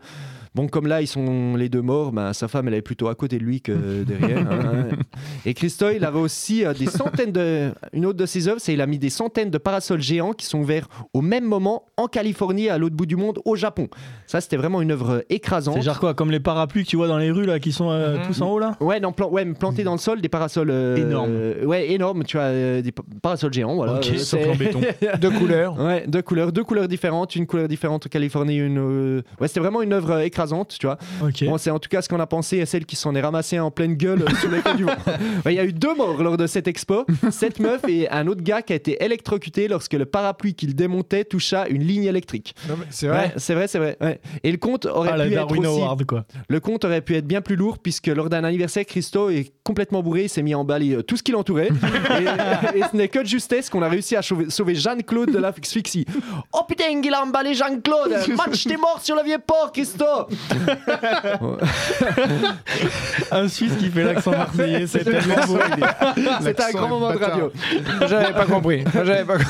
Bon, 0.56 0.68
comme 0.68 0.86
là, 0.88 1.02
ils 1.02 1.08
sont 1.08 1.56
les 1.56 1.68
deux 1.68 1.82
morts, 1.82 2.12
ben, 2.12 2.32
sa 2.34 2.48
femme, 2.48 2.68
elle 2.68 2.76
est 2.76 2.82
plutôt 2.84 3.08
à 3.08 3.16
côté 3.16 3.40
de 3.40 3.44
lui 3.44 3.62
que 3.62 4.04
derrière. 4.08 4.40
hein, 4.52 4.86
hein. 4.92 4.96
Et 5.46 5.54
Christo, 5.56 5.90
il 5.90 6.06
avait 6.06 6.20
aussi 6.20 6.64
euh, 6.66 6.74
des 6.74 6.86
centaines 6.86 7.32
de. 7.32 7.72
Une 7.92 8.06
autre 8.06 8.18
de 8.20 8.26
ses 8.26 8.48
œuvres, 8.48 8.60
c'est 8.60 8.74
il 8.74 8.82
a 8.82 8.86
mis 8.86 9.00
des 9.00 9.10
centaines 9.10 9.50
de 9.50 9.58
parasols 9.58 10.02
géants 10.02 10.34
qui 10.34 10.46
sont 10.46 10.60
ouverts 10.60 10.88
au 11.14 11.22
même 11.22 11.46
moment 11.46 11.86
en 11.98 12.08
Californie, 12.08 12.70
à 12.70 12.78
l'autre 12.78 12.96
bout 12.96 13.06
du 13.08 13.16
monde, 13.16 13.40
au 13.46 13.56
Japon. 13.56 13.88
Ça, 14.28 14.42
c'était 14.42 14.58
vraiment 14.58 14.82
une 14.82 14.92
œuvre 14.92 15.24
écrasante. 15.30 15.76
C'est 15.76 15.82
genre 15.82 16.00
quoi 16.00 16.14
Comme 16.14 16.30
les 16.32 16.40
parapluies 16.40 16.84
que 16.84 16.90
tu 16.90 16.98
vois 16.98 17.08
dans 17.08 17.18
les 17.18 17.32
rues 17.32 17.46
là 17.46 17.60
qui 17.60 17.72
sont 17.72 17.90
euh, 17.90 18.18
Mhm. 18.18 18.28
tous 18.28 18.42
en 18.42 18.52
haut 18.52 18.60
là? 18.60 18.78
Ouais, 18.80 19.00
non, 19.00 19.12
plan- 19.12 19.30
ouais, 19.30 19.46
plantés 19.54 19.84
dans 19.84 19.94
le 19.94 19.98
sol, 19.98 20.22
des 20.22 20.30
parasols. 20.30 20.70
euh, 20.70 20.98
Énormes. 20.98 21.32
euh, 21.32 21.66
ouais, 21.66 21.92
énormes, 21.92 22.24
tu 22.26 22.38
vois, 22.38 22.46
euh, 22.46 22.82
des 22.82 22.92
pa- 22.92 23.04
parasols 23.22 23.54
géants, 23.54 23.76
voilà. 23.76 23.94
Ok, 23.96 24.08
Euh, 24.36 24.52
en 24.52 24.56
béton. 24.56 24.82
De 25.20 25.30
couleurs. 25.30 25.80
Ouais, 25.80 26.06
deux 26.08 26.22
couleurs, 26.22 26.52
deux 26.52 26.64
couleurs 26.64 26.88
différentes, 26.88 27.36
une 27.36 27.48
couleur 27.48 27.68
différente 27.68 28.06
en 28.06 28.10
Californie, 28.10 28.58
une. 28.58 28.78
euh, 28.78 29.22
Ouais, 29.42 29.48
c'était 29.48 29.60
vraiment 29.60 29.82
une 29.82 29.94
œuvre 29.94 30.12
euh, 30.12 30.20
écrasante, 30.44 30.76
tu 30.80 30.86
vois. 30.86 30.98
Bon, 31.46 31.58
c'est 31.58 31.70
en 31.72 31.80
tout 31.80 31.90
cas 31.90 32.02
ce 32.02 32.10
qu'on 32.10 32.20
a 32.20 32.28
pensé 32.28 32.62
à 32.62 32.66
celle 32.66 32.86
qui 32.86 32.96
s'en 32.96 33.16
est 33.16 33.22
ramassée 33.22 33.60
en 33.60 33.72
pleine 33.72 33.94
gueule 33.96 34.24
euh, 34.24 34.62
les 34.66 34.74
du 34.78 34.84
vent. 34.84 34.92
Il 35.46 35.54
y 35.54 35.60
a 35.60 35.64
eu 35.66 35.74
deux 35.74 35.96
morts 35.96 36.22
lors 36.22 36.38
de 36.38 36.48
cette 36.48 36.68
expo. 36.68 37.06
Cette 37.32 37.60
meuf 37.60 37.82
et 37.88 38.10
un 38.10 38.28
autre 38.28 38.42
gars 38.42 38.62
qui 38.62 38.74
a 38.74 38.76
été 38.76 39.04
électrocuté 39.04 39.68
lorsque 39.68 39.94
le 39.94 40.06
parapluie 40.06 40.54
qu'il 40.54 40.76
démontait 40.76 41.24
toucha 41.24 41.68
une 41.68 41.84
ligne 41.84 42.04
électrique. 42.06 42.56
C'est 42.90 43.08
Ouais, 43.10 43.14
vrai. 43.16 43.34
c'est 43.38 43.54
vrai, 43.54 43.68
c'est 43.68 43.78
vrai. 43.80 43.98
ouais. 44.02 44.20
Et 44.44 44.52
le 44.52 44.58
compte 44.58 44.86
aurait 44.86 45.12
Ah 45.14 45.16
pu 45.18 45.22
être 45.30 45.34
Darwin 45.36 45.66
aussi. 45.68 45.82
Award 45.82 46.06
quoi. 46.06 46.26
Le 46.50 46.60
compte 46.60 46.86
aurait 46.86 47.02
pu 47.02 47.16
être 47.16 47.28
bien 47.28 47.42
plus 47.42 47.56
lourd 47.56 47.78
puisque 47.80 48.08
lors 48.08 48.30
d'un 48.30 48.44
anniversaire, 48.44 48.86
Christo 48.86 49.30
est 49.30 49.52
complètement 49.64 50.02
bourré, 50.04 50.24
il 50.24 50.30
s'est 50.30 50.42
mis 50.44 50.54
à 50.54 50.60
emballer 50.60 50.96
euh, 50.96 51.04
tout 51.04 51.16
ce 51.18 51.24
qui 51.24 51.32
l'entourait. 51.32 51.70
et, 52.76 52.80
et 52.80 52.84
ce 52.92 52.96
n'est 52.98 53.08
que 53.08 53.20
de 53.20 53.26
justesse 53.28 53.70
qu'on 53.70 53.82
a 53.82 53.90
réussi 53.90 54.16
à 54.16 54.22
sauver, 54.22 54.50
sauver 54.50 54.76
Jeanne-Claude 54.76 55.32
de 55.32 55.38
l'asphyxie. 55.38 56.06
Oh 56.52 56.62
putain, 56.68 56.86
il 57.04 57.14
a 57.14 57.24
emballé 57.24 57.54
Jeanne-Claude 57.54 58.12
Match, 58.38 58.64
t'es 58.66 58.78
mort 58.78 59.00
sur 59.02 59.16
le 59.16 59.24
vieux 59.24 59.38
port, 59.46 59.72
Christo 59.72 60.06
Un 63.32 63.48
Suisse 63.48 63.74
qui 63.78 63.90
fait 63.90 64.04
l'accent 64.04 64.32
marseillais, 64.32 64.88
c'est 64.88 65.04
tellement 65.04 65.46
beau. 65.48 65.58
C'était 66.42 66.64
un 66.64 66.72
grand 66.72 66.88
moment 66.88 67.12
de 67.14 67.18
radio. 67.18 67.52
J'avais 68.08 68.34
pas 68.34 68.46
compris. 68.46 68.84
J'avais 68.94 69.26
pas 69.26 69.38
compris. 69.38 69.48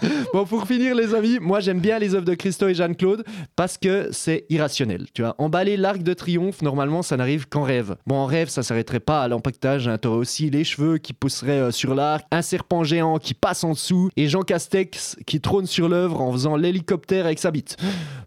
Bon, 0.32 0.44
pour 0.44 0.66
finir, 0.66 0.94
les 0.94 1.14
amis, 1.14 1.38
moi 1.40 1.60
j'aime 1.60 1.80
bien 1.80 1.98
les 1.98 2.14
œuvres 2.14 2.24
de 2.24 2.34
Christo 2.34 2.68
et 2.68 2.74
Jeanne-Claude 2.74 3.24
parce 3.54 3.78
que 3.78 4.08
c'est 4.12 4.44
irrationnel. 4.50 5.06
Tu 5.14 5.22
vois, 5.22 5.34
emballer 5.38 5.76
l'arc 5.76 6.02
de 6.02 6.12
triomphe, 6.12 6.62
normalement, 6.62 7.02
ça 7.02 7.16
n'arrive 7.16 7.48
qu'en 7.48 7.62
rêve. 7.62 7.96
Bon, 8.06 8.16
en 8.16 8.26
rêve, 8.26 8.48
ça 8.48 8.62
s'arrêterait 8.62 9.00
pas 9.00 9.22
à 9.22 9.28
l'empaquetage. 9.28 9.88
Hein. 9.88 9.98
T'aurais 9.98 10.18
aussi 10.18 10.50
les 10.50 10.64
cheveux 10.64 10.98
qui 10.98 11.12
pousseraient 11.12 11.60
euh, 11.60 11.70
sur 11.70 11.94
l'arc, 11.94 12.26
un 12.30 12.42
serpent 12.42 12.84
géant 12.84 13.18
qui 13.18 13.34
passe 13.34 13.64
en 13.64 13.72
dessous 13.72 14.10
et 14.16 14.28
Jean 14.28 14.42
Castex 14.42 15.16
qui 15.26 15.40
trône 15.40 15.66
sur 15.66 15.88
l'œuvre 15.88 16.20
en 16.20 16.32
faisant 16.32 16.56
l'hélicoptère 16.56 17.26
avec 17.26 17.38
sa 17.38 17.50
bite. 17.50 17.76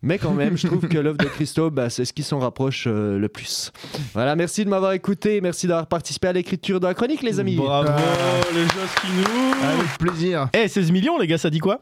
Mais 0.01 0.17
quand 0.17 0.33
même, 0.33 0.57
je 0.57 0.67
trouve 0.67 0.87
que 0.87 0.97
l'œuvre 0.97 1.17
de 1.17 1.28
Christo, 1.33 1.69
bah, 1.71 1.89
c'est 1.89 2.05
ce 2.05 2.13
qui 2.13 2.23
s'en 2.23 2.39
rapproche 2.39 2.85
euh, 2.87 3.17
le 3.17 3.29
plus. 3.29 3.71
Voilà, 4.13 4.35
merci 4.35 4.65
de 4.65 4.69
m'avoir 4.69 4.93
écouté. 4.93 5.41
Merci 5.41 5.67
d'avoir 5.67 5.87
participé 5.87 6.27
à 6.27 6.33
l'écriture 6.33 6.79
de 6.79 6.87
la 6.87 6.93
chronique, 6.93 7.21
les 7.21 7.39
amis. 7.39 7.55
Bravo 7.55 7.89
les 8.53 8.61
Joskinou. 8.63 9.53
Avec 9.63 9.97
plaisir. 9.99 10.49
Eh 10.53 10.67
16 10.67 10.91
millions 10.91 11.17
les 11.17 11.27
gars, 11.27 11.37
ça 11.37 11.49
dit 11.49 11.59
quoi 11.59 11.79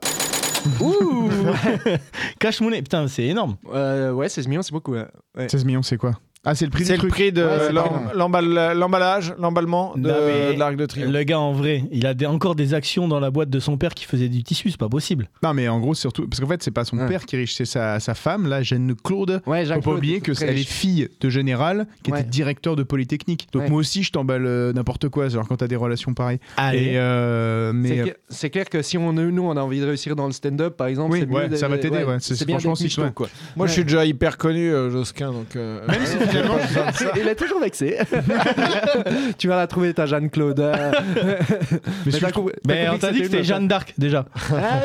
Ouh 0.82 1.30
Cash 2.40 2.62
money, 2.62 2.82
putain 2.82 3.08
c'est 3.08 3.24
énorme. 3.26 3.56
Euh, 3.74 4.12
ouais, 4.12 4.30
16 4.30 4.48
millions, 4.48 4.62
c'est 4.62 4.74
beaucoup. 4.74 4.94
ouais. 4.94 5.06
Ouais. 5.38 5.48
16 5.50 5.66
millions, 5.66 5.84
c'est 5.84 5.98
quoi? 5.98 6.14
Ah, 6.46 6.56
c'est 6.56 6.66
le 6.66 6.72
prix 6.72 6.86
C'est 6.86 6.94
du 6.94 6.98
le 6.98 7.00
truc. 7.00 7.12
prix 7.12 7.32
de 7.34 7.44
Ouais, 7.44 7.50
c'est 7.68 7.74
l'em- 7.74 7.84
pas 7.84 8.14
l'emball- 8.16 8.74
l'emballage, 8.78 9.34
l'emballement 9.38 9.94
de, 9.98 10.08
Non, 10.10 10.16
mais 10.26 10.54
de 10.54 10.60
l'Arc 10.60 10.76
de 10.78 10.86
Triomphe. 10.86 11.12
Le 11.12 11.24
gars, 11.24 11.40
en 11.40 11.52
vrai, 11.52 11.84
il 11.92 12.06
a 12.06 12.14
des- 12.14 12.26
encore 12.26 12.56
des 12.56 12.74
actions 12.74 13.08
dans 13.08 13.20
la 13.20 13.32
boîte 13.32 13.50
de 13.50 13.60
son 13.60 13.78
père 13.78 13.94
qui 13.94 14.06
faisait 14.06 14.30
du 14.30 14.44
tissu, 14.44 14.70
c'est 14.72 14.80
pas 14.80 14.88
possible. 14.88 15.30
Non, 15.44 15.54
mais 15.54 15.68
en 15.68 15.80
gros, 15.80 15.94
surtout. 15.94 16.28
Parce 16.28 16.40
qu'en 16.40 16.48
fait, 16.48 16.64
c'est 16.64 16.72
pas 16.72 16.86
son 16.86 16.98
Ouais. 17.00 17.08
père 17.08 17.26
qui 17.26 17.36
est 17.36 17.40
riche, 17.40 17.56
c'est 17.56 17.66
sa, 17.66 18.00
sa 18.00 18.14
femme, 18.14 18.48
là, 18.48 18.62
Jeanne 18.62 18.96
Claude. 19.04 19.42
Ouais, 19.46 19.66
Faut 19.66 19.82
pas 19.82 19.92
oublier 19.94 20.22
que 20.22 20.32
très 20.32 20.46
elle 20.46 20.52
est 20.52 20.60
riche. 20.60 20.68
fille 20.70 21.10
de 21.20 21.30
général 21.30 21.86
qui 22.04 22.12
Ouais. 22.12 22.22
était 22.22 22.30
directeur 22.30 22.76
de 22.78 22.84
Polytechnique. 22.84 23.48
Donc 23.52 23.64
Ouais. 23.64 23.70
moi 23.70 23.80
aussi, 23.80 24.04
je 24.04 24.12
t'emballe 24.12 24.46
euh, 24.46 24.72
n'importe 24.74 25.10
quoi, 25.10 25.28
genre 25.28 25.48
quand 25.48 25.58
t'as 25.58 25.68
des 25.68 25.76
relations 25.76 26.14
pareilles. 26.14 26.40
Allez. 26.56 26.78
Et 26.94 26.98
euh, 26.98 27.74
mais 27.74 27.90
C'est 27.90 28.00
euh, 28.00 28.04
clair- 28.04 28.16
C'est 28.30 28.50
clair 28.52 28.70
que 28.70 28.82
si 28.82 28.98
on, 28.98 29.12
nous, 29.12 29.44
on 29.44 29.58
a 29.58 29.62
envie 29.62 29.82
de 29.82 29.86
réussir 29.86 30.16
dans 30.16 30.28
le 30.28 30.32
stand-up, 30.32 30.78
par 30.78 30.88
exemple, 30.88 31.14
Oui, 31.14 31.20
c'est 31.22 31.26
mieux 31.26 31.34
ouais, 31.36 31.50
de- 31.50 31.56
ça 31.58 31.68
va 31.68 31.78
t'aider, 31.78 32.04
ouais. 32.04 32.18
C'est- 32.20 32.36
C'est 32.36 32.46
bien 32.46 32.56
franchement, 32.56 32.72
d'être 32.74 32.78
si, 32.78 32.84
michto, 32.86 33.02
ouais. 33.02 33.12
quoi. 33.14 33.28
Moi, 33.56 33.68
je 33.68 33.74
suis 33.74 33.84
déjà 33.84 34.06
hyper 34.06 34.38
connu, 34.38 34.72
euh, 34.72 34.90
Josquin, 34.92 35.32
donc. 35.32 35.56
euh, 35.56 35.86
même 35.88 36.06
si 36.06 36.18
finalement, 36.44 36.58
Il 37.16 37.28
est 37.28 37.36
toujours 37.36 37.60
vexé. 37.60 37.98
tu 39.38 39.48
vas 39.48 39.56
la 39.58 39.68
trouver, 39.68 39.94
ta 39.94 40.06
Jeanne-Claude. 40.06 40.64
mais 42.06 42.12
compris- 42.32 42.54
on 42.92 42.98
t'a 42.98 43.12
dit 43.12 43.20
que 43.20 43.26
c'était 43.26 43.44
Jeanne 43.44 43.68
d'Arc 43.68 43.94
déjà. 43.98 44.26
Ah 44.52 44.82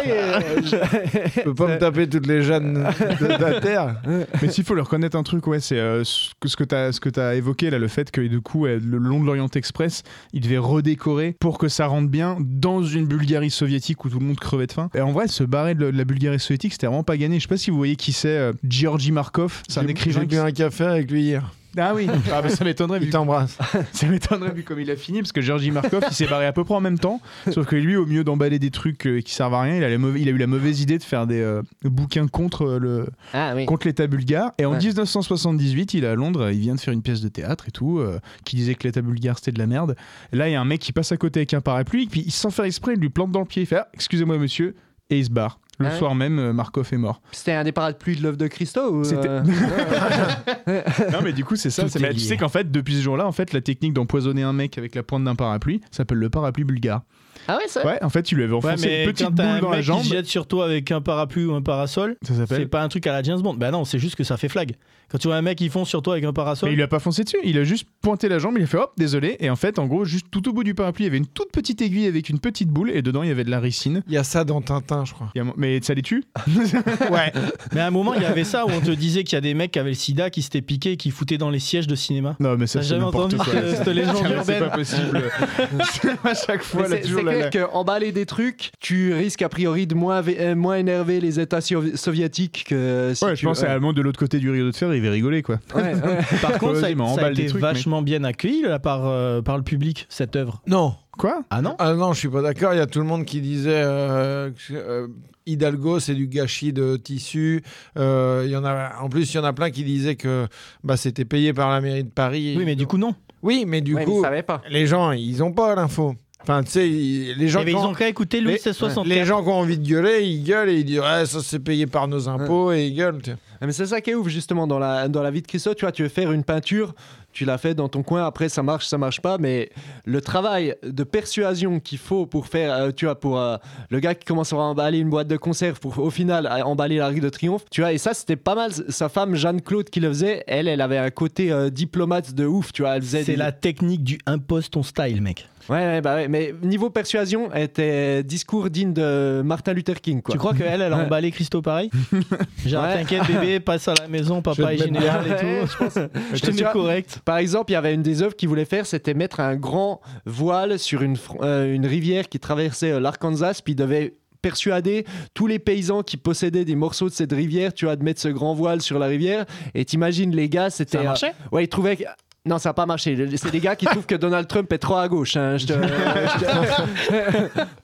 je- 0.62 1.40
peux 1.42 1.54
pas 1.54 1.66
me 1.68 1.78
taper 1.78 2.08
toutes 2.08 2.26
les 2.26 2.42
jeunes 2.42 2.74
de, 3.20 3.26
de 3.26 3.42
la 3.44 3.60
Terre. 3.60 3.96
Mais 4.40 4.48
s'il 4.48 4.64
faut 4.64 4.74
leur 4.74 4.86
reconnaître 4.86 5.16
un 5.16 5.22
truc, 5.22 5.46
ouais, 5.46 5.60
c'est 5.60 5.78
euh, 5.78 6.04
ce 6.04 6.30
que 6.40 6.48
ce 6.48 6.56
que 7.00 7.08
t'as 7.08 7.34
évoqué 7.34 7.70
là, 7.70 7.78
le 7.78 7.88
fait 7.88 8.10
que 8.10 8.20
du 8.20 8.40
coup, 8.40 8.66
euh, 8.66 8.78
le 8.82 8.98
long 8.98 9.20
de 9.20 9.26
l'Orient 9.26 9.48
Express, 9.54 10.02
il 10.32 10.40
devait 10.42 10.58
redécorer 10.58 11.36
pour 11.40 11.58
que 11.58 11.68
ça 11.68 11.86
rentre 11.86 12.08
bien 12.08 12.36
dans 12.40 12.82
une 12.82 13.06
Bulgarie 13.06 13.50
soviétique 13.50 14.04
où 14.04 14.08
tout 14.10 14.18
le 14.18 14.24
monde 14.26 14.38
crevait 14.40 14.66
de 14.66 14.72
faim. 14.72 14.88
Et 14.94 15.00
en 15.00 15.12
vrai, 15.12 15.28
se 15.28 15.44
barrer 15.44 15.74
de 15.74 15.86
la 15.86 16.04
Bulgarie 16.04 16.40
soviétique, 16.40 16.72
c'était 16.72 16.86
vraiment 16.86 17.02
pas 17.04 17.16
gagné. 17.16 17.36
Je 17.38 17.42
sais 17.42 17.48
pas 17.48 17.56
si 17.56 17.70
vous 17.70 17.76
voyez 17.76 17.96
qui 17.96 18.12
c'est, 18.12 18.28
euh, 18.28 18.52
Georgi 18.68 19.12
Markov, 19.12 19.62
c'est 19.68 19.80
un 19.80 19.86
écrivain. 19.86 20.20
J'ai 20.20 20.26
qui- 20.26 20.34
bu 20.36 20.40
un 20.40 20.50
café 20.50 20.84
avec 20.84 21.10
lui 21.10 21.22
hier. 21.22 21.41
Ah 21.76 21.94
oui, 21.94 22.06
ah, 22.32 22.42
bah, 22.42 22.48
ça 22.50 22.64
m'étonnerait 22.64 22.98
vu 22.98 23.06
Il 23.06 23.10
t'embrasse. 23.10 23.56
Ça 23.92 24.06
m'étonnerait 24.06 24.52
vu 24.52 24.62
comme 24.62 24.78
il 24.80 24.90
a 24.90 24.96
fini, 24.96 25.20
parce 25.20 25.32
que 25.32 25.40
Georgi 25.40 25.70
Markov, 25.70 26.04
il 26.10 26.14
s'est 26.14 26.26
barré 26.26 26.44
à 26.46 26.52
peu 26.52 26.64
près 26.64 26.74
en 26.74 26.80
même 26.80 26.98
temps. 26.98 27.20
Sauf 27.50 27.66
que 27.66 27.76
lui, 27.76 27.96
au 27.96 28.04
mieux 28.04 28.24
d'emballer 28.24 28.58
des 28.58 28.70
trucs 28.70 29.06
euh, 29.06 29.20
qui 29.20 29.32
servent 29.32 29.54
à 29.54 29.62
rien, 29.62 29.76
il 29.76 29.84
a, 29.84 29.88
la 29.88 29.96
mauvais- 29.98 30.20
il 30.20 30.28
a 30.28 30.32
eu 30.32 30.36
la 30.38 30.46
mauvaise 30.46 30.80
idée 30.82 30.98
de 30.98 31.02
faire 31.02 31.26
des 31.26 31.40
euh, 31.40 31.62
bouquins 31.84 32.26
contre 32.26 32.62
euh, 32.66 32.78
le 32.78 33.06
Ah 33.32 33.52
oui. 33.56 33.64
contre 33.66 33.86
l'État 33.86 34.06
bulgare. 34.06 34.52
Et 34.58 34.66
en 34.66 34.72
Ouais. 34.72 34.78
1978, 34.78 35.94
il 35.94 36.04
est 36.04 36.06
à 36.08 36.14
Londres, 36.14 36.50
il 36.50 36.58
vient 36.60 36.74
de 36.74 36.80
faire 36.80 36.92
une 36.92 37.02
pièce 37.02 37.20
de 37.20 37.28
théâtre 37.28 37.64
et 37.68 37.70
tout, 37.70 37.98
euh, 37.98 38.18
qui 38.44 38.56
disait 38.56 38.74
que 38.74 38.84
l'État 38.86 39.00
bulgare 39.02 39.38
c'était 39.38 39.52
de 39.52 39.58
la 39.58 39.66
merde. 39.66 39.96
Et 40.32 40.36
là, 40.36 40.48
il 40.48 40.52
y 40.52 40.54
a 40.54 40.60
un 40.60 40.64
mec 40.64 40.80
qui 40.80 40.92
passe 40.92 41.12
à 41.12 41.16
côté 41.16 41.40
avec 41.40 41.54
un 41.54 41.60
parapluie, 41.60 42.04
et 42.04 42.06
puis 42.06 42.30
sans 42.30 42.50
faire 42.50 42.64
exprès, 42.66 42.92
il 42.94 43.00
lui 43.00 43.08
plante 43.10 43.32
dans 43.32 43.40
le 43.40 43.46
pied, 43.46 43.62
il 43.62 43.66
fait 43.66 43.76
ah, 43.76 43.88
Excusez-moi, 43.94 44.36
monsieur, 44.38 44.74
et 45.10 45.18
il 45.18 45.24
se 45.24 45.30
barre. 45.30 45.58
Le 45.78 45.86
Ah 45.86 45.90
ouais 45.90 45.98
soir 45.98 46.14
même, 46.14 46.38
euh, 46.38 46.52
Markov 46.52 46.88
est 46.92 46.96
mort. 46.98 47.22
C'était 47.32 47.52
un 47.52 47.64
des 47.64 47.72
parapluies 47.72 48.16
de 48.16 48.22
l'œuvre 48.22 48.36
de 48.36 48.46
Christo 48.46 48.80
ou 48.92 49.02
euh, 49.12 49.42
non, 51.12 51.18
mais 51.22 51.32
du 51.32 51.44
coup, 51.44 51.56
c'est 51.56 51.70
ça. 51.70 51.88
C'est- 51.88 51.98
mais 51.98 52.12
tu 52.12 52.20
sais 52.20 52.36
qu'en 52.36 52.48
fait, 52.48 52.70
depuis 52.70 52.96
ce 52.96 53.02
jour-là, 53.02 53.26
en 53.26 53.32
fait, 53.32 53.52
la 53.52 53.60
technique 53.60 53.92
d'empoisonner 53.94 54.42
un 54.42 54.52
mec 54.52 54.78
avec 54.78 54.94
la 54.94 55.02
pointe 55.02 55.24
d'un 55.24 55.34
parapluie 55.34 55.80
s'appelle 55.90 56.18
le 56.18 56.30
parapluie 56.30 56.64
bulgare. 56.64 57.02
Ah 57.48 57.56
ouais, 57.56 57.66
ça 57.66 57.84
Ouais, 57.84 57.98
en 58.04 58.08
fait, 58.10 58.30
il 58.30 58.36
lui 58.36 58.44
avait 58.44 58.52
Ouais, 58.52 58.58
enfoncé 58.58 58.86
mais 58.86 59.04
une 59.04 59.10
petite 59.12 59.30
boule 59.30 59.44
un 59.44 59.58
dans 59.60 59.70
la 59.70 59.80
jambe. 59.80 60.02
qui 60.02 60.08
se 60.08 60.14
jette 60.14 60.26
sur 60.26 60.46
toi 60.46 60.64
avec 60.66 60.92
un 60.92 61.00
parapluie 61.00 61.44
ou 61.46 61.54
un 61.54 61.62
parasol, 61.62 62.16
Ça 62.22 62.34
c'est 62.34 62.40
s'appelle. 62.46 62.68
pas 62.68 62.82
un 62.82 62.88
truc 62.88 63.06
à 63.06 63.12
la 63.12 63.22
James 63.22 63.40
Bond. 63.40 63.54
Bah 63.54 63.70
non, 63.72 63.84
c'est 63.84 63.98
juste 63.98 64.14
que 64.14 64.22
ça 64.24 64.36
fait 64.36 64.48
flag. 64.48 64.76
Quand 65.12 65.18
tu 65.18 65.28
vois 65.28 65.36
un 65.36 65.42
mec 65.42 65.58
qui 65.58 65.68
fonce 65.68 65.88
sur 65.90 66.00
toi 66.02 66.14
avec 66.14 66.24
un 66.24 66.32
parasol, 66.32 66.68
Mais 66.70 66.72
il 66.72 66.76
lui 66.76 66.82
a 66.82 66.88
pas 66.88 66.98
foncé 66.98 67.22
dessus, 67.22 67.36
il 67.44 67.58
a 67.58 67.64
juste 67.64 67.86
pointé 68.00 68.28
la 68.30 68.38
jambe, 68.38 68.54
il 68.58 68.64
a 68.64 68.66
fait 68.66 68.78
hop, 68.78 68.92
désolé. 68.96 69.36
Et 69.40 69.50
en 69.50 69.56
fait, 69.56 69.78
en 69.78 69.86
gros, 69.86 70.04
juste 70.06 70.26
tout 70.30 70.48
au 70.48 70.52
bout 70.52 70.64
du 70.64 70.74
parapluie, 70.74 71.04
il 71.04 71.08
y 71.08 71.10
avait 71.10 71.18
une 71.18 71.26
toute 71.26 71.52
petite 71.52 71.82
aiguille 71.82 72.06
avec 72.06 72.28
une 72.30 72.38
petite 72.40 72.68
boule, 72.70 72.90
et 72.90 73.02
dedans, 73.02 73.22
il 73.22 73.28
y 73.28 73.32
avait 73.32 73.44
de 73.44 73.50
la 73.50 73.60
ricine. 73.60 74.02
Il 74.08 74.14
y 74.14 74.16
a 74.16 74.24
ça 74.24 74.44
dans 74.44 74.60
Tintin, 74.62 75.04
je 75.04 75.12
crois. 75.12 75.30
Il 75.34 75.38
y 75.44 75.46
a- 75.46 75.52
Mais 75.56 75.80
ça 75.82 75.92
les 75.94 76.02
tue 76.02 76.24
Ouais. 77.10 77.32
mais 77.74 77.80
à 77.80 77.86
un 77.86 77.90
moment, 77.90 78.14
il 78.14 78.22
y 78.22 78.24
avait 78.24 78.44
ça 78.44 78.64
où 78.66 78.70
on 78.70 78.80
te 78.80 78.90
disait 78.90 79.22
qu'il 79.24 79.36
y 79.36 79.38
a 79.38 79.42
des 79.42 79.54
mecs 79.54 79.72
qui 79.72 79.78
avaient 79.78 79.90
le 79.90 79.94
sida, 79.94 80.30
qui 80.30 80.40
s'étaient 80.42 80.62
piqués 80.62 80.92
et 80.92 80.96
qui 80.96 81.10
foutaient 81.10 81.38
dans 81.38 81.50
les 81.50 81.58
sièges 81.58 81.86
de 81.86 81.94
cinéma. 81.94 82.36
Non, 82.40 82.56
mais 82.56 82.66
ça, 82.66 82.80
c'est 82.82 82.88
jamais 82.88 83.04
entendu 83.04 83.36
quoi. 83.36 83.44
cette- 83.46 83.76
cette 83.84 83.86
légende 83.88 84.16
C'est 84.24 84.32
urbaine 84.34 84.60
pas 84.68 84.70
possible. 84.76 85.22
à 86.24 86.34
chaque 86.34 86.62
fois, 86.62 86.82
là, 86.82 86.88
c'est 86.96 87.00
toujours 87.02 87.20
c'est 87.20 87.24
la- 87.26 87.48
clair 87.50 87.68
qu'emballer 87.70 88.12
des 88.12 88.26
trucs, 88.26 88.70
tu 88.80 89.12
risques 89.12 89.42
a 89.42 89.48
priori 89.48 89.86
de 89.86 89.94
moins, 89.94 90.22
euh, 90.26 90.54
moins 90.54 90.76
énerver 90.76 91.20
les 91.20 91.38
États 91.40 91.60
soviétiques 91.60 92.64
que 92.68 93.12
si 93.14 93.24
Ouais, 93.24 93.36
je 93.36 93.44
pense 93.44 93.60
que 93.60 93.64
ouais. 93.66 93.70
allemand 93.70 93.92
de 93.92 94.00
l'autre 94.02 94.18
côté 94.18 94.38
du 94.38 94.50
rideau 94.50 94.70
de 94.70 94.76
fer, 94.76 94.88
rigoler 95.08 95.42
quoi. 95.42 95.58
Ouais, 95.74 95.94
ouais. 95.94 96.18
Par 96.42 96.58
contre, 96.58 96.76
ça, 96.80 96.86
a- 96.86 97.14
ça 97.16 97.26
a 97.26 97.30
été 97.30 97.46
trucs, 97.46 97.60
vachement 97.60 98.02
bien 98.02 98.24
accueilli 98.24 98.62
là, 98.62 98.78
par, 98.78 99.06
euh, 99.06 99.42
par 99.42 99.56
le 99.56 99.62
public, 99.62 100.06
cette 100.08 100.36
œuvre. 100.36 100.62
Non. 100.66 100.94
Quoi? 101.18 101.42
Ah 101.50 101.60
non? 101.60 101.76
Ah 101.78 101.92
non, 101.94 102.12
je 102.14 102.18
suis 102.20 102.28
pas 102.28 102.40
d'accord. 102.42 102.72
Il 102.72 102.78
y 102.78 102.80
a 102.80 102.86
tout 102.86 102.98
le 103.00 103.04
monde 103.04 103.24
qui 103.26 103.40
disait 103.42 103.70
euh, 103.84 104.50
que, 104.50 104.72
euh, 104.72 105.08
Hidalgo, 105.44 105.98
c'est 106.00 106.14
du 106.14 106.26
gâchis 106.26 106.72
de 106.72 106.96
tissu. 106.96 107.62
Euh, 107.98 108.42
il 108.46 108.50
y 108.50 108.56
en 108.56 108.64
a, 108.64 108.92
en 109.00 109.08
plus, 109.08 109.32
il 109.32 109.36
y 109.36 109.40
en 109.40 109.44
a 109.44 109.52
plein 109.52 109.70
qui 109.70 109.84
disaient 109.84 110.14
que 110.16 110.46
bah, 110.84 110.96
c'était 110.96 111.24
payé 111.26 111.52
par 111.52 111.68
la 111.70 111.80
mairie 111.80 112.04
de 112.04 112.08
Paris. 112.10 112.54
Oui, 112.56 112.64
mais 112.64 112.76
du 112.76 112.86
coup, 112.86 112.96
non. 112.96 113.14
Oui, 113.42 113.64
mais 113.66 113.80
du 113.80 113.94
Ouais, 113.94 114.04
coup, 114.04 114.22
pas. 114.46 114.62
les 114.70 114.86
gens, 114.86 115.10
ils 115.10 115.42
ont 115.42 115.52
pas 115.52 115.74
l'info. 115.74 116.14
Enfin, 116.42 116.62
tu 116.64 116.70
sais, 116.72 116.88
ils- 116.90 117.34
les 117.38 117.48
gens, 117.48 117.60
Eh 117.62 117.66
qui 117.66 117.70
ils 117.70 117.76
ont- 117.76 117.92
qu'à 117.94 118.08
écouter 118.08 118.38
Louis 118.40 118.52
les, 118.52 118.58
1664. 118.58 119.06
les 119.06 119.24
gens 119.24 119.42
qui 119.42 119.48
ont 119.48 119.54
envie 119.60 119.78
de 119.78 119.86
gueuler, 119.88 120.24
ils 120.26 120.42
gueulent 120.42 120.70
et 120.70 120.78
ils 120.80 120.84
disent 120.84 120.98
ouais, 121.00 121.24
ça 121.26 121.38
c'est 121.42 121.60
payé 121.60 121.86
par 121.86 122.08
nos 122.08 122.28
impôts 122.28 122.72
et 122.72 122.86
ils 122.86 122.94
gueulent. 122.94 123.20
Ah, 123.60 123.66
Mais 123.66 123.72
c'est 123.72 123.86
ça 123.86 124.00
qui 124.00 124.10
est 124.10 124.14
ouf 124.14 124.26
justement 124.28 124.66
dans 124.66 124.80
la, 124.80 125.06
dans 125.08 125.22
la 125.22 125.30
vie 125.30 125.40
de 125.40 125.46
Christo. 125.46 125.72
Tu 125.74 125.84
vois, 125.84 125.92
tu 125.92 126.02
veux 126.02 126.08
faire 126.08 126.32
une 126.32 126.42
peinture, 126.42 126.94
tu 127.32 127.44
l'as 127.44 127.58
fait 127.58 127.74
dans 127.76 127.88
ton 127.88 128.02
coin, 128.02 128.26
après 128.26 128.48
ça 128.48 128.60
marche, 128.64 128.86
ça 128.86 128.98
marche 128.98 129.20
pas, 129.20 129.38
mais 129.38 129.70
le 130.04 130.20
travail 130.20 130.74
de 130.82 131.04
persuasion 131.04 131.78
qu'il 131.78 131.98
faut 131.98 132.26
pour 132.26 132.48
faire, 132.48 132.72
euh, 132.74 132.90
tu 132.90 133.04
vois, 133.04 133.14
pour 133.20 133.38
euh, 133.38 133.56
le 133.90 134.00
gars 134.00 134.16
qui 134.16 134.24
commence 134.24 134.52
à 134.52 134.56
emballer 134.56 134.98
une 134.98 135.10
boîte 135.10 135.28
de 135.28 135.36
conserve 135.36 135.78
pour 135.78 135.96
au 136.00 136.10
final 136.10 136.48
à 136.48 136.66
emballer 136.66 136.96
l'Arc 136.96 137.20
de 137.20 137.28
Triomphe, 137.28 137.62
tu 137.70 137.82
vois, 137.82 137.92
et 137.92 137.98
ça 137.98 138.14
c'était 138.14 138.34
pas 138.36 138.56
mal. 138.56 138.72
Sa 138.88 139.08
femme 139.08 139.36
Jeanne-Claude 139.36 139.88
qui 139.90 140.00
le 140.00 140.08
faisait, 140.08 140.42
elle, 140.48 140.66
elle 140.66 140.80
avait 140.80 140.98
un 140.98 141.10
côté 141.10 141.52
euh, 141.52 141.70
diplomate 141.70 142.34
de 142.34 142.44
ouf, 142.44 142.72
tu 142.72 142.82
vois, 142.82 142.96
elle 142.96 143.02
faisait 143.02 143.22
C'est 143.22 143.32
des- 143.32 143.38
la 143.38 143.52
technique 143.52 144.02
du 144.02 144.18
impose 144.26 144.68
ton 144.70 144.82
style, 144.82 145.22
mec. 145.22 145.46
Ouais, 145.68 146.00
bah 146.00 146.16
ouais, 146.16 146.28
mais 146.28 146.52
niveau 146.62 146.90
persuasion, 146.90 147.48
elle 147.52 147.62
était 147.64 148.22
discours 148.22 148.68
digne 148.70 148.92
de 148.92 149.42
Martin 149.44 149.72
Luther 149.72 150.00
King, 150.00 150.22
quoi. 150.22 150.32
Tu 150.32 150.38
crois 150.38 150.54
qu'elle, 150.54 150.80
elle 150.82 150.92
a 150.92 150.96
emballé 150.98 151.30
Christo 151.30 151.62
pareil 151.62 151.90
Genre, 152.66 152.82
Ouais. 152.84 152.94
t'inquiète, 152.94 153.26
bébé, 153.26 153.60
passe 153.60 153.86
à 153.88 153.94
la 153.94 154.08
maison, 154.08 154.42
papa 154.42 154.74
est 154.74 154.90
bien. 154.90 155.00
et 155.24 155.36
tout. 155.36 155.70
Je, 155.72 155.76
pense, 155.76 155.98
je 156.34 156.40
te 156.40 156.50
mets 156.50 156.70
correct. 156.72 157.20
Par 157.24 157.36
exemple, 157.38 157.70
il 157.70 157.74
y 157.74 157.76
avait 157.76 157.94
une 157.94 158.02
des 158.02 158.22
œuvres 158.22 158.34
qu'il 158.36 158.48
voulait 158.48 158.64
faire, 158.64 158.86
c'était 158.86 159.14
mettre 159.14 159.40
un 159.40 159.56
grand 159.56 160.00
voile 160.26 160.78
sur 160.78 161.02
une, 161.02 161.16
euh, 161.42 161.74
une 161.74 161.86
rivière 161.86 162.28
qui 162.28 162.38
traversait 162.40 162.92
euh, 162.92 163.00
l'Arkansas, 163.00 163.60
puis 163.64 163.72
il 163.72 163.76
devait 163.76 164.14
persuader 164.42 165.04
tous 165.34 165.46
les 165.46 165.60
paysans 165.60 166.02
qui 166.02 166.16
possédaient 166.16 166.64
des 166.64 166.74
morceaux 166.74 167.08
de 167.08 167.14
cette 167.14 167.32
rivière, 167.32 167.72
tu 167.72 167.84
vois, 167.84 167.94
de 167.94 168.02
mettre 168.02 168.20
ce 168.20 168.28
grand 168.28 168.54
voile 168.54 168.80
sur 168.82 168.98
la 168.98 169.06
rivière. 169.06 169.44
Et 169.74 169.84
t'imagines, 169.84 170.34
les 170.34 170.48
gars, 170.48 170.68
c'était... 170.70 170.98
Ça 170.98 171.00
a 171.00 171.04
marché 171.04 171.26
euh, 171.28 171.48
Ouais, 171.52 171.64
ils 171.64 171.68
trouvaient. 171.68 171.96
Non, 172.44 172.58
ça 172.58 172.70
n'a 172.70 172.74
pas 172.74 172.86
marché. 172.86 173.16
C'est 173.36 173.52
des 173.52 173.60
gars 173.60 173.76
qui 173.76 173.86
trouvent 173.86 174.06
que 174.06 174.16
Donald 174.16 174.48
Trump 174.48 174.72
est 174.72 174.78
trop 174.78 174.96
à 174.96 175.06
gauche. 175.08 175.36
hein. 175.36 175.56
Je 175.58 175.66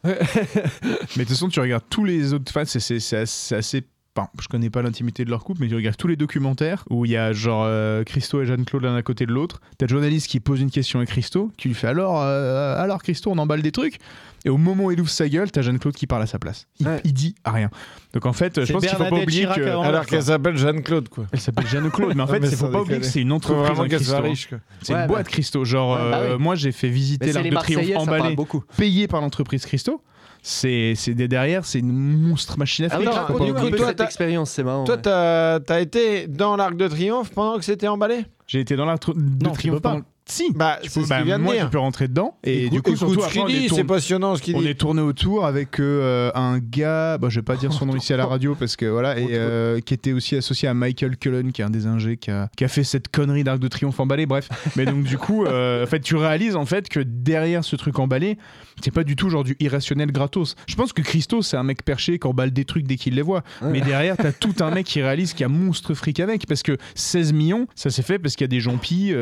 Mais 0.04 0.11
de 0.11 1.18
toute 1.18 1.28
façon, 1.28 1.48
tu 1.48 1.61
regardes 1.61 1.84
tous 1.88 2.04
les 2.04 2.32
autres 2.32 2.50
fans, 2.52 2.64
c'est- 2.66 3.14
assez. 3.54 3.82
Enfin, 4.16 4.28
je 4.40 4.48
connais 4.48 4.68
pas 4.68 4.82
l'intimité 4.82 5.24
de 5.24 5.30
leur 5.30 5.44
couple, 5.44 5.61
mais 5.61 5.68
tu 5.68 5.76
regardes 5.76 5.96
tous 5.96 6.09
les 6.09 6.16
documentaires 6.16 6.82
où 6.90 7.04
il 7.04 7.12
y 7.12 7.16
a 7.16 7.32
genre 7.32 7.62
euh, 7.64 8.02
Christo 8.02 8.42
et 8.42 8.46
Jeanne-Claude 8.46 8.82
l'un 8.82 8.96
à 8.96 9.02
côté 9.02 9.26
de 9.26 9.32
l'autre. 9.32 9.61
T'as 9.78 9.86
le 9.86 9.90
journaliste 9.90 10.26
qui 10.26 10.40
pose 10.40 10.61
une 10.61 10.72
question 10.72 10.98
à 10.98 11.06
Christo, 11.06 11.52
qui 11.56 11.68
lui 11.68 11.74
fait 11.76 11.86
alors, 11.86 12.20
euh, 12.20 12.74
alors 12.82 13.00
Christo, 13.00 13.30
on 13.30 13.38
emballe 13.38 13.62
des 13.62 13.70
trucs? 13.70 13.98
Et 14.45 14.51
au 14.51 14.57
moment 14.57 14.84
où 14.84 14.91
il 14.93 15.01
ouvre 15.01 15.11
sa 15.11 15.28
gueule, 15.28 15.51
t'as 15.51 15.62
Jeanne-Claude 15.62 15.95
qui 15.95 16.07
parle 16.07 16.22
à 16.22 16.26
sa 16.26 16.39
place. 16.39 16.66
Il, 16.78 16.86
Ouais. 16.86 17.01
il 17.05 17.12
dit 17.12 17.34
rien. 17.45 17.70
Donc 18.12 18.24
en 18.26 18.32
fait, 18.32 18.64
je 18.64 18.72
pense 18.72 18.82
qu'il 18.86 18.91
faut 18.97 19.05
pas 19.05 19.11
oublier 19.11 19.41
Chirac 19.43 19.57
que. 19.59 19.62
Alors 19.68 20.07
qu'elle 20.07 20.22
s'appelle 20.22 20.57
Jeanne-Claude, 20.57 21.09
quoi. 21.09 21.26
Elle 21.32 21.41
s'appelle 21.41 21.66
Jeanne-Claude, 21.66 22.14
mais 22.14 22.22
en 22.22 22.26
fait, 22.28 22.47
c'est 22.47 22.57
faut 22.57 22.68
pas 22.68 22.80
oublier 22.82 23.01
que 23.01 23.07
c'est 23.07 23.20
une 23.20 23.32
entreprise. 23.32 23.66
vraiment 23.68 23.82
en. 23.84 24.34
C'est 24.82 24.93
Ouais, 24.95 25.01
une 25.01 25.07
bah. 25.07 25.07
boîte 25.07 25.28
Christo. 25.28 25.64
Genre, 25.64 25.91
Ouais, 25.97 26.11
bah 26.11 26.18
euh, 26.18 26.36
oui. 26.36 26.43
moi 26.43 26.55
j'ai 26.55 26.72
fait 26.72 26.89
visiter 26.89 27.32
l'Arc 27.32 27.47
de 27.49 27.55
Triomphe 27.57 27.97
emballé, 28.09 28.36
payé 28.76 29.09
par 29.09 29.20
l'entreprise 29.20 29.66
Christo. 29.66 30.03
C'est 30.41 30.95
derrière, 31.14 31.64
c'est 31.64 31.80
une 31.80 31.93
monstre 31.93 32.59
machine 32.59 32.84
à 32.84 32.89
Ah 32.93 32.99
oui, 32.99 33.05
fric. 33.07 33.70
Peu 33.70 33.76
toi, 33.76 33.89
cette 33.89 34.01
expérience, 34.01 34.51
c'est 34.53 34.62
marrant. 34.62 34.84
Toi, 34.84 34.95
ouais. 34.95 35.03
t'as 35.03 35.59
as 35.68 35.80
été 35.80 36.26
dans 36.28 36.57
l'Arc 36.57 36.76
de 36.76 36.86
Triomphe 36.89 37.30
pendant 37.30 37.59
que 37.59 37.64
c'était 37.64 37.89
emballé? 37.89 38.24
J'ai 38.47 38.61
été 38.61 38.76
dans 38.76 38.84
l'Arc 38.86 39.03
de 39.14 39.49
Triomphe 39.51 39.82
pendant- 39.82 40.03
Si. 40.29 40.53
Bah, 40.55 40.79
Tu 40.83 40.91
peux- 40.91 41.07
bah, 41.07 41.22
moi, 41.39 41.55
je 41.59 41.66
peux 41.66 41.79
rentrer 41.79 42.07
dedans. 42.09 42.37
Et 42.45 42.68
du 42.68 42.83
coup, 42.83 42.95
surtout 42.97 43.20
ce 43.20 43.26
on 43.26 43.31
tourné, 43.31 43.68
c'est 43.68 43.85
passionnant 43.85 44.37
ce 44.37 44.43
qu'il 44.43 44.55
on 44.57 44.61
dit. 44.61 44.68
est 44.68 44.74
tourné 44.74 45.01
autour 45.01 45.47
avec 45.47 45.81
euh, 45.81 46.31
un 46.35 46.59
gars, 46.59 47.16
bah, 47.18 47.29
je 47.31 47.41
vais 47.41 47.45
pas 47.45 47.57
dire 47.57 47.72
son 47.72 47.87
nom 47.87 47.97
ici 47.97 48.12
à 48.12 48.16
la 48.16 48.26
radio 48.26 48.55
parce 48.55 48.76
que 48.76 48.87
voilà, 48.87 49.18
et 49.18 49.29
euh, 49.33 49.81
qui 49.81 49.95
était 49.95 50.12
aussi 50.12 50.37
associé 50.37 50.68
à 50.68 50.74
Michael 50.74 51.16
Cullen, 51.16 51.51
qui 51.53 51.62
est 51.62 51.64
un 51.64 51.70
des 51.70 51.87
ingés 51.87 52.16
qui 52.18 52.31
a, 52.31 52.49
qui 52.57 52.64
a 52.64 52.68
fait 52.68 52.85
cette 52.85 53.09
connerie 53.09 53.45
d'Arc 53.45 53.59
de 53.59 53.68
Triomphe 53.68 53.99
emballé. 54.01 54.26
Bref, 54.26 54.49
mais 54.76 54.85
donc 54.85 55.05
du 55.05 55.16
coup, 55.18 55.45
euh, 55.47 55.85
en 55.85 55.87
fait, 55.87 56.01
tu 56.01 56.16
réalises 56.16 56.57
en 56.57 56.66
fait 56.66 56.89
que 56.89 57.01
derrière 57.01 57.64
ce 57.64 57.76
truc 57.76 57.99
emballé, 57.99 58.37
c'est 58.83 58.93
pas 58.93 59.05
du 59.05 59.16
tout 59.16 59.31
genre 59.31 59.45
du 59.45 59.57
irrationnel 59.61 60.12
gratos. 60.12 60.55
Je 60.66 60.74
pense 60.74 60.93
que 60.93 61.03
Christo, 61.03 61.43
c'est 61.43 61.57
un 61.57 61.62
mec 61.62 61.85
perché 61.85 62.18
qui 62.18 62.26
emballe 62.26 62.53
des 62.53 62.64
trucs 62.64 62.87
dès 62.87 62.97
qu'il 62.97 63.14
les 63.14 63.22
voit. 63.22 63.43
Mais 63.62 63.81
derrière, 63.81 64.16
t'as 64.16 64.33
tout 64.33 64.55
un 64.61 64.70
mec 64.70 64.87
qui 64.87 65.01
réalise 65.03 65.33
qu'il 65.33 65.41
y 65.41 65.45
a 65.45 65.49
monstre 65.49 65.95
fric 65.95 66.20
avec 66.20 66.47
parce 66.47 66.62
que 66.62 66.76
16 66.95 67.33
millions, 67.33 67.66
ça 67.74 67.91
s'est 67.91 68.03
fait 68.03 68.18
parce 68.18 68.35
qu'il 68.37 68.45
y 68.45 68.47
a 68.47 68.49
des 68.49 68.61
gens 68.61 68.76
qui 68.76 69.12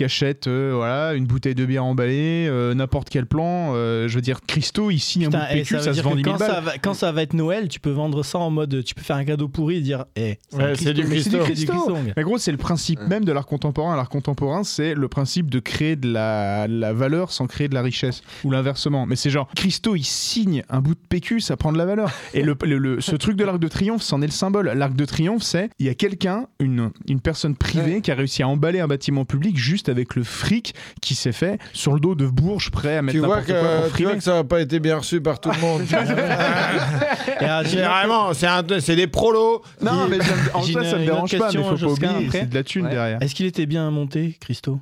achètent 0.00 0.48
euh, 0.52 0.72
voilà, 0.74 1.14
une 1.14 1.26
bouteille 1.26 1.54
de 1.54 1.64
bière 1.64 1.84
emballée, 1.84 2.46
euh, 2.48 2.74
n'importe 2.74 3.08
quel 3.10 3.26
plan. 3.26 3.72
euh, 3.74 4.08
je 4.08 4.14
veux 4.14 4.20
dire, 4.20 4.40
Christo, 4.46 4.90
il 4.90 4.98
signe 4.98 5.26
un 5.26 5.30
bout 5.30 5.36
Putain, 5.38 5.46
de 5.52 5.56
eh, 5.56 5.62
PQ, 5.62 5.74
ça 5.74 5.82
ça, 5.82 5.94
se 5.94 6.00
vend 6.02 6.10
que 6.12 6.16
10 6.16 6.22
000 6.24 6.36
quand 6.36 6.44
ça, 6.44 6.60
va, 6.60 6.78
quand 6.78 6.94
ça 6.94 7.12
va 7.12 7.22
être 7.22 7.34
Noël, 7.34 7.68
tu 7.68 7.80
peux 7.80 7.90
vendre 7.90 8.22
ça 8.22 8.38
en 8.38 8.50
mode. 8.50 8.82
Tu 8.84 8.94
peux 8.94 9.02
faire 9.02 9.16
un 9.16 9.24
cadeau 9.24 9.48
pourri 9.48 9.76
et 9.76 9.80
dire 9.80 10.04
Eh, 10.16 10.38
Ouais, 10.52 10.64
un 10.64 10.74
c'est 10.74 10.92
du 10.94 11.02
mais 11.04 11.08
Christo. 11.16 11.38
c'est 11.46 11.54
du 11.54 11.66
Christo. 11.66 11.96
Mais 12.16 12.22
gros, 12.22 12.38
c'est 12.38 12.52
le 12.52 12.58
principe 12.58 13.00
même 13.08 13.24
de 13.24 13.32
l'art 13.32 13.46
contemporain. 13.46 13.96
L'art 13.96 14.08
contemporain, 14.08 14.64
c'est 14.64 14.94
le 14.94 15.08
principe 15.08 15.50
de 15.50 15.58
créer 15.60 15.96
de 15.96 16.12
la, 16.12 16.68
de 16.68 16.78
la 16.78 16.92
valeur 16.92 17.32
sans 17.32 17.46
créer 17.46 17.68
de 17.68 17.74
la 17.74 17.82
richesse. 17.82 18.22
Ou 18.44 18.50
l'inversement. 18.50 19.06
Mais 19.06 19.16
c'est 19.16 19.30
genre, 19.30 19.48
Christo, 19.56 19.96
il 19.96 20.04
signe 20.04 20.62
un 20.68 20.80
bout 20.80 20.94
de 20.94 21.00
PQ, 21.08 21.40
ça 21.40 21.56
prend 21.56 21.72
de 21.72 21.78
la 21.78 21.86
valeur. 21.86 22.10
Et 22.34 22.42
le, 22.42 22.56
le- 22.64 22.78
le- 22.78 23.00
ce 23.00 23.16
truc 23.16 23.36
de 23.36 23.44
l'arc 23.44 23.58
de 23.58 23.68
triomphe, 23.68 24.02
c'en 24.02 24.20
est 24.22 24.26
le 24.26 24.32
symbole. 24.32 24.70
L'arc 24.74 24.94
de 24.94 25.04
triomphe, 25.04 25.42
c'est 25.42 25.70
il 25.78 25.86
y 25.86 25.88
a 25.88 25.94
quelqu'un, 25.94 26.46
une, 26.60 26.90
une 27.08 27.20
personne 27.20 27.56
privée, 27.56 28.00
qui 28.00 28.10
a 28.10 28.14
réussi 28.14 28.42
à 28.42 28.48
emballer 28.48 28.80
un 28.80 28.88
bâtiment 28.88 29.24
public 29.24 29.56
juste 29.56 29.88
avec 29.88 30.14
le 30.14 30.24
fric 30.42 30.74
qui 31.00 31.14
s'est 31.14 31.32
fait 31.32 31.58
sur 31.72 31.92
le 31.94 32.00
dos 32.00 32.14
de 32.14 32.26
Bourges, 32.26 32.70
prêt 32.70 32.96
à 32.98 33.02
mettre 33.02 33.18
Tu 33.18 33.24
vois, 33.24 33.42
quoi 33.42 33.44
pour 33.44 33.46
que, 33.46 33.52
tu 33.52 33.64
vois 33.64 33.88
frimer. 33.90 34.14
que 34.16 34.20
ça 34.20 34.34
n'a 34.34 34.44
pas 34.44 34.60
été 34.60 34.78
bien 34.80 34.98
reçu 34.98 35.20
par 35.20 35.40
tout 35.40 35.50
le 35.50 35.60
monde. 35.60 35.82
Et 37.40 37.44
alors, 37.44 37.62
j'ai 37.64 37.70
c'est 37.70 37.76
une- 37.82 37.88
vraiment, 37.88 38.34
c'est 38.34 38.46
un- 38.46 38.62
c'est 38.80 38.96
des 38.96 39.06
prolos. 39.06 39.62
Non, 39.80 40.04
qui- 40.04 40.10
mais 40.10 40.20
ça 40.24 40.34
me- 40.34 40.56
en 40.56 40.62
une- 40.64 40.72
ça 40.72 40.80
me 40.96 40.98
une 41.00 41.04
dérange 41.06 41.30
pas, 41.30 41.36
mais 41.38 41.42
question, 41.52 41.76
faut 41.76 41.86
pas 41.86 41.92
oublier, 41.92 42.26
après. 42.26 42.38
c'est 42.40 42.48
de 42.50 42.54
la 42.54 42.62
thune 42.64 42.84
Ouais. 42.86 42.90
derrière. 42.90 43.22
Est-ce 43.22 43.34
qu'il 43.34 43.46
était 43.46 43.66
bien 43.66 43.90
monté, 43.90 44.36
Christo 44.40 44.80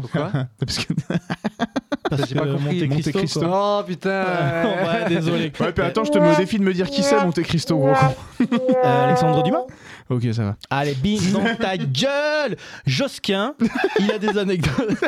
Pourquoi 0.00 0.30
Parce 0.58 0.78
que... 0.78 0.92
Parce 2.10 2.28
J'ai 2.28 2.34
pas 2.34 2.42
que 2.44 2.52
compris. 2.52 2.86
Monte 2.88 3.12
Cristo. 3.12 3.40
Quoi. 3.40 3.80
Oh 3.80 3.84
putain 3.86 4.24
ouais, 4.64 5.08
désolé. 5.08 5.52
Ouais, 5.58 5.72
puis 5.72 5.84
attends, 5.84 6.04
je 6.04 6.10
te 6.10 6.18
mets 6.18 6.32
au 6.32 6.36
défi 6.36 6.58
de 6.58 6.62
me 6.64 6.72
dire 6.74 6.88
qui 6.90 7.02
c'est, 7.02 7.18
Monte 7.24 7.42
Cristo, 7.42 7.76
gros. 7.78 7.88
Euh, 8.40 9.04
Alexandre 9.06 9.42
Dumas 9.42 9.62
Ok, 10.10 10.22
ça 10.34 10.42
va. 10.44 10.56
Allez, 10.70 10.94
bim 10.94 11.16
dans 11.32 11.56
ta 11.56 11.76
gueule 11.78 12.56
Josquin, 12.86 13.54
il 13.98 14.12
a 14.12 14.18
des 14.18 14.36
anecdotes. 14.38 14.98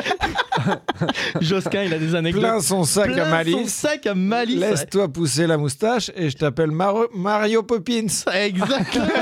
Josquin, 1.41 1.83
il 1.83 1.93
a 1.93 1.99
des 1.99 2.15
anecdotes. 2.15 2.41
Plein 2.41 2.59
son 2.61 2.83
sac 2.83 3.11
Plein 3.13 3.21
à 3.21 3.25
son 3.25 3.31
malice. 3.31 3.73
sac 3.73 4.07
à 4.07 4.15
malice. 4.15 4.59
Laisse-toi 4.59 5.07
pousser 5.07 5.45
la 5.45 5.57
moustache 5.57 6.09
et 6.15 6.29
je 6.31 6.37
t'appelle 6.37 6.71
Mario 6.71 7.63
Poppins. 7.63 8.07
Exactement. 8.33 9.05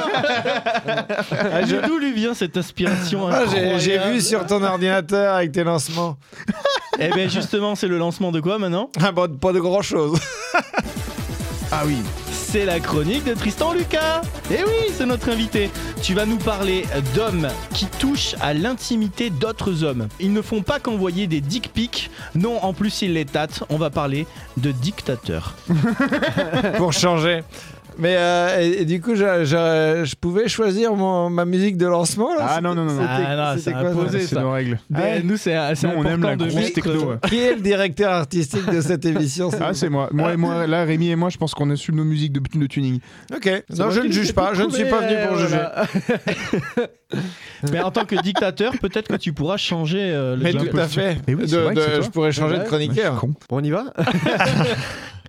Ah, 1.31 1.61
D'où 1.87 1.97
lui 1.99 2.13
vient 2.13 2.33
cette 2.33 2.55
inspiration 2.57 3.27
Ah, 3.27 3.43
j'ai- 3.77 3.97
vu 3.99 4.21
sur 4.21 4.45
ton 4.45 4.63
ordinateur 4.63 5.35
avec 5.35 5.51
tes 5.51 5.63
lancements. 5.63 6.17
Eh 6.99 7.09
bien 7.09 7.27
justement, 7.27 7.75
c'est 7.75 7.87
le 7.87 7.97
lancement 7.97 8.31
de 8.31 8.39
quoi 8.39 8.57
maintenant? 8.57 8.89
Ah, 9.01 9.11
bon, 9.11 9.29
pas 9.37 9.51
de 9.53 9.59
grand 9.59 9.81
chose. 9.81 10.17
Ah 11.71 11.83
oui. 11.85 11.97
C'est 12.47 12.63
la 12.63 12.79
chronique 12.79 13.25
de 13.25 13.33
Tristan 13.33 13.73
Lucas. 13.73 14.21
Eh 14.51 14.63
oui, 14.63 14.93
c'est 14.93 15.05
notre 15.05 15.29
invité. 15.29 15.69
Tu 16.01 16.13
vas 16.13 16.25
nous 16.25 16.37
parler 16.37 16.85
d'hommes 17.13 17.47
qui 17.73 17.85
touchent 17.87 18.35
à 18.39 18.53
l'intimité 18.53 19.29
d'autres 19.29 19.83
hommes. 19.83 20.07
Ils 20.19 20.31
ne 20.31 20.41
font 20.41 20.61
pas 20.61 20.79
qu'envoyer 20.79 21.27
des 21.27 21.41
dick 21.41 21.73
pics. 21.73 22.09
Non, 22.35 22.63
en 22.63 22.73
plus 22.73 23.01
ils 23.01 23.13
les 23.13 23.25
tâtent. 23.25 23.63
On 23.69 23.77
va 23.77 23.89
parler 23.89 24.25
de 24.57 24.71
dictateurs. 24.71 25.55
pour 26.77 26.93
changer. 26.93 27.41
Mais 27.97 28.15
euh, 28.17 28.59
et, 28.61 28.81
et 28.81 28.85
du 28.85 28.99
coup, 29.01 29.15
je, 29.15 29.45
je- 29.45 30.03
je 30.05 30.15
pouvais 30.15 30.47
choisir 30.49 30.93
mon- 30.95 31.29
ma 31.29 31.45
musique 31.45 31.77
de 31.77 31.85
lancement 31.87 32.35
là? 32.35 32.45
Ah 32.49 32.61
non, 32.61 32.75
non, 32.75 32.83
non, 32.85 32.97
Ah 32.99 33.53
non, 33.55 33.61
c'est 33.61 33.73
imposé, 33.73 34.21
C'est 34.21 34.35
ça. 34.35 34.41
nos 34.41 34.51
règles. 34.51 34.79
Nous, 35.23 35.37
c'est 35.37 35.53
Nous, 35.55 35.89
on 35.89 36.01
important 36.01 36.09
aime 36.09 36.21
la 36.23 36.35
de 36.35 36.41
grosse 36.43 36.55
mettre- 36.55 36.73
techno. 36.73 37.05
ouais. 37.11 37.15
Qui 37.29 37.39
est 37.39 37.55
le 37.55 37.61
directeur 37.61 38.11
artistique 38.11 38.69
de 38.69 38.81
cette 38.81 39.05
émission 39.05 39.49
Ah, 39.61 39.73
c'est 39.73 39.89
moi. 39.89 40.09
Moi 40.11 40.33
et 40.33 40.37
moi, 40.37 40.67
là, 40.67 40.83
Rémi 40.83 41.09
et 41.09 41.15
moi, 41.15 41.29
je 41.29 41.37
pense 41.37 41.53
qu'on 41.53 41.69
a 41.69 41.75
su 41.77 41.93
nos 41.93 42.03
musiques 42.03 42.33
de, 42.33 42.41
de 42.59 42.65
tuning. 42.67 42.99
Ok. 43.33 43.63
Non, 43.77 43.89
je 43.91 44.01
ne 44.01 44.11
juge 44.11 44.33
pas. 44.33 44.53
Je 44.53 44.63
ne 44.63 44.69
suis 44.71 44.85
pas 44.85 44.99
venu 45.01 45.15
pour 45.27 45.37
juger. 45.37 45.65
Mais 47.71 47.79
en 47.81 47.91
tant 47.91 48.03
que 48.05 48.21
dictateur, 48.21 48.73
peut-être 48.81 49.07
que 49.07 49.15
tu 49.15 49.31
pourras 49.31 49.57
changer 49.57 50.01
euh, 50.01 50.35
le 50.35 50.43
Mais 50.43 50.53
tout 50.53 50.75
à 50.77 50.87
fait. 50.87 51.17
Mais 51.27 51.33
oui, 51.35 51.43
c'est 51.47 51.55
De- 51.55 51.61
vrai 51.61 51.73
que 51.75 51.79
de- 51.79 51.85
c'est 51.85 51.91
toi. 51.97 52.01
je 52.05 52.09
pourrais 52.09 52.31
changer 52.33 52.57
de 52.57 52.63
chroniqueur. 52.63 53.15
Con. 53.15 53.33
On 53.49 53.63
y 53.63 53.69
va? 53.71 53.85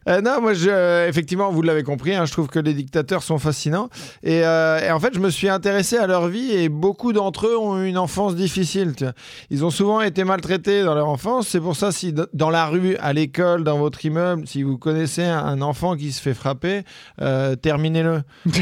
Euh, 0.08 0.20
non, 0.20 0.40
moi, 0.40 0.54
je, 0.54 0.68
euh, 0.70 1.08
effectivement, 1.08 1.50
vous 1.50 1.62
l'avez 1.62 1.82
compris, 1.82 2.14
hein, 2.14 2.24
je 2.26 2.32
trouve 2.32 2.48
que 2.48 2.58
les 2.58 2.74
dictateurs 2.74 3.22
sont 3.22 3.38
fascinants. 3.38 3.88
Et, 4.22 4.44
euh, 4.44 4.80
et 4.80 4.90
en 4.90 5.00
fait, 5.00 5.14
je 5.14 5.18
me 5.18 5.30
suis 5.30 5.48
intéressé 5.48 5.96
à 5.96 6.06
leur 6.06 6.28
vie 6.28 6.52
et 6.52 6.68
beaucoup 6.68 7.12
d'entre 7.12 7.48
eux 7.48 7.58
ont 7.58 7.82
eu 7.82 7.88
une 7.88 7.98
enfance 7.98 8.36
difficile. 8.36 8.94
tu 8.96 9.04
vois. 9.04 9.14
Ils 9.50 9.64
ont 9.64 9.70
souvent 9.70 10.00
été 10.00 10.22
maltraités 10.22 10.84
dans 10.84 10.94
leur 10.94 11.08
enfance. 11.08 11.48
C'est 11.48 11.60
pour 11.60 11.74
ça, 11.74 11.90
si 11.90 12.14
dans 12.32 12.50
la 12.50 12.66
rue, 12.66 12.96
à 12.96 13.12
l'école, 13.12 13.64
dans 13.64 13.78
votre 13.78 14.04
immeuble, 14.04 14.46
si 14.46 14.62
vous 14.62 14.78
connaissez 14.78 15.24
un, 15.24 15.56
enfant 15.60 15.96
qui 15.96 16.12
se 16.12 16.20
fait 16.20 16.34
frapper, 16.34 16.82
terminez-le. 17.62 18.22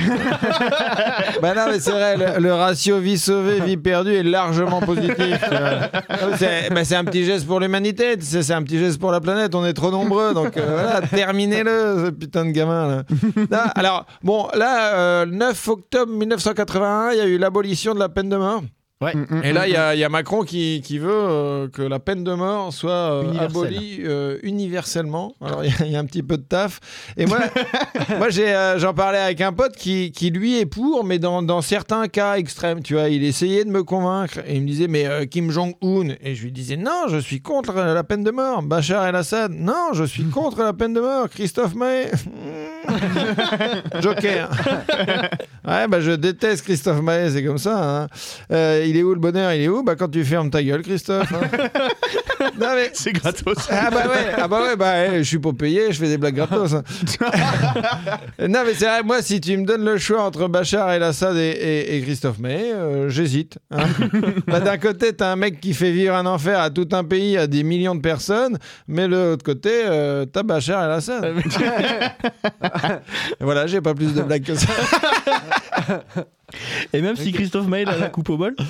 bah 1.42 1.54
non, 1.54 1.66
mais 1.70 1.80
c'est 1.80 1.90
vrai, 1.90 2.16
le, 2.16 2.40
le 2.40 2.54
ratio 2.54 2.98
vie 2.98 3.18
sauvée, 3.18 3.60
vie 3.60 3.76
perdue 3.76 4.14
est 4.14 4.22
largement 4.22 4.80
positif. 4.80 5.38
C'est 6.38 6.72
bah, 6.72 6.84
c'est 6.84 6.96
un 6.96 7.04
petit 7.04 7.24
geste 7.24 7.46
pour 7.46 7.60
l'humanité, 7.60 8.16
c'est 8.20 8.52
un 8.52 8.62
petit 8.62 8.78
geste 8.78 8.98
pour 8.98 9.10
la 9.10 9.20
planète, 9.20 9.54
on 9.54 9.64
est 9.64 9.72
trop 9.72 9.90
nombreux, 9.90 10.34
donc 10.34 10.56
voilà, 10.56 11.00
terminez-le, 11.34 12.06
ce 12.06 12.10
putain 12.10 12.44
de 12.44 12.50
gamin. 12.50 12.88
Là. 12.88 13.04
Là, 13.50 13.62
alors, 13.74 14.06
bon, 14.22 14.48
là, 14.54 14.94
euh, 14.94 15.24
le 15.24 15.32
9 15.32 15.68
octobre 15.68 16.12
1981, 16.12 17.12
il 17.12 17.18
y 17.18 17.20
a 17.20 17.26
eu 17.26 17.38
l'abolition 17.38 17.94
de 17.94 17.98
la 17.98 18.08
peine 18.08 18.28
de 18.28 18.36
mort. 18.36 18.62
Ouais. 19.04 19.12
Et 19.42 19.52
là, 19.52 19.66
il 19.68 19.72
y, 19.72 19.76
a- 19.76 19.94
il 19.94 20.00
y 20.00 20.04
a 20.04 20.08
Macron 20.08 20.42
qui, 20.42 20.80
qui 20.84 20.98
veut 20.98 21.10
euh, 21.12 21.68
que 21.68 21.82
la 21.82 21.98
peine 21.98 22.24
de 22.24 22.32
mort 22.34 22.72
soit 22.72 22.90
euh, 22.92 23.38
abolie 23.38 23.98
euh, 24.04 24.38
universellement. 24.42 25.34
Alors, 25.44 25.64
il 25.64 25.70
y, 25.70 25.74
a- 25.82 25.86
il 25.86 25.92
y 25.92 25.96
a 25.96 25.98
un 25.98 26.04
petit 26.06 26.22
peu 26.22 26.36
de 26.38 26.42
taf. 26.42 26.80
Et 27.16 27.26
moi, 27.26 27.38
moi 28.18 28.28
j'en 28.30 28.94
parlais 28.94 29.18
avec 29.18 29.40
un 29.40 29.52
pote 29.52 29.76
qui, 29.76 30.10
qui, 30.12 30.30
lui, 30.30 30.58
est 30.58 30.66
pour, 30.66 31.04
mais 31.04 31.18
dans, 31.18 31.42
dans 31.42 31.60
certains 31.62 32.08
cas 32.08 32.34
extrêmes. 32.36 32.82
Tu 32.82 32.94
vois, 32.94 33.08
il 33.08 33.22
essayait 33.24 33.64
de 33.64 33.70
me 33.70 33.82
convaincre. 33.84 34.38
Et 34.46 34.56
il 34.56 34.62
me 34.62 34.66
disait, 34.66 34.88
mais 34.88 35.26
Kim 35.28 35.50
Jong-un. 35.50 36.14
Et 36.22 36.34
je 36.34 36.44
lui 36.44 36.52
disais, 36.52 36.76
non, 36.76 37.04
je 37.08 37.18
suis 37.18 37.40
contre 37.40 37.74
la 37.74 38.04
peine 38.04 38.24
de 38.24 38.30
mort. 38.30 38.62
Bachar 38.62 39.06
el-Assad. 39.06 39.52
Non, 39.52 39.92
je 39.92 40.04
suis 40.04 40.24
contre 40.30 40.62
la 40.62 40.72
peine 40.72 40.94
de 40.94 41.00
mort. 41.00 41.28
Christophe 41.28 41.74
Maé. 41.74 42.06
Joker. 44.00 44.50
Ouais, 45.66 45.88
bah 45.88 46.00
je 46.00 46.12
déteste 46.12 46.64
Christophe 46.64 47.00
Maé, 47.00 47.30
c'est 47.30 47.42
comme 47.44 47.58
ça. 47.58 48.02
hein. 48.02 48.06
Il 48.94 49.00
est 49.00 49.02
où 49.02 49.12
le 49.12 49.18
bonheur 49.20 49.52
Il 49.52 49.62
est 49.62 49.68
où? 49.68 49.82
Bah 49.82 49.96
quand 49.96 50.08
tu 50.08 50.24
fermes 50.24 50.50
ta 50.50 50.62
gueule, 50.62 50.82
Christophe. 50.82 51.32
hein. 51.32 51.58
non 52.60 52.68
mais. 52.76 52.90
C'est 52.94 53.12
gratos. 53.12 53.56
Ah 53.70 53.90
bah 53.90 54.02
ouais, 54.08 54.34
ah 54.40 54.46
bah 54.48 54.62
ouais, 54.62 54.76
bah 54.76 55.06
eh, 55.06 55.18
je 55.18 55.22
suis 55.28 55.38
pas 55.38 55.52
payé, 55.52 55.86
je 55.90 55.98
fais 55.98 56.08
des 56.08 56.18
blagues 56.18 56.36
gratos. 56.36 56.74
hein. 56.74 56.82
non 58.48 58.60
mais 58.64 58.74
c'est 58.74 58.86
vrai, 58.86 59.02
moi 59.02 59.20
si 59.22 59.40
tu 59.40 59.56
me 59.56 59.64
donnes 59.64 59.84
le 59.84 59.98
choix 59.98 60.22
entre 60.22 60.46
Bachar 60.48 60.90
el-Assad 60.92 61.36
et, 61.36 61.40
et- 61.40 61.96
et 61.96 62.02
Christophe 62.02 62.38
Maé, 62.38 62.72
euh, 62.72 63.08
j'hésite. 63.08 63.58
hein. 63.70 63.84
Bah, 64.46 64.60
D'un 64.60 64.78
côté, 64.78 65.12
t'as 65.12 65.32
un 65.32 65.36
mec 65.36 65.60
qui 65.60 65.74
fait 65.74 65.90
vivre 65.90 66.14
un 66.14 66.26
enfer 66.26 66.60
à 66.60 66.70
tout 66.70 66.88
un 66.92 67.02
pays, 67.04 67.36
à 67.36 67.46
des 67.46 67.62
millions 67.62 67.94
de 67.94 68.00
personnes, 68.00 68.58
mais 68.88 69.08
de 69.08 69.14
l'autre 69.14 69.44
côté, 69.44 69.70
euh, 69.86 70.24
t'as 70.26 70.42
Bachar 70.42 70.84
el-Assad. 70.84 71.24
Et 73.40 73.44
voilà, 73.44 73.66
j'ai 73.66 73.80
pas 73.80 73.94
plus 73.94 74.14
de 74.14 74.22
blagues 74.22 74.44
que 74.44 74.54
ça. 74.54 74.68
Et 76.92 77.00
même 77.00 77.16
si 77.16 77.32
Christophe 77.32 77.66
Mail 77.66 77.88
a 77.88 77.96
la 77.96 78.08
coupe 78.08 78.28
au 78.30 78.36
bol. 78.36 78.54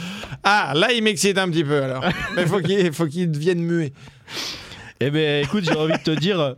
Ah, 0.46 0.72
là, 0.74 0.92
il 0.92 1.02
m'excite 1.02 1.38
un 1.38 1.48
petit 1.48 1.64
peu 1.64 1.82
alors. 1.82 2.04
Mais 2.36 2.44
faut 2.44 2.60
qu'il 2.60 2.92
faut 2.92 3.06
qu'il 3.06 3.30
devienne 3.30 3.60
muet. 3.62 3.92
Eh 5.00 5.10
ben 5.10 5.42
écoute, 5.42 5.64
j'ai 5.64 5.74
envie 5.76 5.92
de 5.94 6.02
te 6.02 6.10
dire, 6.10 6.38
euh, 6.38 6.52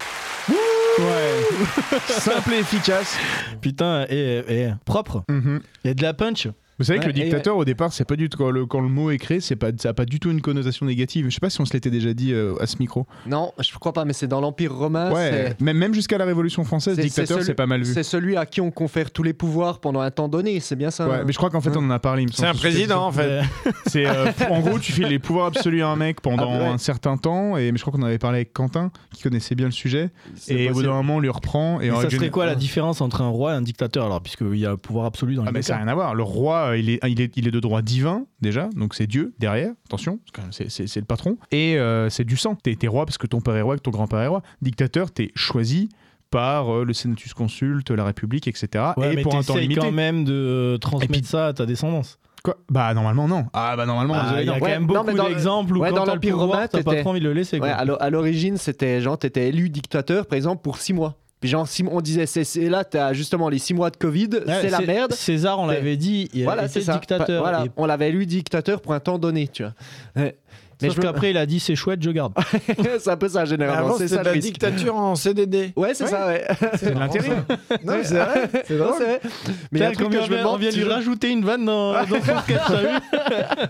Ouais. 0.99 1.99
Simple 2.09 2.55
et 2.55 2.59
efficace. 2.59 3.17
putain, 3.61 4.07
et, 4.09 4.43
et 4.49 4.69
propre. 4.85 5.23
Mhm. 5.29 5.61
Il 5.85 5.89
y 5.89 5.91
a 5.91 5.95
de 5.95 6.03
la 6.03 6.15
punch. 6.15 6.49
Vous 6.79 6.85
savez 6.85 6.99
que 7.01 7.07
le 7.07 7.13
dictateur, 7.13 7.57
au 7.57 7.65
départ, 7.65 7.93
c'est 7.93 8.05
pas 8.05 8.17
du 8.17 8.29
tout 8.29 8.39
quand 8.39 8.51
le, 8.51 8.67
quand 8.67 8.81
le 8.81 8.89
mot 8.89 9.11
est 9.11 9.19
créé, 9.19 9.41
c'est 9.41 9.57
pas 9.57 9.69
ça 9.79 9.91
a 9.91 9.95
pas 9.95 10.05
du 10.05 10.21
tout 10.21 10.31
une 10.31 10.41
connotation 10.43 10.85
négative. 10.87 11.27
Je 11.29 11.35
sais 11.35 11.41
pas 11.41 11.49
si 11.51 11.61
on 11.61 11.65
se 11.65 11.73
l'était 11.73 11.91
déjà 11.91 12.13
dit 12.15 12.33
euh, 12.33 12.55
à 12.61 12.67
ce 12.67 12.77
micro. 12.79 13.07
Non, 13.27 13.53
je 13.59 13.73
crois 13.79 13.93
pas, 13.93 14.05
mais 14.05 14.13
c'est 14.13 14.27
dans 14.29 14.41
l'Empire 14.41 14.75
romain. 14.75 15.11
ouais. 15.13 15.55
Même 15.61 15.77
même 15.79 15.95
jusqu'à 15.95 16.19
la 16.19 16.25
Révolution 16.25 16.65
française, 16.65 16.99
dictateur, 16.99 17.43
c'est 17.43 17.55
pas 17.55 17.67
mal 17.67 17.83
vu. 17.83 17.93
C'est 17.95 18.03
celui 18.03 18.37
à 18.37 18.47
qui 18.47 18.61
on 18.61 18.71
confère 18.71 19.11
tous 19.11 19.23
les 19.23 19.33
pouvoirs 19.33 19.81
pendant 19.81 20.01
un 20.01 20.11
temps 20.11 20.29
donné, 20.29 20.61
c'est 20.61 20.77
bien 20.77 20.91
ça 20.91 21.09
Ouais, 21.09 21.15
hein 21.17 21.23
mais 21.27 21.33
je 21.33 21.39
crois 21.39 21.51
qu'en 21.51 21.61
fait 21.61 21.77
on 21.77 21.81
en 21.85 21.91
a 21.91 21.99
parlé. 21.99 22.27
C'est 22.33 22.47
un 22.47 22.55
président 22.55 23.07
en 23.07 23.13
fait. 23.13 23.43
C'est 23.87 24.07
euh, 24.07 24.31
en 24.51 24.61
gros 24.61 24.79
tu 24.79 24.93
fais 24.93 25.09
les 25.09 25.19
pouvoirs 25.19 25.47
absolus 25.47 25.83
à 25.83 25.89
un 25.89 25.97
mec 25.97 26.21
pendant 26.21 26.53
Ah, 26.53 26.59
ouais. 26.59 26.67
un 26.67 26.79
certain 26.79 27.17
temps 27.17 27.57
et 27.57 27.73
mais 27.73 27.79
je 27.79 27.83
crois 27.85 27.93
qu'on 27.99 28.05
avait 28.05 28.19
parlé 28.19 28.39
avec 28.39 28.53
Quentin 28.53 28.91
qui 29.15 29.23
connaissait 29.23 29.55
bien 29.55 29.67
le 29.67 29.73
sujet 29.73 30.11
et 30.49 30.69
au 30.71 30.75
bout 30.75 30.83
d'un 30.83 30.93
moment 30.93 31.17
on 31.17 31.21
lui 31.21 31.29
reprend 31.29 31.81
et 31.81 31.91
mais 31.91 31.97
ça 32.03 32.11
serait 32.11 32.31
quoi 32.31 32.47
la 32.47 32.55
différence 32.55 33.01
entre 33.01 33.23
un 33.23 33.29
roi 33.29 33.53
et 33.53 33.57
un 33.57 33.63
dictateur 33.63 34.07
alors 34.07 34.21
puisqu'il 34.23 34.57
y 34.59 34.67
a 34.67 34.73
un 34.73 34.77
pouvoir 34.77 35.07
absolu 35.07 35.35
dans 35.37 35.43
les 35.43 35.49
Ah 35.49 35.53
mais 35.53 35.61
deux 35.61 35.67
ça 35.67 35.75
n'a 35.75 35.79
rien 35.81 35.89
à 35.89 35.95
voir. 35.95 36.15
Le 36.15 36.23
roi, 36.23 36.66
euh, 36.69 36.79
il 36.79 36.91
est, 36.91 37.01
il 37.07 37.21
est, 37.21 37.37
il 37.37 37.49
est 37.49 37.51
de 37.51 37.61
droit 37.61 37.83
divin 37.83 38.27
déjà, 38.41 38.69
donc 38.77 38.95
c'est 38.95 39.07
Dieu 39.07 39.35
derrière. 39.39 39.73
Attention, 39.87 40.19
c'est 40.51 40.97
le 40.97 41.05
patron. 41.05 41.37
Et 41.51 41.77
euh, 41.79 42.09
c'est 42.11 42.25
du 42.25 42.37
sang. 42.37 42.57
T'es 42.57 42.77
roi 42.87 43.07
parce 43.07 43.19
que 43.19 43.27
ton 43.27 43.41
père 43.41 43.57
est 43.57 43.63
roi, 43.63 43.77
que 43.77 43.83
ton 43.83 43.91
grand-père 43.91 44.21
est 44.21 44.27
roi. 44.29 44.43
Dictateur, 44.63 45.11
t'es 45.11 45.31
choisi 45.35 45.89
par 46.31 46.75
euh, 46.75 46.85
le 46.85 46.93
Senatus 46.93 47.33
Consulte, 47.35 47.91
la 47.91 48.05
République, 48.05 48.49
etc. 48.49 48.85
Ouais, 48.97 49.13
et 49.13 49.17
mais 49.17 49.23
pour 49.23 49.37
un 49.37 49.43
temps 49.43 49.57
limité. 49.57 49.81
quand 49.81 49.93
même 49.93 50.25
de 50.25 50.75
Et 50.77 50.79
transmettre 50.81 51.13
puis- 51.13 51.25
ça 51.25 51.47
à 51.49 51.53
ta 51.53 51.67
descendance. 51.67 52.19
Quoi? 52.43 52.57
Bah 52.71 52.93
normalement 52.95 53.27
non. 53.27 53.47
Ah 53.53 53.75
bah 53.77 53.87
normalement. 53.87 54.15
Ah, 54.17 54.23
désolé, 54.25 54.43
il 54.43 54.47
y 54.47 54.51
a 54.51 54.53
non. 54.55 54.59
quand 54.61 54.65
Ouais, 54.67 54.71
même 54.73 54.87
beaucoup 54.87 55.05
mais 55.07 55.15
dans 55.15 55.25
le- 55.29 55.35
d'exemples 55.35 55.77
où 55.77 55.81
ouais, 55.81 55.89
quand 55.91 55.97
dans 55.97 56.03
t'as 56.05 56.11
le 56.13 56.15
l'Empire 56.17 56.33
pouvoir, 56.33 56.49
romain, 56.51 56.69
t'as 56.69 56.83
pas 56.83 57.01
trop 57.01 57.11
envie 57.11 57.21
de 57.21 57.25
le 57.25 57.33
laisser. 57.33 57.59
Ouais, 57.59 57.73
quoi. 57.73 57.95
à 58.01 58.11
l'origine, 58.11 58.57
c'était 58.57 59.01
genre, 59.01 59.19
t'étais 59.19 59.49
élu 59.49 59.69
dictateur, 59.71 60.27
par 60.27 60.37
exemple, 60.37 60.63
pour 60.63 60.79
six 60.79 60.93
mois. 60.93 61.17
Puis 61.41 61.51
genre, 61.51 61.69
six- 61.69 61.85
on 61.91 62.01
disait, 62.01 62.25
c'est 62.27 62.69
là, 62.69 62.83
t'as 62.85 63.13
justement 63.13 63.49
les 63.49 63.59
six 63.59 63.75
mois 63.75 63.91
de 63.91 63.97
Covid, 63.97 64.29
Ouais, 64.47 64.61
c'est 64.63 64.71
la 64.71 64.81
merde. 64.81 65.13
César, 65.13 65.59
on 65.61 65.67
l'avait 65.67 65.97
dit, 65.97 66.29
il 66.33 66.45
Voilà, 66.45 66.65
était 66.67 66.81
dictateur. 66.81 67.43
Voilà, 67.43 67.65
Et- 67.67 67.71
on 67.77 67.85
l'avait 67.87 68.09
élu 68.09 68.25
dictateur 68.27 68.81
pour 68.81 68.95
un 68.95 69.01
temps 69.01 69.19
donné, 69.19 69.47
tu 69.49 69.63
vois. 69.63 70.25
Mais 70.83 70.89
Sauf 70.89 70.97
je 70.97 71.01
qu'après, 71.03 71.31
il 71.31 71.37
a 71.39 71.47
dit 71.47 71.59
c'est 71.59 71.75
chouette, 71.75 72.03
je 72.03 72.11
garde. 72.11 72.35
c'est 72.99 73.09
un 73.11 73.17
peu 73.17 73.29
ça 73.29 73.45
généralement. 73.47 73.93
C'est 73.97 74.09
c'était 74.09 74.15
ça 74.17 74.21
de 74.21 74.25
la 74.27 74.33
risque. 74.33 74.47
dictature 74.47 74.95
en 74.97 75.15
CDD. 75.15 75.73
Ouais, 75.77 75.95
c'est 75.95 76.07
ça, 76.07 76.27
ouais. 76.27 76.45
C'est 76.79 76.95
de 76.95 76.99
l'intérim. 76.99 77.33
Non, 77.85 77.95
mais 77.97 78.05
c'est 78.05 78.15
vrai. 78.19 78.51
C'est 78.67 78.77
vrai. 78.77 79.21
Mais 79.73 79.79
il 79.79 79.79
y 79.81 79.83
a 79.85 79.89
un 79.89 79.91
Tiens, 79.91 79.93
truc 79.93 79.99
comme 80.11 80.21
que 80.21 80.27
je 80.27 80.31
me 80.31 80.47
on 80.47 80.57
vient 80.57 80.71
de 80.71 80.77
lui 80.77 80.85
rajouter 80.85 81.31
une 81.31 81.45
vanne 81.45 81.65
dans, 81.65 81.93
dans 82.07 82.07
son 82.07 82.17
t'as 82.47 83.01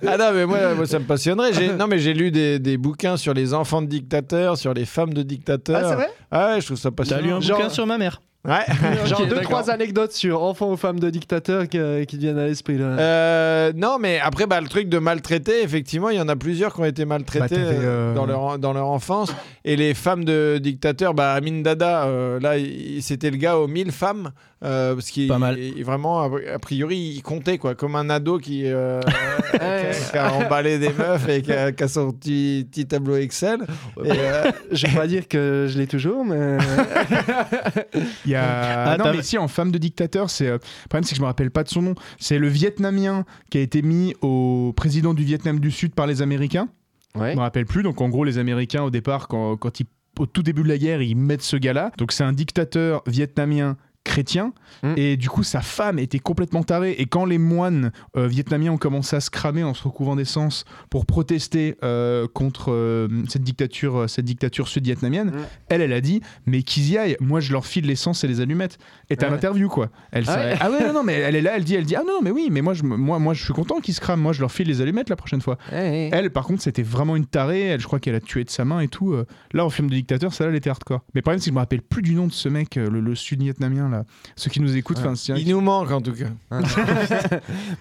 Ah 0.06 0.16
non, 0.18 0.32
mais 0.34 0.46
moi, 0.46 0.74
moi, 0.74 0.86
ça 0.86 0.98
me 0.98 1.04
passionnerait. 1.04 1.52
Non, 1.76 1.86
mais 1.86 1.98
j'ai 1.98 2.14
lu 2.14 2.30
des, 2.30 2.58
des 2.58 2.76
bouquins 2.76 3.16
sur 3.16 3.34
les 3.34 3.54
enfants 3.54 3.82
de 3.82 3.86
dictateurs, 3.88 4.56
sur 4.58 4.74
les 4.74 4.84
femmes 4.84 5.14
de 5.14 5.22
dictateurs. 5.22 5.80
Ah, 5.84 5.88
c'est 5.88 5.94
vrai 5.94 6.10
Ah 6.30 6.54
ouais, 6.54 6.60
je 6.60 6.66
trouve 6.66 6.76
ça 6.78 6.90
T'as 6.90 6.94
passionnant. 6.96 7.22
lu 7.22 7.32
un 7.32 7.40
Genre- 7.40 7.56
bouquin 7.58 7.68
sur 7.70 7.86
ma 7.86 7.98
mère. 7.98 8.20
Ouais. 8.46 8.64
Genre 9.06 9.20
Ok, 9.20 9.28
deux, 9.28 9.40
trois 9.40 9.70
anecdotes 9.70 10.12
sur 10.12 10.42
enfants 10.42 10.70
ou 10.70 10.76
femmes 10.76 11.00
de 11.00 11.10
dictateurs 11.10 11.68
qui 11.68 11.78
te 11.78 12.16
viennent 12.16 12.38
à 12.38 12.46
l'esprit. 12.46 12.78
là. 12.78 12.84
Euh, 12.86 13.72
non, 13.74 13.98
mais 13.98 14.20
après, 14.20 14.46
bah, 14.46 14.60
le 14.60 14.68
truc 14.68 14.88
de 14.88 14.98
maltraiter, 14.98 15.62
effectivement, 15.62 16.10
il 16.10 16.16
y 16.16 16.20
en 16.20 16.28
a 16.28 16.36
plusieurs 16.36 16.74
qui 16.74 16.80
ont 16.80 16.84
été 16.84 17.04
maltraités 17.04 17.56
Bah, 17.56 17.60
euh, 17.62 18.12
euh, 18.12 18.14
dans, 18.14 18.26
leur, 18.26 18.58
dans 18.58 18.72
leur 18.72 18.86
enfance. 18.88 19.34
Et 19.64 19.76
les 19.76 19.94
femmes 19.94 20.24
de 20.24 20.58
dictateurs, 20.62 21.14
bah, 21.14 21.32
Amin 21.32 21.62
Dada, 21.62 22.04
euh, 22.04 22.38
là, 22.40 22.52
c'était 23.00 23.30
le 23.30 23.36
gars 23.36 23.56
aux 23.58 23.66
1000 23.66 23.90
femmes. 23.92 24.30
Euh, 24.66 24.94
parce 24.94 25.10
qu'il 25.10 25.28
Pas 25.28 25.38
mal. 25.38 25.58
il- 25.58 25.84
vraiment, 25.84 26.22
a 26.22 26.58
priori, 26.58 26.98
il 27.16 27.22
comptait, 27.22 27.56
quoi, 27.58 27.74
comme 27.74 27.94
un 27.96 28.10
ado 28.10 28.38
qui, 28.38 28.62
euh, 28.66 29.00
qui 30.10 30.18
a 30.18 30.32
emballé 30.34 30.78
des 30.78 30.90
meufs 30.92 31.28
et 31.28 31.40
qui 31.42 31.52
a, 31.52 31.72
qui 31.72 31.82
a 31.84 31.88
son 31.88 32.12
petit, 32.12 32.66
petit 32.70 32.86
tableau 32.86 33.16
Excel. 33.16 33.60
Et, 34.04 34.10
euh, 34.12 34.50
Je 34.72 34.86
vais 34.86 34.94
pas 34.94 35.06
dire 35.06 35.28
que 35.28 35.66
je 35.68 35.78
l'ai 35.78 35.86
toujours, 35.86 36.24
mais. 36.24 36.58
Il 38.24 38.30
y 38.30 38.34
a. 38.34 38.90
Ah, 38.92 38.96
non, 38.98 39.12
mais 39.14 39.22
si, 39.22 39.38
en 39.38 39.48
femme 39.48 39.70
de 39.70 39.78
dictateur, 39.78 40.30
c'est. 40.30 40.46
euh, 40.48 40.52
Le 40.54 40.88
problème, 40.88 41.04
c'est 41.04 41.10
que 41.10 41.16
je 41.16 41.22
me 41.22 41.26
rappelle 41.26 41.50
pas 41.50 41.62
de 41.64 41.68
son 41.68 41.82
nom. 41.82 41.94
C'est 42.18 42.38
le 42.38 42.48
Vietnamien 42.48 43.24
qui 43.50 43.58
a 43.58 43.60
été 43.60 43.82
mis 43.82 44.14
au 44.22 44.72
président 44.76 45.14
du 45.14 45.24
Vietnam 45.24 45.60
du 45.60 45.70
Sud 45.70 45.94
par 45.94 46.06
les 46.06 46.22
Américains. 46.22 46.68
Ouais. 47.14 47.32
Je 47.32 47.36
me 47.36 47.40
rappelle 47.42 47.66
plus. 47.66 47.82
Donc, 47.82 48.00
en 48.00 48.08
gros, 48.08 48.24
les 48.24 48.38
Américains, 48.38 48.82
au 48.82 48.90
départ, 48.90 49.28
quand, 49.28 49.56
quand 49.56 49.80
ils. 49.80 49.86
Au 50.18 50.24
tout 50.24 50.42
début 50.42 50.62
de 50.62 50.68
la 50.68 50.78
guerre, 50.78 51.02
ils 51.02 51.14
mettent 51.14 51.42
ce 51.42 51.58
gars-là. 51.58 51.92
Donc, 51.98 52.10
c'est 52.10 52.24
un 52.24 52.32
dictateur 52.32 53.02
vietnamien 53.06 53.76
chrétien 54.06 54.52
Mm. 54.82 54.92
et 54.98 55.16
du 55.16 55.30
coup 55.30 55.42
sa 55.42 55.62
femme 55.62 55.98
était 55.98 56.18
complètement 56.18 56.62
tarée 56.62 56.92
et 56.98 57.06
quand 57.06 57.24
les 57.24 57.38
moines 57.38 57.92
euh, 58.16 58.26
vietnamiens 58.26 58.72
ont 58.72 58.76
commencé 58.76 59.16
à 59.16 59.20
se 59.20 59.30
cramer 59.30 59.62
en 59.64 59.72
se 59.72 59.82
recouvant 59.84 60.16
d'essence 60.16 60.66
pour 60.90 61.06
protester 61.06 61.76
euh, 61.82 62.26
contre 62.34 62.72
euh, 62.72 63.08
cette 63.26 63.42
dictature 63.42 64.04
cette 64.10 64.26
dictature 64.26 64.68
sud-vietnamienne 64.68 65.30
Mm. 65.30 65.38
elle 65.70 65.80
elle 65.80 65.92
a 65.94 66.00
dit 66.02 66.20
mais 66.44 66.62
qu'ils 66.62 66.90
y 66.90 66.98
aillent 66.98 67.16
moi 67.20 67.40
je 67.40 67.52
leur 67.52 67.64
file 67.64 67.86
l'essence 67.86 68.22
et 68.22 68.28
les 68.28 68.42
allumettes 68.42 68.76
et 69.08 69.16
t'as 69.16 69.26
Ouais. 69.26 69.32
l'interview 69.32 69.68
quoi 69.70 69.88
elle 70.12 70.24
Ah 70.28 70.36
ouais. 70.36 70.54
ah 70.60 70.70
ouais 70.70 70.86
non, 70.86 70.92
non 70.92 71.02
mais 71.02 71.14
elle 71.14 71.36
est 71.36 71.42
là 71.42 71.52
elle 71.56 71.64
dit 71.64 71.74
elle 71.74 71.84
dit 71.86 71.96
ah 71.96 72.02
non 72.06 72.14
non, 72.16 72.22
mais 72.22 72.30
oui 72.30 72.48
mais 72.50 72.60
moi 72.60 72.74
je 72.74 72.82
moi 72.82 73.18
moi 73.18 73.32
je 73.32 73.42
suis 73.42 73.54
content 73.54 73.80
qu'ils 73.80 73.94
se 73.94 74.00
crament 74.02 74.20
moi 74.20 74.32
je 74.34 74.40
leur 74.40 74.52
file 74.52 74.68
les 74.68 74.82
allumettes 74.82 75.08
la 75.08 75.16
prochaine 75.16 75.40
fois 75.40 75.56
Ouais, 75.72 76.10
elle, 76.12 76.30
par 76.30 76.44
contre, 76.44 76.60
c'était 76.62 76.82
vraiment 76.82 77.16
une 77.16 77.26
tarée. 77.26 77.62
Elle, 77.62 77.80
je 77.80 77.86
crois 77.86 77.98
qu'elle 77.98 78.14
a 78.14 78.20
tué 78.20 78.44
de 78.44 78.50
sa 78.50 78.64
main 78.64 78.80
et 78.80 78.88
tout. 78.88 79.14
Là, 79.52 79.64
en 79.64 79.70
film 79.70 79.88
de 79.90 79.94
dictateur, 79.94 80.32
ça, 80.32 80.44
là, 80.44 80.50
elle 80.50 80.56
était 80.56 80.70
hardcore. 80.70 81.00
Mais 81.14 81.18
le 81.20 81.22
problème, 81.22 81.40
c'est 81.40 81.46
que 81.46 81.50
je 81.50 81.54
me 81.54 81.58
rappelle 81.60 81.82
plus 81.82 82.02
du 82.02 82.14
nom 82.14 82.26
de 82.26 82.32
ce 82.32 82.48
mec, 82.48 82.76
le, 82.76 83.00
le 83.00 83.14
sud-vietnamien, 83.14 83.88
là. 83.98 84.04
Ceux 84.36 84.50
qui 84.50 84.60
nous 84.60 84.76
écoutent, 84.76 84.98
enfin, 84.98 85.14
c'est 85.14 85.32
un- 85.32 85.36
il 85.36 85.48
nous 85.48 85.60
manque, 85.60 85.90
en 85.90 86.00
tout 86.00 86.12
cas. 86.14 86.26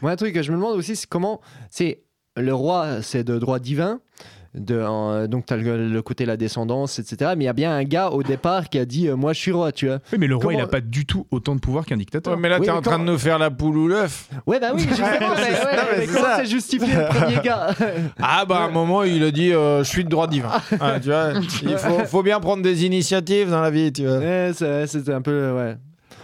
Moi, 0.02 0.12
un 0.12 0.16
truc 0.16 0.34
que 0.34 0.42
je 0.44 0.52
me 0.52 0.58
demande 0.58 0.78
aussi, 0.78 0.96
c'est 0.96 1.08
comment. 1.08 1.42
C'est 1.70 2.02
le 2.38 2.54
roi, 2.54 3.02
c'est 3.02 3.24
de 3.24 3.38
droit 3.40 3.60
divin. 3.60 4.00
De, 4.54 5.28
donc, 5.28 5.48
tu 5.48 5.54
as 5.54 5.58
le, 5.58 5.90
le 5.90 6.02
côté 6.02 6.26
la 6.26 6.38
descendance, 6.38 6.98
etc. 6.98 7.34
Mais 7.36 7.44
il 7.44 7.48
y 7.48 7.50
a 7.50 7.54
bien 7.54 7.74
un 7.76 7.84
gars 7.84 8.10
au 8.12 8.24
départ 8.24 8.70
qui 8.70 8.80
a 8.80 8.86
dit 8.86 9.10
euh, 9.10 9.18
Moi, 9.18 9.34
je 9.34 9.40
suis 9.42 9.52
roi, 9.52 9.74
tu 9.74 9.88
vois. 9.88 10.00
Oui, 10.14 10.18
mais 10.18 10.28
le 10.28 10.36
roi, 10.38 10.46
Comment- 10.46 10.58
il 10.58 10.62
a 10.62 10.68
pas 10.68 10.80
du 10.80 11.06
tout 11.06 11.28
autant 11.30 11.56
de 11.56 11.60
pouvoir 11.60 11.86
qu'un 11.86 11.98
dictateur. 11.98 12.34
Ouais, 12.34 12.40
mais 12.40 12.48
là, 12.48 12.58
Oui, 12.60 12.66
t'es 12.66 12.72
en 12.72 12.80
train 12.82 12.98
de 12.98 13.04
nous 13.04 13.18
faire 13.18 13.38
la 13.38 13.52
poule 13.52 13.76
ou 13.76 13.90
l'œuf. 13.90 14.30
Ouais, 14.48 14.62
bah 14.62 14.72
oui, 14.74 14.80
justement. 14.88 15.10
mais, 15.10 15.20
ouais, 15.20 15.76
non, 15.76 15.84
mais 15.98 16.06
comment 16.08 16.20
ça. 16.22 16.38
c'est 16.38 16.46
justifié 16.46 16.88
le 16.88 17.06
premier 17.10 17.42
gars? 17.44 17.76
Ah 18.18 18.46
bah 18.46 18.60
à 18.60 18.64
un 18.68 18.70
moment 18.70 19.04
il 19.04 19.24
a 19.26 19.32
dit 19.32 19.52
euh, 19.52 19.84
je 19.84 19.90
suis 19.90 20.06
de 20.06 20.10
droit 20.10 20.28
divin. 20.28 20.52
Ah, 20.80 21.02
tu 21.02 21.10
vois, 21.10 21.32
il 21.64 21.78
faut, 21.78 22.06
faut 22.06 22.24
bien 22.24 22.40
prendre 22.40 22.64
des 22.64 22.86
initiatives 22.86 23.50
dans 23.50 23.60
la 23.62 23.70
vie, 23.72 23.92
tu 23.92 24.04
vois. 24.08 24.20
Ouais, 24.20 24.52
c'est- 24.56 24.88
C'était 24.88 25.12
un 25.14 25.22
peu. 25.22 25.52
Ouais. 25.52 25.76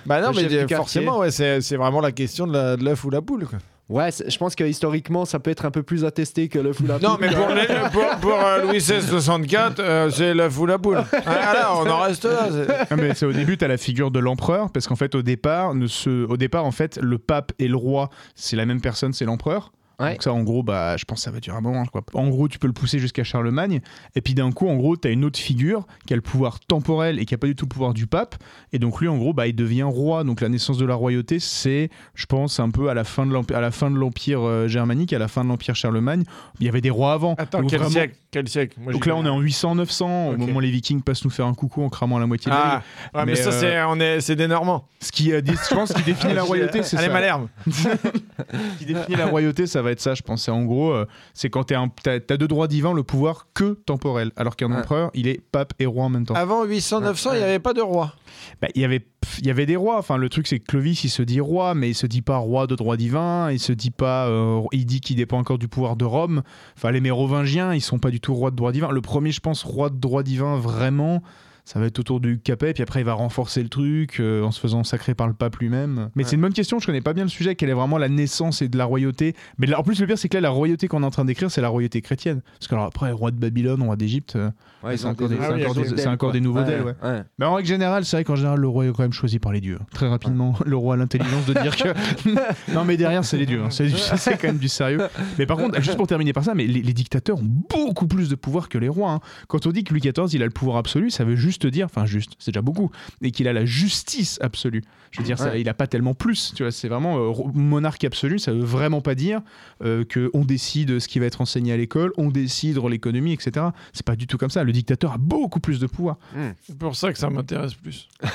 Bah 0.05 0.21
non 0.21 0.31
mais 0.35 0.47
forcément 0.77 1.19
ouais, 1.19 1.31
c'est 1.31 1.61
c'est 1.61 1.75
vraiment 1.77 2.01
la 2.01 2.11
question 2.11 2.47
de 2.47 2.53
la- 2.53 2.75
l'œuf 2.75 3.03
ou 3.03 3.09
la 3.09 3.21
poule. 3.21 3.45
Quoi. 3.47 3.59
Ouais, 3.89 4.09
je 4.25 4.37
pense 4.37 4.55
que 4.55 4.63
historiquement, 4.63 5.25
ça 5.25 5.39
peut 5.39 5.51
être 5.51 5.65
un 5.65 5.71
peu 5.71 5.83
plus 5.83 6.05
attesté 6.05 6.47
que 6.47 6.57
le 6.59 6.71
foulard. 6.71 7.01
Non 7.01 7.17
mais 7.19 7.27
pour, 7.29 7.49
les- 7.49 7.67
pour, 7.91 8.05
pour, 8.21 8.39
euh, 8.41 8.61
Louis 8.63 8.77
XVI 8.77 9.01
64 9.01 9.79
euh, 9.81 10.09
c'est 10.09 10.33
l'œuf 10.33 10.57
ou 10.57 10.65
la 10.65 10.77
poule. 10.79 11.03
Ah, 11.25 11.53
là 11.53 11.73
on 11.75 11.89
en 11.89 11.99
reste 11.99 12.23
là. 12.23 12.47
c'est- 12.49 12.73
Ah, 12.89 12.95
mais 12.95 13.13
c'est 13.15 13.25
au 13.25 13.33
début, 13.33 13.57
tu 13.57 13.65
as 13.65 13.67
la 13.67 13.75
figure 13.77 14.09
de 14.09 14.19
l'empereur, 14.19 14.69
parce 14.71 14.87
qu'en 14.87 14.95
fait, 14.95 15.13
au 15.13 15.21
départ, 15.21 15.75
ne 15.75 15.87
se... 15.87 16.25
au 16.25 16.37
départ, 16.37 16.63
en 16.65 16.71
fait, 16.71 16.99
le 17.01 17.17
pape 17.17 17.51
et 17.59 17.67
le 17.67 17.75
roi, 17.75 18.09
c'est 18.33 18.55
la 18.55 18.65
même 18.65 18.79
personne, 18.79 19.11
c'est 19.11 19.25
l'empereur. 19.25 19.73
Ouais. 20.01 20.11
Donc 20.13 20.23
ça, 20.23 20.33
en 20.33 20.41
gros, 20.43 20.63
bah, 20.63 20.97
je 20.97 21.05
pense 21.05 21.19
que 21.19 21.23
ça 21.23 21.31
va 21.31 21.39
durer 21.39 21.57
un 21.57 21.61
moment. 21.61 21.85
Quoi. 21.85 22.01
En 22.13 22.27
gros, 22.29 22.47
tu 22.47 22.59
peux 22.59 22.67
le 22.67 22.73
pousser 22.73 22.99
jusqu'à 22.99 23.23
Charlemagne. 23.23 23.81
Et 24.15 24.21
puis 24.21 24.33
d'un 24.33 24.51
coup, 24.51 24.67
en 24.67 24.75
gros, 24.75 24.97
tu 24.97 25.07
as 25.07 25.11
une 25.11 25.23
autre 25.25 25.39
figure 25.39 25.85
qui 26.07 26.13
a 26.13 26.15
le 26.15 26.21
pouvoir 26.21 26.59
temporel 26.59 27.19
et 27.19 27.25
qui 27.25 27.33
a 27.33 27.37
pas 27.37 27.47
du 27.47 27.55
tout 27.55 27.65
le 27.65 27.69
pouvoir 27.69 27.93
du 27.93 28.07
pape. 28.07 28.35
Et 28.73 28.79
donc 28.79 28.99
lui, 29.01 29.07
en 29.07 29.17
gros, 29.17 29.33
bah, 29.33 29.47
il 29.47 29.55
devient 29.55 29.83
roi. 29.83 30.23
Donc 30.23 30.41
la 30.41 30.49
naissance 30.49 30.77
de 30.77 30.85
la 30.85 30.95
royauté, 30.95 31.39
c'est, 31.39 31.89
je 32.15 32.25
pense, 32.25 32.59
un 32.59 32.69
peu 32.69 32.89
à 32.89 32.93
la 32.93 33.03
fin 33.03 33.25
de 33.25 33.31
l'emp- 33.31 33.51
à 33.51 33.61
la 33.61 33.71
fin 33.71 33.89
de 33.91 33.95
l'empire 33.97 34.41
euh, 34.41 34.67
germanique, 34.67 35.13
à 35.13 35.19
la 35.19 35.27
fin 35.27 35.43
de 35.43 35.49
l'empire 35.49 35.75
Charlemagne. 35.75 36.23
Il 36.59 36.65
y 36.65 36.69
avait 36.69 36.81
des 36.81 36.89
rois 36.89 37.13
avant. 37.13 37.35
Attends 37.37 37.61
Donc 37.61 37.69
quel 37.69 37.79
vraiment- 37.79 37.91
siècle 37.91 38.15
Quel 38.31 38.47
siècle? 38.47 38.77
Moi, 38.79 38.93
Donc 38.93 39.05
là, 39.05 39.15
on 39.15 39.25
est 39.25 39.29
en 39.29 39.39
800-900, 39.41 40.03
au 40.33 40.37
moment 40.37 40.57
où 40.57 40.59
les 40.59 40.71
Vikings 40.71 41.01
passent 41.01 41.23
nous 41.25 41.29
faire 41.31 41.45
un 41.45 41.53
coucou 41.53 41.83
en 41.83 41.89
cramant 41.89 42.17
la 42.19 42.25
moitié 42.27 42.49
de. 42.51 42.55
Ah, 42.59 42.81
ouais, 43.13 43.19
mais, 43.25 43.25
Mais, 43.31 43.35
ça 43.35 43.49
euh, 43.49 44.15
c'est 44.19 44.21
c'est 44.21 44.35
des 44.35 44.47
Normands. 44.47 44.85
Ce 44.99 45.11
qui, 45.11 45.31
euh, 45.33 45.41
dé- 45.41 45.53
je 45.69 45.75
pense, 45.75 45.89
ce 45.89 45.93
qui 45.93 46.03
définit 46.05 46.33
la 46.33 46.43
royauté, 46.43 46.83
c'est 46.83 46.97
Allez 46.97 47.07
ça. 47.07 47.13
Malherbe. 47.13 47.47
Ce 47.69 48.77
qui 48.79 48.85
définit 48.85 49.17
la 49.17 49.27
royauté, 49.27 49.67
ça 49.67 49.81
va 49.81 49.90
être 49.91 49.99
ça, 50.01 50.13
je 50.13 50.21
pense. 50.21 50.43
C'est 50.43 50.51
en 50.51 50.63
gros, 50.63 50.91
euh, 50.91 51.05
c'est 51.33 51.49
quand 51.49 51.63
t'es 51.65 51.75
un- 51.75 51.89
t'as 52.03 52.15
as 52.29 52.37
de 52.37 52.47
droits 52.47 52.67
divins 52.67 52.93
le 52.93 53.03
pouvoir 53.03 53.47
que 53.53 53.73
temporel, 53.85 54.31
alors 54.35 54.55
qu'un 54.55 54.71
Ouais. 54.71 54.77
empereur, 54.77 55.11
il 55.13 55.27
est 55.27 55.41
pape 55.51 55.73
et 55.79 55.85
roi 55.85 56.05
en 56.05 56.09
même 56.09 56.25
temps. 56.25 56.33
Avant 56.35 56.63
800 56.63 57.01
900 57.01 57.33
il 57.33 57.37
n'y 57.39 57.43
avait 57.43 57.59
pas 57.59 57.73
de 57.73 57.81
roi. 57.81 58.13
Bah, 58.61 58.67
il 58.75 58.81
y 58.81 58.85
avait, 58.85 58.99
pff, 58.99 59.39
il 59.39 59.47
y 59.47 59.49
avait 59.51 59.65
des 59.65 59.75
rois. 59.75 59.97
Enfin, 59.97 60.17
le 60.17 60.29
truc, 60.29 60.47
c'est 60.47 60.59
que 60.59 60.65
Clovis, 60.65 61.03
il 61.03 61.09
se 61.09 61.21
dit 61.21 61.39
roi, 61.39 61.73
mais 61.75 61.89
il 61.89 61.95
se 61.95 62.07
dit 62.07 62.21
pas 62.21 62.37
roi 62.37 62.67
de 62.67 62.75
droit 62.75 62.97
divin. 62.97 63.51
Il 63.51 63.59
se 63.59 63.73
dit 63.73 63.91
pas, 63.91 64.27
euh, 64.27 64.61
il 64.71 64.85
dit 64.85 65.01
qu'il 65.01 65.15
dépend 65.17 65.37
encore 65.37 65.57
du 65.57 65.67
pouvoir 65.67 65.95
de 65.95 66.05
Rome. 66.05 66.41
Enfin, 66.77 66.91
les 66.91 67.01
mérovingiens, 67.01 67.73
ils 67.73 67.81
sont 67.81 67.99
pas 67.99 68.09
du 68.11 68.19
tout 68.19 68.33
rois 68.33 68.51
de 68.51 68.55
droit 68.55 68.71
divin. 68.71 68.89
Le 68.91 69.01
premier, 69.01 69.31
je 69.31 69.39
pense, 69.41 69.63
roi 69.63 69.89
de 69.89 69.97
droit 69.97 70.23
divin 70.23 70.57
vraiment. 70.57 71.21
Ça 71.63 71.79
va 71.79 71.85
être 71.85 71.99
autour 71.99 72.19
du 72.19 72.39
Capet, 72.39 72.73
puis 72.73 72.81
après 72.83 73.01
il 73.01 73.05
va 73.05 73.13
renforcer 73.13 73.61
le 73.63 73.69
truc 73.69 74.19
euh, 74.19 74.43
en 74.43 74.51
se 74.51 74.59
faisant 74.59 74.83
sacrer 74.83 75.13
par 75.13 75.27
le 75.27 75.33
pape 75.33 75.57
lui-même. 75.57 76.09
Mais 76.15 76.23
c'est 76.23 76.35
une 76.35 76.41
bonne 76.41 76.53
question, 76.53 76.79
je 76.79 76.85
connais 76.87 77.01
pas 77.01 77.13
bien 77.13 77.23
le 77.23 77.29
sujet, 77.29 77.55
quelle 77.55 77.69
est 77.69 77.73
vraiment 77.73 77.97
la 77.97 78.09
naissance 78.09 78.61
et 78.61 78.67
de 78.67 78.77
la 78.77 78.85
royauté. 78.85 79.35
Mais 79.57 79.67
là, 79.67 79.79
en 79.79 79.83
plus, 79.83 79.99
le 80.01 80.07
pire, 80.07 80.17
c'est 80.17 80.27
que 80.27 80.35
là, 80.35 80.41
la 80.41 80.49
royauté 80.49 80.87
qu'on 80.87 81.03
est 81.03 81.05
en 81.05 81.11
train 81.11 81.23
d'écrire, 81.25 81.51
c'est 81.51 81.61
la 81.61 81.69
royauté 81.69 82.01
chrétienne. 82.01 82.41
Parce 82.59 82.67
que 82.67 82.75
alors 82.75 82.85
après, 82.87 83.11
roi 83.11 83.31
de 83.31 83.37
Babylone, 83.37 83.81
roi 83.83 83.95
d'Égypte, 83.95 84.35
euh, 84.35 84.49
Ouais, 84.83 84.97
c'est 84.97 85.05
encore 85.05 85.29
des, 85.29 85.37
Ah 85.39 85.45
c'est 85.49 85.53
oui, 85.53 85.61
encore 85.65 85.75
des- 85.75 85.97
c'est 85.97 86.07
encore 86.07 86.31
des 86.31 86.41
nouveaux 86.41 86.61
ouais. 86.61 86.79
ouais. 87.03 87.23
Mais 87.37 87.45
en 87.45 87.53
règle 87.53 87.67
générale, 87.67 88.03
c'est 88.03 88.17
vrai 88.17 88.23
qu'en 88.23 88.35
général, 88.35 88.59
le 88.59 88.67
roi 88.67 88.87
est 88.87 88.91
quand 88.91 89.03
même 89.03 89.13
choisi 89.13 89.37
par 89.37 89.51
les 89.51 89.61
dieux. 89.61 89.77
Très 89.93 90.07
rapidement, 90.07 90.55
le 90.65 90.75
roi 90.75 90.95
a 90.95 90.97
l'intelligence 90.97 91.45
de 91.45 91.53
dire 91.53 91.75
que. 91.77 91.89
non, 92.73 92.83
mais 92.83 92.97
derrière, 92.97 93.23
c'est 93.23 93.37
les 93.37 93.45
dieux. 93.45 93.61
hein. 93.63 93.69
C'est 93.69 94.37
quand 94.37 94.47
même 94.47 94.57
du 94.57 94.67
sérieux. 94.69 95.01
Mais 95.37 95.45
par 95.45 95.57
contre, 95.57 95.79
juste 95.81 95.97
pour 95.97 96.07
terminer 96.07 96.33
par 96.33 96.43
ça, 96.43 96.55
mais 96.55 96.65
les, 96.65 96.81
les 96.81 96.93
dictateurs 96.93 97.37
ont 97.37 97.45
beaucoup 97.69 98.07
plus 98.07 98.29
de 98.29 98.35
pouvoir 98.35 98.69
que 98.69 98.77
les 98.79 98.89
rois. 98.89 99.11
hein. 99.11 99.19
Quand 99.47 99.67
on 99.67 99.71
dit 99.71 99.83
que 99.83 99.93
Louis 99.93 100.01
XIV, 100.01 100.33
il 100.33 100.41
a 100.41 100.45
le 100.45 100.51
pouvoir 100.51 100.77
absolu, 100.77 101.11
ça 101.11 101.23
veut 101.23 101.35
juste 101.35 101.50
dire, 101.59 101.85
enfin, 101.85 102.05
juste, 102.05 102.33
c'est 102.39 102.51
déjà 102.51 102.61
beaucoup, 102.61 102.91
et 103.21 103.31
qu'il 103.31 103.47
a 103.47 103.53
la 103.53 103.65
justice 103.65 104.37
absolue. 104.41 104.83
Je 105.11 105.19
veux 105.19 105.25
dire, 105.25 105.37
ça, 105.37 105.57
il 105.57 105.67
a 105.67 105.73
pas 105.73 105.87
tellement 105.87 106.13
plus. 106.13 106.53
Tu 106.55 106.63
vois, 106.63 106.71
c'est 106.71 106.87
vraiment 106.87 107.17
euh, 107.17 107.33
monarque 107.53 108.03
absolu. 108.05 108.39
Ça 108.39 108.53
veut 108.53 108.63
vraiment 108.63 109.01
pas 109.01 109.13
dire 109.13 109.41
euh, 109.83 110.05
que 110.05 110.29
on 110.33 110.45
décide 110.45 110.99
ce 110.99 111.07
qui 111.09 111.19
va 111.19 111.25
être 111.25 111.41
enseigné 111.41 111.73
à 111.73 111.77
l'école, 111.77 112.13
on 112.17 112.29
décide 112.29 112.77
l'économie, 112.87 113.33
etc. 113.33 113.65
C'est 113.91 114.05
pas 114.05 114.15
du 114.15 114.25
tout 114.27 114.37
comme 114.37 114.49
ça. 114.49 114.63
Le 114.63 114.71
dictateur 114.71 115.11
a 115.13 115.17
beaucoup 115.17 115.59
plus 115.59 115.79
de 115.79 115.87
pouvoir. 115.87 116.17
C'est 116.65 116.77
pour 116.77 116.95
ça 116.95 117.11
que 117.11 117.19
ça 117.19 117.29
m'intéresse 117.29 117.73
plus. 117.73 118.07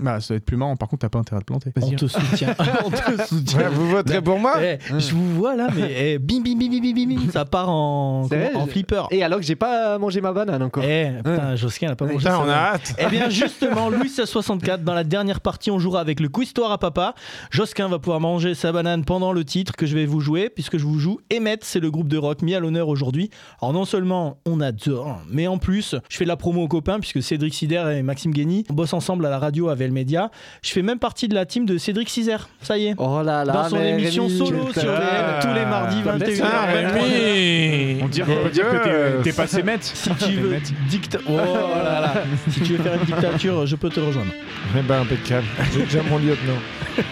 Bah, 0.00 0.20
ça 0.20 0.34
va 0.34 0.36
être 0.38 0.44
plus 0.44 0.56
marrant. 0.56 0.76
Par 0.76 0.88
contre, 0.88 1.00
t'as 1.02 1.08
pas 1.08 1.18
intérêt 1.18 1.38
à 1.38 1.40
te 1.40 1.46
planter. 1.46 1.72
On 1.80 1.90
te 1.90 2.06
soutient. 2.06 2.54
On 2.84 2.90
te 2.90 3.24
soutient. 3.26 3.58
Ouais, 3.58 3.68
vous 3.68 3.88
voterez 3.90 4.22
pour 4.22 4.38
moi 4.38 4.54
Eh, 4.62 4.78
je 4.98 5.12
vous 5.12 5.34
vois 5.34 5.56
là, 5.56 5.68
mais 5.74 6.12
eh, 6.14 6.18
bim 6.18 6.40
bim 6.42 6.56
bim 6.58 6.68
bim 6.70 6.92
bim 6.94 7.14
bim, 7.24 7.30
ça 7.32 7.44
part 7.44 7.68
en, 7.68 8.26
C'est 8.28 8.36
vrai, 8.36 8.50
comment- 8.52 8.64
en 8.64 8.66
je- 8.66 8.70
flipper. 8.72 9.02
Et 9.10 9.22
alors 9.22 9.38
que 9.40 9.44
j'ai 9.44 9.56
pas 9.56 9.98
mangé 9.98 10.20
ma 10.20 10.32
banane 10.32 10.62
encore. 10.62 10.84
Eh, 10.84 11.10
putain, 11.18 11.56
Josquin, 11.56 11.86
elle 11.88 11.92
a 11.92 11.96
pas 11.96 12.04
mangé 12.04 12.18
Putain, 12.18 12.38
on 12.38 12.48
a 12.48 12.54
hâte. 12.58 12.94
Eh 12.98 13.06
bien 13.06 13.28
justement, 13.30 13.88
Louis 13.90 14.08
64, 14.26 14.82
dans 14.82 14.94
la 14.94 15.04
dernière 15.04 15.40
partie, 15.40 15.70
on 15.70 15.78
jouera 15.78 16.00
avec 16.00 16.18
le 16.20 16.28
quiz 16.28 16.48
Histoire 16.48 16.72
à 16.72 16.78
papa. 16.78 17.14
Josquin 17.50 17.88
va 17.88 17.98
pouvoir 17.98 18.20
manger 18.20 18.54
sa 18.54 18.72
banane 18.72 19.04
pendant 19.04 19.32
le 19.32 19.44
titre 19.44 19.76
que 19.76 19.84
je 19.84 19.94
vais 19.94 20.06
vous 20.06 20.20
jouer, 20.20 20.48
puisque 20.48 20.78
je 20.78 20.84
vous 20.84 20.98
joue 20.98 21.20
Emmett, 21.30 21.62
c'est 21.62 21.78
le 21.78 21.90
groupe 21.90 22.08
de 22.08 22.16
rock 22.16 22.40
mis 22.40 22.54
à 22.54 22.60
l'honneur 22.60 22.88
aujourd'hui. 22.88 23.28
Alors 23.60 23.74
non 23.74 23.84
seulement 23.84 24.38
on 24.46 24.62
adore, 24.62 25.20
mais 25.30 25.46
en 25.46 25.58
plus, 25.58 25.94
je 26.08 26.16
fais 26.16 26.24
de 26.24 26.28
la 26.28 26.36
promo 26.36 26.62
aux 26.62 26.68
copains, 26.68 27.00
puisque 27.00 27.22
Cédric 27.22 27.52
Sider 27.52 27.84
et 27.98 28.02
Maxime 28.02 28.32
Guény, 28.32 28.64
on 28.70 28.72
bosse 28.72 28.94
ensemble 28.94 29.26
à 29.26 29.28
la 29.30 29.38
radio 29.38 29.68
à 29.68 29.74
Velmedia. 29.74 30.30
Je 30.62 30.70
fais 30.70 30.80
même 30.80 30.98
partie 30.98 31.28
de 31.28 31.34
la 31.34 31.44
team 31.44 31.66
de 31.66 31.76
Cédric 31.76 32.08
Cizer, 32.08 32.48
ça 32.62 32.78
y 32.78 32.86
est. 32.86 32.94
Oh 32.96 33.20
là 33.22 33.44
là, 33.44 33.52
Dans 33.52 33.68
son 33.68 33.76
émission 33.82 34.24
Rémi, 34.24 34.38
solo 34.38 34.72
sur 34.72 34.90
VL, 34.90 35.38
tous 35.42 35.52
les 35.54 35.66
mardis 35.66 36.00
Comme 36.02 36.16
21h. 36.16 36.44
Ah, 36.50 36.66
Rémi 36.72 38.00
On 38.02 38.08
dirait, 38.08 38.38
on 38.40 38.44
peut 38.44 38.50
dire 38.50 38.68
que 38.70 39.22
t'es- 39.22 39.32
passé 39.34 39.62
maître. 39.62 39.84
Si 39.84 40.08
tu 40.14 40.32
veux 40.32 40.56
dicta- 40.88 41.18
oh 41.28 41.36
là 41.36 42.00
là. 42.00 42.14
si 42.50 42.60
tu 42.60 42.74
veux 42.74 42.82
faire 42.82 42.94
une 42.94 43.04
dictature, 43.04 43.66
je 43.66 43.76
peux 43.76 43.90
te 43.90 44.00
rejoindre. 44.00 44.32
Eh 44.76 44.82
ben 44.82 45.00
impeccable. 45.02 45.46
J'ai 45.72 45.84
déjà 45.84 46.02
mon 46.02 46.18
lieutenant. 46.18 46.58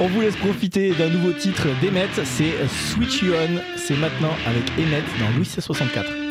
On 0.00 0.06
vous 0.08 0.20
laisse 0.20 0.36
profiter 0.36 0.92
d'un 0.92 1.08
nouveau 1.08 1.32
titre 1.32 1.66
d'Emmet, 1.82 2.08
c'est 2.24 2.54
Switch 2.68 3.22
You 3.22 3.32
On. 3.34 3.60
C'est 3.76 3.96
maintenant 3.96 4.34
avec 4.46 4.64
Emmet 4.78 5.02
dans 5.18 5.36
Louis 5.36 5.44
C64. 5.46 6.29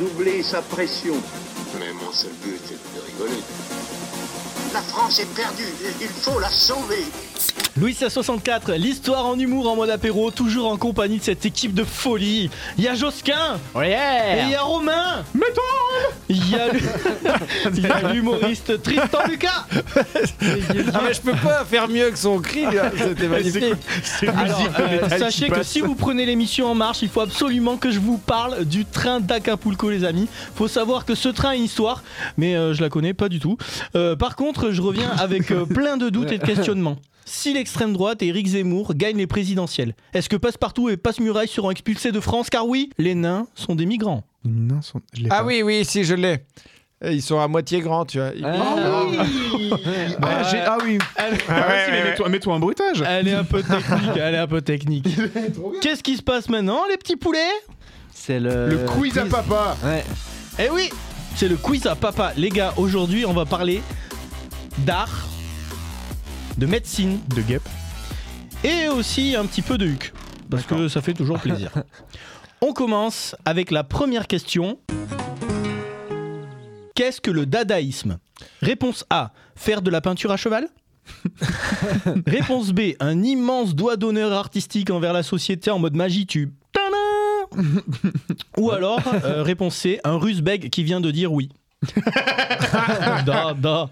Redoubler 0.00 0.42
sa 0.42 0.62
pression. 0.62 1.14
Mais 1.78 1.92
mon 1.92 2.12
seul 2.12 2.30
but 2.42 2.60
est 2.70 2.96
de 2.96 3.06
rigoler. 3.06 3.42
La 4.72 4.80
France 4.82 5.18
est 5.18 5.34
perdue. 5.34 5.64
Il 6.00 6.06
faut 6.08 6.38
la 6.38 6.48
sauver. 6.48 7.04
Louis 7.76 7.94
64, 7.94 8.72
l'histoire 8.74 9.26
en 9.26 9.38
humour 9.38 9.68
en 9.70 9.76
mode 9.76 9.90
apéro, 9.90 10.30
toujours 10.30 10.70
en 10.70 10.76
compagnie 10.76 11.18
de 11.18 11.24
cette 11.24 11.44
équipe 11.46 11.74
de 11.74 11.84
folie. 11.84 12.50
Il 12.78 12.84
y 12.84 12.88
a 12.88 12.94
Josquin 12.94 13.58
et 13.82 14.42
il 14.44 14.50
y 14.50 14.54
a 14.54 14.62
Romain. 14.62 15.24
L'hu- 15.34 15.40
il 17.76 17.82
y 17.82 17.86
a 17.86 18.12
l'humoriste 18.12 18.82
Tristan 18.82 19.18
Lucas. 19.28 19.66
Ah, 20.92 21.00
mais 21.04 21.14
je 21.14 21.20
peux 21.20 21.32
pas 21.32 21.64
faire 21.64 21.88
mieux 21.88 22.10
que 22.10 22.18
son 22.18 22.40
cri. 22.40 22.64
C'était 22.96 23.28
magnifique. 23.28 23.74
Alors, 24.22 24.68
euh, 24.78 25.08
sachez 25.18 25.48
que 25.48 25.62
si 25.62 25.80
vous 25.80 25.94
prenez 25.94 26.26
l'émission 26.26 26.66
en 26.66 26.74
marche, 26.74 27.02
il 27.02 27.08
faut 27.08 27.20
absolument 27.20 27.76
que 27.76 27.90
je 27.90 28.00
vous 28.00 28.18
parle 28.18 28.64
du 28.64 28.84
train 28.84 29.20
d'Acapulco, 29.20 29.90
les 29.90 30.04
amis. 30.04 30.28
Faut 30.54 30.68
savoir 30.68 31.04
que 31.04 31.14
ce 31.14 31.28
train 31.28 31.50
a 31.50 31.54
une 31.54 31.64
histoire, 31.64 32.02
mais 32.36 32.56
euh, 32.56 32.74
je 32.74 32.80
la 32.80 32.88
connais 32.88 33.14
pas 33.14 33.28
du 33.28 33.40
tout. 33.40 33.56
Euh, 33.94 34.16
par 34.16 34.36
contre, 34.36 34.70
je 34.72 34.82
reviens 34.82 35.10
avec 35.18 35.52
plein 35.68 35.96
de 35.96 36.08
doutes 36.08 36.32
et 36.32 36.38
de 36.38 36.44
questionnements. 36.44 36.96
Si 37.24 37.52
l'extrême 37.52 37.92
droite 37.92 38.22
et 38.22 38.28
Éric 38.28 38.48
Zemmour 38.48 38.94
gagnent 38.94 39.18
les 39.18 39.26
présidentielles, 39.26 39.94
est-ce 40.14 40.28
que 40.28 40.36
Passepartout 40.36 40.88
et 40.88 40.96
Passe-Muraille 40.96 41.48
seront 41.48 41.70
expulsés 41.70 42.12
de 42.12 42.20
France? 42.20 42.50
Car 42.50 42.66
oui, 42.66 42.90
les 42.98 43.14
nains 43.14 43.46
sont 43.54 43.74
des 43.74 43.86
migrants. 43.86 44.24
Je 44.44 45.24
Ah 45.30 45.38
pas. 45.40 45.44
oui, 45.44 45.62
oui, 45.62 45.84
si, 45.84 46.02
je 46.04 46.14
l'ai. 46.14 46.40
Et 47.04 47.12
Ils 47.14 47.22
sont 47.22 47.38
à 47.38 47.48
moitié 47.48 47.80
grands, 47.80 48.04
tu 48.04 48.18
vois. 48.18 48.30
Ils- 48.34 48.44
Ah, 48.44 48.58
Ah, 50.22 50.42
ah 50.66 50.78
oui. 50.84 50.98
Ah 51.16 51.22
Ah, 51.22 51.30
ouais, 51.30 51.38
mais 51.48 51.98
ouais, 52.02 52.04
mets-toi, 52.10 52.28
mets-toi 52.28 52.54
un 52.54 52.58
bruitage. 52.58 53.02
Elle 53.06 53.28
est 53.28 53.34
un 53.34 53.44
peu 53.44 53.62
technique, 53.62 54.10
elle 54.16 54.34
est 54.34 54.38
un 54.38 54.46
peu 54.46 54.60
technique. 54.60 55.08
Qu'est-ce 55.80 56.02
qui 56.02 56.16
se 56.16 56.22
passe 56.22 56.48
maintenant, 56.48 56.82
les 56.90 56.96
petits 56.96 57.16
poulets? 57.16 57.38
C'est 58.12 58.40
le. 58.40 58.68
Le 58.68 58.78
quiz 58.86 59.16
à 59.18 59.24
papa. 59.24 59.76
Ouais. 59.84 60.04
Eh 60.58 60.68
oui, 60.70 60.90
c'est 61.36 61.48
le 61.48 61.56
quiz 61.56 61.86
à 61.86 61.94
papa. 61.96 62.32
Les 62.36 62.50
gars, 62.50 62.74
aujourd'hui, 62.76 63.24
on 63.24 63.32
va 63.32 63.46
parler 63.46 63.80
d'art, 64.78 65.26
de 66.60 66.66
médecine 66.66 67.20
De 67.34 67.40
guêpe. 67.40 67.66
et 68.62 68.88
aussi 68.88 69.34
un 69.34 69.46
petit 69.46 69.62
peu 69.62 69.78
de 69.78 69.86
huc. 69.86 70.12
Parce 70.50 70.64
que 70.64 70.88
ça 70.88 71.00
fait 71.00 71.14
toujours 71.14 71.40
plaisir. 71.40 71.70
on 72.60 72.74
commence 72.74 73.34
avec 73.46 73.70
la 73.70 73.82
première 73.82 74.26
question. 74.26 74.78
Qu'est-ce 76.94 77.22
que 77.22 77.30
le 77.30 77.46
dadaïsme? 77.46 78.18
Réponse 78.60 79.06
A, 79.08 79.32
faire 79.56 79.80
de 79.80 79.90
la 79.90 80.02
peinture 80.02 80.32
à 80.32 80.36
cheval 80.36 80.68
Réponse 82.26 82.72
B, 82.72 82.92
un 83.00 83.22
immense 83.22 83.74
doigt 83.74 83.96
d'honneur 83.96 84.32
artistique 84.34 84.90
envers 84.90 85.14
la 85.14 85.22
société 85.22 85.70
en 85.70 85.78
mode 85.78 85.96
magie. 85.96 86.26
Tada 86.26 87.64
Ou 88.58 88.70
alors, 88.72 89.00
euh, 89.24 89.42
réponse 89.42 89.76
C, 89.76 89.98
un 90.04 90.18
rusbeg 90.18 90.68
qui 90.68 90.84
vient 90.84 91.00
de 91.00 91.10
dire 91.10 91.32
oui. 91.32 91.48
da, 93.26 93.54
da. 93.54 93.88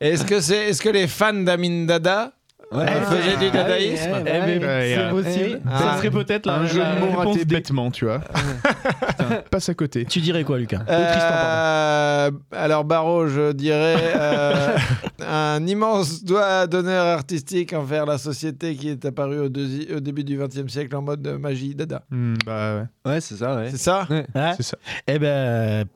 Est-ce 0.00 0.24
que, 0.24 0.40
c'est, 0.40 0.68
est-ce 0.68 0.80
que 0.82 0.88
les 0.88 1.06
fans 1.06 1.32
d'Amin 1.34 1.84
Dada 1.86 2.32
Ouais. 2.70 2.84
Faisait 2.86 3.38
du 3.38 3.50
dadaïsme 3.50 4.10
Ouais, 4.12 4.24
Eh 4.26 4.30
ouais, 4.40 4.58
ben, 4.58 4.66
ouais. 4.68 4.92
c'est 4.94 4.98
euh, 4.98 5.10
possible. 5.10 5.60
Ah. 5.70 5.78
Ça 5.78 5.96
serait 5.96 6.10
peut-être 6.10 6.50
Un 6.50 6.66
jeu 6.66 6.80
de 6.84 7.00
mots 7.00 7.16
raté 7.16 7.46
bêtement, 7.46 7.90
tu 7.90 8.04
vois. 8.04 8.18
Putain, 8.18 9.42
passe 9.50 9.70
à 9.70 9.74
côté. 9.74 10.04
Tu 10.04 10.20
dirais 10.20 10.44
quoi, 10.44 10.58
Lucas? 10.58 10.80
Euh, 10.86 11.10
Tristan. 11.10 11.30
Euh, 11.32 12.30
alors 12.52 12.84
Barreau, 12.84 13.26
je 13.26 13.52
dirais 13.52 13.96
euh, 14.14 14.76
un 15.26 15.66
immense 15.66 16.22
doigt 16.24 16.66
d'honneur 16.66 17.06
artistique 17.06 17.72
envers 17.72 18.04
la 18.04 18.18
société 18.18 18.74
qui 18.76 18.90
est 18.90 19.02
apparue 19.06 19.38
au, 19.38 19.48
deuxi- 19.48 19.90
au 19.96 20.00
début 20.00 20.24
du 20.24 20.36
XXe 20.36 20.70
siècle 20.70 20.94
en 20.94 21.00
mode 21.00 21.26
magie 21.40 21.74
dada. 21.74 22.02
Hmm, 22.10 22.34
bah 22.44 22.74
ouais, 23.04 23.12
Ouais, 23.12 23.20
c'est 23.22 23.36
ça, 23.36 23.56
ouais. 23.56 23.70
C'est 23.70 23.78
ça? 23.78 24.06
Ouais. 24.10 24.26
c'est 24.58 24.62
ça. 24.62 24.76
Eh 25.06 25.18
ben, 25.18 25.86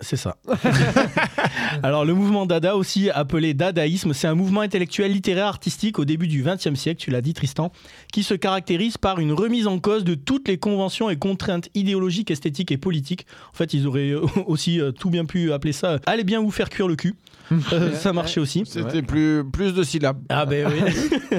c'est 0.00 0.16
ça. 0.16 0.36
Alors, 1.82 2.04
le 2.04 2.12
mouvement 2.12 2.44
Dada, 2.44 2.76
aussi 2.76 3.08
appelé 3.10 3.54
dadaïsme, 3.54 4.12
c'est 4.12 4.26
un 4.26 4.34
mouvement 4.34 4.60
intellectuel, 4.60 5.12
littéraire, 5.12 5.46
artistique 5.46 5.98
au 5.98 6.04
début 6.04 6.26
du 6.26 6.42
XXe 6.42 6.74
siècle, 6.74 7.00
tu 7.00 7.10
l'as 7.10 7.22
dit 7.22 7.32
Tristan, 7.32 7.72
qui 8.12 8.22
se 8.22 8.34
caractérise 8.34 8.98
par 8.98 9.20
une 9.20 9.32
remise 9.32 9.66
en 9.66 9.78
cause 9.78 10.04
de 10.04 10.14
toutes 10.14 10.48
les 10.48 10.58
conventions 10.58 11.08
et 11.08 11.16
contraintes 11.16 11.70
idéologiques, 11.74 12.30
esthétiques 12.30 12.72
et 12.72 12.76
politiques. 12.76 13.26
En 13.52 13.56
fait, 13.56 13.72
ils 13.72 13.86
auraient 13.86 14.12
aussi 14.46 14.80
euh, 14.80 14.92
tout 14.92 15.08
bien 15.08 15.24
pu 15.24 15.52
appeler 15.52 15.72
ça 15.72 15.98
Allez 16.06 16.24
bien 16.24 16.40
vous 16.40 16.50
faire 16.50 16.68
cuire 16.68 16.88
le 16.88 16.96
cul. 16.96 17.14
Euh, 17.72 17.94
ça 17.94 18.12
marchait 18.12 18.40
aussi. 18.40 18.64
C'était 18.66 19.02
plus, 19.02 19.44
plus 19.44 19.72
de 19.72 19.84
syllabes. 19.84 20.18
Ah 20.28 20.46
ben 20.46 20.66
oui. 20.66 21.38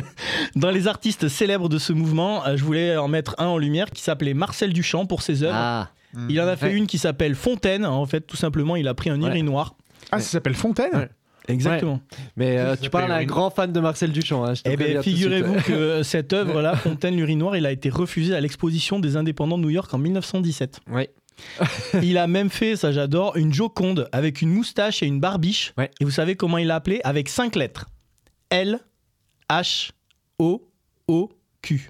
Dans 0.55 0.71
les 0.71 0.87
artistes 0.87 1.27
célèbres 1.27 1.67
de 1.67 1.77
ce 1.77 1.91
mouvement, 1.91 2.45
euh, 2.47 2.55
je 2.55 2.63
voulais 2.63 2.95
en 2.95 3.09
mettre 3.09 3.35
un 3.39 3.47
en 3.47 3.57
lumière 3.57 3.89
qui 3.91 4.01
s'appelait 4.01 4.33
Marcel 4.33 4.71
Duchamp 4.71 5.05
pour 5.05 5.21
ses 5.21 5.43
œuvres. 5.43 5.55
Ah, 5.55 5.89
Il 6.29 6.39
en 6.41 6.47
a 6.47 6.55
fait 6.55 6.67
Ouais. 6.67 6.73
une 6.73 6.87
qui 6.87 6.97
s'appelle 6.97 7.35
Fontaine. 7.35 7.85
En 7.85 8.05
fait, 8.05 8.21
tout 8.21 8.37
simplement, 8.37 8.75
il 8.75 8.87
a 8.87 8.93
pris 8.93 9.09
un 9.09 9.21
Ouais. 9.21 9.27
urinoir. 9.29 9.75
Ah, 10.11 10.19
ça 10.19 10.27
s'appelle 10.29 10.55
Fontaine? 10.55 10.93
Ouais. 10.93 11.09
Exactement. 11.49 12.01
mais 12.35 12.57
euh, 12.57 12.75
tu 12.75 12.89
parles 12.89 13.09
à 13.09 13.15
un 13.15 13.23
grand 13.23 13.49
fan 13.49 13.71
de 13.71 13.79
Marcel 13.79 14.11
Duchamp. 14.11 14.43
Hein, 14.43 14.53
Eh 14.65 14.75
bien, 14.75 15.01
suite. 15.01 15.15
figurez-vous 15.15 15.61
que 15.61 16.03
cette 16.03 16.33
œuvre-là, 16.33 16.75
Fontaine 16.75 17.15
l'urinoir, 17.15 17.55
il 17.55 17.65
a 17.65 17.71
été 17.71 17.89
refusé 17.89 18.35
à 18.35 18.41
l'exposition 18.41 18.99
des 18.99 19.15
indépendants 19.15 19.57
de 19.57 19.63
New 19.63 19.69
York 19.69 19.93
en 19.93 19.97
1917. 19.97 20.81
Ouais. 20.89 21.09
Il 22.01 22.17
a 22.17 22.27
même 22.27 22.49
fait, 22.49 22.75
ça 22.75 22.91
j'adore, 22.91 23.37
une 23.37 23.53
Joconde 23.53 24.09
avec 24.11 24.41
une 24.41 24.49
moustache 24.49 25.01
et 25.03 25.05
une 25.05 25.21
barbiche. 25.21 25.73
Ouais. 25.77 25.89
Et 26.01 26.03
vous 26.03 26.11
savez 26.11 26.35
comment 26.35 26.57
il 26.57 26.67
l'a 26.67 26.75
appelé 26.75 26.99
Avec 27.05 27.29
cinq 27.29 27.55
lettres. 27.55 27.85
L, 28.49 28.79
H, 29.49 29.91
O, 30.39 30.67
O, 31.07 31.29
Q. 31.61 31.89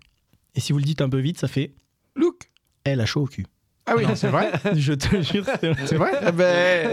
Et 0.53 0.59
si 0.59 0.71
vous 0.71 0.77
le 0.77 0.83
dites 0.85 1.01
un 1.01 1.09
peu 1.09 1.19
vite, 1.19 1.39
ça 1.39 1.47
fait 1.47 1.73
Look 2.15 2.51
L, 2.83 2.99
H, 2.99 3.17
O, 3.17 3.25
Q. 3.25 3.45
Ah 3.87 3.93
oui, 3.95 4.03
c'est 4.15 4.27
vrai 4.27 4.51
Je 4.75 4.93
te 4.93 5.21
jure, 5.21 5.45
c'est 5.61 5.71
C'est 5.85 5.95
vrai 5.95 6.11
Eh 6.27 6.31
ben, 6.31 6.89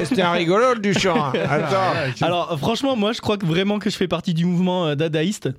eh, 0.00 0.04
c'était 0.04 0.22
un 0.22 0.32
rigolo 0.32 0.74
le 0.74 0.80
Duchamp. 0.80 1.16
hein. 1.26 1.32
Attends. 1.48 2.24
Alors 2.24 2.58
franchement, 2.58 2.96
moi 2.96 3.12
je 3.12 3.20
crois 3.20 3.36
que 3.36 3.44
vraiment 3.46 3.78
que 3.78 3.90
je 3.90 3.96
fais 3.96 4.08
partie 4.08 4.32
du 4.34 4.44
mouvement 4.46 4.86
euh, 4.86 4.94
dadaïste 4.94 5.50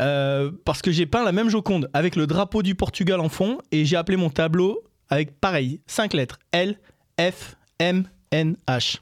euh, 0.00 0.50
parce 0.64 0.82
que 0.82 0.92
j'ai 0.92 1.06
peint 1.06 1.24
la 1.24 1.32
même 1.32 1.48
Joconde 1.50 1.90
avec 1.92 2.14
le 2.16 2.26
drapeau 2.26 2.62
du 2.62 2.74
Portugal 2.74 3.20
en 3.20 3.28
fond 3.28 3.58
et 3.72 3.84
j'ai 3.84 3.96
appelé 3.96 4.16
mon 4.16 4.30
tableau 4.30 4.82
avec 5.08 5.40
pareil, 5.40 5.80
cinq 5.86 6.14
lettres 6.14 6.38
L, 6.52 6.78
F, 7.20 7.56
M, 7.78 8.04
N, 8.30 8.56
H. 8.68 8.98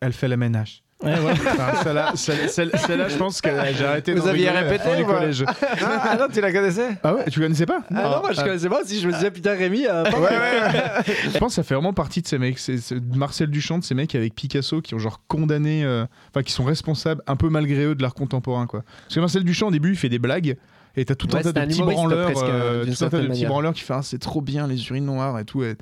Elle 0.00 0.12
fait 0.12 0.28
la 0.28 0.36
ménage. 0.36 0.82
Ouais, 1.00 1.14
voilà. 1.20 1.36
Enfin, 1.52 1.82
celle-là, 1.84 2.12
celle- 2.16 2.50
celle- 2.50 2.70
celle-là, 2.76 3.08
je 3.08 3.16
pense 3.16 3.40
que 3.40 3.48
j'ai 3.76 3.84
arrêté 3.84 4.14
Vous 4.14 4.26
aviez 4.26 4.50
répété 4.50 4.96
du 4.96 5.04
collège. 5.04 5.44
Ah, 5.46 6.02
ah 6.10 6.16
non, 6.18 6.26
tu 6.32 6.40
la 6.40 6.52
connaissais 6.52 6.88
Ah 7.04 7.14
ouais, 7.14 7.24
tu 7.30 7.38
connaissais 7.40 7.66
pas 7.66 7.82
Ah 7.90 8.02
non, 8.02 8.20
moi 8.20 8.32
je 8.32 8.40
connaissais 8.40 8.68
pas. 8.68 8.80
Si 8.84 9.00
je 9.00 9.06
me 9.06 9.12
disais, 9.12 9.30
putain, 9.30 9.54
Rémi. 9.54 9.86
euh. 9.88 10.04
Je 11.32 11.38
pense 11.38 11.50
que 11.52 11.54
ça 11.54 11.62
fait 11.62 11.74
vraiment 11.74 11.92
partie 11.92 12.22
de 12.22 12.26
ces 12.26 12.38
mecs. 12.38 12.58
C'est 12.58 12.78
Marcel 13.14 13.48
Duchamp, 13.48 13.78
de 13.78 13.84
ces 13.84 13.94
mecs 13.94 14.14
avec 14.14 14.34
Picasso 14.34 14.80
qui 14.80 14.94
ont 14.94 14.98
genre 14.98 15.20
condamné, 15.28 15.84
euh, 15.84 16.04
enfin 16.30 16.42
qui 16.42 16.52
sont 16.52 16.64
responsables 16.64 17.22
un 17.26 17.36
peu 17.36 17.48
malgré 17.48 17.84
eux 17.84 17.94
de 17.94 18.02
l'art 18.02 18.14
contemporain 18.14 18.66
quoi. 18.66 18.82
Parce 19.04 19.14
que 19.14 19.20
Marcel 19.20 19.44
Duchamp 19.44 19.68
au 19.68 19.70
début 19.70 19.90
il 19.90 19.96
fait 19.96 20.08
des 20.08 20.18
blagues 20.18 20.56
et 20.96 21.04
t'as 21.04 21.14
tout 21.14 21.28
Ouais, 21.28 21.36
un 21.36 21.42
tas 21.42 21.48
c'est 21.54 21.60
de 21.60 21.66
petits 21.66 21.80
branleurs, 21.82 22.30
euh, 22.42 22.84
tout 22.84 23.04
un 23.04 23.08
tas 23.08 23.20
de 23.20 23.26
petits 23.28 23.46
branleurs 23.46 23.72
qui 23.72 23.82
font 23.82 23.94
ah, 23.94 24.02
c'est 24.02 24.18
trop 24.18 24.40
bien 24.40 24.66
les 24.66 24.84
urines 24.88 25.04
noires 25.06 25.38
et 25.38 25.44
tout. 25.44 25.62
et 25.62 25.76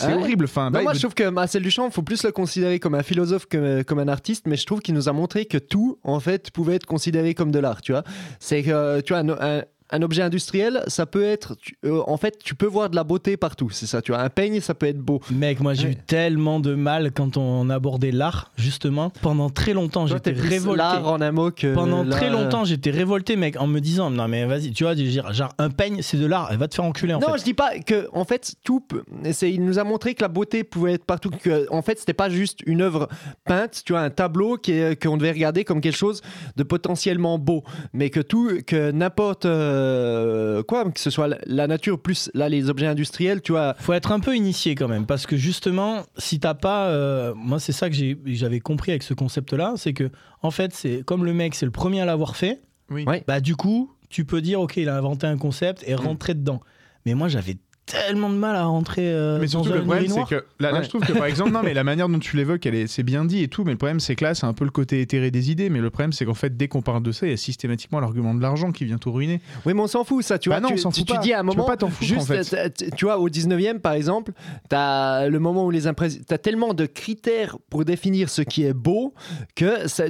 C'est 0.00 0.12
Ah 0.12 0.16
horrible. 0.18 0.44
Enfin, 0.46 0.70
Non, 0.70 0.82
moi 0.82 0.94
je 0.94 1.00
trouve 1.00 1.14
que 1.14 1.28
Marcel 1.28 1.62
Duchamp, 1.62 1.86
il 1.86 1.92
faut 1.92 2.02
plus 2.02 2.22
le 2.24 2.32
considérer 2.32 2.78
comme 2.80 2.94
un 2.94 3.02
philosophe 3.02 3.46
que 3.46 3.82
comme 3.82 3.98
un 3.98 4.08
artiste, 4.08 4.46
mais 4.46 4.56
je 4.56 4.66
trouve 4.66 4.80
qu'il 4.80 4.94
nous 4.94 5.08
a 5.08 5.12
montré 5.12 5.44
que 5.46 5.58
tout, 5.58 5.98
en 6.04 6.20
fait, 6.20 6.50
pouvait 6.50 6.74
être 6.76 6.86
considéré 6.86 7.34
comme 7.34 7.50
de 7.50 7.58
l'art, 7.58 7.82
tu 7.82 7.92
vois. 7.92 8.04
C'est 8.38 8.62
que, 8.62 9.00
tu 9.00 9.12
vois, 9.12 9.20
un, 9.22 9.28
un- 9.58 9.62
un 9.92 10.02
objet 10.02 10.22
industriel, 10.22 10.82
ça 10.86 11.06
peut 11.06 11.24
être, 11.24 11.56
tu- 11.56 11.76
euh, 11.84 12.02
en 12.06 12.16
fait, 12.16 12.38
tu 12.42 12.54
peux 12.54 12.66
voir 12.66 12.90
de 12.90 12.96
la 12.96 13.04
beauté 13.04 13.36
partout, 13.36 13.70
c'est 13.70 13.86
ça, 13.86 14.02
tu 14.02 14.12
vois. 14.12 14.20
Un 14.20 14.28
peigne, 14.30 14.60
ça 14.60 14.74
peut 14.74 14.86
être 14.86 14.98
beau. 15.00 15.20
Mec, 15.30 15.60
moi 15.60 15.74
j'ai 15.74 15.88
eu 15.90 15.96
tellement 15.96 16.60
de 16.60 16.74
mal 16.74 17.12
quand 17.12 17.36
on 17.36 17.68
abordait 17.70 18.12
l'art 18.12 18.52
justement. 18.56 19.10
Pendant 19.22 19.50
très 19.50 19.72
longtemps, 19.72 20.06
j'étais 20.06 20.30
révolté. 20.32 20.78
l'art 20.78 21.06
en 21.06 21.20
un 21.20 21.32
mot 21.32 21.50
que 21.50 21.74
Pendant 21.74 22.04
très 22.08 22.30
longtemps, 22.30 22.64
j'étais 22.64 22.90
révolté, 22.90 23.36
mec, 23.36 23.60
en 23.60 23.66
me 23.66 23.80
disant 23.80 24.10
non 24.10 24.28
mais 24.28 24.44
vas-y, 24.46 24.72
tu 24.72 24.84
vois, 24.84 24.94
genre, 24.94 25.32
genre, 25.32 25.52
un 25.58 25.70
peigne, 25.70 26.02
c'est 26.02 26.16
de 26.18 26.26
l'art, 26.26 26.48
elle 26.50 26.58
va 26.58 26.68
te 26.68 26.74
faire 26.74 26.84
enculer 26.84 27.14
en 27.14 27.20
non, 27.20 27.32
fait. 27.32 27.38
je 27.40 27.44
dis 27.44 27.54
pas 27.54 27.78
que 27.80 28.08
en 28.12 28.24
fait 28.24 28.54
tout. 28.64 28.84
c'est- 29.32 29.50
il 29.52 29.64
nous 29.64 29.78
a 29.78 29.84
montré 29.84 30.14
que 30.14 30.22
la 30.22 30.28
beauté 30.28 30.64
pouvait 30.64 30.92
être 30.94 31.04
partout. 31.04 31.30
Que 31.30 31.66
en 31.70 31.82
fait, 31.82 31.98
c'était 31.98 32.12
pas 32.14 32.28
juste 32.30 32.60
une 32.66 32.82
œuvre 32.82 33.08
peinte, 33.44 33.82
tu 33.84 33.92
vois, 33.92 34.02
un 34.02 34.10
tableau 34.10 34.56
qu'on 34.56 35.16
devait 35.16 35.32
regarder 35.32 35.64
comme 35.64 35.80
quelque 35.80 35.96
chose 35.96 36.20
de 36.56 36.62
potentiellement 36.62 37.38
beau, 37.38 37.62
mais 37.92 38.10
que 38.10 38.20
tout, 38.20 38.50
que 38.66 38.90
n'importe 38.90 39.46
euh, 39.46 39.79
quoi, 40.66 40.90
que 40.90 41.00
ce 41.00 41.10
soit 41.10 41.28
la- 41.46 41.66
nature 41.66 42.00
plus 42.00 42.30
là 42.34 42.48
les 42.48 42.68
objets 42.70 42.86
industriels, 42.86 43.42
tu 43.42 43.52
vois. 43.52 43.74
Faut 43.78 43.92
être 43.92 44.12
un 44.12 44.20
peu 44.20 44.34
initié 44.36 44.74
quand 44.74 44.88
même, 44.88 45.06
parce 45.06 45.26
que 45.26 45.36
justement, 45.36 46.02
si 46.18 46.40
t'as 46.40 46.54
pas, 46.54 46.88
euh, 46.88 47.32
moi 47.36 47.60
c'est 47.60 47.72
ça 47.72 47.88
que 47.90 47.96
j'avais 48.26 48.60
compris 48.60 48.92
avec 48.92 49.02
ce 49.02 49.14
concept-là, 49.14 49.74
c'est 49.76 49.92
que 49.92 50.10
en 50.42 50.50
fait 50.50 50.72
c'est 50.74 51.02
comme 51.04 51.24
le 51.24 51.32
mec 51.32 51.54
c'est 51.54 51.66
le 51.66 51.72
premier 51.72 52.00
à 52.00 52.04
l'avoir 52.04 52.36
fait, 52.36 52.60
Oui. 52.90 53.04
Bah 53.26 53.40
du 53.40 53.56
coup 53.56 53.92
tu 54.08 54.24
peux 54.24 54.40
dire 54.40 54.60
ok 54.60 54.76
il 54.78 54.88
a 54.88 54.96
inventé 54.96 55.26
un 55.26 55.36
concept 55.38 55.84
et 55.86 55.94
rentrer 55.94 56.34
dedans. 56.34 56.60
Mais 57.06 57.14
moi 57.14 57.28
j'avais 57.28 57.56
tellement 57.90 58.30
de 58.30 58.34
mal 58.36 58.56
à 58.56 58.64
rentrer 58.64 59.10
euh, 59.12 59.38
Mais 59.40 59.46
dans 59.46 59.62
surtout, 59.62 59.72
le 59.72 59.82
problème, 59.82 60.08
c'est 60.08 60.24
que 60.26 60.44
là, 60.58 60.82
je 60.82 60.88
trouve 60.88 61.02
que 61.02 61.12
par 61.12 61.26
exemple, 61.26 61.50
non, 61.52 61.60
mais 61.62 61.74
la 61.74 61.84
manière 61.84 62.08
dont 62.08 62.18
tu 62.18 62.36
l'évoques, 62.36 62.64
elle 62.66 62.74
est, 62.74 62.86
c'est 62.86 63.02
bien 63.02 63.24
dit 63.24 63.42
et 63.42 63.48
tout, 63.48 63.64
mais 63.64 63.72
le 63.72 63.76
problème, 63.78 64.00
c'est 64.00 64.16
que 64.16 64.24
là, 64.24 64.34
c'est 64.34 64.46
un 64.46 64.52
peu 64.52 64.64
le 64.64 64.70
côté 64.70 65.00
éthéré 65.00 65.30
des 65.30 65.50
idées. 65.50 65.70
Mais 65.70 65.80
le 65.80 65.90
problème, 65.90 66.12
c'est 66.12 66.24
qu'en 66.24 66.34
fait, 66.34 66.56
dès 66.56 66.68
qu'on 66.68 66.82
parle 66.82 67.02
de 67.02 67.12
ça, 67.12 67.26
il 67.26 67.30
y 67.30 67.32
a 67.32 67.36
systématiquement 67.36 68.00
l'argument 68.00 68.34
de 68.34 68.40
l'argent 68.42 68.72
qui 68.72 68.84
vient 68.84 68.98
tout 68.98 69.12
ruiner. 69.12 69.40
Oui, 69.66 69.74
mais 69.74 69.80
on 69.80 69.86
s'en 69.86 70.04
fout, 70.04 70.24
ça. 70.24 70.38
Tu 70.38 70.48
Bah 70.48 70.60
vois, 70.60 70.62
non, 70.62 70.68
tu, 70.68 70.74
on 70.74 70.90
s'en 70.90 70.90
tu- 70.90 71.04
tu 71.04 71.18
dis 71.18 71.32
à 71.32 71.40
un 71.40 71.42
Tu 71.42 71.48
peux 71.50 71.56
moment. 71.56 71.66
pas 71.66 71.76
t'en 71.76 71.88
foutre, 71.88 72.02
juste, 72.08 72.30
en 72.30 72.42
fait. 72.42 72.90
tu 72.96 73.04
vois, 73.04 73.18
au 73.18 73.28
19e, 73.28 73.78
par 73.80 73.92
exemple, 73.94 74.32
tu 74.68 74.76
as 74.76 75.28
le 75.28 75.38
moment 75.38 75.64
où 75.66 75.70
les 75.70 75.86
impressions. 75.86 76.20
Tu 76.26 76.32
as 76.34 76.38
tellement 76.38 76.74
de 76.74 76.86
critères 76.86 77.56
pour 77.70 77.84
définir 77.84 78.28
ce 78.30 78.42
qui 78.42 78.64
est 78.64 78.72
beau 78.74 79.14
que 79.56 79.88
ça 79.88 80.04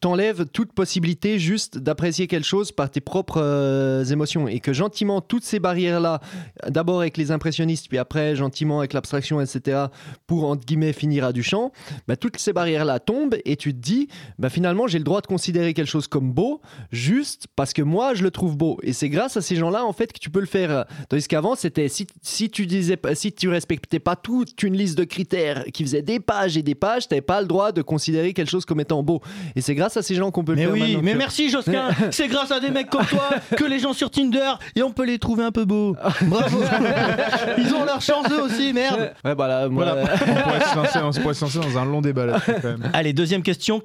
t'enlève 0.00 0.46
toute 0.46 0.72
possibilité 0.72 1.38
juste 1.38 1.78
d'apprécier 1.78 2.26
quelque 2.26 2.46
chose 2.46 2.72
par 2.72 2.90
tes 2.90 3.00
propres 3.00 3.40
euh, 3.42 4.04
émotions 4.04 4.48
et 4.48 4.60
que 4.60 4.72
gentiment 4.72 5.20
toutes 5.20 5.44
ces 5.44 5.58
barrières 5.58 6.00
là 6.00 6.20
d'abord 6.68 7.00
avec 7.00 7.16
les 7.16 7.30
impressionnistes 7.30 7.88
puis 7.88 7.98
après 7.98 8.36
gentiment 8.36 8.78
avec 8.78 8.92
l'abstraction 8.92 9.40
etc 9.40 9.86
pour 10.26 10.44
entre 10.44 10.64
guillemets 10.64 10.92
finir 10.92 11.24
à 11.24 11.32
Duchamp 11.32 11.72
bah, 12.06 12.16
toutes 12.16 12.38
ces 12.38 12.52
barrières 12.52 12.84
là 12.84 13.00
tombent 13.00 13.36
et 13.44 13.56
tu 13.56 13.72
te 13.72 13.78
dis 13.78 14.08
bah, 14.38 14.48
finalement 14.48 14.86
j'ai 14.86 14.98
le 14.98 15.04
droit 15.04 15.20
de 15.20 15.26
considérer 15.26 15.74
quelque 15.74 15.88
chose 15.88 16.06
comme 16.06 16.32
beau 16.32 16.60
juste 16.90 17.46
parce 17.56 17.72
que 17.72 17.82
moi 17.82 18.14
je 18.14 18.22
le 18.22 18.30
trouve 18.30 18.56
beau. 18.56 18.78
Et 18.82 18.92
c'est 18.92 19.08
grâce 19.08 19.36
à 19.36 19.40
ces 19.40 19.56
gens 19.56 19.70
là 19.70 19.84
en 19.84 19.92
fait 19.92 20.12
que 20.12 20.18
tu 20.18 20.30
peux 20.30 20.40
le 20.40 20.46
faire. 20.46 20.84
Tandis 21.08 21.26
qu'avant 21.26 21.54
c'était 21.54 21.88
si, 21.88 22.06
si 22.22 22.50
tu 22.50 22.66
disais 22.66 22.98
si 23.14 23.32
tu 23.32 23.48
respectais 23.48 23.98
pas 23.98 24.16
toute 24.16 24.62
une 24.62 24.76
liste 24.76 24.98
de 24.98 25.04
critères 25.04 25.64
qui 25.72 25.82
faisait 25.82 26.02
des 26.02 26.20
pages 26.20 26.56
et 26.56 26.62
des 26.62 26.74
pages 26.74 27.08
t'avais 27.08 27.20
pas 27.20 27.40
le 27.40 27.46
droit 27.46 27.72
de 27.72 27.82
considérer 27.82 28.32
quelque 28.32 28.50
chose 28.50 28.64
comme 28.64 28.80
étant 28.80 29.02
beau. 29.02 29.20
Et 29.56 29.60
c'est 29.60 29.74
grâce 29.74 29.87
à 29.96 30.02
ces 30.02 30.14
gens 30.14 30.30
qu'on 30.30 30.44
peut 30.44 30.52
le 30.52 30.56
Mais 30.56 30.64
faire 30.64 30.72
oui, 30.72 30.80
maintenant, 30.80 31.00
mais 31.02 31.10
tu 31.12 31.16
vois. 31.16 31.18
merci 31.24 31.48
Josquin, 31.50 31.88
c'est 32.10 32.28
grâce 32.28 32.50
à 32.50 32.60
des 32.60 32.70
mecs 32.70 32.90
comme 32.90 33.06
toi 33.06 33.30
que 33.56 33.64
les 33.64 33.78
gens 33.78 33.92
sur 33.92 34.10
Tinder 34.10 34.52
et 34.76 34.82
on 34.82 34.90
peut 34.92 35.04
les 35.06 35.18
trouver 35.18 35.44
un 35.44 35.52
peu 35.52 35.64
beaux. 35.64 35.96
Bravo. 36.22 36.60
Ils 37.58 37.74
ont 37.74 37.84
leur 37.84 38.00
chance 38.00 38.26
eux 38.30 38.42
aussi, 38.42 38.72
merde. 38.72 39.12
ouais 39.24 39.34
voilà 39.34 39.68
moi, 39.68 39.84
Voilà. 39.84 40.02
on, 40.02 40.42
pourrait 40.42 40.60
se 40.60 40.76
lancer, 40.76 40.98
on 41.18 41.22
pourrait 41.22 41.34
se 41.34 41.44
lancer 41.44 41.58
dans 41.60 41.78
un 41.78 41.84
long 41.84 42.00
débat 42.00 42.26
là-dessus 42.26 42.52
quand 42.62 42.68
même. 42.78 42.90
Allez, 42.92 43.12
deuxième 43.12 43.42
question. 43.42 43.82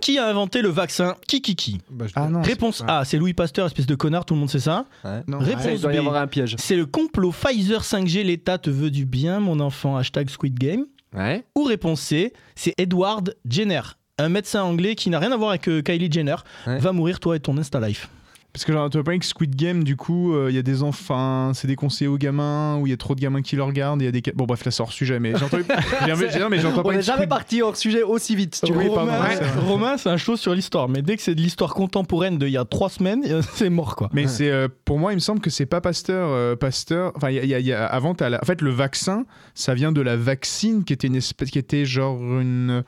Qui 0.00 0.18
a 0.18 0.28
inventé 0.28 0.62
le 0.62 0.68
vaccin 0.68 1.16
Kikiki 1.26 1.80
Bah, 1.90 2.04
je- 2.06 2.12
Ah 2.14 2.28
non. 2.28 2.40
Réponse 2.40 2.84
A, 2.86 3.04
c'est 3.04 3.16
Louis 3.18 3.34
Pasteur, 3.34 3.66
espèce 3.66 3.86
de 3.86 3.94
connard, 3.96 4.24
tout 4.24 4.34
le 4.34 4.40
monde 4.40 4.50
sait 4.50 4.60
ça. 4.60 4.84
Non. 5.26 5.38
Réponse 5.38 5.64
Ouais, 5.64 5.74
il 5.74 5.80
doit 5.80 5.92
y 5.92 5.96
B, 5.96 5.98
avoir 5.98 6.16
un 6.22 6.28
piège 6.28 6.54
c'est 6.60 6.76
le 6.76 6.86
complot 6.86 7.32
Pfizer 7.32 7.82
5G, 7.82 8.22
l'État 8.22 8.56
te 8.58 8.70
veut 8.70 8.90
du 8.90 9.04
bien, 9.04 9.40
mon 9.40 9.58
enfant, 9.58 9.96
hashtag 9.96 10.30
Squid 10.30 10.56
Game. 10.58 10.84
Ouais 11.16 11.44
Ou 11.54 11.64
réponse 11.64 12.00
C, 12.00 12.32
c'est 12.54 12.74
Edward 12.78 13.34
Jenner, 13.48 13.82
un 14.18 14.28
médecin 14.28 14.62
anglais 14.62 14.94
qui 14.94 15.10
n'a 15.10 15.18
rien 15.18 15.32
à 15.32 15.36
voir 15.36 15.50
avec 15.50 15.68
euh, 15.68 15.82
Kylie 15.82 16.10
Jenner. 16.10 16.36
Ouais. 16.66 16.78
Va 16.78 16.92
mourir 16.92 17.20
toi 17.20 17.36
et 17.36 17.40
ton 17.40 17.56
Insta 17.58 17.80
Life. 17.80 18.08
Parce 18.56 18.64
que 18.64 18.72
genre, 18.72 18.88
tu 18.88 18.96
vois 18.96 19.04
pas 19.04 19.18
que 19.18 19.24
Squid 19.26 19.54
Game, 19.54 19.84
du 19.84 19.96
coup, 19.96 20.32
euh, 20.34 20.46
il 20.48 20.56
y 20.56 20.58
a 20.58 20.62
des 20.62 20.82
enfants, 20.82 21.52
c'est 21.52 21.66
déconseillé 21.68 22.08
aux 22.08 22.16
gamins, 22.16 22.78
où 22.78 22.86
il 22.86 22.90
y 22.90 22.92
a 22.94 22.96
trop 22.96 23.14
de 23.14 23.20
gamins 23.20 23.42
qui 23.42 23.54
le 23.54 23.62
regardent, 23.62 24.00
il 24.00 24.06
y 24.06 24.08
a 24.08 24.10
des. 24.10 24.22
Bon, 24.34 24.46
bref, 24.46 24.64
là, 24.64 24.70
ça 24.70 24.82
hors 24.82 24.92
sujet, 24.92 25.20
mais 25.20 25.32
mais 26.48 26.58
j'entends 26.58 26.80
on 26.80 26.84
pas 26.84 26.90
n'est 26.92 26.96
une 26.96 27.02
jamais 27.02 27.24
Squid- 27.26 27.28
parti 27.28 27.60
hors 27.60 27.76
sujet 27.76 28.02
aussi 28.02 28.34
vite 28.34 28.58
tu 28.64 28.72
Oui, 28.72 28.86
vois. 28.86 29.00
Romain, 29.00 29.20
ouais, 29.24 29.36
c'est. 29.38 29.60
Romain, 29.60 29.98
c'est 29.98 30.08
un 30.08 30.16
chose 30.16 30.40
sur 30.40 30.54
l'histoire, 30.54 30.88
mais 30.88 31.02
dès 31.02 31.16
que 31.16 31.22
c'est 31.22 31.34
de 31.34 31.40
l'histoire 31.42 31.74
contemporaine 31.74 32.38
d'il 32.38 32.48
y 32.48 32.56
a 32.56 32.64
trois 32.64 32.88
semaines, 32.88 33.24
euh, 33.26 33.42
c'est 33.54 33.68
mort 33.68 33.94
quoi. 33.94 34.08
Mais 34.14 34.26
c'est 34.26 34.50
euh, 34.50 34.68
pour 34.86 34.98
moi, 34.98 35.12
il 35.12 35.16
me 35.16 35.20
semble 35.20 35.40
que 35.40 35.50
c'est 35.50 35.66
pas 35.66 35.82
Pasteur. 35.82 36.30
euh, 36.30 36.56
Pasteur. 36.56 37.12
Enfin, 37.14 37.28
il 37.28 37.36
y 37.36 37.38
a- 37.40 37.44
y 37.44 37.54
a- 37.54 37.58
il 37.58 37.66
y 37.66 37.74
a- 37.74 37.84
avant, 37.84 38.14
t'as 38.14 38.30
la- 38.30 38.40
en 38.42 38.46
fait, 38.46 38.62
le 38.62 38.70
vaccin, 38.70 39.26
ça 39.54 39.74
vient 39.74 39.92
de 39.92 40.00
la 40.00 40.16
vaccine 40.16 40.82
qui 40.84 40.94
était 40.94 41.08
une 41.08 41.16
espèce, 41.16 41.50
qui 41.50 41.58
était 41.58 41.84
genre 41.84 42.16
une. 42.22 42.84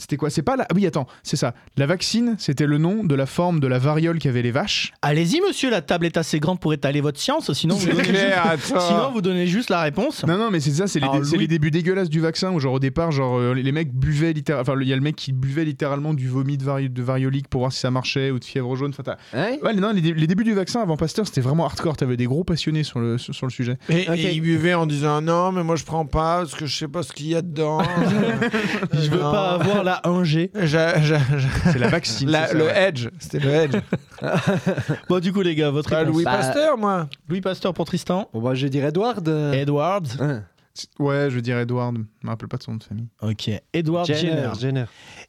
C'était 0.00 0.16
quoi? 0.16 0.30
C'est 0.30 0.42
pas 0.42 0.56
la. 0.56 0.66
Oui, 0.74 0.86
attends, 0.86 1.06
c'est 1.22 1.36
ça. 1.36 1.54
La 1.76 1.86
vaccine, 1.86 2.34
c'était 2.38 2.66
le 2.66 2.78
nom 2.78 3.04
de 3.04 3.14
la 3.14 3.26
forme 3.26 3.60
de 3.60 3.66
la 3.66 3.78
variole 3.78 4.18
qu'avaient 4.18 4.42
les 4.42 4.50
vaches. 4.50 4.92
Allez-y 5.02 5.40
monsieur, 5.46 5.70
la 5.70 5.82
table 5.82 6.06
est 6.06 6.16
assez 6.16 6.40
grande 6.40 6.58
pour 6.58 6.72
étaler 6.72 7.00
votre 7.00 7.18
science, 7.20 7.52
sinon 7.52 7.76
vous, 7.76 7.86
donnez 7.86 8.02
clair, 8.02 8.52
juste, 8.56 8.80
sinon 8.80 9.10
vous 9.12 9.20
donnez 9.20 9.46
juste 9.46 9.70
la 9.70 9.82
réponse. 9.82 10.24
Non, 10.26 10.38
non, 10.38 10.50
mais 10.50 10.60
c'est 10.60 10.70
ça, 10.70 10.86
c'est 10.86 11.00
les, 11.00 11.08
dé- 11.08 11.18
Louis- 11.18 11.38
les 11.38 11.46
débuts 11.46 11.70
dégueulasses 11.70 12.08
du 12.08 12.20
vaccin 12.20 12.50
où, 12.52 12.60
genre, 12.60 12.74
au 12.74 12.78
départ, 12.80 13.12
genre, 13.12 13.38
euh, 13.38 13.52
les 13.54 13.72
mecs 13.72 13.92
buvaient 13.92 14.32
littéralement. 14.32 14.72
Enfin, 14.72 14.80
il 14.80 14.88
y 14.88 14.92
a 14.92 14.96
le 14.96 15.02
mec 15.02 15.16
qui 15.16 15.32
buvait 15.32 15.64
littéralement 15.64 16.14
du 16.14 16.28
vomi 16.28 16.56
de, 16.56 16.64
vari- 16.64 16.88
de 16.90 17.02
variolique 17.02 17.48
pour 17.48 17.60
voir 17.60 17.72
si 17.72 17.78
ça 17.80 17.90
marchait 17.90 18.30
ou 18.30 18.38
de 18.38 18.44
fièvre 18.44 18.74
jaune. 18.76 18.90
Enfin, 18.98 19.02
t'as- 19.02 19.38
Ouais. 19.38 19.58
ouais, 19.62 19.74
non, 19.74 19.92
les, 19.92 20.00
dé- 20.00 20.14
les 20.14 20.26
débuts 20.26 20.44
du 20.44 20.54
vaccin 20.54 20.80
avant 20.80 20.96
Pasteur, 20.96 21.26
c'était 21.26 21.40
vraiment 21.40 21.66
hardcore. 21.66 21.96
T'avais 21.96 22.16
des 22.16 22.26
gros 22.26 22.44
passionnés 22.44 22.82
sur 22.84 23.00
le, 23.00 23.18
sur, 23.18 23.34
sur 23.34 23.46
le 23.46 23.52
sujet. 23.52 23.76
Et, 23.88 24.08
Ok. 24.08 24.16
et 24.18 24.32
il 24.34 24.40
buvait 24.40 24.74
en 24.74 24.86
disant 24.86 25.20
non, 25.20 25.52
mais 25.52 25.62
moi 25.62 25.76
je 25.76 25.84
prends 25.84 26.06
pas 26.06 26.38
parce 26.38 26.54
que 26.54 26.66
je 26.66 26.76
sais 26.76 26.88
pas 26.88 27.02
ce 27.02 27.12
qu'il 27.12 27.26
y 27.28 27.34
a 27.34 27.42
dedans. 27.42 27.82
Je 28.92 29.10
veux 29.10 29.18
Non. 29.20 29.30
pas 29.32 29.50
avoir 29.52 29.84
la 29.84 29.89
1G. 30.04 30.50
J'a- 30.54 31.00
j'a- 31.00 31.18
C'est 31.72 31.78
la 31.78 31.88
vaccine. 31.88 32.30
la- 32.30 32.52
le 32.52 32.64
ouais. 32.66 32.88
Edge, 32.88 33.08
c'était 33.18 33.38
le 33.40 33.50
Edge. 33.50 33.76
Bon 35.08 35.18
du 35.20 35.32
coup 35.32 35.40
les 35.42 35.54
gars, 35.54 35.70
votre 35.70 35.90
Bah. 35.90 36.04
Louis 36.04 36.24
Bah, 36.24 36.36
Pasteur, 36.36 36.76
moi. 36.78 37.08
Louis 37.28 37.40
Pasteur 37.40 37.74
pour 37.74 37.84
Tristan. 37.86 38.28
Bon, 38.32 38.40
bah, 38.40 38.54
je 38.54 38.66
dirais 38.68 38.88
Edward. 38.88 39.26
Edward. 39.54 40.06
hein. 40.20 40.42
Ouais, 40.98 41.28
je 41.30 41.40
dirais 41.40 41.62
Edward. 41.62 41.96
Je 41.96 42.26
me 42.26 42.30
rappelle 42.30 42.48
pas 42.48 42.56
de 42.56 42.62
son 42.62 42.70
nom 42.72 42.76
de 42.78 42.84
famille. 42.84 43.08
Ok. 43.22 43.50
Edward 43.72 44.06
Jenner. 44.06 44.20
Jenner. 44.20 44.50
Jenner. 44.60 44.84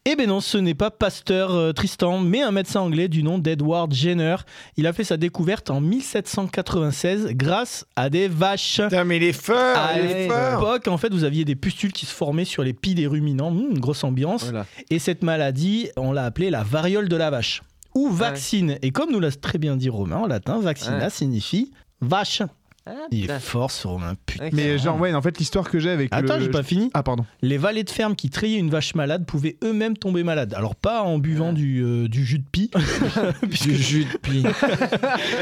Eh 0.05 0.15
ben 0.15 0.27
non, 0.27 0.39
ce 0.39 0.57
n'est 0.57 0.73
pas 0.73 0.89
Pasteur 0.89 1.51
euh, 1.53 1.73
Tristan, 1.73 2.17
mais 2.17 2.41
un 2.41 2.49
médecin 2.49 2.79
anglais 2.79 3.07
du 3.07 3.21
nom 3.21 3.37
d'Edward 3.37 3.93
Jenner. 3.93 4.37
Il 4.75 4.87
a 4.87 4.93
fait 4.93 5.03
sa 5.03 5.15
découverte 5.15 5.69
en 5.69 5.79
1796 5.79 7.27
grâce 7.33 7.85
à 7.95 8.09
des 8.09 8.27
vaches. 8.27 8.81
Putain, 8.81 9.03
mais 9.03 9.17
est 9.17 9.31
fort, 9.31 9.77
À 9.77 9.99
l'époque, 9.99 10.87
en 10.87 10.97
fait, 10.97 11.13
vous 11.13 11.23
aviez 11.23 11.45
des 11.45 11.55
pustules 11.55 11.93
qui 11.93 12.07
se 12.07 12.13
formaient 12.15 12.45
sur 12.45 12.63
les 12.63 12.73
pieds 12.73 12.95
des 12.95 13.05
ruminants, 13.05 13.51
une 13.53 13.77
grosse 13.77 14.03
ambiance. 14.03 14.45
Voilà. 14.45 14.65
Et 14.89 14.97
cette 14.97 15.21
maladie, 15.21 15.89
on 15.97 16.11
l'a 16.13 16.25
appelée 16.25 16.49
la 16.49 16.63
variole 16.63 17.07
de 17.07 17.15
la 17.15 17.29
vache. 17.29 17.61
Ou 17.93 18.09
vaccine. 18.09 18.79
Et 18.81 18.89
comme 18.89 19.11
nous 19.11 19.19
l'a 19.19 19.31
très 19.31 19.59
bien 19.59 19.75
dit 19.75 19.89
Romain 19.89 20.17
en 20.17 20.27
latin, 20.27 20.59
vaccina 20.59 20.97
Ouais. 20.97 21.09
signifie 21.11 21.71
vache. 22.01 22.41
Ah, 22.87 22.93
Il 23.11 23.29
est 23.29 23.39
fort 23.39 23.69
ce 23.69 23.87
Romain, 23.87 24.15
putain. 24.25 24.49
Mais 24.53 24.79
genre, 24.79 24.99
ouais, 24.99 25.13
en 25.13 25.21
fait, 25.21 25.37
l'histoire 25.37 25.69
que 25.69 25.77
j'ai 25.77 25.91
avec 25.91 26.09
Attends, 26.11 26.37
le. 26.37 26.45
j'ai 26.45 26.49
pas 26.49 26.63
fini. 26.63 26.89
Ah, 26.95 27.03
pardon. 27.03 27.25
Les 27.43 27.57
valets 27.59 27.83
de 27.83 27.89
ferme 27.91 28.15
qui 28.15 28.31
traillaient 28.31 28.57
une 28.57 28.71
vache 28.71 28.95
malade 28.95 29.25
pouvaient 29.27 29.57
eux-mêmes 29.63 29.95
tomber 29.97 30.23
malades. 30.23 30.55
Alors 30.55 30.75
pas 30.75 31.03
en 31.03 31.19
buvant 31.19 31.53
du, 31.53 31.83
euh, 31.83 32.07
du 32.07 32.25
jus 32.25 32.39
de 32.39 32.45
pie, 32.51 32.71
puisque 33.49 33.67
Du 33.67 33.75
jus 33.77 34.05
de 34.05 34.17
pie. 34.17 34.43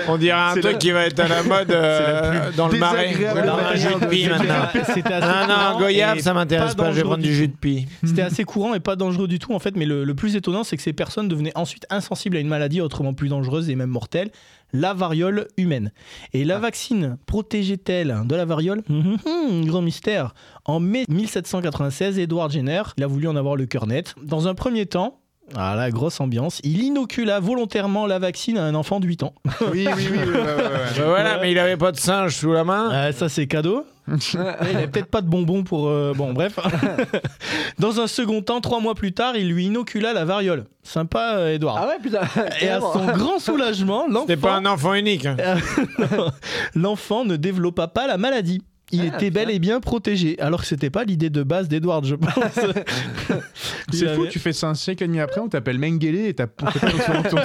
On 0.07 0.18
dirait 0.18 0.38
un 0.38 0.52
truc 0.52 0.64
la- 0.66 0.74
qui 0.74 0.91
va 0.91 1.06
être 1.06 1.20
à 1.20 1.28
la 1.28 1.44
mode 1.44 1.72
euh, 1.72 2.52
dans 2.57 2.68
le 2.68 2.78
marais. 2.78 3.07
désagréable 3.10 3.45
Dans 3.48 3.53
un 3.57 3.61
manière 3.64 3.78
jus 3.78 3.95
de 3.95 3.99
de- 4.02 4.06
pie 4.10 4.28
maintenant. 4.28 4.84
c'était 4.94 5.14
assez 5.14 5.28
Ah 5.32 5.45
courant 5.48 5.72
non, 5.74 5.80
goyave, 5.80 6.18
et 6.18 6.22
ça 6.22 6.34
m'intéresse 6.34 6.76
pas 6.76 6.84
pas, 6.84 6.91
je 6.91 6.95
vais 6.98 7.02
dangereux 7.03 7.10
prendre 7.11 7.24
du 7.24 7.30
du 7.30 7.36
jus 7.36 7.48
tout. 7.49 7.53
de 7.56 7.60
pie. 7.60 7.88
C'était 8.03 8.22
assez 8.22 8.44
courant 8.44 8.74
et 8.74 8.80
pas 8.80 8.95
dangereux 8.95 9.28
du 9.28 9.40
tout 9.40 9.53
en 9.53 9.60
fait, 9.60 9.76
mais 9.76 9.86
le, 9.86 10.03
le 10.03 10.16
plus 10.16 10.36
étonnant 10.36 10.64
c'est 10.64 10.78
que 10.78 10.84
ces 10.84 10.94
personnes 10.94 11.28
devenaient 11.28 11.56
ensuite 11.56 11.86
insensibles 11.90 12.38
à 12.38 12.40
une 12.40 12.48
maladie 12.48 12.82
autrement 12.82 13.14
plus 13.14 13.30
dangereuse 13.30 13.70
et 13.70 13.76
même 13.76 13.90
mortelle, 13.90 14.30
la 14.74 14.94
variole 14.94 15.48
humaine. 15.58 15.91
Et 16.34 16.44
la 16.44 16.60
vaccine 16.60 17.18
protégeait-elle 17.26 18.22
de 18.26 18.36
la 18.36 18.46
variole? 18.46 18.84
Hum, 18.90 19.18
hum, 19.26 19.66
Grand 19.66 19.82
mystère. 19.82 20.34
En 20.66 20.80
mai 20.80 21.06
1796, 21.10 22.20
Edward 22.20 22.52
Jenner, 22.52 22.84
il 22.98 23.04
a 23.04 23.08
voulu 23.08 23.28
en 23.28 23.36
avoir 23.36 23.56
le 23.56 23.66
cœur 23.66 23.88
net. 23.88 24.16
Dans 24.22 24.48
un 24.48 24.54
premier 24.56 24.86
temps, 24.86 25.19
ah 25.55 25.76
la 25.76 25.91
grosse 25.91 26.19
ambiance, 26.19 26.59
il 26.63 26.81
inocula 26.84 27.39
volontairement 27.39 28.05
la 28.07 28.19
vaccine 28.19 28.57
à 28.57 28.63
un 28.65 28.76
enfant 28.76 28.99
de 28.99 29.07
8 29.07 29.23
ans. 29.23 29.34
Oui, 29.71 29.88
oui, 29.95 30.07
oui. 30.11 30.17
ouais, 30.17 30.26
ouais, 30.27 30.34
ouais. 30.35 30.63
Bah 30.97 31.03
voilà, 31.05 31.39
mais 31.39 31.51
il 31.51 31.59
avait 31.59 31.77
pas 31.77 31.91
de 31.91 31.97
singe 31.97 32.35
sous 32.35 32.51
la 32.53 32.63
main. 32.63 33.11
Ça 33.11 33.30
c'est 33.30 33.47
cadeau. 33.47 33.85
il 34.07 34.39
avait 34.76 34.88
peut-être 34.88 35.09
pas 35.11 35.21
de 35.21 35.27
bonbons 35.27 35.63
pour. 35.63 35.88
euh, 35.88 36.13
Bon, 36.15 36.34
bref. 36.34 36.57
Dans 37.80 37.99
un 37.99 38.07
second 38.07 38.41
temps, 38.41 38.59
trois 38.59 38.80
mois 38.80 38.95
plus 38.95 39.11
tard, 39.13 39.35
il 39.35 39.49
lui 39.49 39.65
inocula 39.65 40.13
la 40.13 40.26
variole. 40.26 40.65
Sympa, 40.81 41.34
euh, 41.35 41.53
Edouard. 41.53 41.77
Ah 41.80 41.88
ouais, 41.88 41.97
putain. 42.01 42.21
Et 42.61 42.69
à 42.69 42.80
son 42.81 43.05
grand 43.05 43.38
soulagement, 43.38 44.05
C'était 44.21 44.35
pas 44.38 44.59
l'enfant, 44.59 44.67
un 44.69 44.73
enfant 44.73 44.93
unique. 44.95 45.27
hein. 45.27 45.35
l'enfant 46.76 47.26
ne 47.26 47.35
développa 47.35 47.88
pas 47.88 48.07
la 48.07 48.17
maladie. 48.17 48.61
Il 48.91 49.02
Ah, 49.02 49.16
était 49.16 49.30
bel 49.30 49.49
et 49.52 49.60
bien 49.60 49.80
protégé, 49.80 50.40
alors 50.40 50.61
que 50.61 50.68
c'était 50.68 50.90
pas 50.90 51.03
l'idée 51.03 51.30
de 51.30 51.44
base 51.44 51.68
d'Edward, 51.68 52.06
je 52.06 52.16
pense. 52.16 52.34
C'est 53.91 54.14
fou, 54.16 54.22
avait- 54.22 54.30
tu 54.30 54.40
fais 54.40 54.53
ça 54.53 54.68
un 54.68 54.74
siècle 54.74 55.03
et 55.03 55.07
demi 55.07 55.20
après, 55.20 55.41
on 55.41 55.48
t'appelle 55.48 55.78
Mengele 55.78 56.16
et 56.28 56.34
t'as- 56.34 56.48
on 56.61 56.66
te 56.66 56.78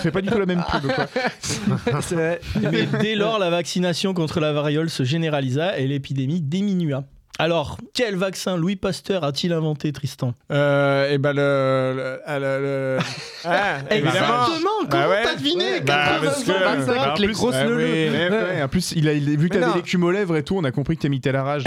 fait 0.00 0.10
pas- 0.10 0.22
du 0.22 0.28
tout 0.28 0.38
la 0.38 0.46
même 0.46 0.62
pub. 0.70 0.90
quoi. 0.90 1.06
Mais 2.72 2.86
dès 3.00 3.14
lors, 3.14 3.38
la 3.38 3.50
vaccination 3.50 4.14
contre 4.14 4.40
la 4.40 4.52
variole 4.52 4.88
se 4.90 5.04
généralisa 5.04 5.78
et 5.78 5.86
l'épidémie 5.86 6.40
diminua. 6.40 7.04
Alors, 7.40 7.78
quel 7.94 8.14
vaccin 8.14 8.56
Louis 8.56 8.76
Pasteur 8.76 9.24
a-t-il 9.24 9.52
inventé, 9.52 9.90
Tristan 9.92 10.34
Euh, 10.52 11.10
et 11.12 11.18
ben 11.18 11.32
le. 11.32 11.92
le, 11.96 12.20
ah, 12.26 12.38
le- 12.38 12.60
le- 12.60 12.98
Ah, 13.44 13.78
évidemment. 13.90 14.14
Exactement 14.14 14.70
Comment 14.88 15.02
Bah 15.02 15.08
ouais. 15.08 15.22
t'as 15.24 15.34
deviné 15.34 15.80
Bah, 15.80 16.04
80 16.20 16.20
parce 16.30 16.44
que- 16.44 16.50
ans, 16.52 16.54
bah, 16.60 16.74
25. 16.76 17.10
en 17.10 17.14
les 17.14 17.26
plus, 17.26 17.34
grosses 17.34 17.54
bah 17.54 17.64
oui. 17.66 17.72
Ouais, 17.74 18.28
ouais, 18.30 18.62
en 18.62 18.68
plus, 18.68 18.92
il 18.94 19.08
a, 19.08 19.12
il- 19.14 19.36
vu 19.36 19.48
que 19.48 19.54
Mais 19.54 19.60
t'avais 19.60 19.66
non. 19.72 19.76
l'écume 19.76 20.04
aux 20.04 20.10
lèvres 20.12 20.36
et 20.36 20.44
tout, 20.44 20.56
on 20.56 20.62
a 20.64 20.70
compris 20.70 20.96
que 20.96 21.02
t'imitais 21.02 21.32
la 21.32 21.42
rage. 21.42 21.64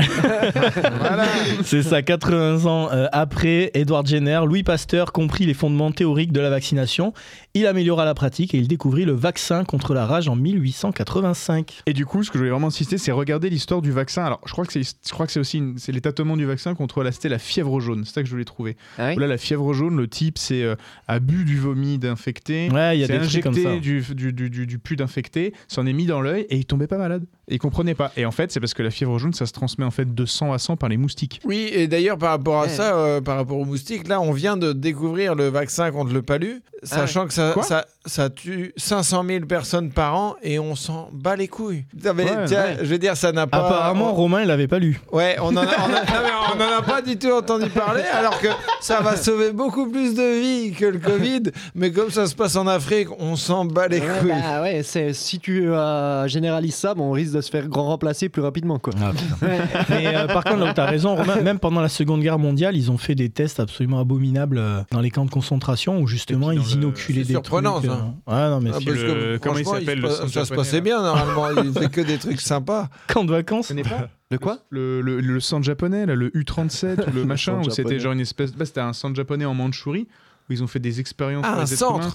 voilà. 1.00 1.26
C'est 1.66 1.84
ça, 1.84 2.02
80 2.02 2.66
ans 2.66 2.90
euh, 2.94 3.08
après, 3.12 3.72
Edward 3.74 4.08
Jenner, 4.08 4.40
Louis 4.46 4.64
Pasteur 4.64 5.12
comprit 5.12 5.46
les 5.46 5.54
fondements 5.54 5.92
théoriques 5.92 6.32
de 6.32 6.40
la 6.40 6.50
vaccination. 6.50 7.14
Il 7.58 7.66
améliora 7.66 8.06
la 8.06 8.14
pratique 8.14 8.54
et 8.54 8.58
il 8.60 8.68
découvrit 8.68 9.04
le 9.06 9.14
vaccin 9.14 9.64
contre 9.64 9.94
la 9.94 10.06
rage 10.06 10.28
en 10.30 10.36
1885. 10.36 11.82
Et 11.86 11.94
du 11.94 12.06
coup, 12.06 12.24
ce 12.24 12.30
que 12.30 12.36
je 12.38 12.40
voulais 12.40 12.52
vraiment 12.52 12.68
insister, 12.68 12.98
c'est 12.98 13.12
regarder 13.12 13.50
l'histoire 13.50 13.82
du 13.82 13.92
vaccin. 13.92 14.24
Alors, 14.26 14.42
je 14.46 14.52
crois 14.52 14.66
que 14.66 14.74
c'est, 14.74 14.82
je 14.84 15.12
crois 15.12 15.26
que 15.26 15.32
c'est 15.32 15.40
aussi 15.40 15.58
une- 15.58 15.78
c'est 15.78 15.92
les 15.92 16.02
tâtonnements 16.02 16.38
du 16.38 16.46
vaccin 16.46 16.76
contre 16.76 17.04
la, 17.04 17.12
c'était 17.12 17.30
la 17.30 17.40
fièvre 17.40 17.80
jaune. 17.80 18.04
C'est 18.06 18.14
ça 18.14 18.22
que 18.22 18.28
je 18.28 18.32
voulais 18.32 18.46
trouver. 18.46 18.78
Ah 18.98 19.10
oui 19.10 19.16
Là, 19.18 19.28
la 19.28 19.38
fièvre 19.38 19.74
jaune, 19.74 19.98
le 19.98 20.08
type, 20.08 20.38
c'est 20.38 20.64
euh, 20.64 20.76
a 21.08 21.20
bu 21.20 21.44
du 21.46 21.58
vomi 21.58 21.98
d'infecté. 21.98 22.70
Ouais, 22.72 22.98
il 22.98 23.02
y 23.02 23.04
a 23.04 23.08
c'est 23.08 23.20
des 23.20 23.28
trucs 23.28 23.44
comme 23.44 23.54
injecté 23.54 23.74
ça. 23.76 23.80
du, 23.80 24.02
du, 24.16 24.34
du, 24.34 24.50
du, 24.50 24.68
du 24.68 24.80
pus 24.80 24.96
d'infecté, 24.96 25.54
s'en 25.68 25.86
est 25.86 25.94
mis 25.94 26.06
dans 26.06 26.22
l'œil 26.22 26.46
et 26.50 26.58
il 26.58 26.66
tombait 26.66 26.88
pas 26.88 26.98
malade. 26.98 27.26
Et 27.50 27.56
ils 27.56 27.60
comprenaient 27.60 27.96
pas. 27.96 28.12
Et 28.18 28.26
en 28.26 28.32
fait, 28.32 28.52
c'est 28.52 28.60
parce 28.60 28.74
que 28.74 28.84
la 28.84 28.92
fièvre 28.92 29.18
jaune, 29.20 29.34
ça 29.34 29.46
se 29.46 29.54
transmet 29.54 29.86
en 29.86 29.92
fait 29.92 30.14
de 30.14 30.26
100 30.26 30.52
à 30.52 30.58
100 30.60 30.76
par 30.76 30.90
les 30.90 30.98
moustiques. 30.98 31.40
Oui, 31.46 31.70
et 31.72 31.88
d'ailleurs, 31.88 32.18
par 32.18 32.32
rapport 32.32 32.60
à 32.60 32.64
Ouais. 32.64 32.70
ça, 32.70 32.96
euh, 32.96 33.22
par 33.22 33.38
rapport 33.38 33.58
aux 33.58 33.64
moustiques, 33.66 34.08
là, 34.10 34.20
on 34.20 34.32
vient 34.34 34.58
de 34.58 34.74
découvrir 34.74 35.34
le 35.34 35.48
vaccin 35.48 35.90
contre 35.92 36.12
le 36.14 36.22
palu, 36.22 36.62
sachant 36.84 37.26
que 37.26 37.34
ça, 37.34 37.52
Quoi 37.54 37.64
ça, 37.64 37.86
ça 38.06 38.30
tue 38.30 38.74
500 38.76 39.24
000 39.26 39.46
personnes 39.46 39.92
par 39.92 40.16
an 40.18 40.36
et 40.44 40.60
on 40.60 40.76
s'en 40.76 41.10
bat 41.14 41.38
les 41.38 41.48
couilles. 41.48 41.86
Putain, 41.96 42.14
mais, 42.14 42.26
Ouais, 42.26 42.46
tiens, 42.48 42.64
ouais. 42.64 42.78
je 42.82 42.86
veux 42.86 42.98
dire, 43.00 43.16
ça 43.16 43.32
n'a 43.32 43.48
pas. 43.48 43.60
Apparemment, 43.66 44.12
on- 44.12 44.16
Romain, 44.16 44.42
il 44.42 44.48
l'avait 44.48 44.68
pas 44.68 44.80
lu. 44.80 45.00
Ouais, 45.14 45.38
on 45.42 45.56
en, 45.56 45.58
a, 45.58 45.62
on, 45.62 45.68
a- 45.68 45.68
non, 45.68 46.56
mais 46.58 46.64
on 46.66 46.76
en 46.76 46.80
a 46.80 46.82
pas 46.82 47.02
du 47.02 47.18
tout 47.18 47.32
entendu 47.32 47.70
parler, 47.70 48.04
alors 48.12 48.38
que 48.42 48.48
ça 48.82 49.00
va 49.00 49.16
sauver 49.16 49.54
beaucoup 49.54 49.90
plus 49.90 50.14
de 50.16 50.42
vies 50.42 50.74
que 50.74 50.86
le 50.86 51.00
Covid. 51.00 51.44
Mais 51.76 51.94
comme 51.94 52.12
ça 52.12 52.28
se 52.28 52.36
passe 52.36 52.58
en 52.58 52.68
Afrique, 52.68 53.08
on 53.20 53.38
s'en 53.38 53.64
bat 53.64 53.88
les 53.88 54.02
Ouais, 54.02 54.08
couilles. 54.20 54.30
bah 54.32 54.62
ouais, 54.64 54.82
si 55.14 55.40
tu 55.40 55.70
euh, 55.70 56.28
généralises 56.28 56.76
ça, 56.76 56.94
bon, 56.94 57.06
on 57.06 57.12
risque 57.12 57.32
de 57.34 57.37
se 57.42 57.50
faire 57.50 57.68
grand 57.68 57.86
remplacer 57.88 58.30
plus 58.30 58.42
rapidement. 58.42 58.80
Quoi. 58.80 58.94
Mais 59.90 60.08
euh, 60.16 60.28
par 60.28 60.44
contre, 60.44 60.70
où 60.70 60.74
t'as 60.74 60.86
raison, 60.86 61.16
Romain, 61.16 61.42
même 61.44 61.60
pendant 61.60 61.82
la 61.82 61.90
Seconde 61.90 62.22
Guerre 62.22 62.40
mondiale, 62.40 62.76
ils 62.76 62.92
ont 62.92 62.98
fait 62.98 63.16
des 63.16 63.30
tests 63.30 63.60
absolument 63.60 64.00
abominables 64.00 64.58
euh, 64.58 64.82
dans 64.92 65.00
les 65.02 65.10
camps 65.12 65.26
de 65.26 65.30
concentration 65.32 66.00
où 66.00 66.08
justement 66.08 66.52
ils 66.52 66.60
le- 66.60 66.72
inoculaient 66.74 67.22
c'est 67.22 67.28
des 67.28 67.34
surprenant, 67.34 67.80
trucs. 67.80 67.90
ça. 67.92 67.98
euh, 68.28 68.32
Ouais, 68.34 68.50
non, 68.50 68.60
mais 68.62 68.72
Ah, 68.74 68.78
c'est 68.80 68.86
parce 68.86 68.98
le- 68.98 69.08
que, 69.14 69.38
comment 69.38 69.58
il 69.60 69.66
s'appelle, 69.66 70.02
centre 70.10 70.30
Ça 70.30 70.46
se 70.46 70.54
passait 70.54 70.82
bien, 70.82 71.02
normalement. 71.02 71.62
Il 71.64 71.74
fait 71.74 71.90
que 71.90 72.02
des 72.02 72.18
trucs 72.18 72.42
sympas. 72.42 72.90
camp 73.08 73.24
de 73.24 73.32
vacances. 73.32 73.68
Tu 73.68 73.82
pas 73.84 74.10
Le 74.32 74.38
quoi 74.38 74.60
le, 74.70 75.02
le, 75.02 75.20
le 75.22 75.40
centre 75.40 75.64
japonais, 75.66 76.06
là, 76.06 76.16
le 76.16 76.30
U37 76.30 77.10
ou 77.10 77.14
le 77.14 77.26
machin, 77.26 77.54
centre 77.56 77.68
où 77.68 77.72
c'était 77.72 78.00
genre 78.00 78.14
une 78.14 78.20
espèce. 78.20 78.52
Bah, 78.54 78.66
c'était 78.66 78.82
un 78.82 78.94
centre 78.94 79.16
japonais 79.16 79.46
en 79.46 79.54
Mandchourie 79.54 80.08
où 80.50 80.54
ils 80.54 80.64
ont 80.64 80.68
fait 80.68 80.80
des 80.80 81.00
expériences. 81.00 81.46
sur 81.46 81.88
Ah, 81.90 81.94
un 81.94 81.98
humains. 81.98 82.14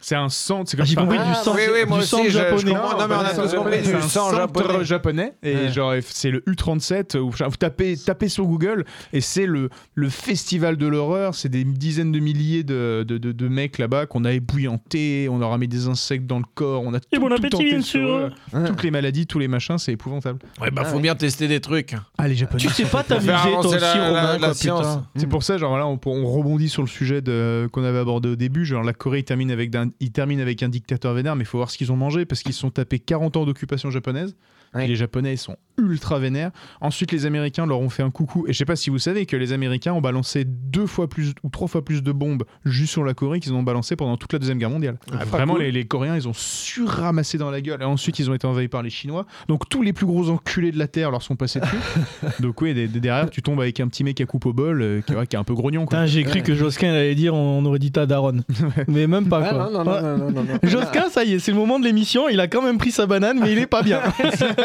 C'est 0.00 0.14
un 0.14 0.28
centre. 0.28 0.70
C'est 0.70 0.76
Ah, 0.76 0.78
comme 0.78 0.86
J'ai 0.86 0.96
enfin, 0.96 1.06
compris 1.06 1.18
Ah, 1.20 1.28
du 1.38 1.44
sang, 1.44 1.54
oui, 1.56 1.62
oui, 1.72 1.80
moi 1.88 1.98
du 1.98 2.02
aussi, 2.04 2.10
sang 2.10 2.22
je- 2.24 2.30
je 2.30 2.38
japonais. 2.38 2.70
comprends. 2.72 2.98
Non, 2.98 3.08
mais 3.08 3.14
on 3.14 3.18
a 3.18 3.28
c'est 3.30 3.42
tous 3.42 3.54
un- 3.54 3.58
compris, 3.58 3.76
c'est 3.82 3.90
du 3.90 3.96
un 3.96 4.00
sang 4.02 4.08
centre 4.30 4.36
japonais. 4.36 4.84
japonais. 4.84 5.32
Et 5.42 5.54
Ouais. 5.54 5.72
genre, 5.72 5.92
c'est 6.08 6.30
le 6.30 6.42
U37. 6.46 7.16
Où, 7.18 7.30
vous 7.30 7.56
tapez, 7.58 7.96
tapez 7.96 8.28
sur 8.28 8.46
Google 8.46 8.84
et 9.12 9.20
c'est 9.20 9.46
le, 9.46 9.70
le 9.94 10.08
festival 10.08 10.76
de 10.76 10.86
l'horreur. 10.86 11.34
C'est 11.34 11.48
des 11.48 11.64
dizaines 11.64 12.12
de 12.12 12.18
milliers 12.20 12.62
de, 12.62 13.04
de, 13.06 13.18
de- 13.18 13.32
de 13.32 13.48
mecs 13.48 13.78
là-bas 13.78 14.06
qu'on 14.06 14.24
a 14.24 14.32
ébouillantés. 14.32 15.28
On 15.30 15.38
leur 15.38 15.52
a 15.52 15.58
mis 15.58 15.68
des 15.68 15.88
insectes 15.88 16.26
dans 16.26 16.38
le 16.38 16.44
corps. 16.54 16.82
On 16.84 16.94
a 16.94 17.00
tout, 17.00 17.06
bon 17.20 17.28
tout 17.28 17.34
appétit, 17.34 17.48
tenté 17.50 17.64
bien 17.70 17.80
sur 17.82 18.00
sûr. 18.00 18.30
eux. 18.54 18.64
Toutes 18.66 18.82
les 18.82 18.90
maladies, 18.90 19.26
tous 19.26 19.38
les 19.38 19.48
machins, 19.48 19.78
c'est 19.78 19.92
épouvantable. 19.92 20.38
Ouais, 20.60 20.70
bah, 20.70 20.82
Ah, 20.84 20.88
faut 20.88 20.96
ouais. 20.96 21.02
bien 21.02 21.14
tester 21.14 21.48
des 21.48 21.60
trucs. 21.60 21.94
Ah, 22.18 22.28
les 22.28 22.34
japonais. 22.34 22.62
Tu 22.62 22.68
sais 22.68 22.84
pas 22.84 23.02
t'amuser 23.02 23.26
Faire 23.28 23.42
toi 23.42 23.50
avancer 23.58 23.68
aussi, 23.76 23.80
la- 23.80 23.94
la- 23.96 24.08
Romain, 24.08 24.32
la 24.34 24.38
quoi, 24.38 24.54
science. 24.54 24.78
putain. 24.86 25.06
C'est 25.16 25.26
pour 25.26 25.42
ça, 25.42 25.58
genre 25.58 25.76
là, 25.76 25.86
on, 25.86 25.98
on 26.06 26.26
rebondit 26.26 26.68
sur 26.68 26.82
le 26.82 26.88
sujet 26.88 27.20
de- 27.20 27.68
qu'on 27.72 27.84
avait 27.84 27.98
abordé 27.98 28.28
au 28.28 28.36
début. 28.36 28.64
Genre, 28.64 28.82
la 28.82 28.92
Corée, 28.92 29.18
il 29.20 29.24
termine 29.24 29.50
avec, 29.50 29.70
d'un- 29.88 29.94
il 30.00 30.12
termine 30.12 30.40
avec 30.40 30.62
un 30.62 30.68
dictateur 30.68 31.12
vénère, 31.14 31.36
mais 31.36 31.42
il 31.42 31.46
faut 31.46 31.58
voir 31.58 31.70
ce 31.70 31.78
qu'ils 31.78 31.90
ont 31.92 31.96
mangé 31.96 32.24
parce 32.24 32.42
qu'ils 32.42 32.52
se 32.52 32.60
sont 32.60 32.70
tapés 32.70 32.98
40 32.98 33.36
ans 33.36 33.44
d'occupation 33.44 33.90
japonaise. 33.90 34.36
Ouais. 34.74 34.86
Les 34.86 34.96
Japonais, 34.96 35.34
ils 35.34 35.38
sont 35.38 35.56
ultra 35.78 36.18
vénères. 36.18 36.50
Ensuite, 36.80 37.12
les 37.12 37.24
Américains 37.24 37.64
leur 37.64 37.80
ont 37.80 37.88
fait 37.88 38.02
un 38.02 38.10
coucou. 38.10 38.44
Et 38.48 38.52
je 38.52 38.58
sais 38.58 38.64
pas 38.64 38.74
si 38.76 38.90
vous 38.90 38.98
savez 38.98 39.26
que 39.26 39.36
les 39.36 39.52
Américains 39.52 39.92
ont 39.92 40.00
balancé 40.00 40.44
deux 40.44 40.86
fois 40.86 41.08
plus 41.08 41.32
ou 41.44 41.48
trois 41.50 41.68
fois 41.68 41.84
plus 41.84 42.02
de 42.02 42.10
bombes 42.12 42.42
juste 42.64 42.92
sur 42.92 43.04
la 43.04 43.14
Corée 43.14 43.38
qu'ils 43.40 43.52
en 43.52 43.56
ont 43.56 43.62
balancé 43.62 43.94
pendant 43.94 44.16
toute 44.16 44.32
la 44.32 44.40
Deuxième 44.40 44.58
Guerre 44.58 44.70
mondiale. 44.70 44.98
Ah, 45.12 45.24
Vraiment, 45.24 45.54
cool. 45.54 45.62
les, 45.62 45.72
les 45.72 45.86
Coréens, 45.86 46.16
ils 46.16 46.26
ont 46.28 46.32
surramassé 46.34 47.38
dans 47.38 47.50
la 47.50 47.60
gueule. 47.60 47.80
Et 47.80 47.84
ensuite, 47.84 48.18
ils 48.18 48.28
ont 48.30 48.34
été 48.34 48.46
envahis 48.46 48.68
par 48.68 48.82
les 48.82 48.90
Chinois. 48.90 49.24
Donc, 49.48 49.68
tous 49.68 49.82
les 49.82 49.92
plus 49.92 50.06
gros 50.06 50.28
enculés 50.30 50.72
de 50.72 50.78
la 50.78 50.88
Terre 50.88 51.10
leur 51.12 51.22
sont 51.22 51.36
passés 51.36 51.60
dessus. 51.60 51.76
Donc, 52.40 52.60
oui, 52.60 52.74
derrière, 52.88 53.30
tu 53.30 53.40
tombes 53.42 53.60
avec 53.60 53.78
un 53.80 53.88
petit 53.88 54.02
mec 54.04 54.20
à 54.20 54.26
coupe 54.26 54.46
au 54.46 54.52
bol 54.52 54.82
euh, 54.82 55.00
qui, 55.00 55.14
ouais, 55.14 55.26
qui 55.26 55.36
est 55.36 55.38
un 55.38 55.44
peu 55.44 55.54
grognon. 55.54 55.86
J'ai 56.06 56.24
cru 56.24 56.42
que 56.42 56.54
Josquin 56.54 56.90
allait 56.90 57.14
dire 57.14 57.34
on 57.34 57.64
aurait 57.64 57.78
dit 57.78 57.92
ta 57.92 58.04
daronne. 58.06 58.42
mais 58.88 59.06
même 59.06 59.28
pas 59.28 59.42
Ah, 59.44 59.50
quoi. 59.54 59.70
non, 59.72 59.84
non, 59.84 59.84
non, 59.84 60.02
non, 60.02 60.18
non, 60.18 60.30
non, 60.32 60.42
non. 60.44 60.58
Josquin, 60.64 61.08
ça 61.08 61.24
y 61.24 61.34
est, 61.34 61.38
c'est 61.38 61.52
le 61.52 61.56
moment 61.56 61.78
de 61.78 61.84
l'émission. 61.84 62.28
Il 62.28 62.40
a 62.40 62.48
quand 62.48 62.62
même 62.62 62.78
pris 62.78 62.90
sa 62.90 63.06
banane, 63.06 63.38
mais 63.40 63.52
il 63.52 63.58
est 63.58 63.66
pas 63.66 63.82
bien. 63.82 64.00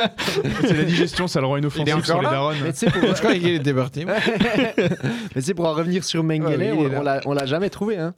C'est 0.61 0.73
la 0.77 0.83
digestion, 0.83 1.27
ça 1.27 1.39
le 1.41 1.47
rend 1.47 1.57
inoffensif 1.57 1.93
encore 1.93 2.05
sur 2.05 2.21
les 2.21 2.27
darons. 2.29 2.53
Mais 2.63 2.71
tu 2.73 2.79
sais, 2.79 2.85
pour, 2.89 3.01
Je 3.03 3.13
crois 3.21 3.33
qu'il 3.33 3.61
mais 5.35 5.41
sais, 5.41 5.53
pour 5.53 5.65
en 5.67 5.73
revenir 5.73 6.03
sur 6.03 6.23
Mengele, 6.23 6.59
Ouais, 6.73 6.89
on- 6.97 7.01
on 7.25 7.33
l'a 7.33 7.45
jamais 7.45 7.69
trouvé. 7.69 7.97
Hein. 7.97 8.13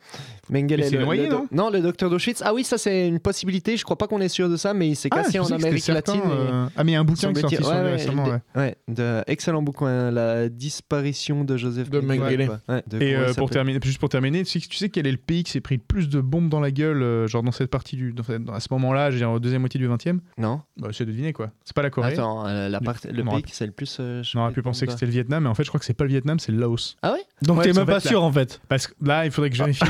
Mengele, 0.50 0.78
Mais 0.82 0.90
c'est 0.90 0.98
le, 0.98 1.04
noyé, 1.06 1.24
le 1.24 1.30
doc- 1.30 1.52
non 1.52 1.70
le 1.70 1.80
docteur 1.82 2.10
d'Auschwitz. 2.10 2.42
Ah 2.46 2.54
oui, 2.54 2.64
ça 2.64 2.78
c'est 2.78 3.08
une 3.08 3.20
possibilité. 3.20 3.78
Je 3.78 3.84
crois 3.84 3.98
pas 3.98 4.08
qu'on 4.08 4.22
est 4.22 4.30
sûr 4.30 4.50
de 4.50 4.58
ça, 4.58 4.74
mais 4.74 4.90
il 4.90 4.96
s'est 4.96 5.10
Ah, 5.12 5.24
cassé 5.24 5.40
en 5.40 5.46
Amérique 5.48 5.84
certain, 5.84 6.14
latine. 6.16 6.30
et- 6.30 6.34
euh, 6.52 6.66
Ah, 6.76 6.84
mais 6.84 6.92
il 6.92 6.94
y 6.94 6.98
a 6.98 7.00
un 7.00 7.04
bouquin 7.04 7.32
qui 7.34 7.40
est 7.40 7.42
sorti 7.42 7.56
semble-t-il. 7.58 7.66
sur 7.66 7.74
lui 7.84 7.86
Ouais, 7.90 7.92
récemment. 7.96 8.26
de- 8.28 8.32
ouais. 8.32 8.40
ouais, 8.56 8.76
de 8.88 9.24
excellent 9.28 9.62
bouquin, 9.62 10.12
la 10.12 10.50
disparition 10.50 11.44
de 11.44 11.58
Joseph 11.58 11.90
De 11.90 12.00
Mengele, 12.00 12.20
Mengele. 12.20 12.48
quoi. 12.48 12.60
Ouais, 12.76 12.84
de 12.88 13.02
Et 13.02 13.16
euh, 13.16 13.34
pour 13.34 13.50
terminer, 13.50 13.80
juste 13.84 14.00
pour 14.00 14.10
terminer, 14.10 14.44
tu 14.44 14.60
sais, 14.60 14.68
tu 14.68 14.78
sais 14.78 14.90
quel 14.90 15.08
est 15.08 15.12
le 15.12 15.18
pays 15.18 15.44
qui 15.44 15.52
s'est 15.52 15.62
pris 15.62 15.76
le 15.76 15.82
plus 15.82 16.10
de 16.10 16.22
bombes 16.22 16.50
dans 16.50 16.60
la 16.60 16.72
gueule, 16.72 17.02
euh, 17.02 17.28
genre 17.28 17.44
dans 17.44 17.52
cette 17.52 17.70
partie 17.72 17.96
du, 17.96 18.14
dans 18.14 18.24
cette- 18.24 18.48
à 18.50 18.60
ce 18.60 18.68
moment-là, 18.72 19.12
dire, 19.12 19.30
en 19.30 19.40
deuxième 19.40 19.62
moitié 19.62 19.80
du 19.80 19.88
20e 19.88 20.22
Non. 20.38 20.62
bah, 20.78 20.90
C'est 20.92 21.06
de 21.06 21.12
deviner 21.12 21.34
quoi. 21.34 21.52
C'est 21.64 21.76
pas 21.76 21.82
la 21.82 21.90
Corée. 21.90 22.14
Attends, 22.14 22.46
euh, 22.48 22.70
la 22.70 22.80
Mais 22.80 22.86
part- 22.86 22.96
le 23.12 23.24
pays 23.24 23.44
qui 23.44 23.56
c'est 23.56 23.66
le 23.66 23.72
plus. 23.72 23.98
euh, 24.00 24.22
On 24.36 24.40
aurait 24.42 24.52
pu 24.54 24.62
penser 24.62 24.86
que 24.86 24.92
c'était 24.92 25.06
le 25.06 25.12
Vietnam, 25.12 25.44
mais 25.44 25.50
en 25.50 25.54
fait, 25.56 25.64
je 25.64 25.70
crois 25.70 25.80
que 25.80 25.86
c'est 25.86 25.94
pas 25.94 26.04
le 26.04 26.10
Vietnam, 26.10 26.40
c'est 26.40 26.52
le 26.52 26.58
Laos. 26.60 26.96
Ah 27.02 27.14
ouais? 27.14 27.20
Donc 27.42 27.62
t'es 27.64 27.74
même 27.74 27.86
pas 27.86 28.00
sûr 28.00 28.24
en 28.24 28.32
fait. 28.32 28.62
Parce 28.70 28.88
que 28.88 28.94
là, 29.02 29.26
il 29.26 29.32
faudrait 29.32 29.50
que 29.50 29.56
je 29.56 29.64
vérifie. 29.64 29.84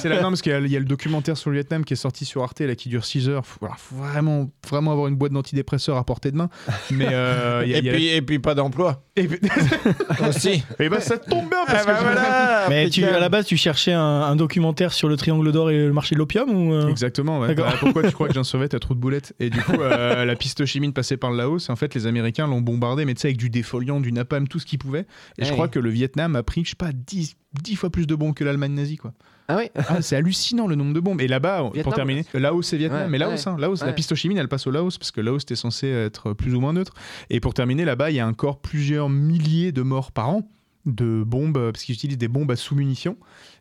C'est- 0.00 0.08
là, 0.08 0.16
non, 0.22 0.28
parce 0.28 0.42
qu'il 0.42 0.52
y, 0.52 0.54
a- 0.54 0.60
il 0.60 0.70
y 0.70 0.76
a 0.76 0.78
le 0.78 0.84
documentaire 0.84 1.36
sur 1.36 1.50
le 1.50 1.56
Vietnam 1.56 1.84
qui 1.84 1.92
est 1.94 1.96
sorti 1.96 2.24
sur 2.24 2.42
Arte, 2.42 2.60
là, 2.60 2.74
qui 2.74 2.88
dure 2.88 3.04
6 3.04 3.28
heures. 3.28 3.46
Faut, 3.46 3.58
voilà, 3.60 3.74
faut 3.76 3.96
vraiment, 3.96 4.50
vraiment 4.68 4.92
avoir 4.92 5.08
une 5.08 5.16
boîte 5.16 5.32
d'antidépresseurs 5.32 5.96
à 5.96 6.04
portée 6.04 6.30
de 6.30 6.36
main. 6.36 6.48
Mais 6.90 7.08
euh, 7.10 7.64
y 7.66 7.74
a- 7.74 7.78
Et 7.78 7.82
y 7.82 7.88
a- 7.88 7.92
puis, 7.92 8.06
et 8.08 8.22
puis 8.22 8.38
pas 8.38 8.54
d'emploi 8.54 9.02
Et 9.16 9.26
puis- 9.26 9.38
aussi. 10.28 10.62
Eh 10.78 10.88
ben, 10.88 11.00
ça 11.00 11.18
tombe 11.18 11.48
bien 11.48 11.64
parce 11.66 11.82
Ah 11.82 11.86
bah 11.86 11.94
que 11.98 12.02
voilà, 12.02 12.66
Mais 12.68 12.90
tu, 12.90 13.04
à 13.04 13.18
la 13.20 13.28
base, 13.28 13.46
tu 13.46 13.56
cherchais 13.56 13.92
un, 13.92 14.00
un 14.00 14.36
documentaire 14.36 14.92
sur 14.92 15.08
le 15.08 15.16
triangle 15.16 15.50
d'or 15.52 15.70
et 15.70 15.78
le 15.86 15.92
marché 15.92 16.14
de 16.14 16.18
l'opium 16.18 16.50
ou 16.50 16.72
euh 16.74 16.88
Exactement, 16.88 17.40
ouais. 17.40 17.48
D'accord. 17.54 17.66
Bah, 17.72 17.76
pourquoi 17.80 18.02
tu 18.04 18.12
crois 18.12 18.28
que 18.28 18.34
j'ai 18.34 18.40
un 18.40 18.44
survêt 18.44 18.74
à 18.74 18.78
trou 18.78 18.94
de 18.94 19.00
boulette 19.00 19.34
Et 19.40 19.50
du 19.50 19.60
coup, 19.60 19.80
euh, 19.80 20.24
la 20.24 20.36
piste 20.36 20.64
chimine 20.66 20.92
passait 20.92 21.16
par 21.16 21.30
le 21.30 21.36
Laos, 21.38 21.68
et 21.68 21.72
en 21.72 21.76
fait, 21.76 21.94
les 21.94 22.06
Américains 22.06 22.46
l'ont 22.46 22.60
bombardé, 22.60 23.04
mais 23.04 23.14
tu 23.14 23.20
sais, 23.22 23.28
avec 23.28 23.36
du 23.38 23.50
défoliant, 23.50 24.00
du 24.00 24.12
napalm, 24.12 24.48
tout 24.48 24.58
ce 24.58 24.66
qu'ils 24.66 24.78
pouvaient. 24.78 25.06
Et 25.38 25.44
je 25.44 25.52
crois 25.52 25.68
que 25.68 25.78
le 25.78 25.90
Vietnam 25.90 26.36
a 26.36 26.42
pris, 26.42 26.64
je 26.64 26.70
sais 26.70 26.76
pas, 26.76 26.90
10, 26.92 27.34
10 27.62 27.76
fois 27.76 27.90
plus 27.90 28.06
de 28.06 28.14
bombes 28.14 28.34
que 28.34 28.44
l'Allemagne 28.44 28.72
nazie, 28.74 28.96
quoi. 28.96 29.12
Ah 29.48 29.56
ouais 29.56 29.70
Ah, 29.74 30.02
c'est 30.02 30.14
hallucinant 30.16 30.66
le 30.66 30.74
nombre 30.74 30.92
de 30.92 31.00
bombes. 31.00 31.20
Et 31.20 31.28
là-bas, 31.28 31.70
pour 31.82 31.94
terminer, 31.94 32.24
Laos 32.34 32.72
et 32.72 32.76
Vietnam, 32.76 33.02
Ouais, 33.02 33.08
mais 33.08 33.18
Laos, 33.18 33.32
ouais, 33.46 33.48
hein, 33.52 33.56
Laos, 33.58 33.80
la 33.80 33.88
ouais. 33.88 33.94
piste 33.94 34.14
chimine, 34.14 34.36
elle 34.38 34.48
passe 34.48 34.66
au 34.66 34.70
Laos, 34.70 34.98
parce 34.98 35.10
que 35.10 35.20
Laos, 35.20 35.42
était 35.42 35.56
censé 35.56 35.88
être 35.88 36.34
plus 36.34 36.54
ou 36.54 36.60
moins 36.60 36.72
neutre. 36.74 36.92
Et 37.30 37.40
pour 37.40 37.54
terminer, 37.54 37.84
là-bas, 37.84 38.10
il 38.10 38.16
y 38.16 38.20
a 38.20 38.26
encore 38.26 38.58
plusieurs 38.60 39.08
milliers 39.08 39.72
de 39.72 39.82
morts 39.82 40.12
par 40.12 40.28
an 40.28 40.48
de 40.86 41.22
bombes, 41.26 41.70
parce 41.72 41.84
qu'ils 41.84 41.94
utilisent 41.94 42.18
des 42.18 42.28
bombes 42.28 42.50
à 42.50 42.56
sous-munitions. 42.56 43.16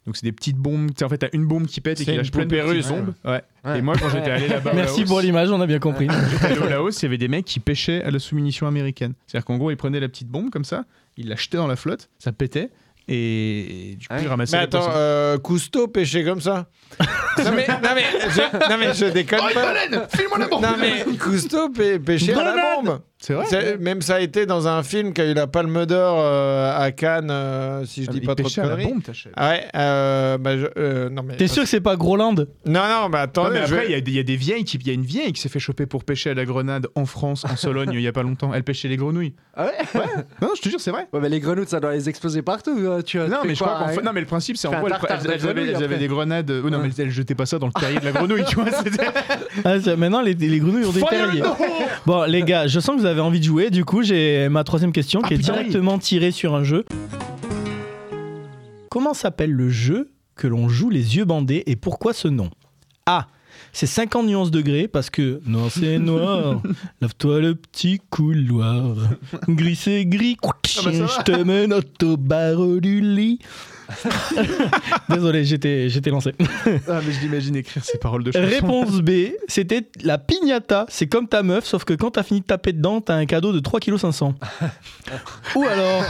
Donc 0.05 0.15
c'est 0.15 0.26
des 0.26 0.31
petites 0.31 0.55
bombes. 0.57 0.88
Tu 0.89 0.95
sais, 0.99 1.05
en 1.05 1.09
fait, 1.09 1.18
t'as 1.18 1.30
une 1.34 1.45
bombe 1.45 1.65
qui 1.65 1.81
pète 1.81 1.99
et 1.99 2.05
qui 2.05 2.15
lâche 2.15 2.31
plein 2.31 2.45
de 2.45 2.49
petites 2.55 2.88
bombes. 2.88 3.14
Ouais. 3.26 3.41
Ouais. 3.65 3.80
Et 3.80 3.81
moi, 3.81 3.95
quand 3.99 4.09
j'étais 4.09 4.31
allé 4.31 4.47
là-bas, 4.47 4.72
Merci 4.73 4.99
Laos, 5.01 5.09
pour 5.09 5.19
l'image, 5.22 5.49
on 5.51 5.59
a 5.59 5.68
bien 5.68 5.80
compris. 5.80 6.07
j'étais 6.31 6.45
allé 6.45 6.59
au 6.59 6.69
Laos, 6.69 7.01
il 7.01 7.03
y 7.03 7.05
avait 7.05 7.18
des 7.18 7.27
mecs 7.27 7.45
qui 7.45 7.59
pêchaient 7.59 8.01
à 8.03 8.11
la 8.11 8.19
sous-munition 8.19 8.65
américaine. 8.68 9.14
C'est-à-dire 9.26 9.45
qu'en 9.45 9.57
gros, 9.57 9.72
ils 9.72 9.77
prenaient 9.77 9.99
la 9.99 10.07
petite 10.07 10.30
bombe 10.30 10.49
comme 10.51 10.64
ça, 10.64 10.85
ils 11.18 11.27
la 11.27 11.35
jetaient 11.35 11.57
dans 11.57 11.68
la 11.68 11.76
flotte, 11.76 12.09
ça 12.19 12.31
pétait. 12.31 12.69
Et, 13.10 13.92
et 13.92 13.96
du 13.96 14.08
coup, 14.08 14.14
Ouais. 14.14 14.22
ils 14.24 14.28
ramassaient 14.28 14.58
Mais 14.58 14.64
attends, 14.64 14.90
euh, 14.96 15.38
Cousteau 15.38 15.88
pêchait 15.88 16.24
comme 16.26 16.42
ça 16.42 16.66
non, 17.00 17.52
mais, 17.54 17.68
non, 17.68 17.90
mais 17.96 18.04
je, 18.30 18.70
non 18.72 18.78
mais 18.80 18.94
je 18.94 19.06
déconne 19.06 19.40
pas. 19.54 19.74
Non 20.62 20.76
mais 20.80 21.06
Cousteau 21.18 21.70
pê- 21.70 22.00
pêchait 22.00 22.34
à 22.34 22.44
la 22.44 22.56
bombe. 22.76 23.00
C'est 23.19 23.34
vrai 23.34 23.77
Même 23.80 24.02
ça 24.03 24.15
a 24.15 24.19
été 24.19 24.45
dans 24.45 24.68
un 24.68 24.84
film 24.84 25.11
qui 25.11 25.22
a 25.22 25.26
eu 25.26 25.34
la 25.34 25.48
Palme 25.48 25.88
d'Or 25.88 26.18
euh, 26.19 26.72
à 26.80 26.91
Cannes, 26.91 27.30
euh, 27.31 27.84
si 27.84 28.03
je 28.03 28.10
Ah, 28.10 28.14
dis 28.14 28.22
pas 28.22 28.35
trop 28.35 28.48
de 28.48 28.53
la 28.57 28.64
conneries. 28.64 28.85
bombe. 28.85 29.02
Ah 29.35 29.49
ouais, 29.49 29.64
euh, 29.76 30.38
bah, 30.38 30.56
je- 30.56 30.65
euh, 30.77 31.10
non 31.10 31.23
mais. 31.23 31.35
T'es 31.35 31.48
sûr 31.48 31.64
que 31.64 31.69
c'est 31.69 31.81
pas 31.81 31.95
Groland? 31.95 32.35
Non 32.35 32.45
non, 32.68 33.10
mais 33.11 33.18
attends, 33.18 33.45
Non, 33.45 33.49
mais 33.52 33.60
après, 33.61 33.85
il 33.88 33.91
y, 33.91 33.95
a 33.95 34.02
des- 34.02 34.11
il 34.11 34.18
y 34.18 34.19
a 34.19 34.23
des 34.23 34.35
vieilles 34.35 34.64
qui, 34.65 34.77
il 34.77 34.85
y 34.88 34.91
a 34.91 34.94
une 34.94 35.02
vieille 35.03 35.34
qui 35.34 35.41
s'est 35.41 35.49
fait 35.49 35.57
choper 35.60 35.88
pour 35.88 36.03
pêcher 36.03 36.30
à 36.30 36.34
la 36.35 36.45
grenade 36.45 36.88
en 36.94 37.06
France, 37.07 37.44
en 37.52 37.56
Sologne, 37.56 37.89
il 37.94 38.02
y 38.02 38.07
a 38.07 38.11
pas 38.11 38.22
longtemps. 38.23 38.52
Elle 38.53 38.64
pêchait 38.64 38.88
les 38.88 38.98
grenouilles. 38.98 39.34
Ah 39.56 39.65
ouais? 39.65 40.02
Non, 40.41 40.49
je 40.56 40.61
te 40.61 40.69
jure, 40.69 40.80
c'est 40.80 40.91
vrai. 40.91 41.07
Ouais, 41.11 41.19
mais 41.19 41.30
les 41.30 41.39
grenouilles, 41.39 41.65
ça 41.68 41.80
doit 41.80 41.94
les 41.94 42.07
exploser 42.10 42.44
partout. 42.44 42.80
Tu 43.03 43.18
Non, 43.18 43.38
mais 43.45 43.56
je 43.56 43.64
quoi, 43.64 43.69
crois 43.73 43.80
qu'en 43.80 43.85
hein 43.89 43.94
fait, 43.95 44.03
non, 44.03 44.11
mais 44.14 44.22
le 44.22 44.27
principe, 44.27 44.57
c'est 44.57 44.68
en 44.68 44.77
gros, 44.80 44.88
elles, 44.88 44.94
avaient, 45.84 45.98
des 45.98 46.07
grenades. 46.07 46.52
oh, 46.64 46.69
non, 46.69 46.77
mais 46.77 46.89
elles 46.99 47.10
jetaient 47.10 47.34
pas 47.35 47.48
ça 47.48 47.57
dans 47.57 47.68
le 47.68 47.73
terrier 47.73 47.99
de 47.99 48.06
la 48.06 48.11
grenouille, 48.11 48.45
tu 48.45 48.56
vois. 48.57 48.65
Ah, 49.65 49.77
Maintenant, 49.98 50.22
les, 50.22 50.35
les 50.35 50.60
grenouilles 50.60 50.85
ont 50.85 50.91
des 50.91 51.02
terriers. 51.02 51.41
Bon, 52.06 52.23
les 52.26 52.44
gars, 52.44 52.68
je 52.68 52.80
sens 52.80 52.95
que 52.98 53.07
avez 53.08 53.22
envie 53.22 53.40
de 53.40 53.46
jouer. 53.46 53.70
Du 53.72 53.84
coup, 53.86 54.04
j'ai 54.04 54.48
ma 54.50 54.64
troisième 54.64 54.92
question 54.92 55.22
qui 55.22 55.34
Ah, 55.34 55.36
est 55.36 55.38
putain, 55.40 55.54
directement 55.54 55.98
tirée 55.98 56.32
sur 56.32 56.54
un 56.56 56.64
jeu. 56.64 56.86
Comment 58.90 59.14
s'appelle 59.14 59.52
le 59.52 59.70
jeu 59.70 60.12
que 60.36 60.48
l'on 60.48 60.70
joue 60.70 60.90
les 60.90 61.18
yeux 61.18 61.26
bandés 61.26 61.64
et 61.66 61.76
pourquoi 61.76 62.14
ce 62.14 62.28
nom? 62.28 62.50
A. 63.06 63.28
C'est 63.74 63.86
50 63.88 64.26
nuances 64.28 64.52
degrés 64.52 64.88
parce 64.88 65.10
que 65.10 65.40
noir 65.46 65.70
c'est 65.72 65.98
noir, 66.00 66.62
lave-toi 67.02 67.40
le 67.42 67.56
petit 67.56 68.00
couloir, 68.10 68.96
gris 69.48 69.76
c'est 69.76 70.06
gris, 70.06 70.38
bah, 70.42 70.52
ça 70.66 70.90
va. 70.90 70.92
je 71.08 71.24
te 71.24 71.44
menotte 71.44 72.02
au 72.04 72.18
barreau 72.18 72.80
du 72.80 73.02
lit. 73.02 73.40
Désolé, 75.09 75.45
j'étais 75.45 75.89
j'étais 75.89 76.09
lancé. 76.09 76.34
Ah, 76.88 76.99
mais 77.05 77.11
je 77.11 77.19
l'imagine 77.22 77.55
écrire 77.55 77.84
ces 77.84 77.97
paroles 77.97 78.23
de 78.23 78.31
chanson. 78.31 78.47
Réponse 78.47 79.01
B, 79.01 79.31
c'était 79.47 79.88
la 80.03 80.18
piñata. 80.18 80.85
C'est 80.89 81.07
comme 81.07 81.27
ta 81.27 81.43
meuf, 81.43 81.65
sauf 81.65 81.84
que 81.84 81.93
quand 81.93 82.11
t'as 82.11 82.23
fini 82.23 82.41
de 82.41 82.45
taper 82.45 82.73
dedans, 82.73 83.01
t'as 83.01 83.15
un 83.15 83.26
cadeau 83.26 83.53
de 83.53 83.59
3,5 83.59 84.34
kg. 84.34 84.35
Ou 85.55 85.64
alors. 85.64 86.03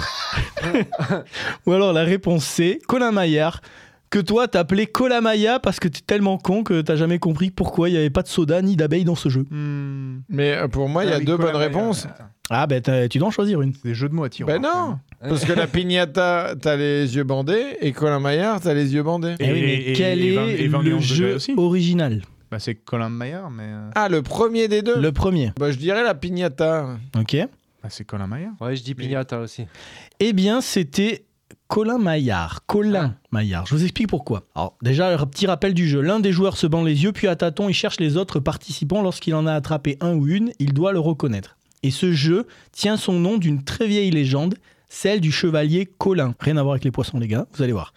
Ou 1.66 1.72
alors 1.74 1.94
la 1.94 2.04
réponse 2.04 2.46
C, 2.46 2.80
Colin 2.88 3.12
Maillard. 3.12 3.62
Que 4.10 4.20
toi 4.20 4.48
t'appelais 4.48 4.86
Colamaya 4.86 5.60
parce 5.60 5.80
que 5.80 5.88
t'es 5.88 6.02
tellement 6.06 6.38
con 6.38 6.64
que 6.64 6.82
t'as 6.82 6.96
jamais 6.96 7.20
compris 7.20 7.52
pourquoi 7.52 7.90
il 7.90 7.96
y 7.96 7.98
avait 7.98 8.10
pas 8.10 8.22
de 8.24 8.28
soda 8.28 8.62
ni 8.62 8.76
d'abeilles 8.76 9.04
dans 9.04 9.16
ce 9.16 9.30
jeu. 9.30 9.46
Hmm. 9.50 10.20
Mais 10.30 10.54
euh, 10.54 10.68
pour 10.68 10.88
moi, 10.90 11.04
il 11.04 11.10
y 11.10 11.14
a 11.14 11.16
Ah 11.16 11.20
oui, 11.20 11.26
deux 11.26 11.38
bonnes 11.38 11.56
réponses. 11.56 12.06
Attends, 12.06 12.24
Ah 12.50 12.68
ben 12.68 12.82
t'as- 12.82 13.08
tu 13.10 13.18
dois 13.20 13.28
en 13.28 13.32
choisir 13.32 13.62
une. 13.62 13.74
C'est 13.74 13.90
des 13.90 13.94
jeux 13.96 14.08
de 14.10 14.14
mots 14.14 14.24
à 14.24 14.30
tirer. 14.30 14.54
Ben 14.54 14.62
non 14.62 15.00
Parce 15.22 15.44
que 15.44 15.52
la 15.54 15.68
piñata, 15.68 16.56
t'as 16.62 16.76
les 16.78 17.16
yeux 17.16 17.24
bandés, 17.26 17.78
et 17.82 17.92
Colin 17.92 18.20
Maillard, 18.20 18.62
t'as 18.62 18.74
les 18.74 18.94
yeux 18.94 19.04
bandés. 19.04 19.36
Et- 19.40 19.46
Eh 19.46 19.52
oui, 19.52 19.62
mais 19.62 19.74
et- 19.76 19.94
quel 19.94 20.22
et 20.22 20.36
vingt- 20.36 20.48
est 20.48 20.62
et 20.62 20.68
vingt 20.68 20.82
le 20.82 20.90
nuances 20.92 21.10
de 21.10 21.16
jeu 21.16 21.36
aussi. 21.36 21.54
original? 21.58 22.22
Bah, 22.50 22.60
c'est 22.60 22.76
Colin 22.76 23.10
Mayer, 23.10 23.42
mais. 23.52 23.64
euh, 23.64 23.90
Ah, 23.96 24.08
le 24.08 24.22
premier 24.22 24.70
des 24.70 24.82
deux 24.82 24.98
Le 25.02 25.12
premier, 25.12 25.52
Bah, 25.60 25.70
je 25.72 25.78
dirais 25.78 26.02
la 26.04 26.16
piñata. 26.16 26.98
ok 27.20 27.36
Bah, 27.84 27.90
c'est 27.90 28.06
Colin 28.06 28.28
Mayer. 28.28 28.48
Ouais, 28.62 28.74
je 28.78 28.84
dis 28.84 28.96
pignata 28.96 29.40
aussi. 29.42 29.66
Eh 30.22 30.32
bien, 30.32 30.62
c'était 30.62 31.26
Colin 31.68 31.98
Maillard. 31.98 32.66
Colin 32.66 33.16
Maillard. 33.32 33.66
Je 33.66 33.76
vous 33.76 33.84
explique 33.84 34.08
pourquoi. 34.08 34.44
Alors, 34.56 34.76
déjà, 34.82 35.10
un 35.20 35.26
petit 35.26 35.48
rappel 35.48 35.74
du 35.74 35.88
jeu. 35.88 36.02
L'un 36.02 36.20
des 36.20 36.32
joueurs 36.32 36.58
se 36.58 36.66
bande 36.68 36.86
les 36.88 37.04
yeux, 37.04 37.12
puis 37.12 37.28
à 37.28 37.36
tâtons, 37.36 37.68
il 37.70 37.74
cherche 37.74 38.00
les 38.00 38.16
autres 38.18 38.40
participants. 38.40 39.02
Lorsqu'il 39.02 39.36
en 39.36 39.46
a 39.46 39.54
attrapé 39.54 39.98
un 40.02 40.14
ou 40.16 40.28
une, 40.28 40.52
il 40.60 40.74
doit 40.74 40.94
le 40.94 41.00
reconnaître. 41.00 41.58
Et 41.84 41.92
ce 41.92 42.12
jeu 42.14 42.48
tient 42.72 42.98
son 42.98 43.14
nom 43.20 43.38
d'une 43.38 43.64
très 43.64 43.88
vieille 43.88 44.12
légende, 44.12 44.56
celle 44.90 45.20
du 45.20 45.32
chevalier 45.34 45.86
Colin. 45.98 46.34
Rien 46.40 46.56
à 46.56 46.64
voir 46.64 46.74
avec 46.74 46.86
les 46.86 46.92
poissons, 46.92 47.20
les 47.20 47.28
gars, 47.28 47.46
vous 47.54 47.62
allez 47.62 47.74
voir. 47.74 47.94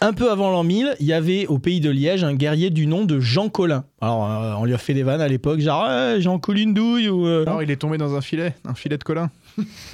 Un 0.00 0.12
peu 0.12 0.30
avant 0.32 0.50
l'an 0.50 0.64
1000, 0.64 0.96
il 0.98 1.06
y 1.06 1.12
avait 1.12 1.46
au 1.46 1.58
pays 1.60 1.80
de 1.80 1.90
Liège 1.90 2.24
un 2.24 2.34
guerrier 2.34 2.70
du 2.70 2.88
nom 2.88 3.04
de 3.04 3.20
Jean 3.20 3.48
Colin. 3.48 3.84
Alors, 4.00 4.28
euh, 4.30 4.54
on 4.58 4.64
lui 4.64 4.74
a 4.74 4.78
fait 4.78 4.94
des 4.94 5.04
vannes 5.04 5.20
à 5.20 5.28
l'époque, 5.28 5.60
genre 5.60 5.84
Ouais, 5.86 6.20
Jean 6.20 6.40
Colin 6.40 6.72
douille 6.72 7.08
ou. 7.08 7.26
euh, 7.26 7.44
Alors, 7.46 7.62
il 7.62 7.70
est 7.70 7.76
tombé 7.76 7.96
dans 7.98 8.16
un 8.16 8.20
filet, 8.20 8.54
un 8.66 8.74
filet 8.74 8.98
de 8.98 9.04
Colin. 9.04 9.30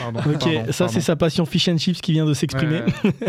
pardon. 0.00 0.20
Ok, 0.20 0.38
pardon, 0.54 0.72
ça 0.72 0.88
c'est 0.88 1.00
sa 1.00 1.16
passion 1.16 1.44
fish 1.46 1.68
and 1.68 1.78
chips 1.78 2.00
qui 2.00 2.12
vient 2.12 2.26
de 2.26 2.34
s'exprimer. 2.34 2.80
Ouais, 3.04 3.12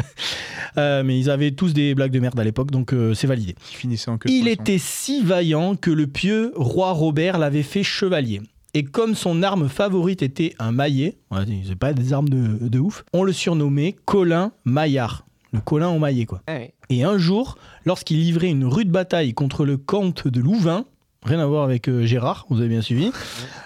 Euh, 0.78 1.02
mais 1.04 1.18
ils 1.18 1.32
avaient 1.32 1.50
tous 1.52 1.74
des 1.74 1.96
blagues 1.96 2.12
de 2.12 2.20
merde 2.20 2.40
à 2.40 2.44
l'époque, 2.44 2.70
donc 2.70 2.94
euh, 2.94 3.16
c'est 3.16 3.26
validé. 3.26 3.56
finissait 3.64 4.12
en 4.12 4.20
Il 4.26 4.44
poisson. 4.44 4.62
était 4.62 4.78
si 4.78 5.24
vaillant 5.24 5.76
que 5.76 5.90
le 5.90 6.06
pieux 6.06 6.52
roi 6.56 6.92
Robert 6.92 7.40
l'avait 7.40 7.64
fait 7.64 7.82
chevalier. 7.82 8.42
Et 8.76 8.84
comme 8.84 9.16
son 9.16 9.42
arme 9.42 9.70
favorite 9.70 10.22
était 10.22 10.54
un 10.60 10.72
maillet, 10.72 11.18
ouais, 11.32 11.40
c'est 11.66 11.76
pas 11.76 11.94
des 11.94 12.14
armes 12.14 12.30
de, 12.30 12.68
de 12.68 12.78
ouf, 12.80 13.06
on 13.12 13.24
le 13.24 13.34
surnommait 13.34 13.96
Colin 14.06 14.52
Maillard. 14.66 15.26
Le 15.52 15.62
Colin 15.62 15.88
au 15.90 15.98
maillet, 15.98 16.26
quoi. 16.28 16.42
Et 16.90 17.04
un 17.04 17.18
jour, 17.18 17.58
lorsqu'il 17.86 18.20
livrait 18.20 18.50
une 18.50 18.66
rude 18.66 18.92
bataille 18.92 19.34
contre 19.34 19.66
le 19.66 19.78
comte 19.78 20.28
de 20.28 20.40
Louvain, 20.42 20.86
rien 21.24 21.40
à 21.40 21.46
voir 21.46 21.64
avec 21.64 21.88
euh, 21.90 22.06
Gérard, 22.06 22.46
vous 22.50 22.60
avez 22.60 22.70
bien 22.70 22.82
suivi, 22.82 23.12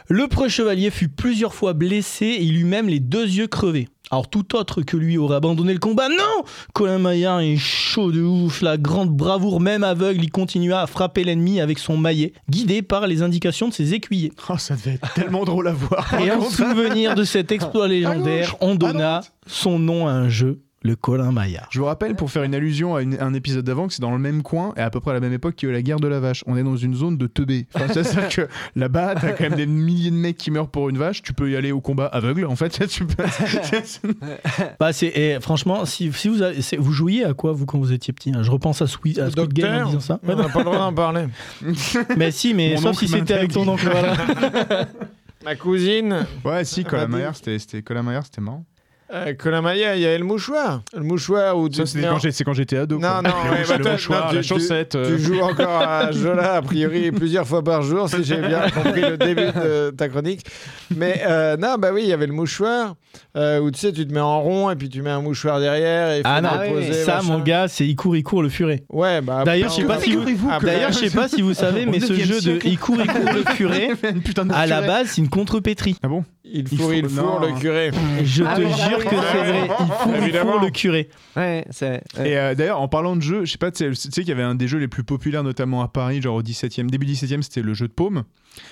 le 0.08 0.28
preux 0.28 0.50
chevalier 0.50 0.90
fut 0.90 1.10
plusieurs 1.10 1.54
fois 1.54 1.74
blessé 1.74 2.26
et 2.26 2.44
il 2.44 2.58
eut 2.58 2.66
même 2.66 2.88
les 2.88 3.00
deux 3.00 3.26
yeux 3.26 3.48
crevés. 3.48 3.88
Alors 4.12 4.30
tout 4.30 4.58
autre 4.58 4.82
que 4.82 4.98
lui 4.98 5.18
aurait 5.18 5.38
abandonné 5.38 5.72
le 5.72 5.80
combat. 5.80 6.10
Non 6.10 6.44
Colin 6.74 7.00
Maillard 7.00 7.40
est 7.40 7.56
chaud 7.56 8.12
de 8.12 8.22
ouf, 8.22 8.62
la 8.62 8.78
grande 8.78 9.10
bravoure, 9.10 9.62
même 9.62 9.86
aveugle, 9.86 10.22
il 10.22 10.32
continua 10.32 10.82
à 10.82 10.88
frapper 10.88 11.24
l'ennemi 11.24 11.62
avec 11.62 11.80
son 11.80 11.96
maillet, 11.96 12.34
guidé 12.50 12.82
par 12.82 13.08
les 13.08 13.22
indications 13.22 13.70
de 13.70 13.74
ses 13.74 13.94
écuyers. 13.94 14.34
Oh, 14.50 14.58
ça 14.58 14.76
devait 14.76 14.96
être 14.96 15.14
tellement 15.14 15.46
drôle 15.46 15.70
à 15.70 15.74
voir. 15.74 16.14
Et 16.20 16.30
en 16.30 16.42
souvenir 16.42 17.16
de 17.16 17.24
cet 17.24 17.54
exploit 17.54 17.88
légendaire, 17.88 18.58
on 18.60 18.76
donna 18.76 19.22
son 19.48 19.80
nom 19.80 20.08
à 20.08 20.12
un 20.12 20.28
jeu, 20.28 20.62
le 20.84 20.96
Colin 20.96 21.32
Maillard. 21.32 21.68
Je 21.70 21.80
vous 21.80 21.86
rappelle, 21.86 22.16
pour 22.16 22.32
faire 22.32 22.42
une 22.44 22.56
allusion 22.56 22.96
à 22.96 23.02
une- 23.04 23.18
un 23.20 23.34
épisode 23.36 23.64
d'avant, 23.64 23.88
que 23.88 23.94
c'est 23.94 24.02
dans 24.02 24.12
le 24.12 24.18
même 24.18 24.42
coin 24.42 24.74
et 24.78 24.82
à 24.82 24.90
peu 24.90 25.00
près 25.00 25.12
à 25.12 25.14
la 25.14 25.20
même 25.20 25.32
époque 25.34 25.56
qu'il 25.56 25.68
y 25.68 25.70
a 25.70 25.74
eu 25.74 25.76
la 25.76 25.82
guerre 25.84 26.00
de 26.00 26.08
la 26.08 26.20
vache. 26.20 26.44
On 26.48 26.58
est 26.58 26.64
dans 26.64 26.76
une 26.76 26.96
zone 26.96 27.18
de 27.18 27.28
teubé. 27.28 27.68
Enfin, 27.76 27.86
C'est-à-dire 27.94 28.30
que 28.36 28.48
là-bas, 28.76 29.14
t'as 29.22 29.32
quand 29.34 29.44
même 29.44 29.56
des 29.56 29.68
milliers 29.68 30.10
de 30.10 30.16
mecs 30.16 30.38
qui 30.38 30.50
meurent 30.50 30.70
pour 30.70 30.90
une 30.90 30.98
vache. 30.98 31.22
Tu 31.22 31.34
peux 31.34 31.52
y 31.52 31.56
aller 31.56 31.72
au 31.72 31.82
combat 31.82 32.08
aveugle, 32.08 32.46
en 32.46 32.56
fait. 32.56 32.70
Tu 32.90 33.06
peux... 33.06 33.24
Bah 34.80 34.92
c'est 34.94 35.08
et 35.08 35.40
franchement, 35.40 35.86
si, 35.86 36.12
si 36.14 36.28
vous 36.30 36.42
avez- 36.42 36.60
vous 36.78 36.92
jouiez 36.92 37.26
à 37.26 37.34
quoi 37.34 37.52
vous 37.54 37.66
quand 37.66 37.78
vous 37.78 37.92
étiez 37.94 38.14
petit 38.14 38.32
hein? 38.32 38.42
Je 38.42 38.50
repense 38.52 38.82
à 38.82 38.88
Squid, 38.88 39.20
à 39.20 39.30
Squid 39.30 39.54
Game 39.54 39.84
en 39.84 39.86
disant 39.88 40.00
ça. 40.00 40.20
On 40.24 40.36
n'a 40.36 40.50
pas 40.50 40.60
le 40.60 40.66
droit 40.66 40.78
d'en 40.78 40.94
parler. 40.94 41.26
mais 42.18 42.32
si, 42.32 42.54
mais 42.54 42.72
Mon 42.76 42.82
sauf 42.82 42.98
si 42.98 43.08
c'était 43.08 43.34
avec 43.36 43.52
ton 43.52 43.68
oncle. 43.68 43.88
Voilà. 43.90 44.16
Ma 45.44 45.56
cousine, 45.56 46.26
ouais, 46.46 46.64
si, 46.66 46.84
Colin 46.84 47.08
Mayer, 47.08 47.30
c'était 47.34 48.42
marrant. 48.42 48.66
Euh, 49.14 49.34
Colin 49.38 49.62
Maillard, 49.62 49.96
il 49.96 50.02
y 50.02 50.06
avait 50.06 50.18
le 50.18 50.24
mouchoir. 50.26 50.82
Le 50.96 51.04
mouchoir 51.04 51.54
quand, 51.56 52.20
j'ai- 52.20 52.32
c'est 52.32 52.44
quand 52.44 52.54
j'étais 52.54 52.78
ado. 52.78 52.98
Non, 52.98 53.08
quoi. 53.08 53.22
non, 53.22 53.30
Le 53.46 53.52
ouais, 53.52 53.64
bah, 53.68 53.78
le 53.78 53.92
mouchoir, 53.92 54.28
non, 54.28 54.34
la 54.34 54.42
tu- 54.42 54.48
chaussette. 54.48 54.96
euh, 54.96 55.16
Tu 55.18 55.22
joues 55.24 55.40
encore 55.42 55.82
à 55.82 56.12
ce 56.12 56.18
jeu-là, 56.18 56.54
a 56.56 56.62
priori, 56.62 57.12
plusieurs 57.12 57.48
fois 57.48 57.64
par 57.64 57.82
jour, 57.82 58.08
si 58.10 58.24
j'ai 58.24 58.38
bien 58.38 58.70
compris 58.70 59.02
le 59.02 59.18
début 59.18 59.42
de 59.52 59.90
ta 59.92 60.08
chronique. 60.10 60.46
Mais 60.96 61.22
euh, 61.28 61.58
non, 61.58 61.76
bah 61.78 61.90
oui, 61.94 62.02
il 62.04 62.10
y 62.10 62.14
avait 62.14 62.28
le 62.28 62.34
mouchoir, 62.34 62.96
euh, 63.36 63.60
où 63.60 63.72
tu 63.72 63.80
sais, 63.80 63.92
tu 63.92 64.06
te 64.08 64.14
mets 64.14 64.20
en 64.20 64.42
rond 64.42 64.70
et 64.70 64.76
puis 64.76 64.90
tu 64.90 65.02
mets 65.02 65.10
un 65.10 65.22
mouchoir 65.22 65.60
derrière. 65.60 66.12
Et 66.12 66.22
Ah 66.24 66.42
non, 66.42 66.50
poser, 66.74 66.94
ça 66.94 67.18
machin. 67.18 67.28
mon 67.28 67.40
gars, 67.40 67.68
c'est 67.68 67.86
il 67.86 67.96
court, 67.96 68.16
il 68.16 68.24
court 68.24 68.44
le 68.44 68.50
furet. 68.50 68.84
Ouais, 68.90 69.22
bah. 69.22 69.44
D'ailleurs, 69.46 69.70
je 69.72 69.76
sais 69.76 69.84
pas 69.88 70.00
si 70.00 70.14
vous, 70.16 70.24
Ah, 70.50 70.60
d'ailleurs, 70.62 70.92
je 70.94 70.98
sais 71.00 71.10
pas 71.10 71.28
si 71.28 71.42
vous 71.42 71.54
savez, 71.54 71.86
mais 71.86 72.00
ce 72.00 72.14
9e 72.14 72.24
jeu 72.26 72.42
de 72.42 72.60
il 72.66 72.78
court, 72.78 72.98
il 73.00 73.08
court 73.08 73.34
le 73.34 73.44
furet, 73.56 73.90
à 74.54 74.66
la 74.68 74.82
base, 74.82 75.08
c'est 75.10 75.22
une 75.22 75.30
contrepétrie. 75.30 75.96
Ah 76.04 76.08
bon 76.08 76.24
Il 76.46 76.68
fourre, 76.68 76.94
il 76.94 77.08
fourre 77.10 77.40
le 77.42 77.60
curé. 77.60 77.92
Je 78.24 78.44
Ah 78.44 78.56
te 78.56 78.62
ah 78.62 78.90
jure 78.90 79.01
que 79.04 79.16
c'est 79.16 79.44
vrai. 79.44 79.70
Il 80.28 80.34
fourre 80.34 80.62
le 80.62 80.70
curé. 80.70 81.10
Ouais, 81.36 81.66
c'est. 81.70 82.04
Et 82.24 82.38
euh, 82.38 82.56
d'ailleurs, 82.56 82.82
en 82.82 82.88
parlant 82.88 83.16
de 83.16 83.22
jeux, 83.22 83.46
je 83.46 83.52
sais 83.52 83.58
pas, 83.58 83.72
tu 83.72 83.94
sais 83.96 84.10
tu 84.10 84.16
sais 84.16 84.22
qu'il 84.22 84.30
y 84.30 84.32
avait 84.32 84.44
un 84.44 84.56
des 84.56 84.68
jeux 84.68 84.78
les 84.78 84.88
plus 84.88 85.04
populaires, 85.04 85.44
notamment 85.44 85.82
à 85.82 85.88
Paris, 85.88 86.22
genre 86.22 86.36
au 86.36 86.42
17e, 86.44 86.88
début 86.90 87.06
17e, 87.06 87.42
c'était 87.42 87.62
le 87.62 87.74
jeu 87.74 87.88
de 87.88 87.94
paume. 87.94 88.24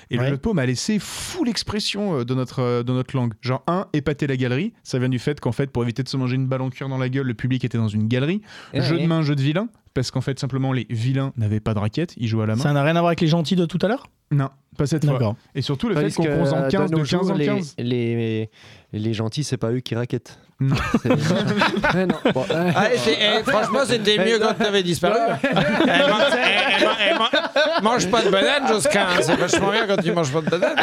Et 0.10 0.18
le 0.18 0.26
jeu 0.26 0.32
de 0.32 0.36
paume 0.38 0.60
a 0.60 0.66
laissé 0.66 1.00
full 1.00 1.48
expression 1.48 2.20
euh, 2.20 2.26
de 2.26 2.34
notre, 2.34 2.60
euh, 2.60 2.84
de 2.84 2.92
notre 2.92 3.16
langue. 3.16 3.34
Genre, 3.42 3.64
un, 3.68 3.88
épater 3.94 4.28
la 4.28 4.36
galerie. 4.36 4.74
Ça 4.84 5.00
vient 5.00 5.10
du 5.10 5.20
fait 5.20 5.40
qu'en 5.40 5.54
fait, 5.54 5.72
pour 5.72 5.84
éviter 5.84 6.04
de 6.04 6.10
se 6.10 6.18
manger 6.18 6.36
une 6.36 6.48
balle 6.48 6.62
en 6.62 6.70
cuir 6.70 6.90
dans 6.90 6.98
la 6.98 7.08
gueule, 7.10 7.28
le 7.28 7.34
public 7.34 7.64
était 7.64 7.78
dans 7.78 7.88
une 7.88 8.08
galerie. 8.08 8.42
jeu 8.74 9.00
de 9.00 9.06
main, 9.06 9.22
jeu 9.22 9.36
de 9.36 9.42
vilain. 9.42 9.70
Parce 9.94 10.12
qu'en 10.12 10.22
fait, 10.22 10.40
simplement, 10.40 10.72
les 10.72 10.86
vilains 10.90 11.34
n'avaient 11.36 11.60
pas 11.60 11.74
de 11.74 11.80
raquette, 11.80 12.14
ils 12.18 12.28
jouaient 12.28 12.44
à 12.44 12.48
la 12.48 12.56
main. 12.56 12.62
Ça 12.62 12.74
n'a 12.74 12.84
rien 12.84 12.96
à 12.96 13.00
voir 13.00 13.08
avec 13.08 13.22
les 13.22 13.28
gentils 13.28 13.56
de 13.56 13.66
tout 13.66 13.80
à 13.82 13.88
l'heure? 13.88 14.08
Non, 14.32 14.50
pas 14.78 14.86
cette 14.86 15.04
fois. 15.04 15.14
D'accord. 15.14 15.36
Et 15.56 15.62
surtout, 15.62 15.90
le 15.90 15.96
Tandis 15.96 16.12
fait 16.12 16.16
qu'on 16.18 16.24
que, 16.24 16.40
pose 16.40 16.54
en 16.54 16.58
euh, 16.58 16.70
15, 16.70 16.92
de 16.92 16.96
de 16.96 17.00
nos 17.00 17.06
15 17.06 17.32
en 17.32 17.34
les- 17.34 17.46
15. 17.46 17.76
Les, 17.80 18.50
les, 18.94 19.14
gentils, 19.14 19.44
c'est 19.44 19.58
pas 19.58 19.72
eux 19.72 19.80
qui 19.80 19.96
raquettent. 19.96 20.40
Non. 20.62 20.76
C'est- 21.02 21.10
Ouais, 21.10 22.06
non. 22.06 22.16
Bon, 22.34 22.46
euh, 22.52 22.72
Ah, 22.76 22.88
c'est- 22.98 23.18
eh, 23.18 23.44
franchement, 23.50 23.80
c'était 23.86 24.18
mieux 24.18 24.40
quand 24.40 24.54
t'avais 24.56 24.84
disparu. 24.84 25.18
Eh, 25.42 25.54
man- 25.54 25.64
eh, 25.64 25.88
eh, 25.88 26.84
man- 26.84 26.96
eh, 27.00 27.14
man- 27.18 27.82
mange 27.82 28.10
pas 28.10 28.22
de 28.24 28.30
banane, 28.30 28.68
Josquin. 28.68 29.06
hein. 29.10 29.20
C'est 29.22 29.36
vachement 29.36 29.72
bien 29.72 29.88
quand 29.88 30.02
tu 30.02 30.12
manges 30.12 30.32
pas 30.34 30.42
de 30.42 30.50
banane. 30.50 30.76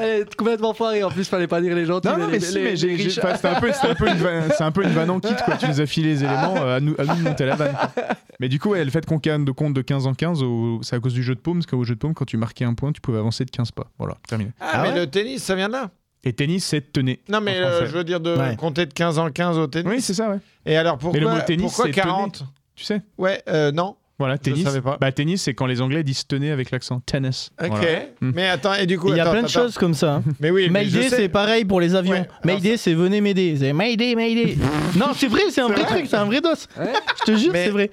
elle 0.00 0.20
est 0.20 0.34
complètement 0.34 0.72
foirée. 0.72 1.02
En 1.04 1.10
plus, 1.10 1.28
fallait 1.28 1.46
pas 1.46 1.60
dire 1.60 1.74
les 1.74 1.84
gentils. 1.84 2.08
Non, 2.08 2.16
non, 2.16 2.26
mais 2.28 2.38
les- 2.38 2.40
si, 2.40 2.54
les- 2.54 2.62
mais 2.62 2.76
j'ai- 2.76 2.88
les 2.88 2.96
j'ai- 2.96 3.04
riches. 3.04 3.18
enfin, 3.18 3.34
c'était 3.36 3.48
un 3.48 3.60
peu, 3.60 3.70
c'était 3.72 3.88
un 3.88 3.94
peu 3.94 4.08
une 4.08 4.16
c'est 4.56 4.64
un 4.64 4.70
peu 4.70 4.82
une 4.84 4.90
vanne 4.90 5.10
en 5.10 5.20
kit, 5.20 5.34
quoi. 5.44 5.56
Tu 5.56 5.66
nous 5.68 5.80
as 5.82 5.86
filé 5.86 6.08
les 6.14 6.24
éléments, 6.24 6.56
euh, 6.56 6.76
à 6.76 6.80
nous, 6.80 6.94
à 6.98 7.04
nous 7.04 7.16
de 7.16 7.22
monter 7.22 7.44
la 7.44 7.54
vanne. 7.56 7.72
quoi. 7.72 8.02
Mais 8.40 8.48
du 8.48 8.58
coup, 8.58 8.70
ouais, 8.70 8.82
le 8.84 8.90
fait 8.90 9.04
qu'on 9.04 9.18
canne 9.18 9.44
de 9.44 9.52
compte 9.52 9.74
de 9.74 9.82
15 9.82 10.06
en 10.06 10.14
15, 10.14 10.42
au- 10.42 10.80
c'est 10.82 10.96
à 10.96 11.00
cause 11.00 11.12
du 11.12 11.22
jeu 11.22 11.34
de 11.34 11.40
paume, 11.40 11.58
parce 11.58 11.66
qu'au 11.66 11.84
jeu 11.84 11.94
de 11.94 11.98
paume, 12.00 12.14
quand 12.14 12.24
tu 12.24 12.36
marquais 12.38 12.64
un 12.64 12.72
point, 12.74 12.92
tu 12.92 13.00
pouvais 13.02 13.18
avancer 13.18 13.44
de 13.44 13.50
15 13.50 13.72
pas. 13.72 13.88
Voilà, 13.98 14.14
terminé. 14.26 14.52
Ah, 14.60 14.68
Ah 14.72 14.82
mais 14.84 14.88
ouais 14.90 15.00
le 15.00 15.06
tennis, 15.06 15.42
ça 15.42 15.54
vient 15.54 15.68
de 15.68 15.72
là. 15.74 15.90
Et 16.24 16.32
tennis, 16.32 16.64
c'est 16.64 16.92
tenez. 16.92 17.20
Non, 17.28 17.40
mais 17.40 17.56
euh, 17.58 17.86
je 17.86 17.96
veux 17.96 18.04
dire 18.04 18.20
de 18.20 18.36
Ouais. 18.36 18.56
compter 18.56 18.86
de 18.86 18.92
15 18.92 19.18
en 19.18 19.30
15 19.30 19.56
au 19.58 19.66
tennis. 19.66 19.88
Oui, 19.90 20.00
c'est 20.00 20.14
ça, 20.14 20.30
ouais. 20.30 20.38
Et 20.66 20.76
alors 20.76 20.98
pourquoi, 20.98 21.18
Mais 21.18 21.24
le 21.24 21.30
mot 21.32 21.40
tennis, 21.46 21.66
pourquoi 21.66 21.84
c'est 21.86 21.92
40 21.92 22.42
Tu 22.74 22.84
sais? 22.84 23.02
Ouais, 23.16 23.42
euh, 23.48 23.70
non. 23.72 23.96
Voilà, 24.18 24.36
tennis. 24.36 24.64
savais 24.64 24.80
pas. 24.80 24.96
Bah, 25.00 25.12
tennis, 25.12 25.42
c'est 25.42 25.54
quand 25.54 25.66
les 25.66 25.80
Anglais 25.80 26.02
disent 26.02 26.26
tenez 26.26 26.50
avec 26.50 26.70
l'accent. 26.72 27.00
Tennis. 27.06 27.50
Ok. 27.62 27.68
Voilà. 27.70 27.86
Mm. 28.20 28.32
Mais 28.34 28.48
attends, 28.48 28.74
et 28.74 28.86
du 28.86 28.98
coup. 28.98 29.10
Il 29.10 29.16
y 29.16 29.20
a 29.20 29.22
attends, 29.22 29.30
plein 29.32 29.40
de 29.42 29.46
attends. 29.46 29.52
choses 29.60 29.78
comme 29.78 29.94
ça. 29.94 30.14
hein. 30.16 30.22
Mais 30.40 30.50
oui, 30.50 30.68
mais 30.70 30.86
je 30.86 30.96
Mayday, 30.98 31.08
c'est 31.16 31.28
pareil 31.28 31.64
pour 31.64 31.80
les 31.80 31.94
avions. 31.94 32.12
Ouais, 32.12 32.28
Mayday, 32.44 32.76
c'est 32.76 32.94
venez 32.94 33.20
m'aider. 33.20 33.56
C'est 33.58 33.72
Mayday, 33.72 34.14
Mayday. 34.16 34.56
non, 34.96 35.06
c'est 35.14 35.28
vrai, 35.28 35.42
c'est 35.50 35.60
un 35.60 35.68
vrai 35.68 35.84
truc, 35.84 36.06
c'est 36.08 36.16
un 36.16 36.24
vrai 36.24 36.40
dos. 36.40 36.48
Ouais. 36.78 36.92
Je 37.20 37.32
te 37.32 37.38
jure, 37.38 37.52
Mais- 37.52 37.64
c'est 37.66 37.70
vrai. 37.70 37.90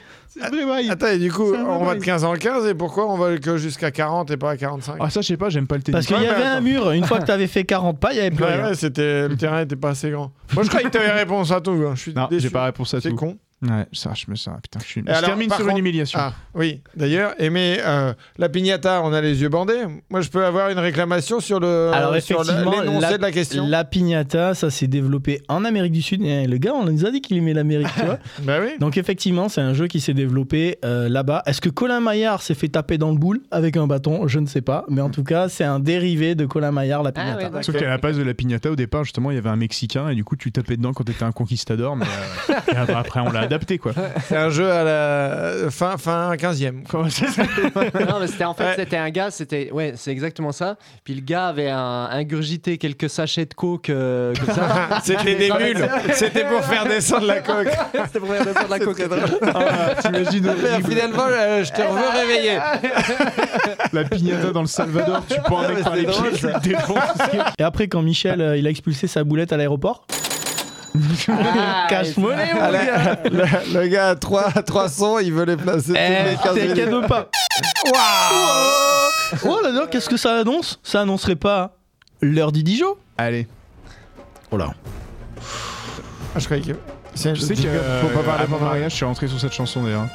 Attends, 0.89 1.07
et 1.07 1.18
du 1.18 1.31
coup, 1.31 1.53
C'est 1.53 1.61
on 1.61 1.85
va 1.85 1.95
de 1.95 2.03
15 2.03 2.26
en 2.26 2.34
15, 2.34 2.65
et 2.68 2.73
pourquoi 2.73 3.10
on 3.10 3.18
va 3.18 3.38
que 3.38 3.56
jusqu'à 3.56 3.89
40 3.91 4.30
et 4.31 4.35
pas 4.38 4.49
à 4.52 4.57
45 4.57 4.97
Ah, 4.99 5.10
ça, 5.10 5.22
je 5.22 5.27
sais 5.27 5.38
pas, 5.38 5.47
j'aime 5.49 5.65
pas 5.65 5.77
le 5.77 5.81
tennis. 5.84 5.93
Parce 5.95 6.07
qu'il 6.07 6.22
y 6.26 6.30
avait 6.30 6.43
un 6.43 6.60
mur. 6.60 6.91
Une 6.91 7.06
fois 7.06 7.19
que 7.19 7.26
t'avais 7.26 7.47
fait 7.47 7.64
40 7.64 7.99
pas, 8.02 8.11
il 8.11 8.18
y 8.18 8.19
avait 8.19 8.31
plus 8.31 8.43
Ouais, 8.43 8.56
rien. 8.56 8.65
ouais, 8.69 8.76
c'était 8.76 9.30
le 9.30 9.38
terrain 9.38 9.61
était 9.61 9.77
pas 9.77 9.91
assez 9.91 10.10
grand. 10.11 10.34
Moi, 10.53 10.64
je 10.64 10.69
croyais 10.69 10.88
que 10.88 10.91
t'avais 10.91 11.11
réponse 11.11 11.52
à 11.52 11.61
tout. 11.61 11.72
hein. 11.88 11.93
Je 11.95 12.02
suis 12.02 12.14
j'ai 12.39 12.49
pas 12.49 12.65
réponse 12.65 12.93
à 12.93 12.99
C'est 12.99 13.11
tout. 13.11 13.15
con. 13.15 13.38
Ouais, 13.69 13.85
ça, 13.93 14.11
je 14.15 14.25
me 14.29 14.35
sens. 14.35 14.55
Putain, 14.61 14.79
je 14.79 14.85
suis. 14.85 15.01
Et 15.01 15.03
je 15.07 15.09
alors, 15.11 15.29
termine 15.31 15.49
sur 15.51 15.67
une 15.67 15.77
humiliation. 15.77 16.19
Ah, 16.21 16.33
oui, 16.53 16.81
d'ailleurs. 16.95 17.33
Et 17.39 17.49
mais 17.49 17.79
euh, 17.83 18.13
la 18.37 18.49
piñata, 18.49 19.01
on 19.03 19.11
a 19.13 19.21
les 19.21 19.41
yeux 19.41 19.49
bandés. 19.49 19.83
Moi, 20.09 20.21
je 20.21 20.29
peux 20.29 20.45
avoir 20.45 20.69
une 20.69 20.79
réclamation 20.79 21.39
sur 21.39 21.59
le 21.59 21.91
Alors 21.93 22.15
sur 22.21 22.37
la- 22.43 22.43
effectivement, 22.43 22.81
l'énoncé 22.81 23.01
la, 23.11 23.17
de 23.17 23.21
la 23.21 23.31
question? 23.31 23.65
la 23.67 23.83
piñata, 23.85 24.53
ça 24.53 24.69
s'est 24.69 24.87
développé 24.87 25.41
en 25.47 25.65
Amérique 25.65 25.93
du 25.93 26.01
Sud. 26.01 26.21
Et 26.23 26.47
le 26.47 26.57
gars, 26.57 26.73
on 26.73 26.85
nous 26.85 27.05
a 27.05 27.11
dit 27.11 27.21
qu'il 27.21 27.37
aimait 27.37 27.53
l'Amérique, 27.53 27.87
tu 27.97 28.05
vois. 28.05 28.19
Bah 28.43 28.57
oui. 28.61 28.71
Donc 28.79 28.97
effectivement, 28.97 29.49
c'est 29.49 29.61
un 29.61 29.73
jeu 29.73 29.87
qui 29.87 29.99
s'est 29.99 30.13
développé 30.13 30.77
euh, 30.85 31.09
là-bas. 31.09 31.43
Est-ce 31.45 31.61
que 31.61 31.69
Colin 31.69 31.99
Maillard 31.99 32.41
s'est 32.41 32.53
fait 32.53 32.67
taper 32.67 32.97
dans 32.97 33.11
le 33.11 33.17
boule 33.17 33.41
avec 33.51 33.77
un 33.77 33.87
bâton? 33.87 34.27
Je 34.27 34.39
ne 34.39 34.45
sais 34.45 34.61
pas. 34.61 34.85
Mais 34.89 35.01
en 35.01 35.09
tout 35.09 35.23
cas, 35.23 35.49
c'est 35.49 35.63
un 35.63 35.79
dérivé 35.79 36.35
de 36.35 36.45
Colin 36.45 36.71
Maillard, 36.71 37.01
la 37.03 37.11
piñata. 37.11 37.37
ouais, 37.37 37.43
d'accord. 37.43 37.63
Sauf 37.63 37.77
qu'à 37.77 37.87
la 37.89 37.97
base 37.97 38.17
de 38.17 38.23
la 38.23 38.33
piñata, 38.33 38.69
au 38.71 38.75
départ, 38.75 39.03
justement, 39.03 39.31
il 39.31 39.35
y 39.35 39.37
avait 39.37 39.49
un 39.49 39.55
Mexicain 39.55 40.09
et 40.09 40.15
du 40.15 40.23
coup, 40.23 40.35
tu 40.35 40.51
tapais 40.51 40.77
dedans 40.77 40.93
quand 40.93 41.03
t'étais 41.05 41.23
un 41.23 41.31
conquistador. 41.31 41.95
Mais 41.95 42.05
euh, 42.49 42.53
et 42.73 42.75
après, 42.75 42.93
après, 42.93 43.19
on 43.21 43.31
l'a 43.31 43.47
adapté 43.56 43.77
quoi. 43.77 43.94
C'est 44.27 44.36
un 44.38 44.49
jeu 44.49 44.69
à 44.72 44.84
la 44.84 45.69
fin, 45.72 45.98
fin 45.98 46.34
15e. 46.36 46.84
Comment 46.90 47.10
ça 47.10 47.27
s'appelle 47.27 47.91
Non, 48.07 48.19
mais 48.19 48.27
c'était 48.27 48.44
en 48.45 48.53
fait, 48.53 48.65
Ouais. 48.65 48.73
c'était 48.77 48.98
un 48.98 49.10
gars, 49.10 49.30
c'était 49.32 49.69
ouais, 49.72 49.94
c'est 49.95 50.11
exactement 50.11 50.52
ça. 50.52 50.77
Puis 51.03 51.14
le 51.14 51.22
gars 51.22 51.48
avait 51.48 51.69
un, 51.69 52.07
ingurgité 52.11 52.77
quelques 52.77 53.10
sachets 53.10 53.45
de 53.45 53.53
coke 53.53 53.90
euh, 53.90 54.34
comme 54.36 54.56
ça. 54.56 54.99
C'était 55.03 55.36
des 55.36 55.52
mules. 55.52 55.88
C'était 56.14 56.45
pour 56.45 56.64
faire 56.64 56.86
descendre 56.86 57.27
la 57.27 57.40
coque. 57.41 57.68
c'était 58.06 58.19
pour 58.19 58.30
faire 58.30 58.45
descendre 58.45 58.69
la 58.69 58.80
coke. 58.80 58.98
T'imagines 60.02 60.52
Mais 60.64 60.84
finalement, 60.84 61.26
euh, 61.30 61.64
je 61.64 61.72
te 61.72 61.82
veux 61.82 62.19
réveiller. 62.19 62.60
la 63.94 64.03
piñata 64.03 64.52
dans 64.52 64.61
le 64.61 64.68
Salvador, 64.68 65.23
tu 65.30 65.40
prends 65.41 65.61
un 65.61 65.69
mec 65.69 65.84
par 65.84 65.95
les 65.95 66.06
pieds, 66.06 66.32
tu 66.38 66.48
le 66.48 66.60
défonces. 66.61 66.98
Et 67.60 67.64
après, 67.64 67.88
quand 67.88 68.02
Michel 68.02 68.41
euh, 68.41 68.57
il 68.57 68.65
a 68.68 68.69
expulsé 68.69 69.07
sa 69.07 69.23
boulette 69.23 69.53
à 69.53 69.57
l'aéroport, 69.57 70.06
Ah, 71.30 71.85
cash 71.89 72.17
money, 72.17 72.53
mon 72.53 72.61
Ah, 72.61 72.72
gars. 72.72 73.19
le, 73.30 73.88
gars 73.88 74.09
à 74.09 74.15
3, 74.15 74.51
300, 74.51 75.19
il 75.19 75.34
veut 75.34 75.45
les 75.45 75.57
placer 75.57 75.93
Eh, 75.95 76.31
les 76.31 76.35
15 76.38 76.55
t'es 76.55 76.73
cadeau 76.73 77.01
pas. 77.03 77.30
Oh 79.45 79.59
là 79.63 79.72
là, 79.72 79.88
qu'est-ce 79.89 80.09
que 80.09 80.17
ça 80.17 80.35
annonce? 80.38 80.80
Ça 80.84 81.01
annoncerait 81.01 81.35
pas 81.35 81.77
l'heure 82.22 82.51
du 82.51 82.63
Dijon? 82.63 82.95
Allez, 83.17 83.47
Oh 84.51 84.57
là. 84.57 84.73
Ah, 86.35 86.39
je 86.39 86.45
croyais 86.45 86.61
que. 86.63 86.73
C'est- 87.13 87.34
je 87.35 87.41
sais 87.41 87.55
que 87.55 87.61
Faut 87.61 88.07
pas 88.09 88.19
euh, 88.19 88.23
parler 88.23 88.45
mon 88.49 88.59
mariage, 88.59 88.91
je 88.91 88.95
suis 88.97 89.05
rentré 89.05 89.27
sur 89.27 89.39
cette 89.39 89.53
chanson 89.53 89.84
d'ailleurs. 89.84 90.07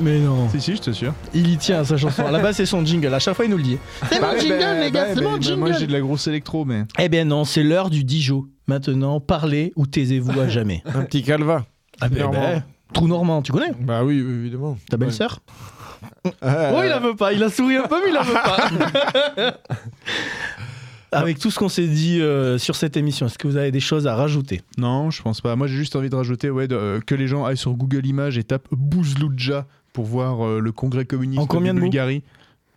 Mais 0.00 0.18
non. 0.18 0.48
Si 0.50 0.60
si, 0.60 0.76
je 0.76 0.80
te 0.80 0.90
sûr. 0.92 1.12
Il 1.34 1.48
y 1.50 1.56
tient 1.56 1.80
à 1.80 1.84
sa 1.84 1.96
chanson. 1.96 2.24
À 2.24 2.30
la 2.30 2.38
base, 2.38 2.56
c'est 2.56 2.66
son 2.66 2.84
jingle. 2.84 3.12
À 3.12 3.18
chaque 3.18 3.34
fois, 3.34 3.44
il 3.44 3.50
nous 3.50 3.56
le 3.56 3.62
dit. 3.64 3.78
C'est 4.10 4.20
mon 4.20 4.38
jingle, 4.38 4.80
les 4.80 4.90
gars, 4.92 5.06
c'est 5.14 5.20
mon 5.20 5.30
Moi 5.30 5.38
j'ai 5.40 5.50
jingle. 5.50 5.86
de 5.86 5.92
la 5.92 6.00
grosse 6.00 6.26
électro, 6.28 6.64
mais. 6.64 6.84
Eh 6.98 7.08
bien 7.08 7.24
non, 7.24 7.44
c'est 7.44 7.62
l'heure 7.64 7.90
du 7.90 8.04
Dijon. 8.04 8.44
Maintenant, 8.68 9.18
parlez 9.20 9.72
ou 9.76 9.86
taisez-vous 9.86 10.38
à 10.38 10.46
jamais? 10.48 10.82
Un 10.84 11.02
petit 11.04 11.22
calva. 11.22 11.64
Ah 12.00 12.08
ben, 12.08 12.20
Normand. 12.20 12.40
ben, 12.40 12.62
Trou 12.92 13.08
Normand, 13.08 13.42
tu 13.42 13.50
connais? 13.52 13.72
Bah 13.80 14.04
oui, 14.04 14.18
évidemment. 14.18 14.78
Ta 14.88 14.96
belle-sœur 14.96 15.40
Euh, 16.44 16.72
Oh, 16.76 16.80
il 16.84 16.88
la 16.88 16.98
veut 17.00 17.16
pas. 17.16 17.32
Il 17.32 17.42
a 17.42 17.48
souri 17.50 17.76
un 17.76 17.86
peu, 17.88 17.96
mais 18.04 18.10
il 18.10 18.14
la 18.14 18.22
veut 18.22 18.34
pas. 18.34 19.52
Avec 21.10 21.38
tout 21.38 21.50
ce 21.50 21.58
qu'on 21.58 21.70
s'est 21.70 21.86
dit 21.86 22.20
euh, 22.20 22.58
sur 22.58 22.76
cette 22.76 22.96
émission, 22.98 23.24
est-ce 23.26 23.38
que 23.38 23.48
vous 23.48 23.56
avez 23.56 23.70
des 23.70 23.80
choses 23.80 24.06
à 24.06 24.14
rajouter? 24.14 24.60
Non, 24.76 25.10
je 25.10 25.22
pense 25.22 25.40
pas. 25.40 25.56
Moi, 25.56 25.66
j'ai 25.66 25.76
juste 25.76 25.96
envie 25.96 26.10
de 26.10 26.14
rajouter 26.14 26.50
ouais, 26.50 26.68
de- 26.68 26.74
euh, 26.76 27.00
que 27.00 27.14
les 27.14 27.26
gens 27.26 27.46
aillent 27.46 27.56
sur 27.56 27.72
Google 27.72 28.04
Images 28.04 28.36
et 28.36 28.44
tapent 28.44 28.68
Bouzloudja 28.72 29.66
pour 29.94 30.04
voir 30.04 30.46
euh, 30.46 30.60
le 30.60 30.70
congrès 30.70 31.06
communiste 31.06 31.40
En 31.40 31.46
combien 31.46 31.72
de 31.72 31.80
Bulgarie. 31.80 32.22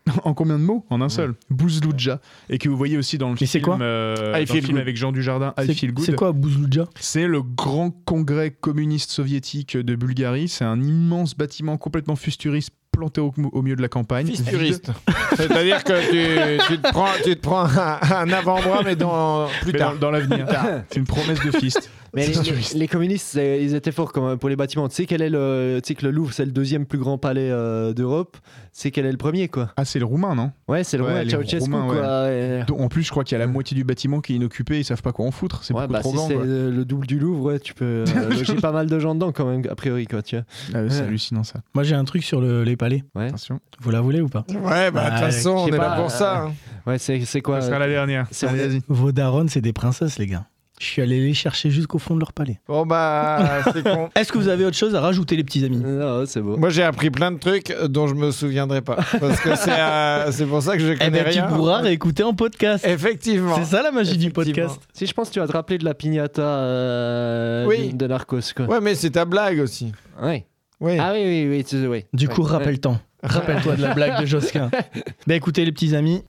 en 0.24 0.34
combien 0.34 0.58
de 0.58 0.64
mots 0.64 0.86
En 0.90 1.02
un 1.02 1.10
seul. 1.10 1.36
Bouzloudja. 1.50 2.20
Et 2.50 2.58
que 2.58 2.68
vous 2.70 2.78
voyez 2.78 2.98
aussi 2.98 3.18
dans 3.18 3.30
le 3.30 3.38
Mais 3.40 3.46
c'est 3.48 3.60
film, 3.60 3.64
quoi 3.66 3.80
euh, 3.82 4.16
I 4.18 4.32
dans 4.32 4.40
le 4.40 4.46
Feel 4.48 4.62
film 4.64 4.72
Good. 4.74 4.82
avec 4.82 4.98
Jean 4.98 5.12
Dujardin, 5.12 5.54
I 5.60 5.66
C'est- 5.68 5.74
Feel 5.74 5.94
Good. 5.94 6.06
C'est 6.06 6.16
quoi 6.16 6.32
Bouzloudja? 6.32 6.88
C'est 7.00 7.28
le 7.28 7.42
grand 7.42 7.92
congrès 7.92 8.52
communiste 8.52 9.12
soviétique 9.12 9.78
de 9.78 9.96
Bulgarie. 9.96 10.48
C'est 10.48 10.66
un 10.66 10.82
immense 10.82 11.36
bâtiment 11.36 11.78
complètement 11.78 12.16
futuriste 12.16 12.72
planté 12.92 13.22
au, 13.22 13.34
au 13.54 13.62
milieu 13.62 13.76
de 13.76 13.82
la 13.82 13.88
campagne. 13.88 14.28
Fisturiste. 14.28 14.92
C'est-à-dire 15.36 15.84
que 15.84 15.94
tu, 16.12 16.74
tu 16.74 16.80
te 16.80 16.90
prends, 16.92 17.08
tu 17.24 17.36
te 17.36 17.42
prends 17.42 17.64
un, 17.66 18.00
un 18.02 18.30
avant-bras, 18.32 18.82
mais 18.84 18.96
dans, 18.96 19.48
plus 19.62 19.72
Mais 19.74 19.80
tard. 19.80 19.94
dans, 19.94 20.00
dans 20.00 20.12
l'avenir. 20.12 20.46
c'est 20.90 21.00
une 21.00 21.06
promesse 21.06 21.40
de 21.44 21.52
fist. 21.52 21.90
Mais 22.14 22.28
les, 22.28 22.34
Futuriste. 22.34 22.74
les- 22.74 22.80
les 22.82 22.88
communistes, 22.90 23.36
ils 23.36 23.74
étaient 23.74 23.94
forts 23.94 24.12
quand 24.12 24.28
même 24.28 24.38
pour 24.38 24.50
les 24.50 24.58
bâtiments. 24.58 24.90
Tu 24.90 24.96
sais 24.96 25.06
quel 25.06 25.22
est 25.22 25.30
le, 25.30 25.80
tu 25.82 25.88
sais 25.88 25.96
que 25.96 26.06
le 26.06 26.12
Louvre, 26.12 26.34
c'est 26.34 26.44
le 26.44 26.52
deuxième 26.52 26.86
plus 26.86 26.98
grand 26.98 27.18
palais 27.18 27.50
euh, 27.50 27.94
d'Europe. 27.94 28.36
C'est 28.74 28.92
quel 28.92 29.06
est 29.06 29.12
le 29.14 29.18
premier, 29.18 29.48
quoi? 29.48 29.72
Ah, 29.78 29.86
c'est 29.86 29.98
le 29.98 30.04
roumain, 30.04 30.36
non? 30.36 30.52
Ouais, 30.68 30.84
c'est 30.84 30.98
le 30.98 31.06
Ouais, 31.06 31.24
Roumains, 31.60 31.86
quoi. 31.88 32.30
Et- 32.30 32.64
Donc, 32.68 32.82
En 32.82 32.90
plus, 32.90 33.04
je 33.04 33.12
crois 33.12 33.24
qu'il 33.24 33.38
y 33.38 33.42
a 33.42 33.46
la 33.46 33.48
moitié 33.50 33.76
du 33.76 33.86
bâtiment 33.86 34.20
qui 34.20 34.34
est 34.34 34.36
inoccupé. 34.36 34.80
Ils 34.80 34.84
savent 34.84 35.02
pas 35.02 35.14
quoi 35.14 35.26
en 35.26 35.32
foutre. 35.32 35.64
C'est 35.64 35.74
Ouais, 35.74 35.84
beaucoup 35.84 35.94
bah, 35.94 36.00
trop 36.02 36.10
si 36.10 36.16
grand. 36.18 36.28
c'est 36.28 36.36
euh, 36.36 36.70
le 36.70 36.84
double 36.84 37.08
du 37.08 37.18
Louvre, 37.18 37.44
ouais, 37.46 37.60
tu 37.62 37.74
peux 37.74 38.04
euh, 38.06 38.06
loger 38.30 38.56
pas 38.56 38.74
mal 38.74 38.88
de 38.88 39.00
gens 39.00 39.16
dedans 39.16 39.32
quand 39.32 39.46
même, 39.46 39.62
a 39.70 39.76
priori, 39.76 40.06
quoi, 40.06 40.22
tu 40.22 40.36
vois. 40.36 40.44
Ah 40.74 40.80
c'est 40.90 41.00
Ouais. 41.04 41.08
hallucinant 41.08 41.44
ça. 41.46 41.62
Moi, 41.74 41.86
j'ai 41.86 41.96
un 41.96 42.04
truc 42.04 42.24
sur 42.26 42.42
le- 42.42 42.66
les 42.66 42.76
palais. 42.82 43.04
Ouais, 43.16 43.28
Attention. 43.28 43.60
Vous 43.80 43.92
la 43.92 44.02
voulez 44.02 44.20
ou 44.22 44.28
pas? 44.28 44.44
Ouais, 44.50 44.92
bah 44.92 45.06
de 45.06 45.10
toute 45.10 45.14
Ouais, 45.20 45.32
façon, 45.32 45.50
on 45.52 45.68
est 45.68 45.72
là 45.72 45.78
pas, 45.78 45.96
pour 45.96 46.06
euh, 46.06 46.10
ça. 46.10 46.42
hein. 46.48 46.52
ouais 46.88 46.98
c'est 46.98 47.22
c'est 47.26 47.42
quoi? 47.42 47.62
Ça 47.62 47.68
sera 47.68 47.80
la 47.80 47.88
dernière. 47.88 48.28
c'est- 48.32 48.48
Allez, 48.48 48.68
vas-y. 48.68 48.82
Vos 48.90 49.12
darons, 49.12 49.46
c'est 49.48 49.62
des 49.62 49.74
princesses, 49.74 50.18
les 50.20 50.28
gars. 50.28 50.46
Je 50.80 50.88
suis 50.88 51.02
allé 51.04 51.20
les 51.24 51.36
chercher 51.36 51.70
jusqu'au 51.70 52.00
fond 52.00 52.16
de 52.16 52.20
leur 52.20 52.34
palais. 52.34 52.60
Bon, 52.68 52.88
bah, 52.88 53.60
c'est 53.72 53.84
con. 53.84 54.10
Est-ce 54.16 54.32
que 54.32 54.40
vous 54.40 54.48
avez 54.48 54.66
autre 54.66 54.76
chose 54.78 54.96
à 54.96 55.00
rajouter, 55.00 55.36
les 55.36 55.44
petits 55.44 55.64
amis? 55.64 55.78
Non, 55.78 56.24
c'est 56.26 56.42
beau. 56.42 56.58
Moi, 56.58 56.72
j'ai 56.72 56.82
appris 56.82 57.12
plein 57.12 57.32
de 57.32 57.38
trucs 57.38 57.72
dont 57.88 58.08
je 58.08 58.16
me 58.16 58.32
souviendrai 58.32 58.82
pas. 58.82 58.96
Parce 59.20 59.40
que 59.42 59.56
c'est 59.56 59.70
euh, 59.80 60.32
c'est 60.32 60.48
pour 60.48 60.64
ça 60.64 60.76
que 60.78 60.82
je 60.82 60.94
Eh 60.94 60.98
connais 60.98 61.24
ben, 61.24 61.32
tu 61.32 61.40
rien. 61.40 61.48
pourras 61.50 61.82
réécouter 61.82 62.24
en 62.24 62.34
podcast. 62.34 62.84
Effectivement. 62.84 63.58
C'est 63.58 63.66
ça 63.66 63.84
la 63.84 63.92
magie 63.92 64.18
du 64.18 64.32
podcast. 64.32 64.82
Si 64.92 65.06
je 65.06 65.14
pense 65.14 65.28
que 65.30 65.34
tu 65.36 65.40
vas 65.40 65.46
te 65.46 65.52
rappeler 65.52 65.78
de 65.78 65.86
la 65.86 65.94
piñata 65.94 66.42
euh, 66.42 67.66
Oui. 67.68 67.94
de, 67.94 67.98
de 67.98 68.08
Narcos, 68.08 68.40
quoi. 68.56 68.66
Ouais, 68.66 68.82
mais 68.82 68.96
c'est 68.96 69.12
ta 69.12 69.26
blague 69.26 69.60
aussi. 69.60 69.92
Ouais. 70.20 70.48
Oui. 70.82 70.98
Ah 71.00 71.12
oui, 71.14 71.22
oui, 71.24 71.64
oui, 71.64 71.88
oui. 71.88 72.06
Du 72.14 72.28
Ouais. 72.28 72.34
coup, 72.34 72.42
Ouais. 72.44 72.50
rappelle-toi. 72.50 73.00
Rappelle-toi 73.24 73.76
de 73.76 73.82
la 73.84 73.94
blague 73.94 74.20
de 74.22 74.26
Josquin. 74.26 74.70
Ben 75.28 75.36
écoutez, 75.36 75.64
les 75.64 75.72
petits 75.72 75.96
amis. 75.96 76.24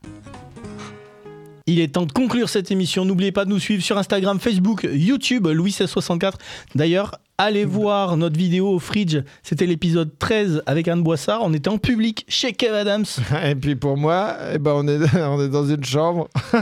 Il 1.66 1.80
est 1.80 1.94
temps 1.94 2.04
de 2.06 2.12
conclure 2.12 2.48
cette 2.48 2.70
émission. 2.70 3.04
N'oubliez 3.04 3.32
pas 3.32 3.44
de 3.44 3.50
nous 3.50 3.58
suivre 3.60 3.82
sur 3.82 3.96
Instagram, 3.96 4.38
Facebook, 4.40 4.86
YouTube, 4.92 5.46
Louis1664. 5.46 6.34
D'ailleurs, 6.74 7.18
allez 7.42 7.64
voir 7.64 8.16
notre 8.16 8.36
vidéo 8.36 8.68
au 8.68 8.78
Fridge. 8.78 9.18
C'était 9.42 9.66
l'épisode 9.66 10.10
13 10.18 10.62
avec 10.66 10.86
Anne 10.86 11.02
Boissard. 11.02 11.40
On 11.42 11.52
était 11.52 11.68
en 11.68 11.78
public 11.78 12.24
chez 12.28 12.52
Kev 12.52 12.74
Adams. 12.74 13.04
Et 13.44 13.54
puis 13.56 13.74
pour 13.74 13.96
moi, 13.96 14.36
eh 14.54 14.58
ben 14.58 14.72
on, 14.76 14.86
est, 14.86 14.98
on 15.16 15.42
est 15.42 15.48
dans 15.48 15.66
une 15.66 15.84
chambre. 15.84 16.28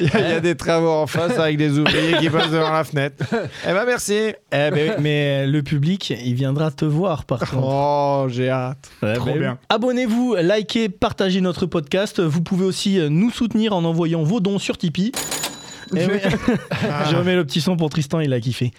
il, 0.00 0.06
y 0.06 0.16
a, 0.16 0.20
il 0.20 0.30
y 0.30 0.32
a 0.32 0.40
des 0.40 0.54
travaux 0.54 0.90
en 0.90 1.06
face 1.06 1.38
avec 1.38 1.56
des 1.56 1.78
ouvriers 1.78 2.18
qui 2.18 2.30
passent 2.30 2.50
devant 2.50 2.70
la 2.70 2.84
fenêtre. 2.84 3.24
Eh 3.68 3.72
ben 3.72 3.84
merci. 3.84 4.12
Eh 4.12 4.34
ben 4.50 4.74
oui, 4.74 4.90
mais 5.00 5.46
le 5.46 5.62
public, 5.62 6.10
il 6.24 6.34
viendra 6.34 6.70
te 6.70 6.84
voir 6.84 7.24
par 7.24 7.40
contre. 7.40 7.66
Oh, 7.66 8.26
j'ai 8.28 8.50
hâte. 8.50 8.90
Ouais, 9.02 9.14
Trop 9.14 9.26
bah 9.26 9.32
oui. 9.34 9.40
bien. 9.40 9.58
Abonnez-vous, 9.68 10.36
likez, 10.40 10.88
partagez 10.88 11.40
notre 11.40 11.66
podcast. 11.66 12.20
Vous 12.20 12.42
pouvez 12.42 12.64
aussi 12.64 13.00
euh, 13.00 13.08
nous 13.08 13.30
soutenir 13.30 13.74
en 13.74 13.84
envoyant 13.84 14.22
vos 14.22 14.38
dons 14.38 14.60
sur 14.60 14.78
Tipeee. 14.78 15.10
Eh 15.96 16.06
oui. 16.06 16.18
Je 17.10 17.16
remets 17.16 17.34
le 17.34 17.44
petit 17.44 17.60
son 17.60 17.76
pour 17.76 17.90
Tristan, 17.90 18.20
il 18.20 18.32
a 18.32 18.40
kiffé. 18.40 18.72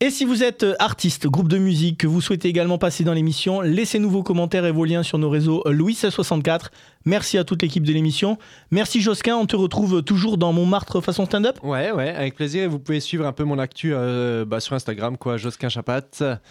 Et 0.00 0.10
si 0.10 0.24
vous 0.24 0.44
êtes 0.44 0.62
euh, 0.62 0.74
artiste, 0.78 1.26
groupe 1.26 1.48
de 1.48 1.58
musique, 1.58 1.98
que 1.98 2.06
vous 2.06 2.20
souhaitez 2.20 2.46
également 2.48 2.78
passer 2.78 3.02
dans 3.02 3.12
l'émission, 3.14 3.60
laissez-nous 3.60 4.08
vos 4.08 4.22
commentaires 4.22 4.64
et 4.64 4.70
vos 4.70 4.84
liens 4.84 5.02
sur 5.02 5.18
nos 5.18 5.28
réseaux 5.28 5.64
euh, 5.66 5.72
Louis1664. 5.72 6.66
Merci 7.04 7.36
à 7.36 7.42
toute 7.42 7.62
l'équipe 7.62 7.82
de 7.84 7.92
l'émission. 7.92 8.38
Merci 8.70 9.00
Josquin, 9.00 9.34
on 9.36 9.46
te 9.46 9.56
retrouve 9.56 10.02
toujours 10.04 10.38
dans 10.38 10.52
Montmartre 10.52 11.00
façon 11.00 11.24
stand-up. 11.26 11.58
Ouais, 11.64 11.90
ouais, 11.90 12.10
avec 12.10 12.36
plaisir. 12.36 12.62
Et 12.62 12.66
vous 12.68 12.78
pouvez 12.78 13.00
suivre 13.00 13.26
un 13.26 13.32
peu 13.32 13.42
mon 13.42 13.58
actu 13.58 13.90
euh, 13.92 14.44
bah, 14.44 14.60
sur 14.60 14.74
Instagram, 14.76 15.16
quoi, 15.16 15.36
Josquin 15.36 15.68
Chapat. 15.68 16.02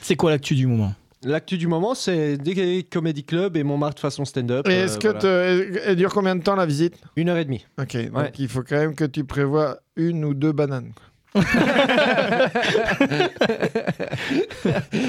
C'est 0.01 0.17
quoi 0.17 0.31
l'actu 0.31 0.53
du 0.53 0.67
moment? 0.67 0.93
L'actu 1.23 1.57
du 1.57 1.67
moment, 1.67 1.95
c'est 1.95 2.37
des 2.37 2.83
comédie 2.83 3.23
clubs 3.23 3.55
et 3.55 3.63
Montmartre 3.63 4.01
façon 4.01 4.25
stand-up. 4.25 4.67
Et 4.67 4.71
euh, 4.73 4.85
est-ce 4.85 4.97
que 4.99 5.07
voilà. 5.07 5.19
te- 5.21 5.79
elle 5.85 5.95
dure 5.95 6.13
combien 6.13 6.35
de 6.35 6.43
temps 6.43 6.55
la 6.55 6.65
visite? 6.65 6.95
Une 7.15 7.29
heure 7.29 7.37
et 7.37 7.45
demie. 7.45 7.65
Ok, 7.81 7.95
donc 8.11 8.15
Ouais. 8.17 8.31
il 8.39 8.49
faut 8.49 8.61
quand 8.61 8.75
même 8.75 8.93
que 8.93 9.05
tu 9.05 9.23
prévois 9.23 9.77
une 9.95 10.25
ou 10.25 10.33
deux 10.33 10.51
bananes. 10.51 10.91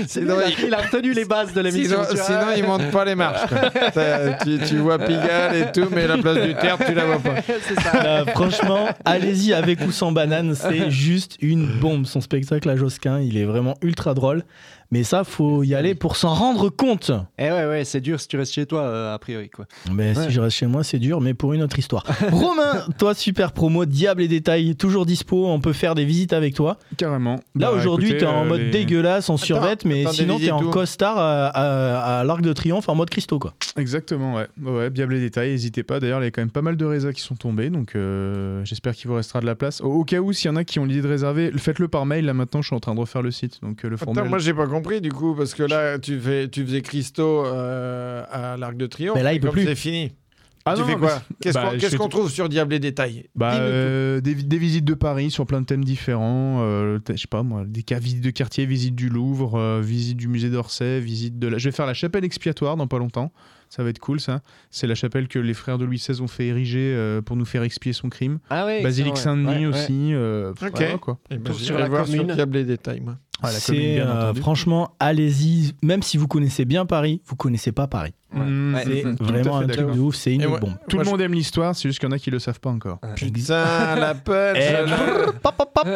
Sinon, 0.07 0.37
il, 0.41 0.43
a, 0.43 0.49
il- 0.49 0.65
il 0.67 0.75
a 0.75 0.79
retenu 0.79 1.13
les 1.13 1.25
bases 1.25 1.53
de 1.55 1.61
l'émission. 1.61 1.99
Sinon, 2.09 2.23
sinon, 2.25 2.47
il 2.57 2.65
monte 2.65 2.91
pas 2.91 3.05
les 3.05 3.15
marches. 3.15 3.49
tu, 4.45 4.59
tu 4.67 4.77
vois 4.79 4.99
Pigalle 4.99 5.57
et 5.57 5.73
tout, 5.73 5.89
mais 5.91 6.07
la 6.07 6.19
place 6.19 6.39
du 6.47 6.55
terre, 6.55 6.77
tu 6.85 6.95
la 6.95 7.05
vois 7.05 7.19
pas. 7.19 7.37
ça. 7.83 8.03
Là, 8.03 8.25
franchement, 8.27 8.89
allez-y 9.05 9.53
avec 9.55 9.81
ou 9.87 9.91
sans 9.93 10.13
banane, 10.13 10.55
c'est 10.55 10.91
juste 10.91 11.37
une 11.41 11.67
bombe. 11.67 12.07
Son 12.07 12.21
spectacle 12.21 12.69
à 12.71 12.77
Josquin, 12.77 13.21
il 13.21 13.37
est 13.37 13.45
vraiment 13.45 13.77
ultra 13.83 14.15
drôle. 14.15 14.43
Mais 14.91 15.05
ça, 15.05 15.23
faut 15.25 15.63
y 15.65 15.75
aller 15.75 15.95
pour 15.95 16.17
s'en 16.17 16.33
rendre 16.33 16.71
compte. 16.71 17.11
Eh 17.39 17.43
ouais, 17.51 17.67
ouais, 17.67 17.85
c'est 17.85 18.01
dur 18.01 18.19
si 18.21 18.27
tu 18.29 18.39
restes 18.39 18.55
chez 18.55 18.65
toi, 18.65 18.81
euh, 18.83 19.15
a 19.15 19.19
priori, 19.19 19.51
quoi. 19.51 19.67
Mais 19.93 20.17
Ouais. 20.17 20.25
si 20.25 20.31
je 20.31 20.41
reste 20.41 20.57
chez 20.57 20.67
moi, 20.67 20.83
c'est 20.83 20.99
dur, 20.99 21.21
mais 21.21 21.35
pour 21.35 21.53
une 21.53 21.61
autre 21.63 21.79
histoire. 21.79 22.05
Romain, 22.33 22.87
toi, 22.99 23.13
super 23.15 23.53
promo, 23.53 23.85
Diable 23.85 24.23
et 24.23 24.29
Détails, 24.29 24.77
toujours 24.77 25.05
dispo, 25.05 25.47
on 25.47 25.61
peut 25.61 25.75
faire 25.75 25.95
des 25.95 26.07
visites 26.07 26.33
avec 26.33 26.55
toi. 26.55 26.79
Carrément. 26.97 27.35
Là, 27.55 27.71
Bah, 27.71 27.73
aujourd'hui, 27.73 28.17
t'es 28.17 28.25
en 28.25 28.45
euh, 28.45 28.49
mode 28.49 28.61
les- 28.61 28.71
dégueulasse, 28.71 29.29
en 29.29 29.37
survêt, 29.37 29.77
mais 29.85 30.07
sinon, 30.07 30.39
t'es 30.39 30.51
en 30.51 30.71
costard 30.71 31.19
à, 31.19 31.49
à- 31.49 32.21
à 32.21 32.25
l'Arc 32.25 32.41
de 32.41 32.53
Triomphe 32.55 32.89
en 32.89 32.95
mode 32.95 33.11
Christo, 33.11 33.39
quoi. 33.39 33.53
Exactement, 33.77 34.37
ouais. 34.37 34.89
Bien 34.91 35.07
les 35.07 35.21
détails, 35.21 35.51
n'hésitez 35.51 35.83
pas. 35.83 36.01
D'ailleurs, 36.01 36.21
il 36.23 36.25
y 36.25 36.29
a 36.29 36.31
quand 36.31 36.41
même 36.41 36.51
pas 36.51 36.63
mal 36.63 36.79
de 36.79 36.85
résas 36.87 37.13
qui 37.13 37.21
sont 37.21 37.35
tombés, 37.37 37.69
donc 37.69 37.95
euh, 37.95 38.65
j'espère 38.65 38.95
qu'il 38.95 39.09
vous 39.11 39.17
restera 39.17 39.41
de 39.41 39.47
la 39.47 39.55
place. 39.55 39.83
Au, 39.83 39.89
au 39.93 40.05
cas 40.05 40.21
où, 40.21 40.33
s'il 40.33 40.51
y 40.51 40.53
en 40.53 40.57
a 40.57 40.65
qui 40.65 40.79
ont 40.79 40.87
l'idée 40.87 41.03
de 41.03 41.09
réserver, 41.09 41.53
faites-le 41.59 41.89
par 41.89 42.07
mail. 42.07 42.25
Là, 42.25 42.33
maintenant, 42.33 42.63
je 42.63 42.69
suis 42.69 42.77
en 42.77 42.81
train 42.81 42.95
de 42.95 43.01
refaire 43.01 43.21
le 43.21 43.31
site, 43.31 43.61
donc 43.63 43.85
euh, 43.85 43.89
le 43.91 43.97
Attends, 43.97 44.07
formulaire. 44.07 44.31
moi 44.31 44.39
j'ai 44.39 44.55
pas 44.55 44.63
compris 44.67 44.78
du 45.01 45.13
coup, 45.13 45.35
parce 45.35 45.55
que 45.55 45.63
là 45.63 45.99
tu, 45.99 46.19
fais, 46.19 46.49
tu 46.49 46.65
faisais 46.65 46.83
Christo 46.83 47.45
euh, 47.47 48.23
à 48.31 48.57
l'Arc 48.57 48.77
de 48.77 48.87
Triomphe. 48.87 49.17
Mais 49.17 49.23
là, 49.23 49.33
il 49.33 49.37
et 49.37 49.41
peut 49.41 49.51
plus. 49.51 49.65
C'est 49.65 49.75
fini. 49.75 50.13
Ah 50.65 50.75
tu 50.75 50.83
non, 50.83 50.87
fais 50.89 50.97
quoi 50.97 51.23
Qu'est-ce 51.41 51.55
bah, 51.55 51.71
qu'on 51.97 52.05
je 52.05 52.11
trouve 52.11 52.31
sur 52.31 52.47
Diable 52.51 52.75
et 52.75 52.79
Détail 52.79 53.25
Bah, 53.35 53.55
euh, 53.55 54.21
des, 54.21 54.35
vi- 54.35 54.45
des 54.45 54.59
visites 54.59 54.85
de 54.85 54.93
Paris 54.93 55.31
sur 55.31 55.47
plein 55.47 55.63
de 55.63 55.67
thèmes 55.67 55.85
différents. 55.85 56.59
euh, 56.61 56.99
je 57.09 57.17
sais 57.17 57.27
pas 57.27 57.43
moi, 57.43 57.63
des 57.67 57.83
cas 57.83 57.99
visites 57.99 58.21
de 58.23 58.29
quartier, 58.31 58.67
visite 58.67 58.95
du 58.95 59.09
Louvre, 59.09 59.55
euh, 59.59 59.81
visite 59.83 60.19
du 60.19 60.29
musée 60.29 60.51
d'Orsay, 60.51 61.01
visite 61.01 61.39
de 61.39 61.49
la. 61.49 61.57
Je 61.57 61.69
vais 61.71 61.73
faire 61.75 61.87
la 61.87 61.95
chapelle 61.95 62.25
expiatoire 62.25 62.77
dans 62.77 62.87
pas 62.87 62.99
longtemps. 62.99 63.33
Ça 63.71 63.83
va 63.83 63.89
être 63.91 63.99
cool 63.99 64.21
ça. 64.21 64.41
C'est 64.71 64.87
la 64.87 64.95
chapelle 64.95 65.29
que 65.29 65.39
les 65.39 65.55
frères 65.55 65.79
de 65.79 65.85
Louis 65.87 65.97
XVI 65.99 66.21
ont 66.21 66.27
fait 66.29 66.47
ériger 66.47 66.93
euh, 66.95 67.23
pour 67.23 67.37
nous 67.37 67.45
faire 67.47 67.63
expier 67.63 67.93
son 67.95 68.09
crime. 68.11 68.39
Ah 68.51 68.67
ouais. 68.67 68.83
Basilique. 68.83 69.17
Saint-Denis 69.17 69.67
Ouais, 69.67 69.73
ouais. 69.73 69.83
aussi. 69.85 70.11
euh, 70.13 70.53
Ok. 70.53 70.71
voilà, 70.75 70.99
quoi. 70.99 71.19
Ben, 71.31 71.41
Sur 71.47 71.59
j'irai 71.59 71.79
la 71.81 71.89
voir 71.89 72.07
sur. 72.07 72.25
Diable 72.25 72.57
et 72.59 72.65
Détail, 72.65 73.01
moi. 73.01 73.17
Ouais, 73.43 73.51
C'est 73.51 73.73
bien 73.73 74.07
euh, 74.07 74.23
entendu. 74.23 74.41
franchement, 74.41 74.95
allez-y. 74.99 75.75
Même 75.83 76.03
si 76.03 76.17
vous 76.17 76.27
connaissez 76.27 76.65
bien 76.65 76.87
Paris, 76.87 77.21
vous 77.27 77.37
connaissez 77.37 77.73
pas 77.73 77.87
Paris. 77.87 78.13
Mmh, 78.33 78.77
C'est 78.85 79.03
tout 79.17 79.25
à 79.25 79.27
vraiment 79.27 79.57
un 79.59 79.67
truc 79.67 79.91
de 79.91 80.01
ouf. 80.01 80.15
C'est 80.15 80.35
une 80.35 80.45
bombe. 80.47 80.75
Tout 80.89 80.97
Moi, 80.97 81.05
le 81.05 81.11
monde 81.11 81.21
aime 81.23 81.33
l'histoire, 81.33 81.75
c'est 81.75 81.89
juste 81.89 81.99
qu'il 81.99 82.09
y 82.09 82.13
en 82.13 82.15
a 82.15 82.19
qui 82.19 82.31
le 82.31 82.39
savent 82.39 82.61
pas 82.61 82.69
encore. 82.69 82.99
Putain, 83.17 83.65
la. 83.97 84.15
Eh, 84.27 84.73
là. 84.87 85.33
pop, 85.43 85.55
pop, 85.57 85.71
pop. 85.73 85.87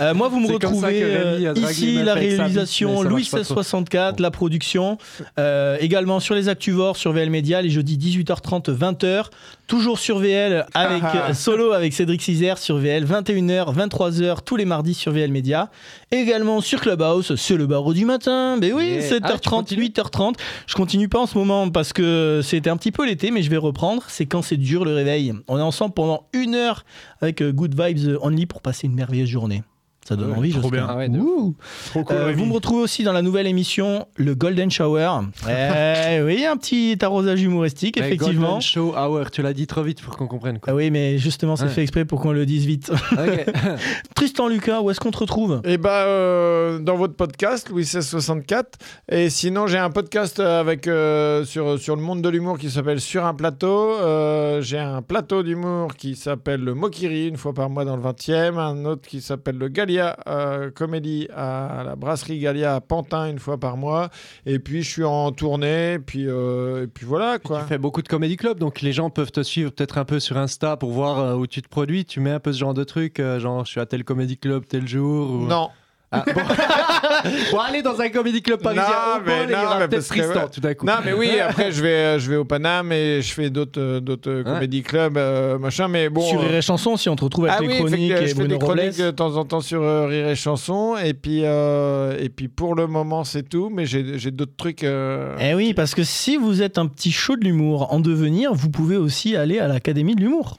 Euh, 0.00 0.14
moi, 0.14 0.28
vous 0.28 0.38
me 0.38 0.46
retrouvez 0.52 1.02
euh, 1.02 1.54
ici 1.56 2.02
la 2.02 2.14
réalisation 2.14 3.02
Louis 3.02 3.22
marche 3.22 3.30
pas 3.30 3.44
trop. 3.44 3.54
1664, 3.56 4.20
la 4.20 4.30
production, 4.30 4.98
euh, 5.38 5.76
également 5.80 6.20
sur 6.20 6.36
les 6.36 6.48
Actuvores 6.48 6.96
sur 6.96 7.12
VL 7.12 7.30
Média 7.30 7.60
les 7.60 7.70
jeudis 7.70 7.98
18h30 7.98 8.70
20h, 8.70 9.26
toujours 9.66 9.98
sur 9.98 10.18
VL 10.18 10.66
avec 10.74 11.02
Ah. 11.04 11.26
euh, 11.30 11.34
solo 11.34 11.72
avec 11.72 11.92
Cédric 11.92 12.20
Cizer 12.22 12.58
sur 12.58 12.76
VL 12.76 13.04
21h 13.04 13.74
23h 13.74 14.38
tous 14.44 14.56
les 14.56 14.64
mardis 14.64 14.94
sur 14.94 15.12
VL 15.12 15.30
Média, 15.30 15.70
également 16.10 16.60
sur 16.60 16.80
Clubhouse, 16.80 17.34
c'est 17.36 17.56
le 17.56 17.66
barreau 17.66 17.94
du 17.94 18.04
matin. 18.04 18.56
Mais 18.60 18.72
oui, 18.72 18.84
Yeah. 18.84 19.18
Ah, 19.22 19.32
tu 19.38 19.48
7h30, 19.48 19.50
continues 19.50 19.84
8h30. 19.86 20.34
Je 20.66 20.74
continue 20.74 21.08
pas 21.08 21.20
en 21.20 21.26
ce 21.26 21.38
moment 21.38 21.68
parce 21.70 21.92
que 21.92 22.40
c'était 22.42 22.70
un 22.70 22.76
petit 22.76 22.92
peu 22.92 23.06
l'été 23.06 23.30
mais 23.30 23.42
je 23.42 23.50
vais 23.50 23.56
reprendre, 23.56 24.02
c'est 24.08 24.26
quand 24.26 24.42
c'est 24.42 24.56
dur 24.56 24.84
le 24.84 24.94
réveil. 24.94 25.32
On 25.48 25.58
est 25.58 25.62
ensemble 25.62 25.94
pendant 25.94 26.26
une 26.32 26.54
heure 26.54 26.84
avec 27.20 27.42
Good 27.42 27.74
Vibes 27.80 28.18
Only 28.22 28.46
pour 28.46 28.60
passer 28.62 28.86
une 28.86 28.94
merveilleuse 28.94 29.28
journée. 29.28 29.62
Ça 30.06 30.16
donne 30.16 30.32
Ouais, 30.32 30.36
envie, 30.38 30.50
trop 30.50 30.62
j'espère. 30.62 30.86
bien. 30.86 30.86
Ah 30.90 30.96
ouais, 30.98 31.08
cool. 31.08 32.04
Euh, 32.10 32.32
vous 32.36 32.44
me 32.44 32.52
retrouvez 32.52 32.82
aussi 32.82 33.04
dans 33.04 33.12
la 33.12 33.22
nouvelle 33.22 33.46
émission 33.46 34.06
Le 34.16 34.34
Golden 34.34 34.70
Shower. 34.70 35.08
Eh 35.48 36.20
oui, 36.24 36.44
un 36.44 36.56
petit 36.56 36.98
arrosage 37.00 37.42
humoristique, 37.42 37.96
Mais 37.98 38.06
effectivement. 38.06 38.46
Golden 38.48 38.60
Show 38.62 38.94
Hour, 38.96 39.30
tu 39.30 39.40
l'as 39.42 39.52
dit 39.54 39.66
trop 39.66 39.82
vite 39.82 40.02
pour 40.02 40.16
qu'on 40.16 40.26
comprenne. 40.26 40.58
Quoi. 40.58 40.72
Ah 40.72 40.76
oui, 40.76 40.90
mais 40.90 41.16
justement, 41.18 41.56
c'est 41.56 41.64
Ouais. 41.64 41.70
fait 41.70 41.82
exprès 41.82 42.04
pour 42.04 42.20
qu'on 42.20 42.32
le 42.32 42.44
dise 42.46 42.66
vite. 42.66 42.90
Tristan 44.14 44.48
Lucas, 44.48 44.80
où 44.82 44.90
est-ce 44.90 45.00
qu'on 45.00 45.10
te 45.10 45.18
retrouve? 45.18 45.60
Et 45.64 45.78
bah 45.78 46.04
euh, 46.04 46.78
dans 46.78 46.96
votre 46.96 47.14
podcast 47.14 47.68
Louis 47.70 47.82
1664 47.82 48.78
et 49.10 49.30
sinon 49.30 49.66
j'ai 49.66 49.78
un 49.78 49.90
podcast 49.90 50.40
avec 50.40 50.86
euh, 50.86 51.44
sur 51.44 51.78
sur 51.78 51.96
le 51.96 52.02
monde 52.02 52.22
de 52.22 52.28
l'humour 52.28 52.58
qui 52.58 52.70
s'appelle 52.70 53.00
Sur 53.00 53.24
un 53.24 53.34
plateau 53.34 53.92
Euh, 54.00 54.60
j'ai 54.60 54.78
un 54.78 55.02
plateau 55.02 55.42
d'humour 55.42 55.94
qui 55.96 56.16
s'appelle 56.16 56.60
le 56.60 56.74
Mokiri 56.74 57.28
une 57.28 57.36
fois 57.36 57.52
par 57.54 57.70
mois 57.70 57.84
dans 57.84 57.96
le 57.96 58.02
20e 58.02 58.58
un 58.58 58.84
autre 58.84 59.06
qui 59.08 59.20
s'appelle 59.20 59.56
le 59.58 59.68
Galia 59.94 60.16
euh, 60.26 60.70
comédie 60.70 61.28
à 61.34 61.82
la 61.84 61.96
brasserie 61.96 62.38
Galia 62.38 62.74
à 62.74 62.80
Pantin 62.80 63.28
une 63.28 63.38
fois 63.38 63.58
par 63.58 63.76
mois 63.76 64.10
et 64.44 64.58
puis 64.58 64.82
je 64.82 64.90
suis 64.90 65.04
en 65.04 65.30
tournée 65.32 65.98
puis 65.98 66.26
euh, 66.26 66.84
et 66.84 66.86
puis 66.86 67.06
voilà 67.06 67.38
quoi 67.38 67.60
Tu 67.60 67.68
fais 67.68 67.78
beaucoup 67.78 68.02
de 68.02 68.08
comédie 68.08 68.36
club, 68.36 68.58
donc 68.58 68.80
les 68.80 68.92
gens 68.92 69.10
peuvent 69.10 69.32
te 69.32 69.42
suivre 69.42 69.70
peut-être 69.70 69.98
un 69.98 70.04
peu 70.04 70.20
sur 70.20 70.36
Insta 70.36 70.76
pour 70.76 70.90
voir 70.90 71.18
euh, 71.18 71.34
où 71.34 71.46
tu 71.46 71.62
te 71.62 71.68
produis. 71.68 72.04
Tu 72.04 72.20
mets 72.20 72.32
un 72.32 72.40
peu 72.40 72.52
ce 72.52 72.58
genre 72.58 72.74
de 72.74 72.84
truc, 72.84 73.20
genre 73.38 73.64
je 73.64 73.70
suis 73.70 73.80
à 73.80 73.86
tel 73.86 74.04
comédie 74.04 74.36
club 74.36 74.64
tel 74.66 74.88
jour. 74.88 75.30
Ou... 75.30 75.46
non 75.46 75.70
Ah, 76.14 76.24
bon. 76.32 76.40
Pour 77.50 77.60
aller 77.62 77.82
dans 77.82 78.00
un 78.00 78.08
comédie 78.08 78.42
club 78.42 78.60
parisien, 78.60 78.84
Non, 78.84 79.20
au 79.20 79.24
mais 79.26 79.36
bol, 79.38 79.46
il 79.48 79.50
y 79.50 79.52
non, 79.54 79.62
aura 79.64 79.78
mais 79.80 79.88
parce 79.88 80.08
que, 80.08 80.18
Tristan 80.20 80.48
tout 80.48 80.60
d'un 80.60 80.74
coup. 80.74 80.86
Non, 80.86 80.92
mais 81.04 81.12
oui, 81.12 81.38
après, 81.48 81.72
je 81.72 81.82
vais, 81.82 81.88
euh, 81.88 82.18
je 82.18 82.30
vais 82.30 82.36
au 82.36 82.44
Paname 82.44 82.92
et 82.92 83.22
je 83.22 83.32
fais 83.32 83.50
d'autres 83.50 83.80
euh, 83.80 84.00
d'autres 84.00 84.30
euh, 84.30 84.42
Ouais. 84.44 84.52
comédie 84.54 84.82
clubs, 84.82 85.16
euh, 85.16 85.58
machin, 85.58 85.88
mais 85.88 86.08
bon. 86.08 86.20
Sur 86.20 86.40
Rire 86.40 86.54
et 86.56 86.62
Chanson, 86.62 86.96
si 86.96 87.08
on 87.08 87.16
te 87.16 87.24
retrouve 87.24 87.46
avec 87.46 87.56
ah 87.58 87.62
les 87.62 87.68
oui, 87.68 87.76
chroniques 87.78 88.10
et 88.12 88.16
je 88.22 88.26
fais 88.28 88.34
Bruno 88.34 88.48
des 88.48 88.54
Robles. 88.64 88.78
chroniques 88.80 88.98
de 89.00 89.10
temps 89.10 89.36
en 89.36 89.44
temps 89.44 89.60
sur 89.60 89.82
euh, 89.82 90.06
Rire 90.06 90.28
et 90.28 90.36
Chanson. 90.36 90.96
Et 91.02 91.14
puis, 91.14 91.40
euh, 91.44 92.16
et 92.20 92.28
puis 92.28 92.48
pour 92.48 92.74
le 92.74 92.86
moment, 92.86 93.24
c'est 93.24 93.48
tout, 93.48 93.70
mais 93.72 93.86
j'ai 93.86 94.18
j'ai 94.18 94.30
d'autres 94.30 94.56
trucs. 94.56 94.84
euh, 94.84 95.34
Eh 95.40 95.54
oui, 95.54 95.74
parce 95.74 95.94
que 95.94 96.02
si 96.04 96.36
vous 96.36 96.62
êtes 96.62 96.78
un 96.78 96.86
petit 96.86 97.12
show 97.12 97.36
de 97.36 97.44
l'humour 97.44 97.92
en 97.92 98.00
devenir, 98.00 98.52
vous 98.54 98.70
pouvez 98.70 98.96
aussi 98.96 99.36
aller 99.36 99.58
à 99.58 99.68
l'Académie 99.68 100.14
de 100.14 100.20
l'humour. 100.20 100.58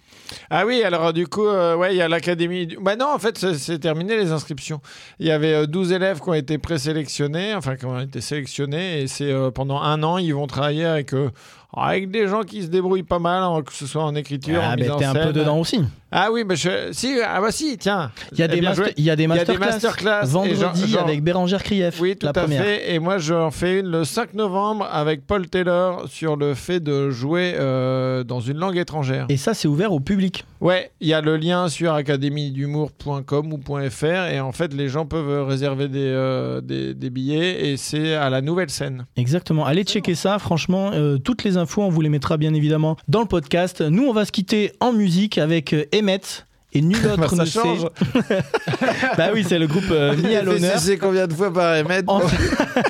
Ah 0.49 0.66
oui, 0.66 0.84
alors 0.84 1.14
du 1.14 1.28
coup, 1.28 1.45
euh, 1.48 1.76
ouais, 1.76 1.94
il 1.94 1.98
y 1.98 2.02
a 2.02 2.07
l'académie. 2.07 2.68
du- 2.68 2.78
Bah 2.82 2.95
non, 2.95 3.07
en 3.14 3.20
fait, 3.20 3.38
c'est- 3.38 3.80
terminé 3.80 4.16
les 4.18 4.32
inscriptions. 4.32 4.82
Il 5.20 5.28
y 5.28 5.32
avait 5.32 5.53
euh, 5.53 5.66
12 5.66 5.91
élèves 5.91 6.20
qui 6.22 6.30
ont 6.30 6.34
été 6.34 6.57
présélectionnés, 6.57 7.56
enfin 7.56 7.76
qui 7.76 7.86
ont 7.86 7.99
été 7.99 8.22
sélectionnés, 8.22 9.02
et 9.02 9.07
c'est 9.07 9.32
euh, 9.32 9.52
pendant 9.52 9.82
un 9.82 10.02
an, 10.03 10.18
ils 10.18 10.34
vont 10.34 10.48
travailler 10.48 10.86
avec, 10.86 11.14
euh, 11.14 11.30
avec 11.76 12.10
des 12.12 12.28
gens 12.28 12.44
qui 12.44 12.62
se 12.64 12.68
débrouillent 12.68 13.03
pas 13.03 13.20
mal, 13.20 13.44
hein, 13.44 13.62
que 13.66 13.74
ce 13.74 13.86
soit 13.88 14.03
en 14.03 14.16
écriture, 14.16 14.62
en 14.62 14.72
Ah, 14.72 14.76
mise 14.76 14.90
en 14.91 14.98
t'es 14.98 15.06
un 15.06 15.14
peu 15.14 15.34
dedans 15.34 15.60
aussi. 15.60 15.82
Ah 16.11 16.30
oui, 16.32 16.44
mais 16.48 16.56
je... 16.56 16.90
si, 16.91 17.18
ah 17.26 17.41
bah 17.41 17.52
si, 17.52 17.77
tiens. 17.77 18.11
Il 18.32 18.40
y 18.40 18.41
a 18.44 18.45
Eh 18.45 18.48
des, 18.56 18.61
master- 18.61 18.90
il 18.95 19.03
y 19.03 19.10
a 19.10 19.15
des 19.15 19.23
Il 19.23 19.27
y 19.27 19.32
a 19.32 19.36
des 19.44 19.57
masterclass. 19.57 19.65
masterclass. 19.72 20.26
Vendredi 20.27 20.56
genre- 20.61 20.76
genre- 20.76 21.03
avec 21.03 21.23
Bérangère 21.23 21.64
Krief, 21.64 21.99
Oui, 21.99 22.15
tout 22.15 22.26
la 22.26 22.30
à 22.30 22.34
première. 22.34 22.64
fait. 22.64 22.94
Et 22.94 22.99
moi, 22.99 23.18
j'en 23.18 23.52
fais 23.52 23.80
une 23.80 23.88
le 23.88 24.03
5 24.06 24.34
novembre 24.34 24.88
avec 24.91 25.26
Paul 25.26 25.48
Taylor 25.49 26.07
sur 26.07 26.38
le 26.38 26.53
fait 26.53 26.80
de 26.80 27.10
jouer 27.10 27.56
euh, 27.57 28.23
dans 28.23 28.40
une 28.40 28.57
langue 28.57 28.77
étrangère. 28.77 29.26
Et 29.30 29.38
ça, 29.38 29.53
c'est 29.53 29.68
ouvert 29.68 29.91
au 29.91 29.99
public. 29.99 30.45
Ouais, 30.61 30.91
il 31.02 31.07
y 31.10 31.14
a 31.14 31.22
le 31.22 31.38
lien 31.38 31.68
sur 31.69 31.94
académiedumour.com 31.94 33.53
ou 33.53 33.60
.fr 33.90 34.06
et 34.32 34.40
en 34.40 34.52
fait, 34.52 34.73
les 34.73 34.88
gens 34.90 35.06
peuvent 35.06 35.48
réserver 35.48 35.88
des, 35.88 35.99
euh, 36.02 36.61
des, 36.61 36.94
des 36.94 37.10
billets 37.10 37.69
et 37.69 37.77
c'est 37.77 38.15
à 38.15 38.30
la 38.30 38.41
nouvelle 38.41 38.69
scène. 38.69 39.06
Exactement. 39.18 39.65
Allez 39.65 39.84
checker 39.84 40.15
ça. 40.15 40.40
Franchement, 40.40 40.91
euh, 40.94 41.18
toutes 41.18 41.44
les 41.44 41.57
infos, 41.57 41.82
on 41.82 41.90
vous 41.90 42.02
les 42.02 42.10
mettra 42.10 42.38
bien 42.38 42.53
évidemment 42.53 42.95
dans 43.07 43.19
le 43.22 43.27
podcast. 43.27 43.82
Nous, 43.82 44.03
on 44.06 44.14
va 44.14 44.26
se 44.26 44.32
quitter 44.32 44.72
en 44.80 44.94
musique 44.94 45.38
avec 45.38 45.73
euh, 45.73 45.84
Emmett. 45.98 46.46
Et 46.74 46.82
nul 46.82 46.98
autre 47.08 47.18
Bah, 47.18 47.28
ça 47.30 47.44
ne 47.44 47.46
change. 47.46 47.80
sait. 48.28 48.40
bah 49.18 49.30
oui, 49.34 49.46
c'est 49.48 49.58
le 49.60 49.68
groupe 49.68 49.84
euh, 49.92 50.16
mis 50.18 50.36
à 50.36 50.42
l'honneur. 50.42 50.78
C'est 50.78 50.98
combien 50.98 51.26
de 51.26 51.34
fois 51.34 51.54
par 51.54 51.74
Emmett 51.80 52.04
On... 52.08 52.22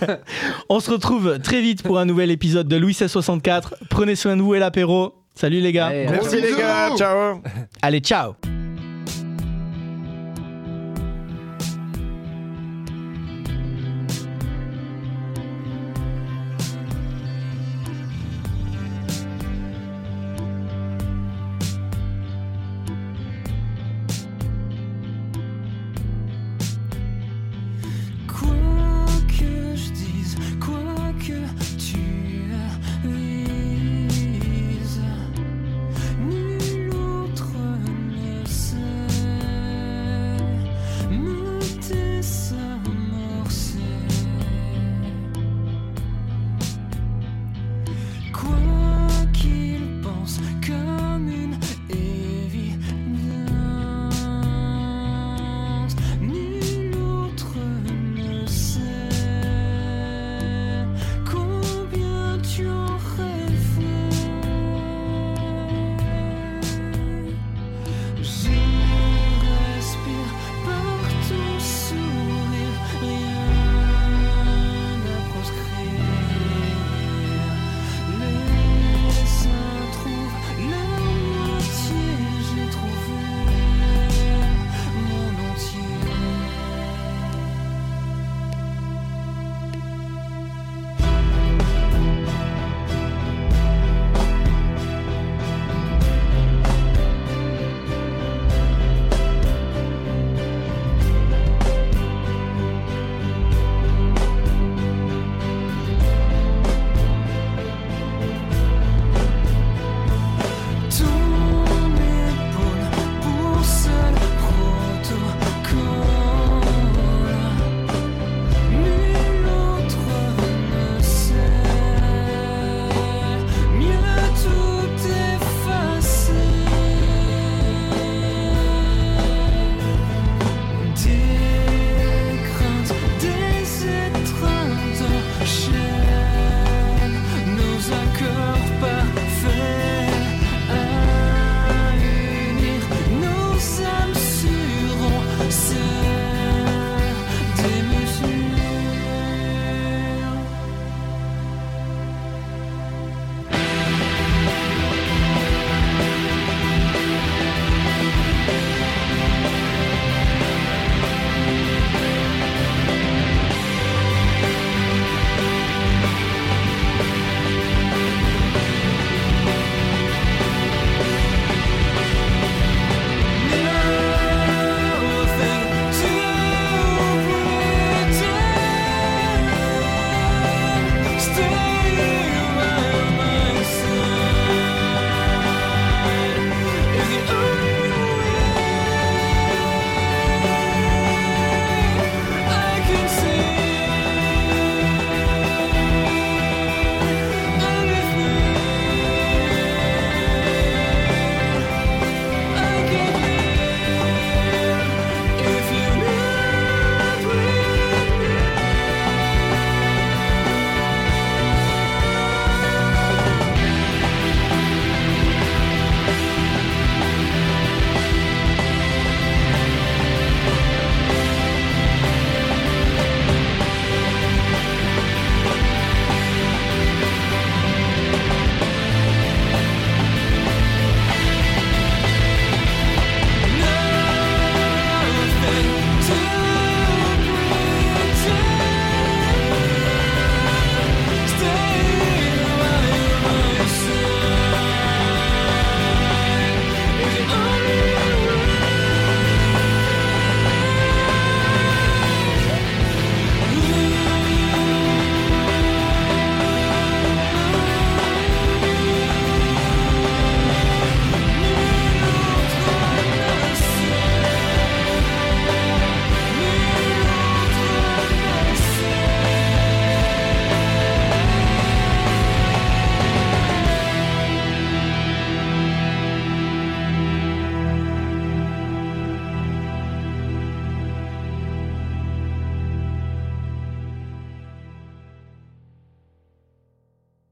on 0.69 0.79
se 0.79 0.89
retrouve 0.91 1.39
très 1.39 1.61
vite 1.61 1.83
pour 1.83 1.99
un 1.99 2.05
nouvel 2.05 2.31
épisode 2.31 2.67
de 2.67 2.75
Louis 2.77 2.87
1664. 2.89 3.75
Prenez 3.89 4.15
soin 4.15 4.35
de 4.37 4.41
vous 4.41 4.55
et 4.55 4.59
l'apéro. 4.59 5.13
Salut 5.35 5.59
les 5.59 5.71
gars. 5.71 5.87
Allez, 5.87 6.07
Merci 6.09 6.41
les 6.41 6.55
gars, 6.55 6.89
ciao 6.97 7.41
Allez, 7.81 7.99
ciao. 7.99 8.33